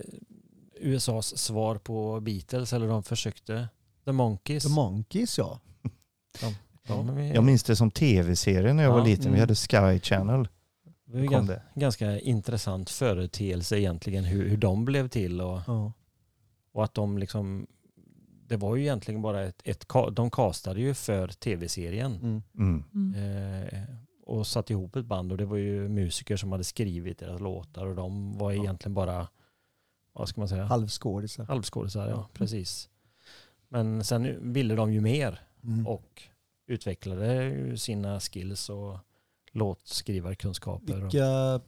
USAs 0.80 1.38
svar 1.38 1.76
på 1.76 2.20
Beatles, 2.20 2.72
eller 2.72 2.88
de 2.88 3.02
försökte. 3.02 3.68
The 4.04 4.12
Monkeys. 4.12 4.62
The 4.62 4.68
Monkeys 4.70 5.38
ja. 5.38 5.60
de 6.86 7.08
är 7.08 7.12
vi, 7.12 7.32
Jag 7.32 7.44
minns 7.44 7.62
det 7.64 7.76
som 7.76 7.90
tv-serie 7.90 8.72
när 8.72 8.82
jag 8.82 8.92
Ja, 8.92 8.96
var 8.96 9.04
liten. 9.04 9.24
Vi 9.24 9.28
mm. 9.28 9.40
hade 9.40 9.54
Sky 9.54 10.00
Channel. 10.00 10.48
det 11.04 11.12
var 11.12 11.20
ju 11.20 11.26
Kom 11.28 11.36
gan- 11.36 11.46
det. 11.46 11.62
ganska 11.74 12.18
intressant 12.20 12.90
företeelse 12.90 13.78
egentligen 13.78 14.24
hur, 14.24 14.48
hur 14.48 14.56
de 14.56 14.84
blev 14.84 15.08
till 15.08 15.40
och, 15.40 15.60
ja. 15.66 15.92
och 16.72 16.84
att 16.84 16.94
de 16.94 17.18
liksom 17.18 17.66
det 18.52 18.56
var 18.58 18.76
ju 18.76 18.82
egentligen 18.82 19.22
bara 19.22 19.42
ett, 19.42 19.62
ett 19.64 19.86
de 20.12 20.30
castade 20.30 20.80
ju 20.80 20.94
för 20.94 21.28
tv-serien 21.28 22.12
Mm. 22.22 22.42
Mm. 22.58 22.84
Mm. 22.94 23.14
eh, 23.64 23.82
och 24.26 24.46
satte 24.46 24.72
ihop 24.72 24.96
ett 24.96 25.04
band 25.06 25.32
och 25.32 25.38
det 25.38 25.44
var 25.44 25.56
ju 25.56 25.88
musiker 25.88 26.36
som 26.36 26.52
hade 26.52 26.64
skrivit 26.64 27.18
deras 27.18 27.40
låtar 27.40 27.86
och 27.86 27.94
de 27.96 28.38
var 28.38 28.52
egentligen 28.52 28.94
bara 28.94 29.28
vad 30.12 30.28
ska 30.28 30.40
man 30.40 30.48
säga 30.48 30.64
Halvskådisar. 30.64 31.44
halvskådisar, 31.44 32.04
ja 32.08 32.10
Ja. 32.10 32.28
precis. 32.32 32.88
Men 33.68 34.04
sen 34.04 34.52
ville 34.52 34.74
de 34.74 34.92
ju 34.92 35.00
mer 35.00 35.40
Mm. 35.64 35.86
och 35.86 36.22
utvecklade 36.66 37.44
ju 37.44 37.76
sina 37.76 38.20
skills 38.20 38.68
och 38.70 38.98
låtskrivarkunskaper. 39.52 40.96
och- 41.04 41.14
Vilka, 41.14 41.60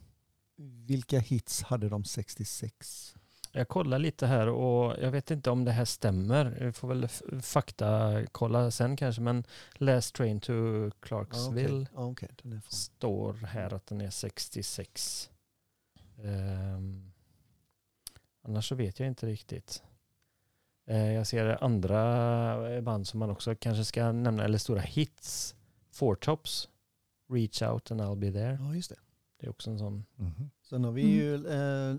vilka 0.87 1.19
hits 1.19 1.63
hade 1.63 1.89
de 1.89 2.03
66? 2.03 3.15
Jag 3.57 3.67
kollar 3.67 3.99
lite 3.99 4.27
här 4.27 4.47
och 4.47 4.95
jag 5.03 5.11
vet 5.11 5.31
inte 5.31 5.49
om 5.51 5.65
det 5.65 5.71
här 5.71 5.85
stämmer. 5.85 6.57
Vi 6.61 6.71
får 6.71 6.87
väl 6.87 7.03
f- 7.03 7.21
fakta 7.41 8.21
kolla 8.31 8.71
sen 8.71 8.95
kanske. 8.97 9.21
Men 9.21 9.43
Last 9.73 10.15
Train 10.15 10.39
to 10.39 10.53
Clarksville 10.99 11.87
okej. 11.93 12.29
Den 12.43 12.53
är 12.53 12.59
från. 12.59 12.71
står 12.71 13.33
här 13.33 13.73
att 13.73 13.85
den 13.87 14.01
är 14.01 14.09
66. 14.09 15.29
Ehm, 16.23 17.11
annars 18.41 18.69
så 18.69 18.75
vet 18.75 18.99
jag 18.99 19.07
inte 19.07 19.25
riktigt. 19.27 19.83
Eh, 20.87 21.11
jag 21.13 21.27
ser 21.27 21.63
andra 21.63 22.81
band 22.81 23.07
som 23.07 23.19
man 23.19 23.29
också 23.29 23.55
kanske 23.55 23.85
ska 23.85 24.11
nämna, 24.11 24.43
eller 24.43 24.57
stora 24.57 24.81
hits. 24.81 25.55
Four 25.91 26.15
Tops, 26.15 26.69
Reach 27.29 27.61
Out 27.61 27.91
and 27.91 28.01
I'll 28.01 28.15
Be 28.15 28.31
There. 28.31 28.57
Ja, 28.61 28.75
just 28.75 28.89
det. 28.89 28.95
Det 29.39 29.45
är 29.45 29.49
också 29.49 29.69
en 29.69 29.79
sån, 29.79 30.05
Mhm. 30.15 30.49
Sen 30.69 30.83
har 30.83 30.91
vi 30.91 31.01
Mm. 31.01 31.13
ju 31.15 31.35
eh, 31.35 31.95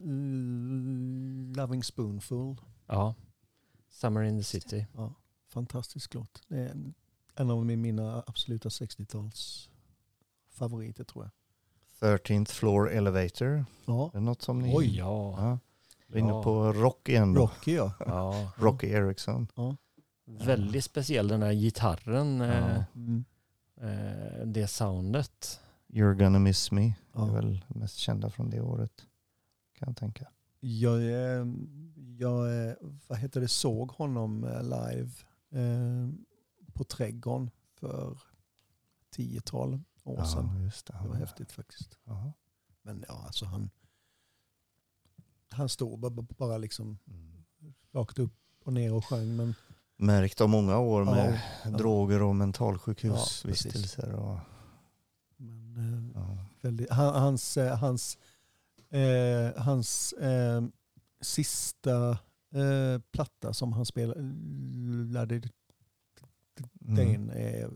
Loving 1.56 1.82
Spoonful. 1.84 2.56
ja. 2.86 3.14
Summer 3.90 4.22
in 4.22 4.38
the 4.38 4.44
City. 4.44 4.86
Ja, 4.94 5.14
fantastisk 5.48 6.14
låt. 6.14 6.42
Det 6.48 6.56
är 6.58 6.68
en- 6.68 6.94
en 7.34 7.50
av 7.50 7.66
mina 7.66 8.22
absoluta 8.26 8.68
60-tals 8.70 9.70
favoriter 10.50 11.04
tror 11.04 11.24
jag. 11.24 11.32
13th 12.00 12.50
Floor 12.52 12.90
Elevator. 12.90 13.64
Ja, 13.86 14.06
Är 14.14 14.18
det 14.18 14.20
något 14.24 14.42
som 14.42 14.58
ni... 14.58 14.72
Oj, 14.76 14.96
ja. 14.98 15.34
Ja. 15.38 15.58
Vi 16.06 16.14
är 16.18 16.22
inne 16.22 16.30
Ja. 16.30 16.42
på 16.42 16.72
rock 16.72 17.08
igen 17.08 17.34
då. 17.34 17.40
Rocky 17.40 17.74
ja. 17.74 17.92
ja. 17.98 18.52
Rocky 18.56 18.86
Erickson. 18.86 19.48
Väldigt 20.24 20.84
speciell 20.84 21.28
den 21.28 21.40
där 21.40 21.52
gitarren, 21.52 22.40
Ja. 22.40 22.46
eh, 22.46 22.82
Mm. 22.94 23.24
eh, 23.80 24.46
det 24.46 24.66
soundet. 24.66 25.60
You're 25.88 26.14
gonna 26.14 26.38
miss 26.38 26.70
me. 26.72 26.92
Ja. 27.16 27.28
är 27.28 27.32
väl 27.32 27.64
mest 27.68 27.96
kända 27.96 28.30
från 28.30 28.50
det 28.50 28.60
året. 28.60 29.06
Kan 29.72 29.88
jag 29.88 29.96
tänka. 29.96 30.28
Jag, 30.60 31.02
jag 32.18 32.76
vad 33.08 33.18
heter 33.18 33.40
det, 33.40 33.48
såg 33.48 33.90
honom 33.90 34.44
eh, 34.44 34.62
live 34.62 35.10
eh, 35.50 36.08
på 36.72 36.84
Trädgården 36.84 37.50
för 37.74 38.18
tiotal 39.10 39.80
år 40.04 40.24
sedan. 40.24 40.50
Ja, 40.56 40.64
just 40.64 40.86
det. 40.86 40.98
Det 41.02 41.08
var 41.08 41.14
häftigt 41.16 41.52
faktiskt. 41.52 41.98
Ja. 42.04 42.32
Men 42.82 43.04
ja, 43.08 43.22
alltså 43.26 43.44
han, 43.46 43.70
han 45.50 45.68
stod 45.68 45.98
bara, 46.00 46.10
bara 46.38 46.58
liksom 46.58 46.98
Mm. 47.06 47.44
rakt 47.92 48.18
upp 48.18 48.32
och 48.64 48.72
ner 48.72 48.92
och 48.94 49.04
sjöng. 49.04 49.36
Men 49.36 49.54
Märkt 49.96 50.40
av 50.40 50.48
många 50.48 50.78
år 50.78 51.04
med 51.04 51.40
Ja, 51.64 51.70
droger 51.70 52.22
och 52.22 52.36
mentalsjukhusvistelser. 52.36 54.12
och, 54.14 54.38
men 55.36 55.76
eh, 56.16 56.20
ja. 56.22 56.45
Väldigt, 56.66 56.90
han, 56.90 57.14
hans 57.22 57.56
eh, 57.56 57.78
hans, 57.78 58.18
eh, 58.90 59.62
hans 59.62 60.12
eh, 60.12 60.62
sista 61.20 62.10
eh, 62.54 63.00
platta 63.12 63.52
som 63.52 63.72
han 63.72 63.86
spelade 63.86 65.42
Mm. 66.88 66.96
den 66.96 67.30
är 67.30 67.70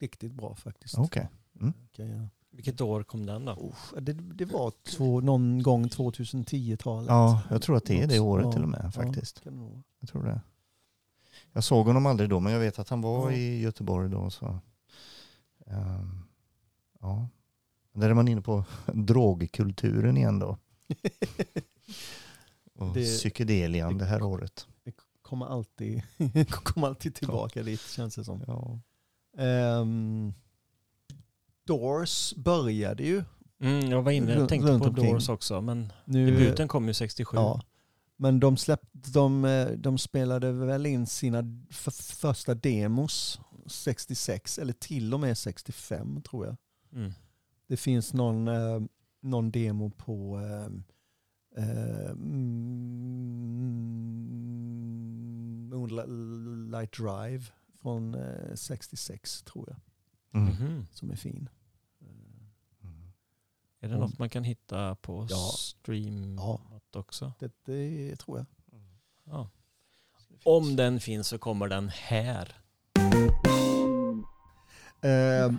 riktigt 0.00 0.32
bra 0.32 0.54
faktiskt. 0.54 0.98
Okej. 0.98 1.28
Mm. 1.60 1.72
Kan 1.92 2.08
jag 2.10 2.28
Vilket 2.50 2.80
år 2.80 3.02
kom 3.02 3.26
den 3.26 3.44
då? 3.44 3.52
Oh, 3.52 4.00
det, 4.00 4.12
det 4.12 4.44
var 4.44 4.72
två, 4.82 5.20
någon 5.20 5.62
gång 5.62 5.84
2010-talet. 5.88 7.08
Ja, 7.08 7.42
jag 7.50 7.62
tror 7.62 7.76
att 7.76 7.84
det 7.84 8.02
är 8.02 8.06
det 8.06 8.20
året 8.20 8.44
Ja, 8.46 8.52
till 8.52 8.62
och 8.62 8.68
med 8.68 8.80
ja. 8.84 8.90
faktiskt. 8.90 9.40
Kan 9.40 9.54
det 9.56 9.60
vara. 9.62 9.82
Jag 10.00 10.08
tror 10.08 10.22
det. 10.24 10.40
Jag 11.52 11.64
såg 11.64 11.86
honom 11.86 12.06
aldrig 12.06 12.30
då, 12.30 12.40
men 12.40 12.52
jag 12.52 12.60
vet 12.60 12.78
att 12.78 12.88
han 12.88 13.00
var 13.00 13.30
Ja. 13.30 13.36
i 13.36 13.60
Göteborg 13.60 14.10
då. 14.10 14.30
Så. 14.30 14.58
Ehm, 15.66 16.24
ja. 17.00 17.28
Där 18.00 18.10
är 18.10 18.14
man 18.14 18.28
inne 18.28 18.42
på 18.42 18.64
drogkulturen 18.94 20.16
igen 20.16 20.38
då. 20.38 20.58
Och 22.74 22.94
Det- 22.94 23.04
psykedelian 23.04 23.98
det 23.98 24.04
här 24.04 24.22
året. 24.22 24.66
kommer 25.22 25.46
alltid, 25.46 26.02
kommer 26.50 26.86
alltid 26.86 27.14
tillbaka 27.14 27.62
dit 27.62 27.80
känns 27.80 28.14
det 28.14 28.24
som. 28.24 28.42
Ja. 28.46 28.80
Ehm, 29.44 30.32
Doors 31.66 32.34
började 32.36 33.02
ju. 33.04 33.24
Mm, 33.60 33.90
jag 33.90 34.02
var 34.02 34.12
inne 34.12 34.42
och 34.42 34.48
tänkte 34.48 34.70
runt 34.72 34.82
på 34.82 34.88
omkring. 34.88 35.10
Doors 35.10 35.28
också, 35.28 35.60
men 35.60 35.92
Nu, 36.04 36.30
debuten 36.30 36.68
kom 36.68 36.88
ju 36.88 36.94
67. 36.94 37.36
ja, 37.36 37.62
men 38.16 38.40
de, 38.40 38.56
släppte, 38.56 39.10
de, 39.10 39.44
eh, 39.44 39.68
de 39.68 39.98
spelade 39.98 40.52
väl 40.52 40.86
in 40.86 41.06
sina 41.06 41.42
första 41.70 42.54
demos 42.54 43.40
66 43.66 44.58
eller 44.58 44.72
till 44.72 45.14
och 45.14 45.20
med 45.20 45.38
65 45.38 46.22
tror 46.22 46.46
jag. 46.46 46.56
Mm. 46.92 47.12
Det 47.68 47.76
finns 47.76 48.12
någon, 48.14 48.48
eh, 48.48 48.80
någon 49.20 49.50
demo 49.50 49.90
på 49.90 50.38
eh, 50.40 50.66
eh, 51.64 52.10
mm, 54.68 55.68
Moonlight 55.70 56.92
Drive 56.92 57.42
från 57.82 58.14
eh, 58.14 58.54
66 58.54 59.42
tror 59.42 59.68
jag, 59.68 59.80
Mm. 60.42 60.54
Mhm. 60.54 60.86
som 60.92 61.10
är 61.10 61.16
fin. 61.16 61.48
Mm. 62.00 63.12
Är 63.80 63.88
det 63.88 63.94
Om- 63.94 64.00
något 64.00 64.18
man 64.18 64.28
kan 64.30 64.44
hitta 64.44 64.94
på 64.94 65.26
Ja. 65.30 65.50
stream 65.58 66.34
Ja. 66.36 66.60
också? 66.94 67.32
Det, 67.38 67.52
det 67.64 68.16
tror 68.16 68.38
jag. 68.38 68.46
Ja. 69.24 69.50
Om 70.44 70.76
den 70.76 71.00
finns 71.00 71.28
så 71.28 71.38
kommer 71.38 71.68
den 71.68 71.88
här. 71.88 72.54
Eh, 75.02 75.52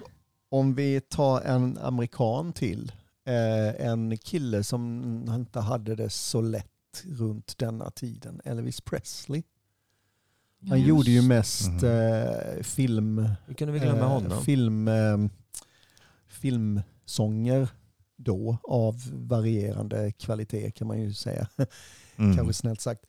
om 0.49 0.75
vi 0.75 1.01
tar 1.01 1.41
en 1.41 1.77
amerikan 1.77 2.53
till. 2.53 2.91
Eh, 3.25 3.85
en 3.87 4.17
kille 4.17 4.63
som 4.63 5.03
inte 5.29 5.59
hade 5.59 5.95
det 5.95 6.09
så 6.09 6.41
lätt 6.41 7.03
runt 7.05 7.57
denna 7.57 7.91
tiden. 7.91 8.41
Elvis 8.45 8.81
Presley. 8.81 9.43
Han 10.69 10.77
Just. 10.77 10.89
gjorde 10.89 11.11
ju 11.11 11.21
mest 11.21 11.67
Mhm. 11.69 11.85
eh, 11.85 12.61
film, 12.63 13.29
Hur 13.45 13.53
kunde 13.53 13.73
vi 13.73 13.79
glömma 13.79 13.99
eh, 13.99 14.07
honom? 14.09 14.41
film, 14.43 14.87
eh, 14.87 15.17
filmsånger 16.27 17.67
då 18.15 18.57
av 18.63 18.95
varierande 19.13 20.11
kvalitet 20.11 20.71
kan 20.71 20.87
man 20.87 20.99
ju 21.01 21.13
säga. 21.13 21.47
Mm. 22.17 22.35
kanske 22.37 22.53
snällt 22.53 22.81
sagt. 22.81 23.05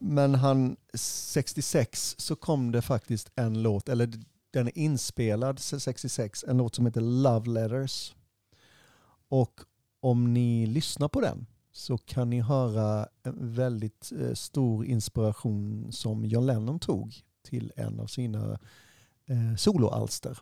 Men 0.00 0.34
han, 0.34 0.76
66 0.94 2.14
så 2.18 2.36
kom 2.36 2.72
det 2.72 2.82
faktiskt 2.82 3.30
en 3.36 3.62
låt, 3.62 3.88
eller 3.88 4.10
den 4.54 4.66
är 4.68 4.78
inspelad 4.78 5.58
66, 5.58 6.44
en 6.48 6.56
låt 6.56 6.74
som 6.74 6.86
heter 6.86 7.00
Love 7.00 7.50
Letters. 7.50 8.14
Och 9.28 9.60
om 10.00 10.34
ni 10.34 10.66
lyssnar 10.66 11.08
på 11.08 11.20
den 11.20 11.46
så 11.72 11.98
kan 11.98 12.30
ni 12.30 12.40
höra 12.40 13.08
en 13.22 13.54
väldigt 13.54 14.12
eh, 14.20 14.34
stor 14.34 14.86
inspiration 14.86 15.92
som 15.92 16.24
John 16.24 16.46
Lennon 16.46 16.78
tog 16.78 17.14
till 17.42 17.72
en 17.76 18.00
av 18.00 18.06
sina 18.06 18.58
eh, 19.26 19.56
soloalster 19.56 20.38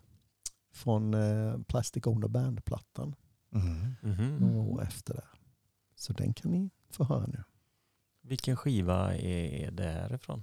från 0.72 1.14
eh, 1.14 1.58
Plastic 1.66 2.06
Ono 2.06 2.28
Band-plattan 2.28 3.14
Mm. 3.54 3.94
Mhm. 4.02 4.36
några 4.36 4.60
år 4.60 4.82
efter 4.82 5.14
det. 5.14 5.24
Så 5.96 6.12
den 6.12 6.34
kan 6.34 6.50
ni 6.50 6.70
få 6.90 7.04
höra 7.04 7.26
nu. 7.26 7.42
Vilken 8.22 8.56
skiva 8.56 9.16
är 9.16 9.70
det 9.70 9.84
härifrån? 9.90 10.42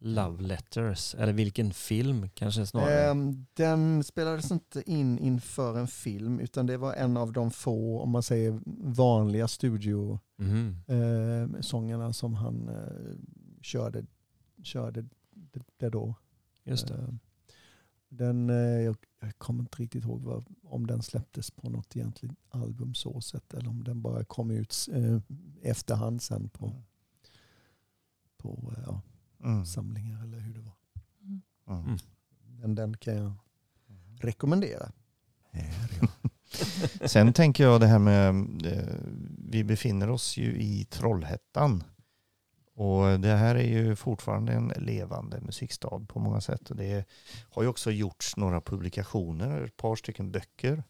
Love 0.00 0.42
Letters, 0.42 1.14
eller 1.14 1.32
vilken 1.32 1.72
film 1.72 2.28
kanske 2.34 2.66
snarare? 2.66 3.10
Ehm, 3.10 3.46
den 3.54 4.04
spelades 4.04 4.50
inte 4.50 4.90
in 4.90 5.18
inför 5.18 5.78
en 5.78 5.88
film 5.88 6.40
utan 6.40 6.66
det 6.66 6.76
var 6.76 6.94
en 6.94 7.16
av 7.16 7.32
de 7.32 7.50
få, 7.50 8.00
om 8.00 8.10
man 8.10 8.22
säger 8.22 8.60
vanliga 8.94 9.48
studiosångerna 9.48 12.04
Mhm. 12.04 12.12
som 12.12 12.34
han 12.34 12.68
eh, 12.68 13.16
körde, 13.62 14.04
körde 14.62 15.02
det, 15.30 15.62
det 15.76 15.90
då. 15.90 16.14
Just 16.64 16.88
det. 16.88 16.94
Ehm, 16.94 17.18
den, 18.08 18.50
eh, 18.50 18.56
jag, 18.56 18.96
jag 19.20 19.38
kommer 19.38 19.60
inte 19.60 19.82
riktigt 19.82 20.04
ihåg 20.04 20.22
vad, 20.22 20.44
om 20.62 20.86
den 20.86 21.02
släpptes 21.02 21.50
på 21.50 21.70
något 21.70 21.96
egentligt 21.96 22.32
album 22.50 22.94
så 22.94 23.20
sett 23.20 23.54
eller 23.54 23.70
om 23.70 23.84
den 23.84 24.02
bara 24.02 24.24
kom 24.24 24.50
ut 24.50 24.88
eh, 24.92 25.18
efterhand 25.62 26.22
sen 26.22 26.48
på, 26.48 26.72
på 28.36 28.72
eh, 28.76 28.82
ja, 28.86 29.00
Mm. 29.44 29.66
samlingar 29.66 30.22
eller 30.22 30.38
hur 30.38 30.54
det 30.54 30.60
var. 30.60 30.74
Mm. 31.22 31.42
Mm. 31.68 31.80
Mm. 31.84 31.98
Men 32.60 32.74
den 32.74 32.96
kan 32.96 33.16
jag 33.16 33.32
rekommendera. 34.20 34.92
Sen 37.04 37.32
tänker 37.32 37.64
jag 37.64 37.80
det 37.80 37.86
här 37.86 37.98
med, 37.98 38.26
eh, 38.66 38.94
vi 39.38 39.64
befinner 39.64 40.10
oss 40.10 40.36
ju 40.36 40.60
i 40.60 40.84
Trollhättan. 40.84 41.84
Och 42.74 43.20
det 43.20 43.36
här 43.36 43.54
är 43.54 43.68
ju 43.68 43.96
fortfarande 43.96 44.52
en 44.52 44.72
levande 44.76 45.40
musikstad 45.40 46.06
på 46.08 46.18
många 46.18 46.40
sätt. 46.40 46.70
Och 46.70 46.76
det 46.76 47.04
har 47.50 47.62
ju 47.62 47.68
också 47.68 47.90
gjorts 47.90 48.36
några 48.36 48.60
publikationer, 48.60 49.62
ett 49.62 49.76
par 49.76 49.96
stycken 49.96 50.30
böcker 50.30 50.84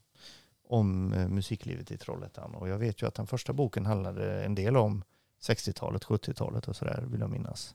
om 0.69 1.13
eh, 1.13 1.29
musiklivet 1.29 1.91
i 1.91 1.99
Trollhättan. 1.99 2.55
Och 2.55 2.69
jag 2.69 2.79
vet 2.79 3.03
ju 3.03 3.07
att 3.07 3.15
den 3.15 3.27
första 3.27 3.53
boken 3.53 3.87
handlade 3.87 4.45
en 4.45 4.55
del 4.55 4.77
om 4.77 5.05
60-talet, 5.43 6.05
70-talet 6.05 6.69
och 6.69 6.77
sådär 6.77 7.05
vill 7.07 7.21
jag 7.21 7.31
minnas. 7.31 7.75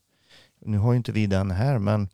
Nu 0.65 0.77
har 0.77 0.93
ju 0.93 0.97
inte 0.97 1.11
vi 1.11 1.27
den 1.27 1.51
här 1.51 1.79
men 1.79 2.09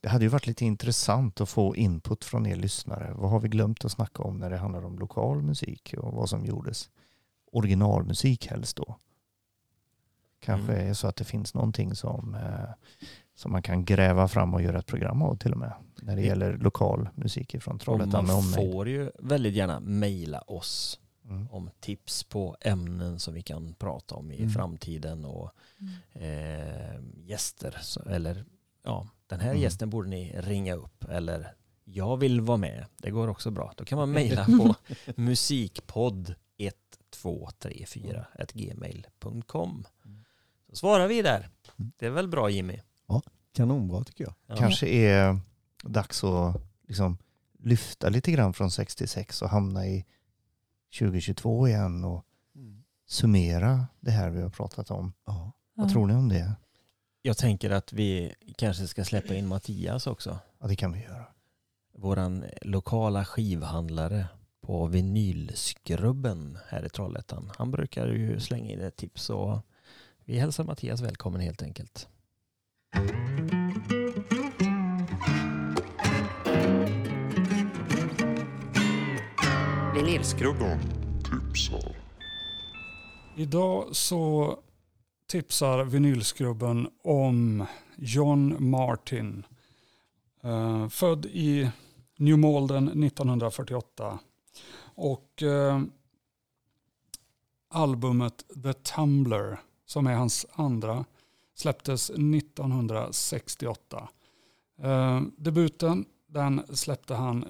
det 0.00 0.08
hade 0.08 0.24
ju 0.24 0.28
varit 0.28 0.46
lite 0.46 0.64
intressant 0.64 1.40
att 1.40 1.48
få 1.48 1.76
input 1.76 2.24
från 2.24 2.46
er 2.46 2.56
lyssnare. 2.56 3.12
Vad 3.16 3.30
har 3.30 3.40
vi 3.40 3.48
glömt 3.48 3.84
att 3.84 3.92
snacka 3.92 4.22
om 4.22 4.38
när 4.38 4.50
det 4.50 4.56
handlar 4.56 4.84
om 4.84 4.98
lokal 4.98 5.42
musik 5.42 5.94
och 5.98 6.12
vad 6.12 6.28
som 6.28 6.44
gjordes? 6.46 6.90
Originalmusik 7.52 8.46
helst 8.46 8.76
då. 8.76 8.96
Kanske 10.40 10.72
Mm. 10.72 10.88
är 10.90 10.94
så 10.94 11.06
att 11.06 11.16
det 11.16 11.24
finns 11.24 11.54
någonting 11.54 11.94
som, 11.94 12.34
eh, 12.34 12.70
som 13.34 13.52
man 13.52 13.62
kan 13.62 13.84
gräva 13.84 14.28
fram 14.28 14.54
och 14.54 14.62
göra 14.62 14.78
ett 14.78 14.86
program 14.86 15.22
av 15.22 15.36
till 15.36 15.52
och 15.52 15.58
med. 15.58 15.72
När 16.02 16.16
det 16.16 16.22
gäller 16.22 16.58
lokal 16.58 17.08
musik 17.14 17.62
från 17.62 17.78
Trollhättan 17.78 18.24
med 18.26 18.34
man 18.34 18.44
omnejd. 18.44 18.72
får 18.72 18.88
ju 18.88 19.10
väldigt 19.18 19.54
gärna 19.54 19.80
mejla 19.80 20.40
oss 20.40 21.00
Mm. 21.28 21.48
om 21.50 21.70
tips 21.80 22.24
på 22.24 22.56
ämnen 22.60 23.18
som 23.18 23.34
vi 23.34 23.42
kan 23.42 23.74
prata 23.74 24.14
om 24.14 24.32
i 24.32 24.38
Mm. 24.38 24.50
framtiden 24.50 25.24
och 25.24 25.50
eh, 26.12 27.00
gäster. 27.24 27.78
Så, 27.82 28.00
eller 28.02 28.44
ja, 28.82 29.08
den 29.26 29.40
här 29.40 29.50
Mm. 29.50 29.62
gästen 29.62 29.90
borde 29.90 30.08
ni 30.08 30.32
ringa 30.40 30.74
upp 30.74 31.04
eller 31.04 31.54
jag 31.84 32.16
vill 32.16 32.40
vara 32.40 32.56
med. 32.56 32.86
Det 32.96 33.10
går 33.10 33.28
också 33.28 33.50
bra. 33.50 33.72
Då 33.76 33.84
kan 33.84 33.98
man 33.98 34.10
mejla 34.18 34.44
på 34.44 34.74
musikpodd 35.16 36.34
1234 36.56 38.26
gmail.com. 38.54 39.84
Så 40.70 40.76
svarar 40.76 41.08
vi 41.08 41.22
där. 41.22 41.48
Mm. 41.78 41.92
Det 41.96 42.06
är 42.06 42.10
väl 42.10 42.28
bra 42.28 42.50
Jimmy? 42.50 42.80
Kanonbra 43.52 44.04
tycker 44.04 44.24
jag. 44.24 44.34
Ja. 44.46 44.56
Kanske 44.56 44.86
är 44.88 45.38
dags 45.82 46.24
att 46.24 46.62
liksom 46.88 47.18
lyfta 47.58 48.08
lite 48.08 48.32
grann 48.32 48.52
från 48.54 48.70
66 48.70 49.42
och 49.42 49.48
hamna 49.50 49.86
i 49.86 50.04
2022 50.98 51.68
igen 51.68 52.04
och 52.04 52.24
summera 53.06 53.86
det 54.00 54.10
här 54.10 54.30
vi 54.30 54.42
har 54.42 54.50
pratat 54.50 54.90
om. 54.90 55.12
Ja. 55.26 55.52
Vad 55.74 55.90
tror 55.90 56.06
ni 56.06 56.14
om 56.14 56.28
det? 56.28 56.54
Jag 57.22 57.36
tänker 57.36 57.70
att 57.70 57.92
vi 57.92 58.34
kanske 58.56 58.86
ska 58.86 59.04
släppa 59.04 59.34
in 59.34 59.46
Mattias 59.46 60.06
också. 60.06 60.38
Ja, 60.60 60.66
det 60.66 60.76
kan 60.76 60.92
vi 60.92 61.02
göra. 61.02 61.26
Våran 61.94 62.44
lokala 62.62 63.24
skivhandlare 63.24 64.26
på 64.60 64.86
vinylskrubben 64.86 66.58
här 66.68 66.86
i 66.86 66.88
Trollhättan. 66.88 67.52
Han 67.56 67.70
brukar 67.70 68.06
ju 68.06 68.40
slänga 68.40 68.70
in 68.70 68.80
ett 68.80 68.96
tips 68.96 69.30
och 69.30 69.58
vi 70.24 70.38
hälsar 70.38 70.64
Mattias 70.64 71.00
välkommen 71.00 71.40
helt 71.40 71.62
enkelt. 71.62 72.08
Vinylskrubben. 79.98 80.78
tipsar. 81.24 81.96
Idag 83.36 83.96
så 83.96 84.58
tipsar 85.26 85.84
vinylskrubben 85.84 86.88
om 87.02 87.66
John 87.96 88.70
Martin. 88.70 89.46
Eh, 90.42 90.88
född 90.88 91.26
i 91.26 91.70
New 92.16 92.38
Malden 92.38 92.88
1948. 92.88 94.18
Och 94.94 95.42
eh, 95.42 95.82
albumet 97.70 98.44
The 98.62 98.72
Tumbler, 98.72 99.60
som 99.86 100.06
är 100.06 100.14
hans 100.14 100.46
andra, 100.52 101.04
släpptes 101.54 102.10
1968. 102.10 104.08
Eh, 104.82 105.22
debuten 105.36 106.04
den 106.26 106.62
släppte 106.76 107.14
han 107.14 107.44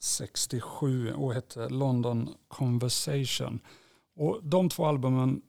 67 0.00 1.12
och 1.12 1.34
hette 1.34 1.68
London 1.68 2.34
Conversation. 2.48 3.60
Och 4.16 4.40
de 4.42 4.68
två 4.68 4.86
albumen 4.86 5.42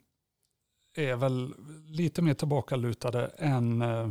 är 0.95 1.15
väl 1.15 1.53
lite 1.86 2.22
mer 2.22 2.34
tillbakalutade 2.34 3.26
än 3.38 3.82
eh, 3.82 4.10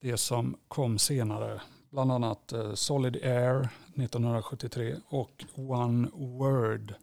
det 0.00 0.16
som 0.16 0.56
kom 0.68 0.98
senare. 0.98 1.60
Bland 1.90 2.12
annat 2.12 2.52
eh, 2.52 2.74
Solid 2.74 3.16
Air 3.16 3.68
1973 3.94 4.96
och 5.08 5.44
One 5.54 6.08
Word 6.12 6.94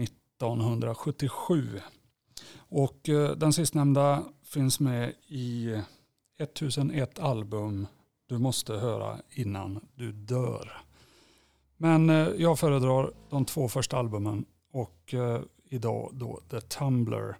1977. 0.00 1.80
Och 2.56 3.08
eh, 3.08 3.36
den 3.36 3.52
sistnämnda 3.52 4.24
finns 4.44 4.80
med 4.80 5.14
i 5.28 5.80
1001 6.38 7.18
album 7.18 7.86
du 8.26 8.38
måste 8.38 8.72
höra 8.72 9.18
innan 9.30 9.88
du 9.94 10.12
dör. 10.12 10.82
Men 11.82 12.10
eh, 12.10 12.28
jag 12.36 12.58
föredrar 12.58 13.12
de 13.30 13.44
två 13.44 13.68
första 13.68 13.98
albumen 13.98 14.44
och 14.72 15.14
eh, 15.14 15.40
idag 15.64 16.10
då 16.12 16.40
The 16.50 16.60
Tumbler. 16.60 17.36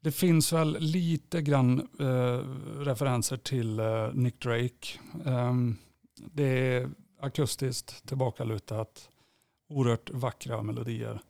Det 0.00 0.12
finns 0.12 0.52
väl 0.52 0.76
lite 0.80 1.42
grann 1.42 1.88
eh, 2.00 2.38
referenser 2.80 3.36
till 3.36 3.78
eh, 3.78 4.12
Nick 4.12 4.42
Drake. 4.42 4.98
Ehm, 5.26 5.76
det 6.16 6.44
är 6.44 6.90
akustiskt 7.20 8.08
tillbakalutat, 8.08 9.10
oerhört 9.68 10.10
vackra 10.10 10.62
melodier. 10.62 11.20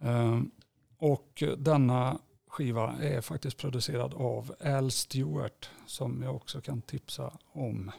Ehm, 0.00 0.50
och 0.98 1.42
denna 1.58 2.18
skiva 2.48 2.92
är 3.00 3.20
faktiskt 3.20 3.56
producerad 3.56 4.14
av 4.14 4.54
Al 4.64 4.90
Stewart 4.90 5.70
som 5.86 6.22
jag 6.22 6.36
också 6.36 6.60
kan 6.60 6.82
tipsa 6.82 7.38
om. 7.52 7.90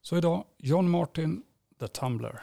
Så 0.00 0.16
idag 0.16 0.44
John 0.58 0.90
Martin, 0.90 1.42
The 1.82 1.88
Tumbler. 1.88 2.40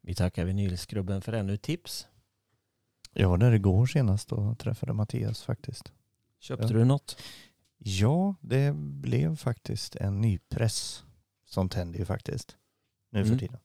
Vi 0.00 0.14
tackar 0.14 0.44
vinylskrubben 0.44 1.22
för 1.22 1.32
ännu 1.32 1.56
tips. 1.56 2.06
Jag 3.12 3.28
var 3.28 3.38
där 3.38 3.52
igår 3.52 3.86
senast 3.86 4.32
och 4.32 4.58
träffade 4.58 4.92
Mattias 4.92 5.42
faktiskt. 5.42 5.92
Köpte 6.40 6.64
Ja. 6.66 6.72
du 6.72 6.84
något? 6.84 7.22
Ja, 7.78 8.34
det 8.40 8.72
blev 8.76 9.36
faktiskt 9.36 9.96
en 9.96 10.20
ny 10.20 10.38
press. 10.38 11.04
Sånt 11.44 11.74
händer 11.74 11.98
ju 11.98 12.04
faktiskt 12.04 12.56
nu 13.10 13.20
Mm. 13.20 13.32
för 13.32 13.38
tiden. 13.46 13.60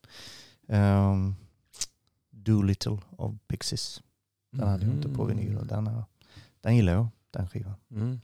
Um, 0.68 1.36
Doolittle 2.30 2.98
of 3.18 3.36
Pixies. 3.48 4.02
Den 4.52 4.68
hade 4.68 4.86
jag 4.86 4.94
inte 4.96 5.10
på 5.10 5.24
vinyl 5.26 5.58
och 5.58 5.68
den, 5.68 5.88
har- 5.88 6.04
den 6.62 6.76
gillar 6.76 6.94
jag, 6.94 7.08
den 7.32 7.50
skivan. 7.50 7.74
Mm. 7.92 8.22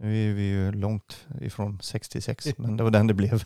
Nu 0.00 0.30
är 0.30 0.34
vi 0.34 0.42
ju 0.42 0.72
långt 0.72 1.26
ifrån 1.40 1.78
66, 1.82 2.46
men 2.58 2.76
det 2.76 2.82
var 2.84 2.90
den 2.90 3.06
det 3.06 3.14
blev. 3.14 3.44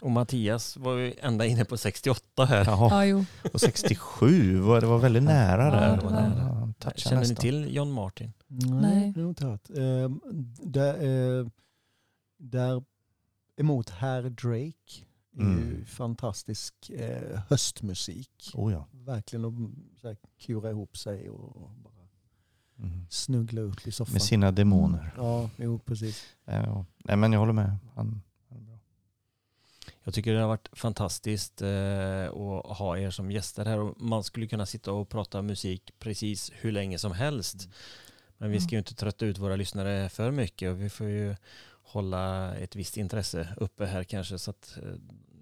Och 0.00 0.10
Mattias 0.10 0.76
var 0.76 0.96
ju 0.96 1.14
ända 1.20 1.46
inne 1.46 1.64
på 1.64 1.76
68 1.76 2.44
här. 2.44 2.64
Jaha, 2.64 2.88
Ja, 2.90 3.04
jo. 3.04 3.24
och 3.52 3.60
67, 3.60 4.58
var, 4.60 4.80
det 4.80 4.86
var 4.86 4.98
väldigt 4.98 5.22
nära 5.22 5.64
Ja, 5.64 5.70
där. 5.70 6.10
nära. 6.10 6.32
Ja, 6.38 6.72
touchade 6.78 7.00
Känner 7.00 7.28
ni 7.28 7.34
till 7.34 7.74
John 7.76 7.92
Martin? 7.92 8.32
Nej. 8.46 9.12
det 9.14 9.20
har 9.22 9.28
inte 9.28 9.46
hört. 9.46 9.70
Eh, 9.70 10.10
där, 10.62 10.94
eh, 11.40 11.46
där 12.38 12.82
emot 13.56 13.90
Herr 13.90 14.22
Drake 14.22 15.04
är 15.38 15.42
ju 15.42 15.62
Mm. 15.62 15.84
fantastisk 15.86 16.90
eh, 16.90 17.40
höstmusik. 17.48 18.50
Oh 18.54 18.72
ja. 18.72 18.86
Verkligen 18.92 19.44
att 19.44 20.18
kura 20.38 20.70
ihop 20.70 20.96
sig 20.98 21.30
och 21.30 21.70
bara 21.70 21.95
Mm. 22.78 23.06
snuggla 23.10 23.60
upp 23.60 23.86
i 23.86 23.92
soffan. 23.92 24.12
Med 24.12 24.22
sina 24.22 24.52
demoner. 24.52 25.14
Ja, 25.16 25.50
jo 25.56 25.78
precis. 25.78 26.24
Ja. 26.44 26.84
Nej, 26.98 27.16
men 27.16 27.32
jag 27.32 27.40
håller 27.40 27.52
med. 27.52 27.76
Han, 27.94 28.22
han 28.48 28.58
är 28.58 28.62
bra. 28.62 28.78
Jag 30.04 30.14
tycker 30.14 30.34
det 30.34 30.40
har 30.40 30.48
varit 30.48 30.68
fantastiskt 30.72 31.62
eh, 31.62 32.26
att 32.26 32.76
ha 32.78 32.98
er 32.98 33.10
som 33.10 33.30
gäster 33.30 33.64
här. 33.64 33.78
Och 33.78 34.00
man 34.00 34.24
skulle 34.24 34.46
kunna 34.46 34.66
sitta 34.66 34.92
och 34.92 35.08
prata 35.08 35.42
musik 35.42 35.92
precis 35.98 36.52
hur 36.54 36.72
länge 36.72 36.98
som 36.98 37.12
helst. 37.12 37.68
Men 38.38 38.50
vi 38.50 38.60
ska 38.60 38.70
ju 38.70 38.78
inte 38.78 38.94
trötta 38.94 39.26
ut 39.26 39.38
våra 39.38 39.56
lyssnare 39.56 40.08
för 40.08 40.30
mycket 40.30 40.70
och 40.70 40.80
vi 40.80 40.90
får 40.90 41.06
ju 41.08 41.36
hålla 41.82 42.54
ett 42.56 42.76
visst 42.76 42.96
intresse 42.96 43.48
uppe 43.56 43.86
här 43.86 44.04
kanske 44.04 44.38
så 44.38 44.50
att 44.50 44.78
eh, 44.82 44.92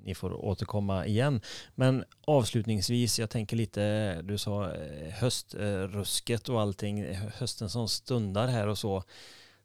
ni 0.04 0.14
får 0.14 0.44
återkomma 0.44 1.06
igen. 1.06 1.40
Men 1.74 2.04
avslutningsvis, 2.24 3.18
jag 3.18 3.30
tänker 3.30 3.56
lite, 3.56 4.22
du 4.22 4.38
sa 4.38 4.74
eh, 4.74 5.10
höstrusket 5.12 6.48
och 6.48 6.60
allting, 6.60 7.14
hösten 7.14 7.70
som 7.70 7.88
stundar 7.88 8.48
här 8.48 8.66
och 8.66 8.78
så. 8.78 9.02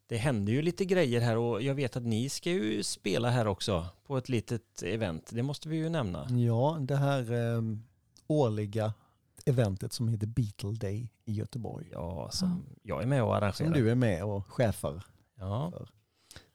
Det 0.07 0.17
händer 0.17 0.53
ju 0.53 0.61
lite 0.61 0.85
grejer 0.85 1.21
här 1.21 1.37
och 1.37 1.61
jag 1.61 1.75
vet 1.75 1.95
att 1.95 2.03
ni 2.03 2.29
ska 2.29 2.49
ju 2.49 2.83
spela 2.83 3.29
här 3.29 3.47
också 3.47 3.85
på 4.05 4.17
ett 4.17 4.29
litet 4.29 4.83
event. 4.83 5.29
Det 5.33 5.43
måste 5.43 5.69
vi 5.69 5.77
ju 5.77 5.89
nämna. 5.89 6.27
Ja, 6.29 6.77
det 6.81 6.95
här 6.95 7.33
eh, 7.33 7.61
årliga 8.27 8.93
eventet 9.45 9.93
som 9.93 10.07
heter 10.07 10.27
Beatle 10.27 10.71
Day 10.71 11.09
i 11.25 11.33
Göteborg. 11.33 11.87
Ja, 11.91 12.29
som 12.31 12.65
jag 12.83 13.03
är 13.03 13.07
med 13.07 13.23
och 13.23 13.35
arrangerar. 13.35 13.71
Som 13.71 13.81
du 13.81 13.91
är 13.91 13.95
med 13.95 14.23
och 14.23 14.47
chefar 14.47 15.03
Ja, 15.39 15.71
för. 15.71 15.98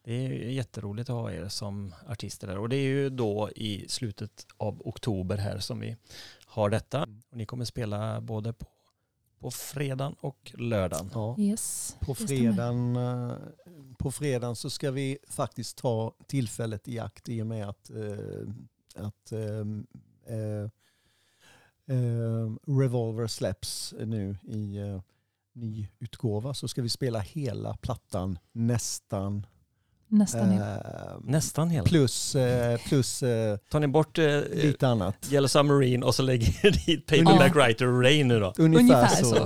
Det 0.04 0.12
är 0.12 0.30
jätteroligt 0.50 1.10
att 1.10 1.16
ha 1.16 1.32
er 1.32 1.48
som 1.48 1.94
artister 2.08 2.46
där. 2.46 2.58
Och 2.58 2.68
det 2.68 2.76
är 2.76 2.88
ju 2.88 3.10
då 3.10 3.50
i 3.56 3.88
slutet 3.88 4.46
av 4.56 4.82
oktober 4.84 5.36
här 5.36 5.58
som 5.58 5.80
vi 5.80 5.96
har 6.46 6.70
detta. 6.70 7.02
Och 7.30 7.36
ni 7.36 7.46
kommer 7.46 7.64
spela 7.64 8.20
både 8.20 8.52
på, 8.52 8.66
på 9.38 9.50
fredagen 9.50 10.16
och 10.20 10.52
lördagen. 10.54 11.10
Ja. 11.14 11.36
Yes. 11.38 11.96
På 12.00 12.14
fredagen, 12.14 12.96
eh, 12.96 13.36
på 13.98 14.12
fredagen 14.12 14.56
så 14.56 14.70
ska 14.70 14.90
vi 14.90 15.18
faktiskt 15.28 15.78
ta 15.78 16.14
tillfället 16.26 16.88
i 16.88 16.98
akt 16.98 17.28
i 17.28 17.42
och 17.42 17.46
med 17.46 17.68
att, 17.68 17.90
eh, 17.90 18.48
att 18.94 19.32
eh, 19.32 19.60
eh, 20.36 20.64
eh, 21.96 22.52
Revolver 22.66 23.26
släpps 23.26 23.94
nu 23.98 24.36
i 24.42 24.76
eh, 24.76 25.00
ny 25.52 25.88
utgåva 25.98 26.54
så 26.54 26.68
ska 26.68 26.82
vi 26.82 26.88
spela 26.88 27.18
hela 27.18 27.76
plattan 27.76 28.38
nästan. 28.52 29.46
Nästan 30.08 30.52
ja. 30.56 30.62
Eh, 30.76 31.16
Nästan 31.20 31.70
hela. 31.70 31.84
plus 31.84 32.34
eh, 32.34 32.78
plus 32.88 33.22
eh, 33.22 33.56
Tar 33.56 33.80
ni 33.80 33.86
bort 33.86 34.18
eh, 34.18 34.40
lite 34.52 34.88
annat. 34.88 35.28
Yellow 35.32 35.48
Submarine 35.48 36.06
och 36.06 36.14
så 36.14 36.22
lägger 36.22 36.46
ni 36.62 36.70
dit 36.70 37.06
Paperback 37.06 37.54
Writer 37.56 37.86
och 37.86 38.02
Rain 38.02 38.28
nu 38.28 38.40
då? 38.40 38.52
Ungefär, 38.58 38.80
Ungefär 38.84 39.08
så. 39.16 39.24
så. 39.24 39.36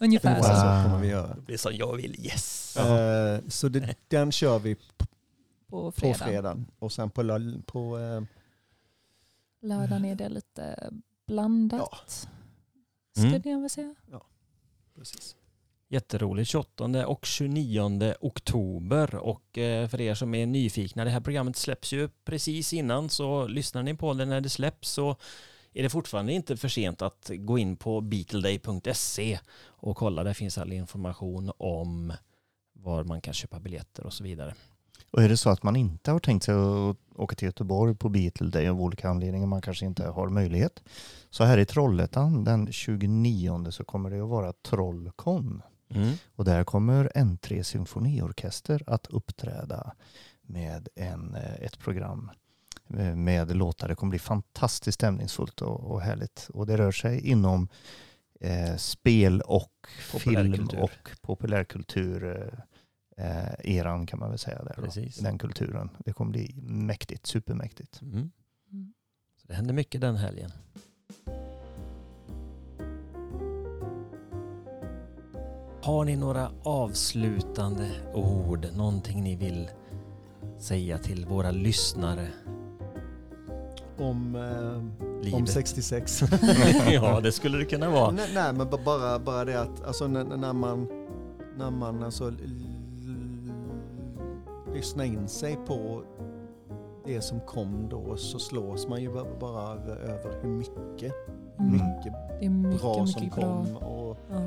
Ungefär 0.00 0.30
Ungefär 0.30 0.40
så. 0.42 0.44
så 0.84 0.84
kommer 0.90 0.98
vi 1.00 1.08
göra. 1.08 1.34
Det 1.34 1.40
blir 1.40 1.56
som 1.56 1.72
jag 1.74 1.96
vill, 1.96 2.26
yes! 2.26 2.76
Eh, 2.76 3.40
så 3.48 3.68
det, 3.68 3.94
den 4.08 4.32
kör 4.32 4.58
vi 4.58 4.74
På 4.74 4.80
på 5.68 5.92
fredag. 5.92 6.14
fredagen. 6.18 6.66
Och 6.78 6.92
sen 6.92 7.10
på, 7.10 7.22
lö- 7.22 7.62
på 7.66 7.98
eh, 7.98 8.22
Lördagen 9.68 10.04
är 10.04 10.14
det 10.14 10.28
lite 10.28 10.90
blandat. 11.26 12.28
Mm. 13.16 13.30
Skulle 13.40 13.52
jag 13.54 13.60
väl 13.60 13.70
säga. 13.70 13.94
precis. 14.98 15.36
Jätteroligt. 15.94 16.48
28 16.50 17.06
och 17.06 17.26
29 17.26 18.14
oktober. 18.20 19.14
Och 19.14 19.58
eh, 19.58 19.88
för 19.88 20.00
er 20.00 20.14
som 20.14 20.34
är 20.34 20.46
nyfikna, 20.46 21.04
det 21.04 21.10
här 21.10 21.20
programmet 21.20 21.56
släpps 21.56 21.92
ju 21.92 22.08
precis 22.24 22.72
innan 22.72 23.08
så 23.08 23.46
lyssnar 23.46 23.82
ni 23.82 23.94
på 23.94 24.14
det 24.14 24.24
när 24.24 24.40
det 24.40 24.48
släpps 24.48 24.88
så 24.90 25.16
är 25.72 25.82
det 25.82 25.90
fortfarande 25.90 26.32
inte 26.32 26.56
för 26.56 26.68
sent 26.68 27.02
att 27.02 27.30
gå 27.34 27.58
in 27.58 27.76
på 27.76 28.00
beatleday.se 28.00 29.38
och 29.66 29.96
kolla. 29.96 30.24
Där 30.24 30.34
finns 30.34 30.58
all 30.58 30.72
information 30.72 31.52
om 31.56 32.12
var 32.72 33.04
man 33.04 33.20
kan 33.20 33.34
köpa 33.34 33.60
biljetter 33.60 34.06
och 34.06 34.12
så 34.12 34.24
vidare. 34.24 34.54
Och 35.10 35.22
är 35.22 35.28
det 35.28 35.36
så 35.36 35.50
att 35.50 35.62
man 35.62 35.76
inte 35.76 36.10
har 36.10 36.18
tänkt 36.18 36.44
sig 36.44 36.54
att 36.54 36.96
åka 37.16 37.36
till 37.36 37.46
Göteborg 37.46 37.94
på 37.94 38.08
Beatle 38.08 38.50
Day 38.50 38.68
av 38.68 38.80
olika 38.80 39.08
anledningar, 39.08 39.46
man 39.46 39.62
kanske 39.62 39.86
inte 39.86 40.06
har 40.06 40.28
möjlighet. 40.28 40.82
Så 41.30 41.44
här 41.44 41.58
i 41.58 41.66
Trollhättan 41.66 42.44
den 42.44 42.72
29 42.72 43.70
så 43.70 43.84
kommer 43.84 44.10
det 44.10 44.20
att 44.20 44.28
vara 44.28 44.52
Trollcon. 44.52 45.62
Mm. 45.88 46.14
Och 46.34 46.44
där 46.44 46.64
kommer 46.64 47.12
N3 47.14 47.62
symfoniorkester 47.62 48.82
att 48.86 49.06
uppträda 49.06 49.94
med 50.42 50.88
en, 50.94 51.34
eh, 51.34 51.54
ett 51.54 51.78
program 51.78 52.30
eh, 52.98 53.16
med 53.16 53.56
låtar. 53.56 53.88
Det 53.88 53.94
kommer 53.94 54.10
bli 54.10 54.18
fantastiskt 54.18 54.94
stämningsfullt 54.94 55.62
och, 55.62 55.80
och 55.80 56.00
härligt. 56.00 56.50
Och 56.54 56.66
det 56.66 56.76
rör 56.76 56.92
sig 56.92 57.20
inom 57.20 57.68
eh, 58.40 58.76
spel 58.76 59.40
och 59.40 59.86
film 60.18 60.68
och 60.78 61.10
populärkultur 61.20 62.24
eh, 63.16 63.26
eh, 63.26 63.76
eran 63.76 64.06
kan 64.06 64.18
man 64.18 64.30
väl 64.30 64.38
säga 64.38 64.62
där. 64.62 64.74
då. 64.76 64.82
Precis. 64.82 65.16
Den 65.16 65.38
kulturen. 65.38 65.90
Det 65.98 66.12
kommer 66.12 66.30
bli 66.30 66.54
mäktigt, 66.62 67.26
supermäktigt. 67.26 68.02
Mm. 68.02 68.30
Mm. 68.72 68.94
Så 69.36 69.46
det 69.48 69.54
händer 69.54 69.74
mycket 69.74 70.00
den 70.00 70.16
helgen. 70.16 70.52
Har 75.84 76.04
ni 76.04 76.16
några 76.16 76.48
avslutande 76.62 77.90
ord? 78.14 78.66
Någonting 78.76 79.22
ni 79.22 79.36
vill 79.36 79.68
säga 80.58 80.98
till 80.98 81.26
våra 81.26 81.50
lyssnare? 81.50 82.28
Om, 83.98 84.36
eh, 84.36 84.76
om 84.76 85.20
Livet. 85.22 85.48
66. 85.48 86.20
ja, 86.92 87.20
det 87.20 87.32
skulle 87.32 87.58
det 87.58 87.64
kunna 87.64 87.90
vara. 87.90 88.10
nej, 88.10 88.30
nej, 88.34 88.52
men 88.52 88.70
ba- 88.70 88.78
bara, 88.84 89.18
bara 89.18 89.44
det 89.44 89.60
att 89.60 89.84
alltså, 89.86 90.06
när, 90.06 90.24
när, 90.24 90.52
man, 90.52 90.88
när 91.58 91.70
man 91.70 92.02
alltså 92.02 92.32
lyssnar 94.74 95.04
in 95.04 95.28
sig 95.28 95.58
på 95.66 96.02
det 97.06 97.20
som 97.20 97.40
kom 97.40 97.88
då 97.90 98.16
så 98.16 98.38
slås 98.38 98.88
man 98.88 99.02
ju 99.02 99.12
ba- 99.12 99.26
bara 99.40 99.72
över 99.84 100.42
hur 100.42 100.48
mycket, 100.58 101.12
Mm. 101.58 101.72
mycket 101.72 102.12
Det 102.40 102.46
är 102.46 102.50
mycket, 102.50 102.80
bra 102.82 103.06
som 103.06 103.22
mycket 103.22 103.36
bra. 103.38 103.64
kom. 103.64 103.76
Och 103.76 104.16
Ja. 104.30 104.40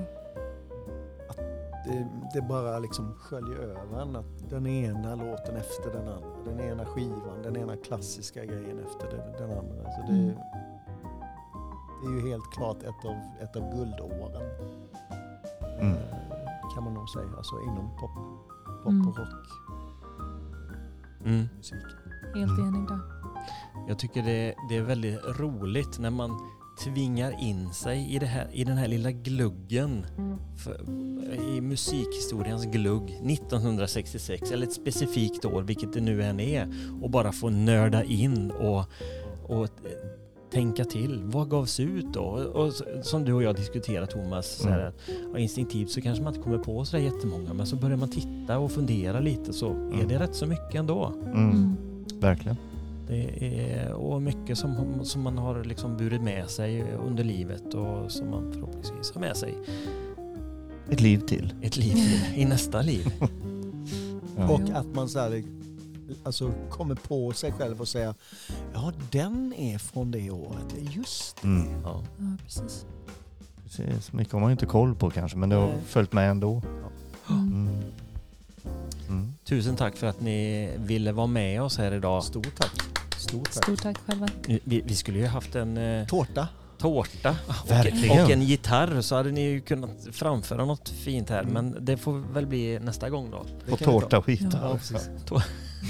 Det, 1.87 2.07
det 2.33 2.41
bara 2.41 2.79
liksom 2.79 3.13
sköljer 3.17 3.57
över 3.57 4.01
en. 4.01 4.15
Att 4.15 4.49
den 4.49 4.67
ena 4.67 5.15
låten 5.15 5.55
efter 5.55 5.91
den 5.91 6.07
andra. 6.07 6.29
Den 6.45 6.59
ena 6.59 6.85
skivan, 6.85 7.41
den 7.43 7.57
ena 7.57 7.75
klassiska 7.77 8.45
grejen 8.45 8.79
efter 8.79 9.07
den, 9.17 9.31
den 9.49 9.57
andra. 9.57 9.83
Så 9.91 10.01
det, 10.07 10.13
Mm. 10.13 10.35
det 12.01 12.07
är 12.07 12.11
ju 12.21 12.29
helt 12.29 12.51
klart 12.53 12.83
ett 12.83 13.05
av, 13.05 13.15
ett 13.41 13.55
av 13.55 13.75
guldåren. 13.75 14.41
Mm. 15.79 15.93
eh, 15.93 16.73
Kan 16.75 16.83
man 16.83 16.93
nog 16.93 17.09
säga. 17.09 17.29
Alltså 17.37 17.61
inom 17.61 17.89
pop, 17.99 18.11
pop 18.83 18.91
Mm. 18.91 19.07
och 19.07 19.17
rock. 19.17 19.47
Mm. 21.25 21.47
musik. 21.57 21.77
Helt 22.35 22.59
Mm. 22.59 22.75
enig 22.75 22.87
där. 22.87 22.99
Jag 23.87 23.99
tycker 23.99 24.23
det, 24.23 24.55
det 24.69 24.77
är 24.77 24.81
väldigt 24.83 25.19
roligt 25.39 25.99
när 25.99 26.09
man 26.09 26.39
tvingar 26.83 27.43
in 27.43 27.73
sig 27.73 28.15
i, 28.15 28.19
här, 28.25 28.47
i 28.53 28.63
den 28.63 28.77
här 28.77 28.87
lilla 28.87 29.11
gluggen 29.11 30.05
för, 30.57 30.81
i 31.55 31.61
musikhistoriens 31.61 32.65
glugg 32.65 33.03
1966 33.11 34.51
eller 34.51 34.67
ett 34.67 34.73
specifikt 34.73 35.45
år 35.45 35.61
vilket 35.61 35.93
det 35.93 36.01
nu 36.01 36.23
än 36.23 36.39
är 36.39 36.67
och 37.01 37.09
bara 37.09 37.31
få 37.31 37.49
nörda 37.49 38.03
in 38.03 38.51
och, 38.51 38.83
och 39.43 39.67
tänka 40.51 40.85
till. 40.85 41.21
Vad 41.23 41.49
gavs 41.49 41.79
ut 41.79 42.13
då? 42.13 42.21
Och 42.53 42.73
som 43.05 43.25
du 43.25 43.33
och 43.33 43.43
jag 43.43 43.55
diskuterar 43.55 44.05
Thomas, 44.05 44.47
så 44.57 44.69
här, 44.69 44.77
Mm. 44.79 44.87
att, 44.87 44.95
ja, 45.33 45.39
instinktivt 45.39 45.91
så 45.91 46.01
kanske 46.01 46.23
man 46.23 46.33
inte 46.33 46.43
kommer 46.43 46.57
på 46.57 46.85
så 46.85 46.97
där 46.97 47.03
jättemånga 47.03 47.53
men 47.53 47.65
så 47.65 47.75
börjar 47.75 47.97
man 47.97 48.09
titta 48.09 48.59
och 48.59 48.71
fundera 48.71 49.19
lite 49.19 49.53
så 49.53 49.69
är 49.71 50.05
det 50.07 50.19
rätt 50.19 50.35
så 50.35 50.45
mycket 50.45 50.75
ändå. 50.75 51.13
Mm. 51.25 51.33
Mm. 51.51 51.75
Verkligen. 52.19 52.57
Det 53.07 53.45
är, 53.71 53.91
och 53.93 54.21
mycket 54.21 54.57
som, 54.57 54.99
som 55.05 55.21
man 55.21 55.37
har 55.37 55.63
liksom 55.63 55.97
burit 55.97 56.21
med 56.21 56.49
sig 56.49 56.83
under 56.93 57.23
livet 57.23 57.73
och 57.73 58.11
som 58.11 58.29
man 58.29 58.53
förhoppningsvis 58.53 59.11
har 59.13 59.21
med 59.21 59.37
sig 59.37 59.55
Ett 60.89 61.01
liv 61.01 61.19
till. 61.19 61.53
ett 61.61 61.77
liv 61.77 61.93
till, 61.93 62.41
i 62.41 62.45
nästa 62.45 62.81
liv. 62.81 63.11
Ja. 64.39 64.49
Och 64.49 64.61
att 64.73 64.85
man 64.95 65.09
så 65.09 65.19
här, 65.19 65.43
alltså, 66.23 66.51
kommer 66.69 66.95
på 66.95 67.31
sig 67.31 67.51
själv 67.51 67.81
och 67.81 67.87
säger 67.87 68.13
ja 68.73 68.93
den 69.11 69.53
är 69.53 69.77
från 69.77 70.11
det 70.11 70.31
året. 70.31 70.75
Ja, 70.81 70.91
Just 70.91 71.41
det. 71.41 71.47
Mm. 71.47 71.67
Ja. 71.83 72.03
Ja, 72.17 72.25
precis. 72.43 72.85
Precis. 73.63 74.13
Mycket 74.13 74.33
har 74.33 74.39
man 74.39 74.51
inte 74.51 74.65
koll 74.65 74.95
på 74.95 75.09
kanske, 75.09 75.37
men 75.37 75.49
det 75.49 75.55
har 75.55 75.73
följt 75.85 76.13
med 76.13 76.29
ändå. 76.31 76.61
Mm. 77.29 77.47
Mm. 77.53 77.83
Mm. 79.09 79.33
Tusen 79.45 79.75
tack 79.75 79.95
för 79.95 80.07
att 80.07 80.21
ni 80.21 80.69
ville 80.77 81.11
vara 81.11 81.27
med 81.27 81.61
oss 81.61 81.77
här 81.77 81.91
idag. 81.91 82.23
Stort 82.23 82.55
tack. 82.59 82.86
Stort 83.27 83.51
tack. 83.53 83.63
Stort 83.63 83.81
tack 83.81 83.97
själva. 84.07 84.27
Vi, 84.63 84.81
vi 84.85 84.95
skulle 84.95 85.17
ju 85.19 85.25
haft 85.25 85.55
en 85.55 85.77
eh, 85.77 86.07
Tårta. 86.07 86.47
tårta 86.77 87.35
och, 87.47 87.71
Verkligen. 87.71 88.23
och 88.25 88.31
en 88.31 88.41
gitarr 88.41 89.01
så 89.01 89.15
hade 89.15 89.31
ni 89.31 89.41
ju 89.41 89.61
kunnat 89.61 90.07
framföra 90.11 90.65
något 90.65 90.89
fint 90.89 91.29
här 91.29 91.41
Mm. 91.41 91.53
men 91.53 91.85
det 91.85 91.97
får 91.97 92.33
väl 92.33 92.45
bli 92.47 92.79
nästa 92.79 93.09
gång 93.09 93.31
då. 93.31 93.45
Och 93.73 93.79
tårta 93.79 94.17
och 94.17 94.25
skita. 94.25 94.59
Ja, 94.61 94.77
precis. 94.77 95.09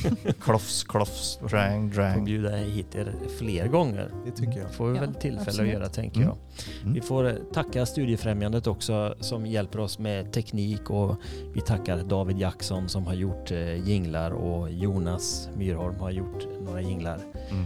Klofs, 0.40 0.84
klofs, 0.84 1.40
drang, 1.50 1.90
Får 1.92 1.96
drang. 2.02 2.26
bjuda 2.26 2.56
hit 2.56 2.96
er 2.96 3.14
fler 3.38 3.68
gånger. 3.68 4.12
Det 4.26 4.32
tycker 4.32 4.60
jag. 4.60 4.74
får 4.74 4.88
vi 4.88 4.96
Ja, 4.96 5.02
väl 5.02 5.14
tillfälle 5.14 5.42
absolut. 5.42 5.74
att 5.74 5.80
göra 5.80 5.90
tänker 5.90 6.18
Mm. 6.22 6.28
jag. 6.28 6.38
Mm. 6.82 6.94
Vi 6.94 7.02
får 7.02 7.28
eh, 7.28 7.34
tacka 7.54 7.86
Studiefrämjandet 7.86 8.68
också 8.68 9.16
som 9.20 9.46
hjälper 9.46 9.80
oss 9.80 10.00
med 10.00 10.34
teknik 10.34 10.90
och 10.90 11.16
vi 11.54 11.62
tackar 11.62 11.98
David 12.04 12.38
Jackson 12.38 12.90
som 12.90 13.06
har 13.08 13.14
gjort 13.14 13.52
eh, 13.52 13.90
jinglar 13.90 14.32
och 14.32 14.72
Jonas 14.72 15.50
Myrholm 15.56 16.00
har 16.00 16.12
gjort 16.12 16.48
några 16.66 16.82
jinglar. 16.82 17.20
Mm. 17.50 17.66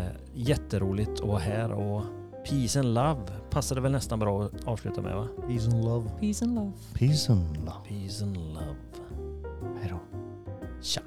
Eh, 0.00 0.06
jätteroligt 0.34 1.20
att 1.20 1.28
vara 1.28 1.38
här 1.38 1.72
och 1.72 2.02
Peace 2.50 2.80
and 2.80 2.94
Love 2.94 3.20
passade 3.50 3.80
väl 3.80 3.92
nästan 3.92 4.18
bra 4.18 4.42
att 4.44 4.64
avsluta 4.64 5.02
med 5.02 5.16
va? 5.16 5.28
Peace 5.48 5.66
and 5.70 5.84
love. 5.84 6.10
Peace 6.20 6.44
and 6.44 6.54
love. 6.54 6.72
Peace 6.94 7.32
and 7.32 7.56
love. 7.56 7.88
Peace 7.88 8.24
and 8.24 8.36
Love. 8.36 8.76
Hej 9.80 9.90
då. 9.90 10.18
Tja! 10.82 11.00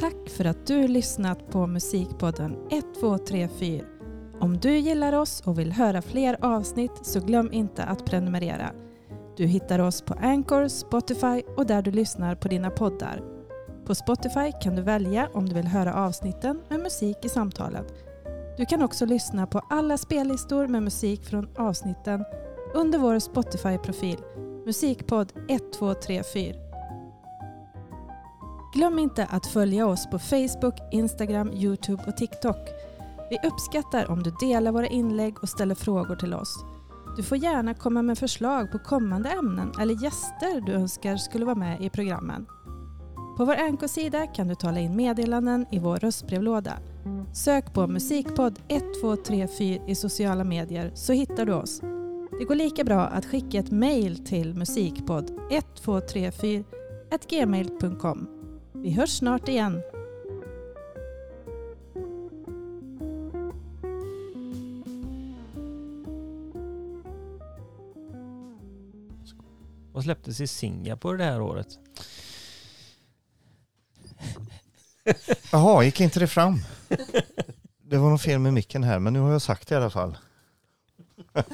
Tack 0.00 0.28
för 0.28 0.44
att 0.44 0.66
du 0.66 0.88
lyssnat 0.88 1.50
på 1.50 1.66
Musikpodden 1.66 2.52
1234. 2.70 3.84
Om 4.40 4.58
du 4.58 4.76
gillar 4.76 5.12
oss 5.12 5.40
och 5.40 5.58
vill 5.58 5.72
höra 5.72 6.02
fler 6.02 6.36
avsnitt 6.44 6.92
så 7.02 7.20
glöm 7.20 7.52
inte 7.52 7.84
att 7.84 8.04
prenumerera. 8.04 8.72
Du 9.36 9.46
hittar 9.46 9.78
oss 9.78 10.02
på 10.02 10.14
Anchor, 10.14 10.68
Spotify 10.68 11.42
och 11.56 11.66
där 11.66 11.82
du 11.82 11.90
lyssnar 11.90 12.34
på 12.34 12.48
dina 12.48 12.70
poddar. 12.70 13.22
På 13.86 13.94
Spotify 13.94 14.52
kan 14.62 14.76
du 14.76 14.82
välja 14.82 15.28
om 15.32 15.48
du 15.48 15.54
vill 15.54 15.66
höra 15.66 15.94
avsnitten 15.94 16.62
med 16.68 16.80
musik 16.80 17.16
i 17.24 17.28
samtalen. 17.28 17.84
Du 18.56 18.66
kan 18.66 18.82
också 18.82 19.06
lyssna 19.06 19.46
på 19.46 19.58
alla 19.70 19.98
spellistor 19.98 20.66
med 20.66 20.82
musik 20.82 21.24
från 21.24 21.48
avsnitten 21.56 22.24
under 22.74 22.98
vår 22.98 23.18
Spotify-profil 23.18 24.18
Musikpodd 24.66 25.32
1234. 25.48 26.69
Glöm 28.72 28.98
inte 28.98 29.24
att 29.24 29.46
följa 29.46 29.86
oss 29.86 30.10
på 30.10 30.18
Facebook, 30.18 30.74
Instagram, 30.92 31.52
Youtube 31.52 32.02
och 32.06 32.16
TikTok. 32.16 32.68
Vi 33.30 33.48
uppskattar 33.48 34.10
om 34.10 34.22
du 34.22 34.30
delar 34.40 34.72
våra 34.72 34.86
inlägg 34.86 35.42
och 35.42 35.48
ställer 35.48 35.74
frågor 35.74 36.16
till 36.16 36.34
oss. 36.34 36.64
Du 37.16 37.22
får 37.22 37.38
gärna 37.38 37.74
komma 37.74 38.02
med 38.02 38.18
förslag 38.18 38.72
på 38.72 38.78
kommande 38.78 39.28
ämnen 39.28 39.72
eller 39.80 40.02
gäster 40.04 40.60
du 40.66 40.72
önskar 40.72 41.16
skulle 41.16 41.44
vara 41.44 41.54
med 41.54 41.80
i 41.80 41.90
programmen. 41.90 42.46
På 43.36 43.44
vår 43.44 43.72
NK-sida 43.72 44.26
kan 44.26 44.48
du 44.48 44.54
tala 44.54 44.80
in 44.80 44.96
meddelanden 44.96 45.66
i 45.70 45.78
vår 45.78 45.96
röstbrevlåda. 45.96 46.72
Sök 47.34 47.72
på 47.72 47.86
musikpodd 47.86 48.58
1234 48.68 49.84
i 49.86 49.94
sociala 49.94 50.44
medier 50.44 50.92
så 50.94 51.12
hittar 51.12 51.46
du 51.46 51.52
oss. 51.52 51.80
Det 52.38 52.44
går 52.44 52.54
lika 52.54 52.84
bra 52.84 53.00
att 53.00 53.26
skicka 53.26 53.58
ett 53.58 53.70
mejl 53.70 54.24
till 54.24 54.54
musikpodd 54.54 55.30
1234 55.50 56.64
gmail.com. 57.28 58.39
Vi 58.82 58.90
hörs 58.90 59.10
snart 59.10 59.48
igen. 59.48 59.82
Vad 69.92 70.04
släpptes 70.04 70.40
i 70.40 70.46
Singapore 70.46 71.16
det 71.16 71.24
här 71.24 71.40
året? 71.40 71.78
Jaha, 75.52 75.84
gick 75.84 76.00
inte 76.00 76.20
det 76.20 76.26
fram? 76.26 76.58
Det 77.82 77.98
var 77.98 78.10
något 78.10 78.22
fel 78.22 78.38
med 78.38 78.54
micken 78.54 78.82
här, 78.82 78.98
men 78.98 79.12
nu 79.12 79.20
har 79.20 79.32
jag 79.32 79.42
sagt 79.42 79.68
det 79.68 79.74
i 79.74 79.78
alla 79.78 79.90
fall. 79.90 80.18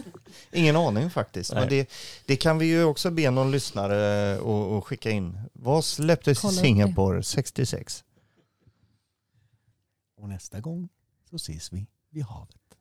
Ingen 0.57 0.77
aning 0.77 1.11
faktiskt. 1.11 1.53
Men 1.53 1.69
Nej. 1.69 1.69
det, 1.69 1.91
det 2.27 2.37
kan 2.37 2.59
vi 2.59 2.67
ju 2.67 2.85
också 2.85 3.11
be 3.11 3.31
någon 3.31 3.51
lyssnare 3.51 4.39
och, 4.39 4.77
och 4.77 4.87
skicka 4.87 5.11
in. 5.11 5.39
Vad 5.53 5.85
släpptes 5.85 6.45
i. 6.45 6.49
Singapore 6.49 7.23
66? 7.23 8.05
Och 10.17 10.29
nästa 10.29 10.61
gång 10.61 10.89
så 11.31 11.37
ses 11.37 11.73
vi 11.73 11.87
vid 12.11 12.25
havet. 12.25 12.79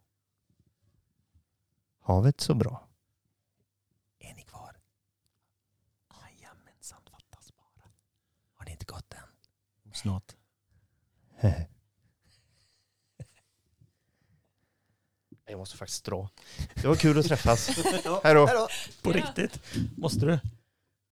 Havet 2.02 2.42
så 2.42 2.54
bra. 2.54 2.88
Är 4.20 4.34
ni 4.34 4.42
kvar? 4.44 4.78
Jajamensan, 6.10 7.02
fattas 7.12 7.52
bara. 7.58 7.90
Har 8.54 8.66
ni 8.66 8.72
inte 8.72 8.86
gått 8.86 9.14
än? 9.14 9.94
Snart. 9.94 10.36
Jag 15.48 15.58
måste 15.58 15.78
faktiskt 15.78 16.06
dra. 16.06 16.30
Det 16.74 16.88
var 16.88 16.96
kul 16.96 17.20
att 17.20 17.26
träffas. 17.26 17.68
Hej 18.24 18.34
då. 18.34 18.68
På 19.02 19.12
riktigt? 19.12 19.60
Måste 19.98 20.26
du? 20.26 20.40